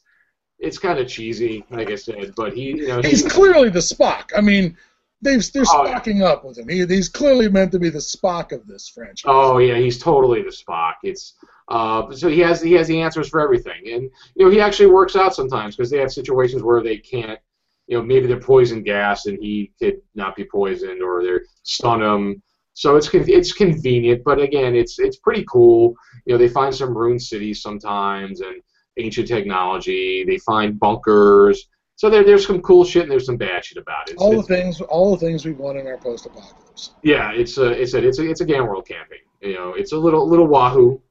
it's 0.60 0.78
kind 0.78 1.00
of 1.00 1.08
cheesy, 1.08 1.64
like 1.70 1.90
I 1.90 1.96
said, 1.96 2.34
but 2.36 2.54
he 2.54 2.64
you 2.70 2.88
know 2.88 3.02
He's 3.02 3.24
clearly 3.24 3.70
the 3.70 3.80
Spock. 3.80 4.26
I 4.38 4.42
mean, 4.42 4.78
they've 5.22 5.42
they're 5.54 5.64
Oh, 5.68 5.86
yeah. 5.86 6.00
spocking 6.00 6.22
up 6.22 6.44
with 6.46 6.58
him. 6.58 6.68
He, 6.68 6.86
he's 6.86 7.10
clearly 7.10 7.50
meant 7.50 7.72
to 7.74 7.80
be 7.80 7.90
the 7.90 8.00
Spock 8.00 8.52
of 8.52 8.68
this 8.68 8.88
franchise. 8.90 9.24
Oh 9.28 9.58
yeah, 9.60 9.78
he's 9.78 9.98
totally 10.00 10.42
the 10.42 10.50
Spock. 10.50 10.96
It's 11.04 11.36
uh, 11.70 12.12
so 12.12 12.30
he 12.30 12.40
has 12.40 12.62
he 12.62 12.74
has 12.74 12.88
the 12.88 13.02
answers 13.02 13.30
for 13.30 13.40
everything, 13.40 13.90
and 13.94 14.04
you 14.36 14.46
know 14.46 14.50
he 14.52 14.60
actually 14.60 14.88
works 14.88 15.16
out 15.16 15.34
sometimes 15.36 15.76
because 15.76 15.90
they 15.90 16.00
have 16.00 16.12
situations 16.12 16.64
where 16.64 16.82
they 16.82 16.98
can't, 16.98 17.40
you 17.88 17.98
know, 17.98 18.04
maybe 18.04 18.28
they're 18.28 18.40
poison 18.40 18.84
gas 18.84 19.26
and 19.28 19.38
he 19.42 19.72
could 19.80 20.02
not 20.16 20.36
be 20.36 20.46
poisoned 20.46 21.02
or 21.02 21.24
they're 21.24 21.44
stun 21.64 22.02
him. 22.02 22.42
So 22.74 22.96
it's 22.96 23.10
it's 23.14 23.52
convenient, 23.54 24.24
but 24.24 24.40
again, 24.40 24.76
it's 24.76 25.00
it's 25.00 25.18
pretty 25.18 25.46
cool. 25.50 25.94
You 26.26 26.34
know, 26.34 26.38
they 26.38 26.48
find 26.50 26.74
some 26.74 26.98
ruined 26.98 27.22
cities 27.22 27.62
sometimes 27.62 28.42
and 28.42 28.62
ancient 29.00 29.28
technology. 29.28 30.24
They 30.28 30.38
find 30.40 30.80
bunkers. 30.80 31.68
So 31.96 32.10
there, 32.10 32.24
there's 32.24 32.46
some 32.48 32.62
cool 32.62 32.86
shit 32.86 33.04
and 33.04 33.12
there's 33.12 33.26
some 33.26 33.38
bad 33.38 33.66
shit 33.66 33.78
about 33.78 34.10
it. 34.10 34.14
It's- 34.14 34.22
all 34.26 34.38
the 34.38 34.44
things, 34.44 34.80
all 34.82 35.12
the 35.16 35.26
things 35.26 35.46
we 35.46 35.52
want 35.54 35.78
in 35.78 35.86
our 35.88 35.98
post-apocalypse. 35.98 36.92
yeah, 37.04 37.32
it's 37.34 37.58
a 37.58 37.72
it's 37.72 37.94
a 37.94 38.06
it's 38.08 38.20
a 38.20 38.30
it's 38.30 38.42
a 38.42 38.46
Gamma 38.46 38.66
World 38.66 38.88
camping. 38.88 39.20
You 39.42 39.54
know, 39.56 39.74
it's 39.74 39.92
a 39.92 39.98
little 39.98 40.28
little 40.28 40.48
wahoo. 40.48 41.02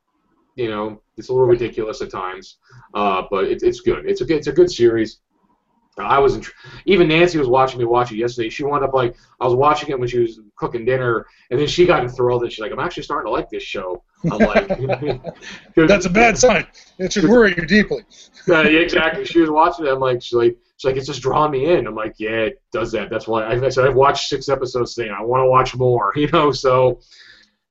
You 0.57 0.71
know, 0.71 1.03
it's 1.17 1.29
a 1.29 1.33
little 1.33 1.47
ridiculous 1.47 2.01
at 2.03 2.11
times, 2.11 2.57
uh, 2.95 3.23
but 3.31 3.45
it's 3.45 3.63
it's 3.63 3.81
good. 3.81 4.07
It's 4.07 4.23
a 4.23 4.25
good 4.25 4.39
it's 4.39 4.47
a 4.47 4.53
good 4.53 4.71
series. 4.71 5.21
I 5.99 6.19
was 6.19 6.37
in, 6.37 6.45
even 6.87 7.09
Nancy 7.09 7.39
was 7.39 7.49
watching 7.49 7.79
me 7.79 7.85
watch 7.85 8.13
it 8.13 8.17
yesterday. 8.17 8.49
She 8.49 8.65
wound 8.65 8.85
up 8.85 8.95
like 8.95 9.17
I 9.41 9.45
was 9.45 9.55
watching 9.55 9.91
it 9.91 9.99
when 9.99 10.09
she 10.09 10.19
was 10.19 10.41
cooking 10.57 10.85
dinner, 10.85 11.27
and 11.51 11.59
then 11.59 11.67
she 11.67 11.87
got 11.87 12.03
enthralled 12.03 12.43
and 12.43 12.53
she's 12.53 12.61
like, 12.61 12.73
"I'm 12.73 12.79
actually 12.79 13.03
starting 13.03 13.27
to 13.27 13.33
like 13.33 13.49
this 13.51 13.63
show." 13.63 14.03
I'm 14.31 14.39
like, 14.39 14.69
That's 15.77 16.07
a 16.07 16.11
bad 16.11 16.39
sign. 16.39 16.67
It 16.99 17.13
should 17.13 17.25
worry 17.25 17.55
you 17.57 17.67
deeply. 17.67 18.05
Uh, 18.49 18.63
yeah, 18.63 18.81
exactly. 18.81 19.27
She 19.27 19.41
was 19.41 19.51
watching 19.51 19.85
it. 19.85 19.91
I'm 19.91 19.99
like, 19.99 20.23
she's 20.23 20.33
like, 20.33 20.57
she's 20.79 20.87
like, 20.87 20.97
it's 20.97 21.07
just 21.07 21.21
drawing 21.21 21.51
me 21.51 21.67
in. 21.67 21.87
I'm 21.87 21.95
like, 21.95 22.15
yeah, 22.17 22.31
it 22.31 22.63
does 22.73 22.91
that. 22.93 23.11
That's 23.11 23.29
why 23.29 23.43
I, 23.43 23.63
I 23.63 23.69
said 23.69 23.87
I've 23.87 23.95
watched 23.95 24.31
six 24.31 24.49
episodes 24.49 24.95
today. 24.95 25.09
and 25.09 25.17
I 25.17 25.21
want 25.21 25.43
to 25.43 25.51
watch 25.51 25.77
more. 25.77 26.15
You 26.17 26.31
know, 26.31 26.51
so 26.51 26.99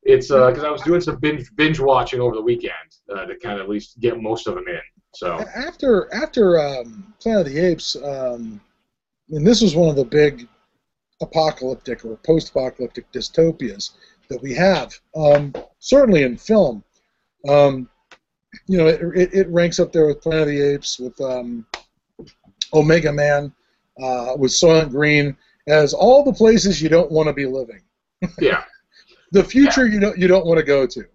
it's 0.03 0.27
because 0.27 0.63
I 0.63 0.69
was 0.69 0.83
doing 0.83 1.01
some 1.01 1.15
binge 1.15 1.49
binge 1.55 1.79
watching 1.79 2.21
over 2.21 2.35
the 2.35 2.43
weekend 2.43 2.73
uh, 3.11 3.25
to 3.25 3.35
kind 3.37 3.55
of 3.55 3.61
at 3.61 3.69
least 3.69 3.99
get 3.99 4.21
most 4.21 4.45
of 4.45 4.53
them 4.53 4.65
in. 4.67 4.79
So 5.17 5.43
After 5.55 6.13
after 6.13 6.59
um, 6.59 7.11
Planet 7.19 7.47
of 7.47 7.51
the 7.51 7.59
Apes, 7.59 7.95
um, 7.95 8.61
and 9.31 9.47
this 9.47 9.63
was 9.63 9.75
one 9.75 9.89
of 9.89 9.95
the 9.95 10.05
big 10.05 10.47
apocalyptic 11.23 12.05
or 12.05 12.17
post-apocalyptic 12.17 13.11
dystopias 13.11 13.93
that 14.29 14.39
we 14.43 14.53
have. 14.53 14.93
Um, 15.15 15.55
certainly 15.79 16.21
in 16.21 16.37
film, 16.37 16.83
um, 17.49 17.89
you 18.67 18.77
know, 18.77 18.85
it, 18.85 19.01
it, 19.15 19.33
it 19.33 19.49
ranks 19.49 19.79
up 19.79 19.91
there 19.91 20.05
with 20.05 20.21
Planet 20.21 20.43
of 20.43 20.47
the 20.49 20.61
Apes, 20.61 20.99
with 20.99 21.19
um, 21.19 21.65
Omega 22.71 23.11
Man, 23.11 23.51
uh, 23.99 24.35
with 24.37 24.51
Soylent 24.51 24.91
Green, 24.91 25.35
as 25.67 25.95
all 25.95 26.23
the 26.23 26.31
places 26.31 26.79
you 26.79 26.89
don't 26.89 27.11
want 27.11 27.25
to 27.25 27.33
be 27.33 27.47
living. 27.47 27.81
yeah, 28.39 28.65
The 29.31 29.43
future 29.43 29.87
you 29.87 29.99
don't 29.99 30.15
you 30.15 30.27
don't 30.27 30.45
want 30.45 30.59
to 30.59 30.63
go 30.63 30.85
to. 30.85 31.05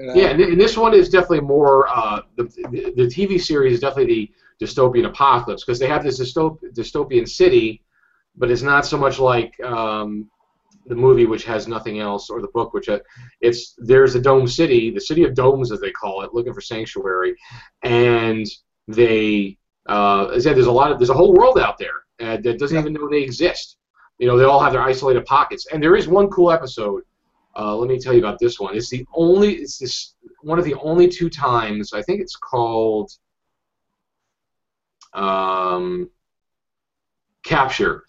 Yeah, 0.00 0.28
and, 0.28 0.40
and 0.40 0.60
this 0.60 0.76
one 0.76 0.94
is 0.94 1.08
definitely 1.08 1.40
more 1.40 1.88
uh, 1.88 2.22
the, 2.36 2.44
the 2.44 2.92
the 2.96 3.02
TV 3.06 3.40
series 3.40 3.74
is 3.74 3.80
definitely 3.80 4.32
the 4.58 4.64
dystopian 4.66 5.06
apocalypse 5.06 5.64
because 5.64 5.78
they 5.78 5.86
have 5.88 6.02
this 6.04 6.20
dystop- 6.20 6.58
dystopian 6.74 7.28
city, 7.28 7.82
but 8.36 8.50
it's 8.50 8.62
not 8.62 8.86
so 8.86 8.96
much 8.96 9.18
like 9.18 9.58
um, 9.64 10.28
the 10.86 10.94
movie 10.94 11.26
which 11.26 11.44
has 11.44 11.66
nothing 11.66 11.98
else 12.00 12.30
or 12.30 12.40
the 12.40 12.48
book 12.48 12.72
which 12.74 12.88
it's 13.40 13.74
there's 13.78 14.14
a 14.14 14.20
dome 14.20 14.46
city, 14.46 14.90
the 14.90 15.00
city 15.00 15.24
of 15.24 15.34
domes 15.34 15.72
as 15.72 15.80
they 15.80 15.90
call 15.90 16.22
it, 16.22 16.34
looking 16.34 16.52
for 16.54 16.60
sanctuary, 16.60 17.34
and 17.82 18.46
they 18.88 19.56
uh, 19.88 20.26
as 20.26 20.46
I 20.46 20.50
said 20.50 20.56
there's 20.56 20.66
a 20.66 20.72
lot 20.72 20.90
of 20.92 20.98
there's 20.98 21.10
a 21.10 21.14
whole 21.14 21.34
world 21.34 21.58
out 21.58 21.78
there 21.78 22.04
uh, 22.20 22.36
that 22.42 22.58
doesn't 22.58 22.74
Yeah. 22.74 22.80
even 22.80 22.92
know 22.94 23.08
they 23.08 23.22
exist. 23.22 23.76
You 24.18 24.28
know, 24.28 24.36
they 24.38 24.44
all 24.44 24.60
have 24.60 24.72
their 24.72 24.82
isolated 24.82 25.24
pockets, 25.26 25.66
and 25.72 25.82
there 25.82 25.96
is 25.96 26.06
one 26.06 26.28
cool 26.28 26.52
episode. 26.52 27.02
Uh, 27.56 27.76
let 27.76 27.88
me 27.88 27.98
tell 27.98 28.12
you 28.12 28.18
about 28.18 28.38
this 28.38 28.58
one. 28.58 28.76
It's 28.76 28.90
the 28.90 29.06
only, 29.14 29.54
it's 29.54 29.78
this 29.78 30.14
one 30.42 30.58
of 30.58 30.64
the 30.64 30.74
only 30.74 31.08
two 31.08 31.30
times. 31.30 31.92
I 31.92 32.02
think 32.02 32.20
it's 32.20 32.36
called 32.36 33.12
um, 35.12 36.10
Capture. 37.44 38.04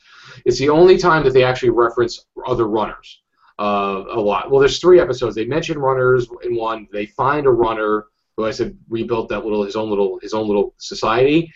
It's 0.45 0.57
the 0.57 0.69
only 0.69 0.97
time 0.97 1.23
that 1.23 1.33
they 1.33 1.43
actually 1.43 1.69
reference 1.69 2.25
other 2.45 2.67
runners 2.67 3.21
uh, 3.59 4.03
a 4.11 4.19
lot. 4.19 4.49
Well, 4.49 4.59
there's 4.59 4.79
three 4.79 4.99
episodes. 4.99 5.35
They 5.35 5.45
mention 5.45 5.77
runners 5.77 6.27
in 6.43 6.55
one. 6.55 6.87
They 6.91 7.05
find 7.05 7.45
a 7.45 7.51
runner 7.51 8.05
who 8.35 8.45
I 8.45 8.51
said 8.51 8.77
rebuilt 8.89 9.29
that 9.29 9.43
little 9.43 9.63
his 9.63 9.75
own 9.75 9.89
little 9.89 10.19
his 10.21 10.33
own 10.33 10.47
little 10.47 10.73
society. 10.77 11.53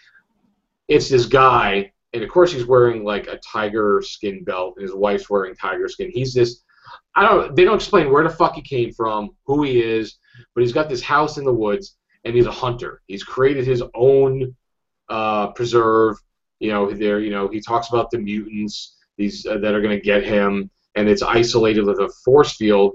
It's 0.88 1.10
this 1.10 1.26
guy, 1.26 1.92
and 2.14 2.24
of 2.24 2.30
course 2.30 2.52
he's 2.52 2.66
wearing 2.66 3.04
like 3.04 3.28
a 3.28 3.38
tiger 3.40 4.02
skin 4.02 4.44
belt, 4.44 4.76
and 4.78 4.84
his 4.84 4.96
wife's 4.96 5.30
wearing 5.30 5.56
tiger 5.56 5.88
skin. 5.88 6.12
He's 6.14 6.34
this. 6.34 6.62
I 7.16 7.24
don't. 7.24 7.56
They 7.56 7.64
don't 7.64 7.76
explain 7.76 8.12
where 8.12 8.24
the 8.24 8.30
fuck 8.30 8.56
he 8.56 8.62
came 8.62 8.94
from, 8.94 9.32
who 9.46 9.64
he 9.64 9.82
is, 9.82 10.18
but 10.54 10.62
he's 10.62 10.74
got 10.74 10.90
this 10.90 11.02
house 11.02 11.38
in 11.38 11.46
the 11.46 11.54
woods, 11.54 11.96
and 12.24 12.36
he's 12.36 12.46
a 12.46 12.52
hunter. 12.52 13.02
He's 13.08 13.24
created 13.24 13.66
his 13.66 13.84
own 13.94 14.56
uh, 15.10 15.48
preserve. 15.52 16.18
You 16.60 16.72
know, 16.72 16.92
there. 16.92 17.20
You 17.20 17.32
know, 17.32 17.48
he 17.48 17.62
talks 17.62 17.90
about 17.90 18.12
the 18.12 18.20
mutants 18.20 18.96
these 19.18 19.46
uh, 19.46 19.58
that 19.58 19.74
are 19.74 19.82
going 19.82 19.98
to 19.98 20.04
get 20.04 20.24
him, 20.24 20.70
and 20.96 21.08
it's 21.08 21.22
isolated 21.22 21.86
with 21.86 22.00
a 22.00 22.10
force 22.24 22.56
field. 22.56 22.94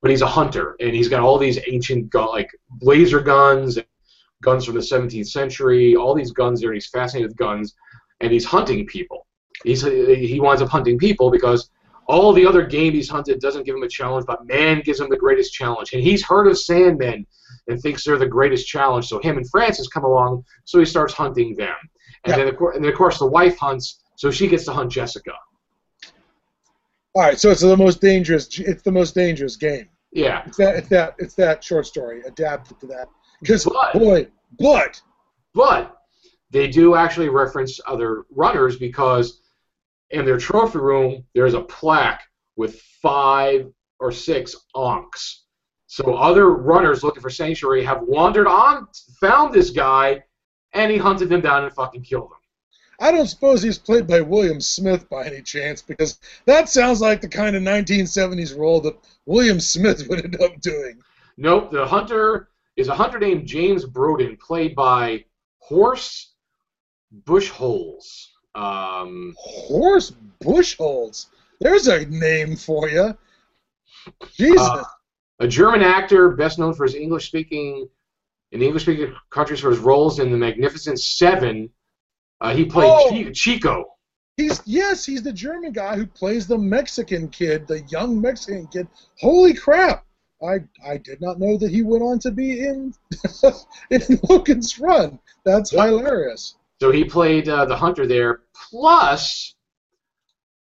But 0.00 0.10
he's 0.10 0.22
a 0.22 0.26
hunter, 0.26 0.76
and 0.80 0.94
he's 0.94 1.08
got 1.08 1.20
all 1.20 1.38
these 1.38 1.60
ancient 1.68 2.10
gun, 2.10 2.28
like 2.28 2.50
laser 2.80 3.20
guns, 3.20 3.78
guns 4.42 4.64
from 4.64 4.74
the 4.74 4.80
17th 4.80 5.28
century, 5.28 5.94
all 5.94 6.14
these 6.14 6.32
guns 6.32 6.60
there. 6.60 6.72
He's 6.72 6.88
fascinated 6.88 7.30
with 7.30 7.36
guns, 7.36 7.74
and 8.20 8.32
he's 8.32 8.44
hunting 8.44 8.86
people. 8.86 9.26
He's 9.64 9.82
he 9.82 10.40
winds 10.40 10.60
up 10.60 10.68
hunting 10.68 10.98
people 10.98 11.30
because 11.30 11.70
all 12.12 12.34
the 12.34 12.46
other 12.46 12.64
game 12.64 12.92
he's 12.92 13.08
hunted 13.08 13.40
doesn't 13.40 13.64
give 13.64 13.74
him 13.74 13.82
a 13.82 13.88
challenge, 13.88 14.26
but 14.26 14.46
man 14.46 14.82
gives 14.84 15.00
him 15.00 15.08
the 15.08 15.16
greatest 15.16 15.54
challenge. 15.54 15.94
And 15.94 16.02
he's 16.02 16.22
heard 16.22 16.46
of 16.46 16.54
Sandmen 16.54 17.24
and 17.68 17.80
thinks 17.80 18.04
they're 18.04 18.18
the 18.18 18.26
greatest 18.26 18.66
challenge. 18.66 19.08
So 19.08 19.18
him 19.20 19.38
and 19.38 19.48
Francis 19.48 19.88
come 19.88 20.04
along, 20.04 20.44
so 20.64 20.78
he 20.78 20.84
starts 20.84 21.14
hunting 21.14 21.56
them. 21.56 21.74
And 22.24 22.34
then 22.34 22.48
of 22.48 22.56
course, 22.56 22.76
and 22.76 22.84
then 22.84 22.92
of 22.92 22.98
course 22.98 23.18
the 23.18 23.26
wife 23.26 23.56
hunts, 23.56 24.02
so 24.16 24.30
she 24.30 24.46
gets 24.46 24.64
to 24.66 24.72
hunt 24.72 24.92
Jessica. 24.92 25.32
All 27.14 27.22
right, 27.22 27.40
so 27.40 27.50
it's 27.50 27.62
the 27.62 27.76
most 27.76 28.00
dangerous. 28.00 28.58
It's 28.58 28.82
the 28.82 28.92
most 28.92 29.14
dangerous 29.14 29.56
game. 29.56 29.88
Yeah, 30.12 30.42
It's 30.46 30.58
that. 30.58 30.76
It's 30.76 30.88
that. 30.88 31.14
It's 31.18 31.34
that 31.36 31.64
short 31.64 31.86
story 31.86 32.20
adapted 32.26 32.78
to 32.80 32.86
that. 32.88 33.08
Because 33.40 33.64
boy, 33.94 34.28
but 34.58 35.00
but 35.54 35.96
they 36.50 36.68
do 36.68 36.94
actually 36.94 37.30
reference 37.30 37.80
other 37.86 38.24
runners 38.30 38.76
because 38.76 39.41
in 40.12 40.24
their 40.24 40.38
trophy 40.38 40.78
room 40.78 41.24
there's 41.34 41.54
a 41.54 41.62
plaque 41.62 42.22
with 42.56 42.80
five 43.02 43.66
or 43.98 44.12
six 44.12 44.54
ankhs. 44.76 45.44
So 45.86 46.14
other 46.14 46.50
runners 46.50 47.02
looking 47.02 47.20
for 47.20 47.30
sanctuary 47.30 47.84
have 47.84 48.02
wandered 48.02 48.46
on, 48.46 48.88
found 49.20 49.52
this 49.52 49.70
guy, 49.70 50.22
and 50.72 50.90
he 50.90 50.96
hunted 50.96 51.28
them 51.28 51.42
down 51.42 51.64
and 51.64 51.72
fucking 51.74 52.02
killed 52.02 52.30
them. 52.30 52.38
I 52.98 53.10
don't 53.10 53.26
suppose 53.26 53.62
he's 53.62 53.78
played 53.78 54.06
by 54.06 54.20
William 54.20 54.60
Smith 54.60 55.08
by 55.10 55.26
any 55.26 55.42
chance, 55.42 55.82
because 55.82 56.18
that 56.46 56.68
sounds 56.68 57.00
like 57.00 57.20
the 57.20 57.28
kind 57.28 57.56
of 57.56 57.62
1970s 57.62 58.56
role 58.56 58.80
that 58.82 58.96
William 59.26 59.60
Smith 59.60 60.06
would 60.08 60.24
end 60.24 60.40
up 60.40 60.60
doing. 60.60 61.02
Nope, 61.36 61.72
the 61.72 61.86
hunter 61.86 62.48
is 62.76 62.88
a 62.88 62.94
hunter 62.94 63.18
named 63.18 63.46
James 63.46 63.84
Broden, 63.84 64.38
played 64.38 64.74
by 64.74 65.24
Horst 65.58 66.34
Buchholz. 67.24 68.28
Um, 68.54 69.34
Horst 69.38 70.14
Buchholz. 70.40 71.26
There's 71.60 71.86
a 71.88 72.04
name 72.06 72.56
for 72.56 72.88
you. 72.88 73.16
Jesus. 74.36 74.60
Uh, 74.60 74.84
a 75.40 75.48
German 75.48 75.82
actor, 75.82 76.30
best 76.30 76.58
known 76.58 76.74
for 76.74 76.84
his 76.84 76.94
English-speaking 76.94 77.88
in 78.52 78.62
English-speaking 78.62 79.14
countries 79.30 79.60
for 79.60 79.70
his 79.70 79.78
roles 79.78 80.18
in 80.18 80.30
The 80.30 80.36
Magnificent 80.36 81.00
Seven. 81.00 81.70
Uh, 82.40 82.54
he 82.54 82.64
played 82.64 82.90
Oh! 82.90 83.10
Chi- 83.10 83.30
Chico. 83.32 83.84
He's 84.36 84.60
yes, 84.64 85.04
he's 85.04 85.22
the 85.22 85.32
German 85.32 85.72
guy 85.72 85.96
who 85.96 86.06
plays 86.06 86.46
the 86.46 86.56
Mexican 86.58 87.28
kid, 87.28 87.66
the 87.66 87.82
young 87.90 88.20
Mexican 88.20 88.66
kid. 88.66 88.88
Holy 89.20 89.52
crap! 89.54 90.04
I 90.42 90.60
I 90.84 90.96
did 90.96 91.20
not 91.20 91.38
know 91.38 91.56
that 91.58 91.70
he 91.70 91.82
went 91.82 92.02
on 92.02 92.18
to 92.20 92.30
be 92.30 92.60
in 92.66 92.94
in 93.90 94.20
Logan's 94.28 94.78
Run. 94.78 95.18
That's 95.44 95.72
Yeah. 95.72 95.86
hilarious. 95.86 96.56
So 96.82 96.90
he 96.90 97.04
played 97.04 97.48
uh, 97.48 97.64
the 97.64 97.76
hunter 97.76 98.08
there. 98.08 98.40
Plus, 98.68 99.54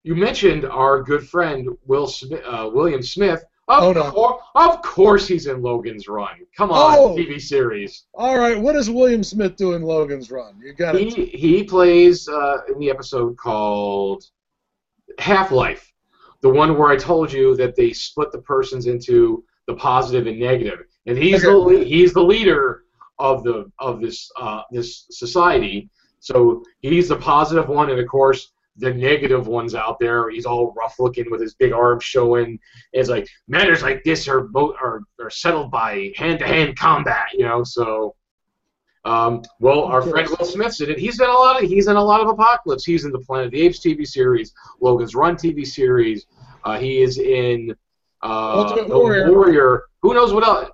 you 0.02 0.14
mentioned 0.14 0.66
our 0.66 1.02
good 1.02 1.26
friend 1.26 1.70
Will 1.86 2.06
Smith, 2.06 2.42
uh, 2.46 2.68
William 2.70 3.02
Smith. 3.02 3.42
Of, 3.66 3.82
Oh, 3.84 3.92
no. 3.92 4.40
of 4.62 4.82
course, 4.82 5.26
he's 5.26 5.46
in 5.46 5.62
Logan's 5.62 6.08
Run. 6.08 6.40
Come 6.54 6.70
on, 6.70 6.98
Oh. 6.98 7.16
TV 7.16 7.40
series. 7.40 8.04
All 8.12 8.36
right, 8.38 8.60
what 8.60 8.74
does 8.74 8.90
William 8.90 9.24
Smith 9.24 9.56
do 9.56 9.72
in 9.72 9.80
Logan's 9.80 10.30
Run? 10.30 10.60
You 10.62 10.74
got 10.74 10.96
He 10.96 11.08
it. 11.08 11.28
he 11.34 11.64
plays 11.64 12.28
uh, 12.28 12.58
in 12.68 12.78
the 12.78 12.90
episode 12.90 13.38
called 13.38 14.24
Half 15.18 15.50
Life, 15.50 15.94
the 16.42 16.50
one 16.50 16.76
where 16.76 16.90
I 16.90 16.96
told 16.98 17.32
you 17.32 17.56
that 17.56 17.74
they 17.74 17.94
split 17.94 18.32
the 18.32 18.42
persons 18.42 18.86
into 18.86 19.44
the 19.66 19.76
positive 19.76 20.26
and 20.26 20.38
negative, 20.38 20.80
and 21.06 21.16
he's 21.16 21.36
Okay. 21.42 21.46
the 21.46 21.56
le- 21.56 21.84
he's 21.84 22.12
the 22.12 22.22
leader 22.22 22.82
of 23.18 23.44
the 23.44 23.72
of 23.78 24.02
this 24.02 24.30
uh, 24.38 24.60
this 24.72 25.06
society. 25.08 25.88
So 26.22 26.62
he's 26.80 27.08
the 27.08 27.16
positive 27.16 27.68
one, 27.68 27.90
and 27.90 27.98
of 27.98 28.06
course 28.06 28.52
the 28.76 29.42
one's 29.46 29.74
out 29.74 29.98
there. 29.98 30.30
He's 30.30 30.46
all 30.46 30.72
rough 30.76 30.98
looking 31.00 31.30
with 31.30 31.40
his 31.40 31.54
big 31.54 31.72
arms 31.72 32.04
showing. 32.04 32.60
It's 32.92 33.08
like 33.08 33.28
matters 33.48 33.82
like 33.82 34.04
this 34.04 34.28
are 34.28 34.42
both 34.42 34.76
are, 34.80 35.02
are 35.20 35.30
settled 35.30 35.72
by 35.72 36.12
hand 36.16 36.38
to 36.38 36.46
hand 36.46 36.78
combat, 36.78 37.26
you 37.34 37.44
know. 37.44 37.64
So, 37.64 38.14
um, 39.04 39.42
well, 39.58 39.82
our 39.82 40.00
friend 40.00 40.28
Will 40.28 40.46
Smith's 40.46 40.80
in 40.80 40.90
it. 40.90 40.98
He's 40.98 41.18
in 41.20 41.26
a 41.28 41.32
lot 41.32 41.60
of 41.60 41.68
he's 41.68 41.88
in 41.88 41.96
a 41.96 42.02
lot 42.02 42.20
of 42.20 42.28
Apocalypse. 42.28 42.84
He's 42.84 43.04
in 43.04 43.10
the 43.10 43.18
Planet 43.18 43.46
of 43.46 43.52
the 43.52 43.60
Apes 43.60 43.80
TV 43.80 44.06
series, 44.06 44.54
Logan's 44.80 45.16
Run 45.16 45.34
TV 45.34 45.66
series. 45.66 46.26
Uh, 46.64 46.78
he 46.78 47.02
is 47.02 47.18
in 47.18 47.74
uh, 48.22 48.62
Ultimate 48.62 48.88
the 48.88 48.96
Warrior. 48.96 49.82
Who 50.02 50.14
knows 50.14 50.32
what 50.32 50.46
else? 50.46 50.70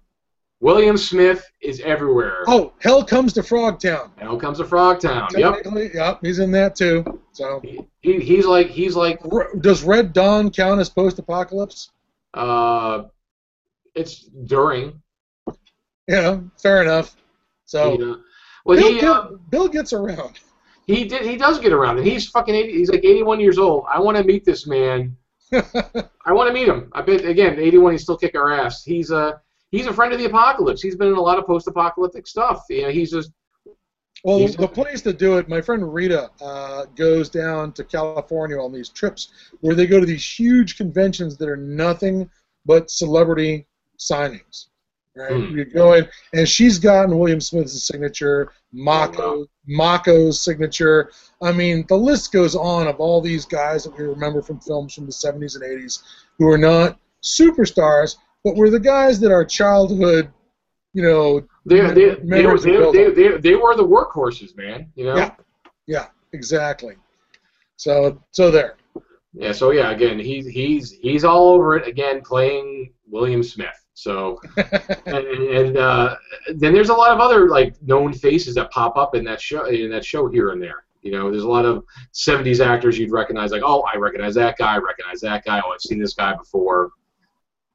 William 0.61 0.97
Smith 0.97 1.49
is 1.63 1.81
everywhere. 1.81 2.43
Oh, 2.49 2.73
Hell 2.81 3.05
Comes 3.05 3.33
to 3.35 3.43
Frogtown. 3.43 4.11
Hell 4.17 4.39
comes 4.39 4.59
to 4.59 4.65
Frogtown. 4.65 5.31
Yep. 5.37 5.95
Yep, 5.95 6.19
he's 6.23 6.41
in 6.41 6.51
that 6.53 6.75
too. 6.75 7.21
So, 7.33 7.61
He, 7.63 7.81
he, 8.01 8.19
he's 8.21 8.45
like 8.45 8.67
he's 8.69 8.97
like 8.97 9.21
does 9.61 9.85
Red 9.85 10.13
Dawn 10.13 10.51
count 10.51 10.81
as 10.81 10.89
post-apocalypse? 10.89 11.91
uh, 12.35 13.05
it's 13.95 14.25
during. 14.25 15.01
Yeah, 16.09 16.41
fair 16.57 16.83
enough. 16.83 17.17
So, 17.65 17.95
know. 17.95 18.21
Well, 18.65 18.79
Bill, 18.79 18.95
he 18.95 19.01
Bill- 19.01 19.13
uh, 19.13 19.29
Bill 19.51 19.69
gets 19.69 19.93
around. 19.93 20.41
he 20.87 21.05
did 21.05 21.23
he 21.23 21.37
does 21.37 21.59
get 21.59 21.73
around, 21.73 21.99
and 21.99 22.07
he's 22.07 22.29
fucking 22.29 22.55
80, 22.55 22.73
he's 22.73 22.91
like 22.91 23.05
81 23.05 23.41
years 23.41 23.59
old. 23.59 23.85
I 23.89 24.01
want 24.01 24.17
to 24.17 24.25
meet 24.25 24.45
this 24.45 24.67
man. 24.67 25.17
I 25.53 26.33
want 26.33 26.49
to 26.49 26.53
meet 26.53 26.69
him. 26.69 26.91
I 26.93 27.03
bet 27.03 27.25
again, 27.25 27.59
81, 27.59 27.93
he's 27.93 28.03
still 28.03 28.17
kicking 28.19 28.41
our 28.41 28.53
ass. 28.53 28.85
He's 28.85 29.11
a 29.11 29.41
he's 29.71 29.87
a 29.87 29.93
friend 29.93 30.13
of 30.13 30.19
the 30.19 30.25
apocalypse. 30.27 30.83
He's 30.83 30.97
been 30.97 31.09
in 31.09 31.15
a 31.15 31.21
lot 31.21 31.39
of 31.39 31.47
post-apocalyptic 31.47 32.27
stuff. 32.27 32.65
You 32.71 32.83
know, 32.83 32.91
he's 32.91 33.11
just 33.11 33.31
Well, 34.25 34.39
He's- 34.39 34.57
the 34.57 34.67
place 34.67 35.01
to 35.03 35.13
do 35.13 35.39
it, 35.39 35.49
my 35.49 35.61
friend 35.61 35.95
Rita 35.95 36.31
uh, 36.41 36.87
goes 36.97 37.29
down 37.29 37.73
to 37.75 37.85
California 37.85 38.59
on 38.59 38.73
these 38.73 38.89
trips 38.89 39.29
where 39.61 39.77
they 39.77 39.87
go 39.87 40.01
to 40.01 40.07
these 40.07 40.25
huge 40.39 40.77
conventions 40.77 41.37
that 41.37 41.49
are 41.49 41.57
nothing 41.57 42.29
but 42.67 42.91
celebrity 42.91 43.67
signings. 43.99 44.67
Right? 45.15 45.33
Hmm. 45.33 45.57
You 45.57 45.65
go 45.65 45.93
in, 45.95 46.09
and 46.33 46.49
she's 46.49 46.79
gotten 46.81 47.17
William 47.19 47.41
Smith's 47.41 47.81
signature, 47.87 48.53
Mako, 48.73 49.23
Oh. 49.23 49.47
Mako's 49.67 50.41
signature. 50.43 51.11
I 51.43 51.53
mean, 51.53 51.85
the 51.89 51.97
list 51.97 52.31
goes 52.33 52.55
on 52.57 52.87
of 52.89 53.01
all 53.01 53.21
these 53.21 53.45
guys 53.45 53.85
that 53.85 53.97
we 53.99 54.05
remember 54.05 54.43
from 54.43 54.59
films 54.61 54.95
from 54.95 55.07
the 55.07 55.13
70s 55.13 55.55
and 55.57 55.65
80s 55.65 56.03
who 56.39 56.49
are 56.49 56.59
not 56.59 56.99
superstars, 57.23 58.17
but 58.45 58.57
were 58.57 58.71
the 58.71 58.81
guys 58.81 59.21
that 59.21 59.33
our 59.33 59.45
childhood, 59.45 60.31
you 60.93 61.03
know, 61.03 61.47
they 61.67 61.81
they 61.81 62.15
they, 62.15 62.47
were, 62.47 62.59
they, 62.59 62.93
they, 62.93 63.11
they, 63.11 63.37
they 63.39 63.55
were 63.55 63.77
the 63.77 63.87
workhorses, 63.87 64.57
man. 64.57 64.91
You 64.95 65.07
know. 65.07 65.17
Yeah. 65.17 65.35
Yeah, 65.87 66.07
exactly. 66.33 66.97
So 67.77 68.23
so 68.31 68.51
there. 68.51 68.77
Yeah, 69.33 69.53
so 69.53 69.71
yeah, 69.71 69.91
again, 69.91 70.19
he's 70.19 70.47
he's 70.47 70.93
he's 70.93 71.25
all 71.25 71.51
over 71.51 71.77
it 71.77 71.89
again, 71.89 72.23
playing 72.23 72.93
William 73.09 73.43
Smith. 73.43 73.85
So, 73.95 74.41
and, 75.07 75.27
and 75.27 75.77
uh, 75.77 76.17
then 76.55 76.73
there's 76.73 76.91
a 76.91 76.95
lot 76.95 77.11
of 77.11 77.21
other 77.21 77.49
like 77.49 77.81
known 77.83 78.13
faces 78.13 78.55
that 78.55 78.71
pop 78.71 78.97
up 78.97 79.15
in 79.15 79.25
that 79.25 79.41
show 79.41 79.65
in 79.67 79.91
that 79.91 80.05
show 80.05 80.29
here 80.29 80.51
and 80.51 80.63
there. 80.63 80.85
You 81.03 81.13
know, 81.13 81.31
there's 81.31 81.45
a 81.45 81.49
lot 81.49 81.65
of 81.65 81.85
'70s 82.13 82.65
actors 82.65 82.99
you'd 82.99 83.11
recognize, 83.11 83.51
like, 83.51 83.63
oh, 83.65 83.83
I 83.93 83.97
recognize 83.97 84.35
that 84.35 84.59
guy, 84.59 84.75
I 84.75 84.79
recognize 84.79 85.21
that 85.23 85.45
guy, 85.45 85.61
oh, 85.65 85.73
I've 85.73 85.81
seen 85.81 85.99
this 85.99 86.15
guy 86.15 86.35
before. 86.35 86.91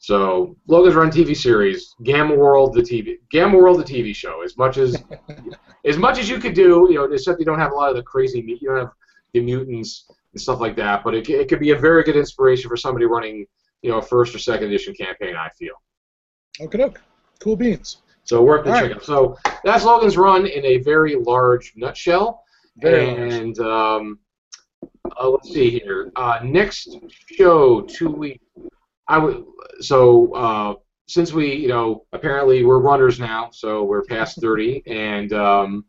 So, 0.04 0.58
Logan's 0.68 0.96
Run 0.96 1.10
TV 1.10 1.34
series, 1.34 1.96
Gamma 2.04 2.36
World, 2.36 2.74
the 2.74 2.82
TV, 2.82 3.20
Gamma 3.32 3.58
World, 3.58 3.80
the 3.80 3.86
TV 3.86 4.14
show. 4.14 4.42
As 4.44 4.58
much 4.58 4.76
as, 4.76 5.02
as 5.86 5.98
much 5.98 6.20
as 6.20 6.28
you 6.28 6.40
could 6.40 6.54
do, 6.54 6.88
you 6.90 6.96
know, 6.96 7.06
except 7.06 7.40
you 7.40 7.46
don't 7.46 7.58
have 7.58 7.72
a 7.72 7.76
lot 7.76 7.90
of 7.90 7.96
the 7.96 8.04
crazy, 8.04 8.44
you 8.46 8.68
don't 8.68 8.80
have 8.80 8.92
the 9.34 9.40
mutants 9.40 10.12
and 10.34 10.42
stuff 10.42 10.60
like 10.60 10.76
that. 10.76 11.06
But 11.06 11.16
it, 11.16 11.30
it 11.30 11.48
could 11.48 11.62
be 11.62 11.72
a 11.72 11.78
very 11.78 12.04
good 12.04 12.18
inspiration 12.18 12.68
for 12.68 12.76
somebody 12.76 13.06
running, 13.06 13.46
you 13.82 13.92
know, 13.92 14.00
a 14.00 14.02
first 14.02 14.36
or 14.36 14.40
second 14.40 14.68
edition 14.68 14.94
campaign. 14.94 15.38
I 15.38 15.48
feel 15.58 15.76
Okay, 16.60 16.80
doke. 16.80 17.00
Cool 17.40 17.56
beans. 17.56 18.02
so 18.26 18.44
worth 18.44 18.66
the 18.66 18.74
check 18.74 18.92
out. 18.92 19.06
So 19.06 19.38
that's 19.64 19.86
Logan's 19.86 20.18
Run 20.18 20.46
in 20.48 20.66
a 20.66 20.80
very 20.80 21.16
large 21.16 21.72
nutshell. 21.78 22.44
Very 22.76 23.08
large. 23.08 23.34
and 23.34 23.60
um, 23.60 24.20
uh, 25.18 25.30
let's 25.30 25.50
see 25.50 25.70
here. 25.70 26.12
Uh, 26.18 26.40
next 26.44 26.98
show, 27.38 27.80
two 27.84 28.10
weeks. 28.10 28.43
I 29.14 29.20
would 29.20 29.46
so 29.80 30.34
uh, 30.34 30.74
since 31.08 31.34
we, 31.34 31.54
you 31.54 31.68
know, 31.68 32.06
apparently 32.14 32.66
we're 32.66 32.80
runners 32.80 33.20
now, 33.20 33.50
so 33.52 33.84
we're 33.84 34.04
past 34.04 34.42
thirty, 34.42 34.82
and 34.88 35.32
um, 35.34 35.86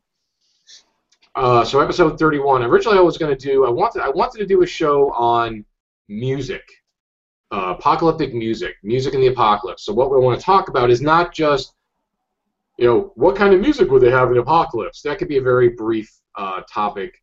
uh, 1.35 1.65
so 1.65 1.81
episode 1.81 2.19
thirty-one. 2.19 2.63
Originally, 2.63 2.99
I 2.99 3.01
was 3.01 3.17
going 3.17 3.35
to 3.35 3.51
do. 3.51 3.65
I 3.65 3.71
wanted. 3.71 4.03
I 4.03 4.11
wanted 4.11 4.41
to 4.41 4.47
do 4.47 4.63
a 4.63 4.67
show 4.67 5.11
on 5.13 5.65
music, 6.09 6.63
uh, 7.51 7.77
apocalyptic 7.79 8.35
music, 8.35 8.75
music 8.83 9.15
in 9.15 9.23
the 9.23 9.29
apocalypse. 9.29 9.87
So 9.87 9.95
what 9.95 10.11
we 10.11 10.19
want 10.19 10.39
to 10.39 10.45
talk 10.45 10.69
about 10.69 10.91
is 10.91 11.01
not 11.01 11.33
just, 11.33 11.73
you 12.77 12.87
know, 12.87 13.13
what 13.15 13.37
kind 13.37 13.55
of 13.55 13.61
music 13.61 13.91
would 13.91 14.03
they 14.03 14.11
have 14.11 14.29
in 14.29 14.35
the 14.35 14.43
apocalypse. 14.43 15.01
That 15.01 15.19
could 15.19 15.29
be 15.29 15.39
a 15.39 15.43
very 15.43 15.71
brief 15.71 16.13
uh, 16.37 16.61
topic, 16.71 17.15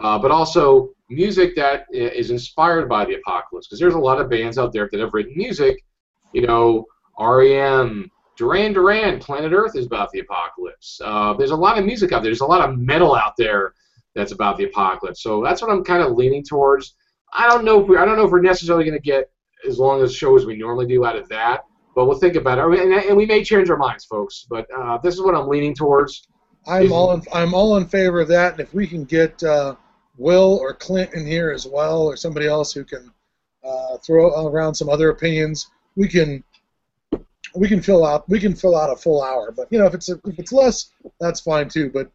uh, 0.00 0.18
but 0.18 0.30
also 0.30 0.90
music 1.10 1.54
that 1.56 1.84
is 1.92 2.30
inspired 2.30 2.88
by 2.88 3.04
the 3.04 3.14
apocalypse. 3.14 3.66
Because 3.66 3.78
there's 3.78 3.94
a 3.94 3.98
lot 3.98 4.20
of 4.20 4.30
bands 4.30 4.58
out 4.58 4.72
there 4.72 4.88
that 4.90 5.00
have 5.00 5.14
written 5.14 5.34
music, 5.36 5.84
you 6.32 6.46
know, 6.46 6.86
REM, 7.18 8.10
Duran 8.36 8.72
Duran, 8.72 9.18
Planet 9.18 9.52
Earth 9.52 9.76
is 9.76 9.86
about 9.86 10.10
the 10.10 10.20
apocalypse. 10.20 11.00
Uh, 11.04 11.34
there's 11.34 11.50
a 11.50 11.56
lot 11.56 11.78
of 11.78 11.84
music 11.84 12.12
out 12.12 12.22
there. 12.22 12.30
There's 12.30 12.40
a 12.40 12.46
lot 12.46 12.68
of 12.68 12.78
metal 12.78 13.14
out 13.14 13.34
there 13.36 13.74
that's 14.14 14.32
about 14.32 14.56
the 14.56 14.64
apocalypse. 14.64 15.22
So 15.22 15.42
that's 15.42 15.62
what 15.62 15.70
I'm 15.70 15.84
kind 15.84 16.02
of 16.02 16.12
leaning 16.12 16.42
towards. 16.42 16.94
I 17.32 17.48
don't 17.48 17.64
know 17.64 17.80
if 17.80 17.88
we, 17.88 17.96
I 17.96 18.04
don't 18.04 18.16
know 18.16 18.24
if 18.24 18.30
we're 18.30 18.40
necessarily 18.40 18.84
going 18.84 18.96
to 18.96 19.02
get 19.02 19.30
as 19.66 19.78
long 19.78 20.02
as 20.02 20.14
show 20.14 20.36
as 20.36 20.44
we 20.44 20.56
normally 20.56 20.86
do 20.86 21.04
out 21.04 21.16
of 21.16 21.28
that, 21.28 21.64
but 21.94 22.06
we'll 22.06 22.18
think 22.18 22.36
about 22.36 22.58
it. 22.58 22.80
And, 22.80 22.92
and 22.92 23.16
we 23.16 23.26
may 23.26 23.44
change 23.44 23.70
our 23.70 23.76
minds, 23.76 24.04
folks. 24.04 24.46
But 24.48 24.66
uh, 24.76 24.98
this 24.98 25.14
is 25.14 25.22
what 25.22 25.34
I'm 25.34 25.48
leaning 25.48 25.74
towards. 25.74 26.26
I'm 26.66 26.92
all 26.92 27.12
in, 27.12 27.22
I'm 27.32 27.54
all 27.54 27.76
in 27.76 27.86
favor 27.86 28.20
of 28.20 28.28
that, 28.28 28.52
and 28.52 28.60
if 28.60 28.72
we 28.72 28.86
can 28.86 29.04
get 29.04 29.42
uh, 29.42 29.74
Will 30.18 30.58
or 30.60 30.74
Clint 30.74 31.14
in 31.14 31.26
here 31.26 31.50
as 31.50 31.66
well, 31.66 32.02
or 32.02 32.16
somebody 32.16 32.46
else 32.46 32.72
who 32.72 32.84
can 32.84 33.10
uh, 33.64 33.96
throw 33.98 34.46
around 34.46 34.74
some 34.74 34.88
other 34.88 35.10
opinions, 35.10 35.70
we 35.96 36.08
can 36.08 36.42
we 37.54 37.68
can 37.68 37.80
fill 37.82 38.04
out 38.04 38.28
we 38.28 38.40
can 38.40 38.54
fill 38.54 38.76
out 38.76 38.90
a 38.90 38.96
full 38.96 39.22
hour. 39.22 39.52
But 39.52 39.68
you 39.70 39.78
know, 39.78 39.86
if 39.86 39.94
it's 39.94 40.08
if 40.08 40.20
it's 40.38 40.52
less, 40.52 40.90
that's 41.20 41.40
fine 41.40 41.68
too. 41.68 41.90
But 41.90 42.10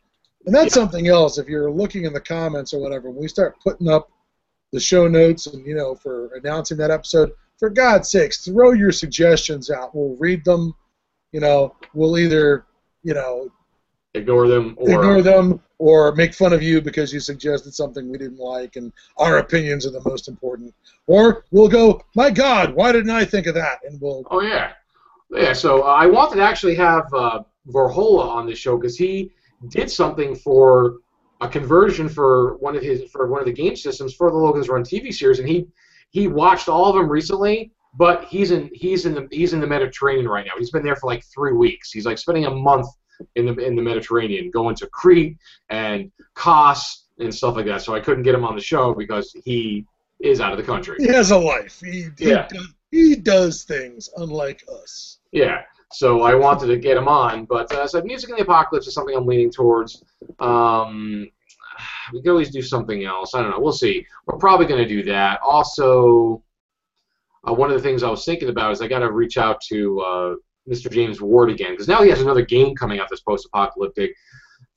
and 0.45 0.55
that's 0.55 0.75
Yeah. 0.75 0.81
something 0.81 1.07
else. 1.07 1.37
If 1.37 1.47
you're 1.47 1.71
looking 1.71 2.05
in 2.05 2.13
the 2.13 2.21
comments 2.21 2.73
or 2.73 2.79
whatever, 2.81 3.09
when 3.09 3.21
we 3.21 3.27
start 3.27 3.55
putting 3.63 3.89
up 3.89 4.09
the 4.71 4.79
show 4.79 5.07
notes 5.07 5.47
and 5.47 5.65
you 5.65 5.75
know 5.75 5.95
for 5.95 6.33
announcing 6.35 6.77
that 6.77 6.91
episode, 6.91 7.31
for 7.57 7.69
God's 7.69 8.09
sakes, 8.11 8.43
throw 8.45 8.71
your 8.73 8.91
suggestions 8.91 9.69
out. 9.69 9.95
We'll 9.95 10.15
read 10.17 10.43
them. 10.45 10.73
You 11.31 11.39
know, 11.41 11.75
we'll 11.93 12.17
either 12.17 12.65
you 13.03 13.13
know 13.13 13.49
Ignore 14.13 14.47
them 14.47 14.75
or 14.77 14.89
ignore 14.89 15.21
them 15.21 15.61
or 15.79 16.15
make 16.15 16.33
fun 16.33 16.53
of 16.53 16.63
you 16.63 16.81
because 16.81 17.13
you 17.13 17.19
suggested 17.19 17.73
something 17.73 18.09
we 18.09 18.17
didn't 18.17 18.39
like 18.39 18.75
and 18.75 18.91
our 19.17 19.37
opinions 19.37 19.85
are 19.85 19.91
the 19.91 20.01
most 20.05 20.27
important. 20.27 20.73
Or 21.05 21.45
we'll 21.51 21.67
go, 21.67 22.01
my 22.15 22.31
God, 22.31 22.73
why 22.73 22.91
didn't 22.91 23.11
I 23.11 23.25
think 23.25 23.45
of 23.45 23.53
that? 23.55 23.79
And 23.87 23.99
we'll 24.01 24.23
Oh 24.31 24.41
yeah, 24.41 24.73
yeah. 25.31 25.53
So 25.53 25.83
uh, 25.83 25.93
I 25.93 26.07
wanted 26.07 26.37
to 26.37 26.41
actually 26.41 26.75
have 26.75 27.05
uh, 27.13 27.43
Vorhola 27.67 28.27
on 28.27 28.47
this 28.47 28.57
show 28.57 28.77
because 28.77 28.97
he 28.97 29.31
did 29.69 29.89
something 29.91 30.35
for 30.35 30.97
a 31.41 31.47
conversion 31.47 32.09
for 32.09 32.57
one 32.57 32.75
of 32.75 32.81
his 32.81 33.03
for 33.11 33.27
one 33.27 33.39
of 33.39 33.45
the 33.45 33.53
game 33.53 33.75
systems 33.75 34.13
for 34.13 34.31
the 34.31 34.37
Logan's 34.37 34.69
Run 34.69 34.83
TV 34.83 35.13
series, 35.13 35.39
and 35.39 35.47
he 35.47 35.67
he 36.09 36.27
watched 36.27 36.67
all 36.67 36.85
of 36.85 36.95
them 36.95 37.09
recently. 37.09 37.71
But 37.93 38.25
he's 38.25 38.51
in 38.51 38.69
he's 38.73 39.05
in 39.05 39.13
the 39.13 39.27
he's 39.31 39.53
in 39.53 39.59
the 39.59 39.67
Mediterranean 39.67 40.27
right 40.27 40.45
now. 40.45 40.53
He's 40.57 40.71
been 40.71 40.83
there 40.83 40.95
for 40.95 41.07
like 41.07 41.23
three 41.25 41.53
weeks. 41.53 41.91
He's 41.91 42.05
like 42.05 42.17
spending 42.17 42.45
a 42.45 42.51
month 42.51 42.87
in 43.35 43.45
the 43.45 43.53
in 43.57 43.75
the 43.75 43.81
Mediterranean, 43.81 44.51
going 44.51 44.75
to 44.75 44.87
Crete 44.87 45.37
and 45.69 46.11
Kos 46.35 47.05
and 47.19 47.33
stuff 47.33 47.55
like 47.55 47.65
that. 47.65 47.81
So 47.81 47.95
I 47.95 47.99
couldn't 47.99 48.23
get 48.23 48.35
him 48.35 48.43
on 48.45 48.55
the 48.55 48.61
show 48.61 48.93
because 48.93 49.35
he 49.43 49.85
is 50.19 50.39
out 50.41 50.51
of 50.51 50.57
the 50.57 50.63
country. 50.63 50.95
he 50.99 51.07
has 51.07 51.31
a 51.31 51.37
life. 51.37 51.79
He, 51.83 52.07
he, 52.17 52.29
Yeah. 52.29 52.47
does, 52.47 52.67
he 52.91 53.15
does 53.15 53.63
things 53.63 54.09
unlike 54.17 54.63
us. 54.81 55.19
Yeah. 55.31 55.61
So 55.93 56.21
I 56.21 56.33
wanted 56.35 56.67
to 56.67 56.77
get 56.77 56.97
him 56.97 57.07
on, 57.07 57.45
but 57.45 57.71
uh, 57.71 57.87
so 57.87 58.01
music 58.01 58.29
in 58.29 58.35
the 58.35 58.41
apocalypse 58.41 58.87
is 58.87 58.93
something 58.93 59.15
I'm 59.15 59.25
leaning 59.25 59.51
towards. 59.51 60.03
Um, 60.39 61.27
we 62.11 62.21
could 62.21 62.31
always 62.31 62.49
do 62.49 62.61
something 62.61 63.05
else. 63.05 63.33
I 63.35 63.41
don't 63.41 63.51
know. 63.51 63.59
We'll 63.59 63.71
see. 63.71 64.05
We're 64.25 64.37
probably 64.37 64.65
going 64.65 64.81
to 64.81 64.87
do 64.87 65.03
that. 65.03 65.39
Also, 65.41 66.43
uh, 67.47 67.53
one 67.53 67.69
of 67.71 67.77
the 67.77 67.81
things 67.83 68.03
I 68.03 68.09
was 68.09 68.25
thinking 68.25 68.49
about 68.49 68.71
is 68.71 68.81
I 68.81 68.87
got 68.87 68.99
to 68.99 69.11
reach 69.11 69.37
out 69.37 69.61
to 69.69 69.99
uh, 70.01 70.35
Mr. 70.67 70.91
James 70.91 71.21
Ward 71.21 71.49
again 71.49 71.71
because 71.71 71.87
now 71.87 72.03
he 72.03 72.09
has 72.09 72.21
another 72.21 72.43
game 72.43 72.75
coming 72.75 72.99
out 72.99 73.07
that's 73.09 73.21
post-apocalyptic. 73.21 74.11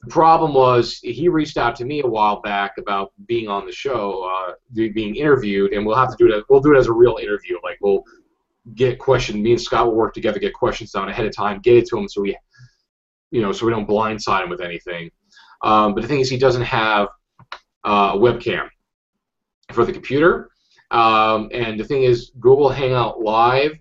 The 0.02 0.10
problem 0.10 0.54
was 0.54 0.98
he 0.98 1.28
reached 1.28 1.58
out 1.58 1.76
to 1.76 1.84
me 1.84 2.00
a 2.00 2.06
while 2.06 2.40
back 2.40 2.78
about 2.78 3.12
being 3.26 3.48
on 3.48 3.66
the 3.66 3.72
show, 3.72 4.24
uh, 4.24 4.52
being 4.72 5.16
interviewed, 5.16 5.72
and 5.72 5.84
we'll 5.84 5.96
have 5.96 6.10
to 6.10 6.16
do 6.16 6.32
it. 6.34 6.44
We'll 6.48 6.60
do 6.60 6.74
it 6.74 6.78
as 6.78 6.86
a 6.86 6.92
real 6.92 7.18
interview. 7.20 7.58
Like 7.62 7.78
we'll 7.82 8.02
get 8.74 8.98
questions. 8.98 9.38
Me 9.38 9.52
and 9.52 9.60
Scott 9.60 9.86
will 9.86 9.94
work 9.94 10.14
together, 10.14 10.38
get 10.38 10.54
questions 10.54 10.92
down 10.92 11.08
ahead 11.08 11.26
of 11.26 11.34
time, 11.34 11.60
get 11.60 11.76
it 11.76 11.86
to 11.88 11.98
him, 11.98 12.08
so 12.08 12.22
we, 12.22 12.36
you 13.30 13.42
know, 13.42 13.52
so 13.52 13.66
we 13.66 13.72
don't 13.72 13.88
blindside 13.88 14.44
him 14.44 14.50
with 14.50 14.60
anything. 14.60 15.10
Um, 15.62 15.94
but 15.94 16.02
the 16.02 16.08
thing 16.08 16.20
is, 16.20 16.30
he 16.30 16.38
doesn't 16.38 16.62
have 16.62 17.08
uh, 17.84 18.12
a 18.14 18.18
webcam 18.18 18.68
for 19.72 19.84
the 19.84 19.92
computer. 19.92 20.50
Um, 20.90 21.50
and 21.52 21.78
the 21.78 21.84
thing 21.84 22.02
is, 22.02 22.32
Google 22.40 22.68
Hangout 22.68 23.20
Live, 23.20 23.72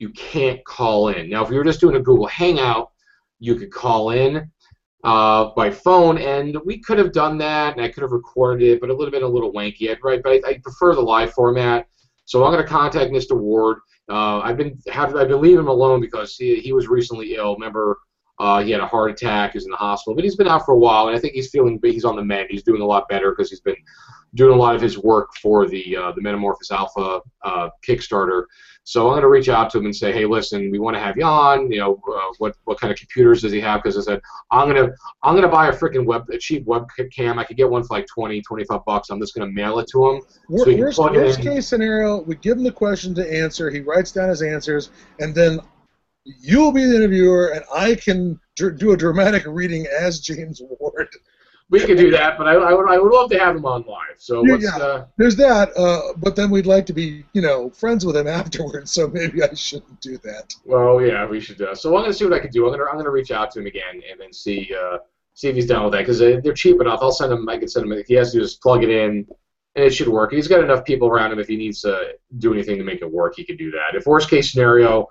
you 0.00 0.08
can't 0.10 0.64
call 0.64 1.08
in. 1.08 1.30
Now, 1.30 1.44
if 1.44 1.50
you 1.50 1.56
were 1.56 1.64
just 1.64 1.78
doing 1.78 1.94
a 1.94 2.00
Google 2.00 2.26
Hangout, 2.26 2.90
you 3.38 3.54
could 3.54 3.70
call 3.70 4.10
in 4.10 4.50
uh, 5.04 5.50
by 5.54 5.70
phone, 5.70 6.18
and 6.18 6.56
we 6.64 6.78
could 6.78 6.98
have 6.98 7.12
done 7.12 7.38
that, 7.38 7.76
and 7.76 7.84
I 7.84 7.88
could 7.88 8.02
have 8.02 8.10
recorded 8.10 8.66
it, 8.66 8.80
but 8.80 8.90
it 8.90 8.96
would 8.96 9.04
have 9.04 9.12
been 9.12 9.22
a 9.22 9.28
little 9.28 9.52
wanky, 9.52 9.96
right? 10.02 10.22
But 10.22 10.32
I, 10.32 10.40
I 10.48 10.58
prefer 10.58 10.94
the 10.94 11.02
live 11.02 11.32
format. 11.32 11.86
So 12.24 12.44
I'm 12.44 12.52
going 12.52 12.64
to 12.64 12.68
contact 12.68 13.12
Mr. 13.12 13.38
Ward. 13.38 13.78
Uh, 14.08 14.40
I've 14.40 14.56
been 14.56 14.78
have, 14.90 15.14
I've 15.14 15.28
been 15.28 15.40
leaving 15.40 15.60
him 15.60 15.68
alone 15.68 16.00
because 16.00 16.34
he, 16.34 16.56
he 16.56 16.72
was 16.72 16.88
recently 16.88 17.34
ill. 17.34 17.54
Remember, 17.54 17.98
uh, 18.38 18.62
he 18.62 18.70
had 18.70 18.80
a 18.80 18.86
heart 18.86 19.10
attack. 19.10 19.52
He 19.52 19.58
was 19.58 19.66
in 19.66 19.70
the 19.70 19.76
hospital, 19.76 20.14
but 20.14 20.24
he's 20.24 20.36
been 20.36 20.48
out 20.48 20.64
for 20.64 20.72
a 20.72 20.78
while, 20.78 21.08
and 21.08 21.16
I 21.16 21.20
think 21.20 21.34
he's 21.34 21.50
feeling 21.50 21.78
he's 21.82 22.04
on 22.04 22.16
the 22.16 22.24
mend. 22.24 22.48
He's 22.50 22.62
doing 22.62 22.80
a 22.80 22.86
lot 22.86 23.08
better 23.08 23.32
because 23.32 23.50
he's 23.50 23.60
been 23.60 23.76
doing 24.34 24.54
a 24.54 24.56
lot 24.56 24.74
of 24.74 24.80
his 24.80 24.98
work 24.98 25.30
for 25.42 25.68
the 25.68 25.96
uh, 25.96 26.12
the 26.12 26.22
Metamorphosis 26.22 26.70
Alpha 26.70 27.20
uh, 27.44 27.68
Kickstarter. 27.86 28.44
So 28.84 29.06
I'm 29.06 29.12
going 29.12 29.22
to 29.22 29.28
reach 29.28 29.48
out 29.48 29.70
to 29.70 29.78
him 29.78 29.84
and 29.84 29.94
say, 29.94 30.10
hey, 30.10 30.24
listen, 30.24 30.70
we 30.70 30.78
want 30.78 30.96
to 30.96 31.00
have 31.00 31.16
you 31.16 31.24
on. 31.24 31.70
You 31.70 31.78
know, 31.78 32.02
uh, 32.12 32.32
what 32.38 32.56
what 32.64 32.80
kind 32.80 32.92
of 32.92 32.98
computers 32.98 33.42
does 33.42 33.52
he 33.52 33.60
have? 33.60 33.82
Because 33.82 33.96
I 33.98 34.00
said 34.00 34.20
I'm 34.50 34.68
gonna 34.68 34.90
I'm 35.22 35.34
gonna 35.34 35.48
buy 35.48 35.68
a 35.68 35.72
freaking 35.72 36.06
web 36.06 36.28
a 36.30 36.38
cheap 36.38 36.66
webcam. 36.66 37.38
I 37.38 37.44
could 37.44 37.56
get 37.56 37.68
one 37.68 37.82
for 37.82 37.96
like 37.96 38.06
20, 38.06 38.40
25 38.42 38.84
bucks. 38.84 39.10
I'm 39.10 39.20
just 39.20 39.34
gonna 39.34 39.50
mail 39.50 39.78
it 39.78 39.88
to 39.92 40.08
him. 40.08 40.22
So 40.56 40.76
worst, 40.76 40.98
worst 40.98 41.40
case 41.40 41.68
scenario, 41.68 42.22
we 42.22 42.36
give 42.36 42.56
him 42.56 42.64
the 42.64 42.72
question 42.72 43.14
to 43.16 43.32
answer. 43.32 43.70
He 43.70 43.80
writes 43.80 44.12
down 44.12 44.28
his 44.28 44.42
answers, 44.42 44.90
and 45.18 45.34
then 45.34 45.60
you'll 46.24 46.72
be 46.72 46.84
the 46.84 46.96
interviewer, 46.96 47.48
and 47.48 47.64
I 47.74 47.94
can 47.94 48.40
do 48.56 48.92
a 48.92 48.96
dramatic 48.96 49.44
reading 49.46 49.86
as 49.86 50.20
James 50.20 50.60
Ward 50.62 51.08
we 51.70 51.78
could 51.80 51.96
do 51.96 52.10
that, 52.10 52.36
but 52.36 52.48
I, 52.48 52.54
I, 52.54 52.74
would, 52.74 52.90
I 52.90 52.98
would 52.98 53.12
love 53.12 53.30
to 53.30 53.38
have 53.38 53.54
him 53.54 53.64
on 53.64 53.84
live. 53.86 54.16
So 54.18 54.44
yeah, 54.44 54.56
yeah. 54.58 54.84
Uh, 54.84 55.06
there's 55.16 55.36
that. 55.36 55.70
Uh, 55.76 56.12
but 56.16 56.34
then 56.34 56.50
we'd 56.50 56.66
like 56.66 56.84
to 56.86 56.92
be, 56.92 57.24
you 57.32 57.40
know, 57.40 57.70
friends 57.70 58.04
with 58.04 58.16
him 58.16 58.26
afterwards. 58.40 58.90
So 58.92 59.08
maybe 59.08 59.42
I 59.42 59.54
shouldn't 59.54 60.00
do 60.00 60.18
that. 60.18 60.52
Well, 60.64 61.00
yeah, 61.00 61.26
we 61.26 61.40
should. 61.40 61.62
Uh, 61.62 61.74
so 61.74 61.96
I'm 61.96 62.02
gonna 62.02 62.12
see 62.12 62.24
what 62.24 62.34
I 62.34 62.40
can 62.40 62.50
do. 62.50 62.66
I'm 62.66 62.72
gonna 62.72 62.90
I'm 62.90 62.96
gonna 62.96 63.10
reach 63.10 63.30
out 63.30 63.52
to 63.52 63.60
him 63.60 63.66
again 63.66 64.02
and 64.10 64.20
then 64.20 64.32
see 64.32 64.74
uh, 64.76 64.98
see 65.34 65.48
if 65.48 65.54
he's 65.54 65.66
down 65.66 65.84
with 65.84 65.92
that 65.92 66.00
because 66.00 66.18
they, 66.18 66.34
are 66.34 66.54
cheap 66.54 66.80
enough. 66.80 66.98
I'll 67.02 67.12
send 67.12 67.32
him. 67.32 67.48
I 67.48 67.56
can 67.56 67.68
send 67.68 67.86
him. 67.86 67.92
If 67.92 68.08
he 68.08 68.14
has 68.14 68.32
to 68.32 68.40
just 68.40 68.60
plug 68.60 68.82
it 68.82 68.90
in, 68.90 69.26
and 69.76 69.84
it 69.84 69.94
should 69.94 70.08
work. 70.08 70.32
He's 70.32 70.48
got 70.48 70.64
enough 70.64 70.84
people 70.84 71.06
around 71.06 71.32
him. 71.32 71.38
If 71.38 71.46
he 71.46 71.56
needs 71.56 71.80
to 71.82 72.14
do 72.38 72.52
anything 72.52 72.78
to 72.78 72.84
make 72.84 73.00
it 73.00 73.10
work, 73.10 73.34
he 73.36 73.44
can 73.44 73.56
do 73.56 73.70
that. 73.70 73.94
If 73.94 74.06
worst 74.06 74.28
case 74.28 74.50
scenario, 74.50 75.06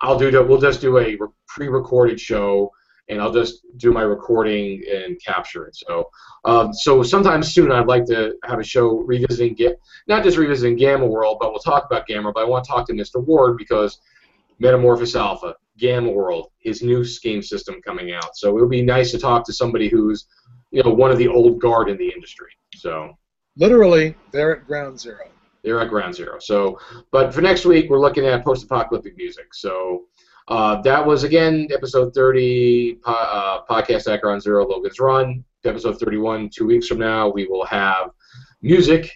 I'll 0.00 0.18
do. 0.18 0.30
We'll 0.44 0.60
just 0.60 0.80
do 0.80 0.98
a 0.98 1.18
pre-recorded 1.48 2.20
show 2.20 2.70
and 3.10 3.20
I'll 3.20 3.32
just 3.32 3.66
do 3.76 3.92
my 3.92 4.02
recording 4.02 4.82
and 4.90 5.20
capture 5.22 5.66
it. 5.66 5.76
So, 5.76 6.08
um, 6.44 6.72
so 6.72 7.02
sometime 7.02 7.42
soon 7.42 7.72
I'd 7.72 7.88
like 7.88 8.04
to 8.06 8.36
have 8.44 8.60
a 8.60 8.64
show 8.64 9.00
revisiting, 9.00 9.56
not 10.06 10.22
just 10.22 10.38
revisiting 10.38 10.76
Gamma 10.76 11.06
World, 11.06 11.38
but 11.40 11.50
we'll 11.50 11.60
talk 11.60 11.84
about 11.84 12.06
Gamma. 12.06 12.32
But 12.32 12.44
I 12.44 12.48
want 12.48 12.64
to 12.64 12.70
talk 12.70 12.86
to 12.86 12.92
Mr. 12.92 13.24
Ward 13.24 13.58
because 13.58 14.00
Metamorphosis 14.60 15.16
Alpha, 15.16 15.56
Gamma 15.76 16.10
World, 16.10 16.50
his 16.58 16.82
new 16.82 17.04
game 17.22 17.42
system 17.42 17.82
coming 17.82 18.12
out. 18.12 18.36
So 18.36 18.56
it 18.56 18.60
would 18.60 18.70
be 18.70 18.82
nice 18.82 19.10
to 19.10 19.18
talk 19.18 19.44
to 19.46 19.52
somebody 19.52 19.88
who's, 19.88 20.26
you 20.70 20.82
know, 20.82 20.90
one 20.90 21.10
of 21.10 21.18
the 21.18 21.28
old 21.28 21.60
guard 21.60 21.88
in 21.88 21.96
the 21.98 22.08
industry. 22.08 22.52
So. 22.76 23.16
Literally, 23.56 24.14
they're 24.30 24.56
at 24.56 24.66
ground 24.66 25.00
zero. 25.00 25.26
They're 25.64 25.80
at 25.80 25.90
ground 25.90 26.14
zero. 26.14 26.38
So, 26.38 26.78
but 27.10 27.34
for 27.34 27.40
next 27.40 27.64
week, 27.64 27.90
we're 27.90 27.98
looking 27.98 28.24
at 28.24 28.44
post-apocalyptic 28.44 29.16
music. 29.16 29.52
So 29.52 30.04
uh, 30.48 30.80
that 30.82 31.04
was 31.04 31.24
again 31.24 31.68
episode 31.72 32.14
30 32.14 32.96
po- 33.04 33.12
uh, 33.12 33.64
podcast 33.68 34.12
at 34.12 34.20
Ground 34.20 34.42
Zero 34.42 34.66
Logan's 34.66 34.98
Run. 34.98 35.44
Episode 35.64 35.98
31, 36.00 36.48
two 36.48 36.66
weeks 36.66 36.86
from 36.86 36.98
now, 36.98 37.28
we 37.28 37.46
will 37.46 37.66
have 37.66 38.10
music 38.62 39.10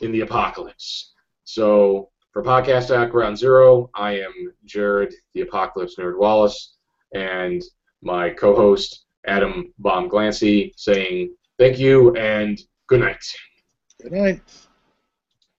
in 0.00 0.10
the 0.12 0.22
apocalypse. 0.22 1.14
So 1.44 2.10
for 2.32 2.42
podcast 2.42 2.96
at 2.96 3.10
Ground 3.10 3.38
Zero, 3.38 3.90
I 3.94 4.18
am 4.18 4.52
Jared, 4.64 5.14
the 5.34 5.42
Apocalypse 5.42 5.96
Nerd 5.96 6.18
Wallace, 6.18 6.76
and 7.14 7.62
my 8.02 8.30
co-host 8.30 9.06
Adam 9.26 9.72
Bomb 9.78 10.08
Glancy 10.08 10.72
saying 10.76 11.34
thank 11.58 11.78
you 11.78 12.14
and 12.16 12.58
good 12.88 13.00
night. 13.00 13.24
Good 14.02 14.12
night. 14.12 14.67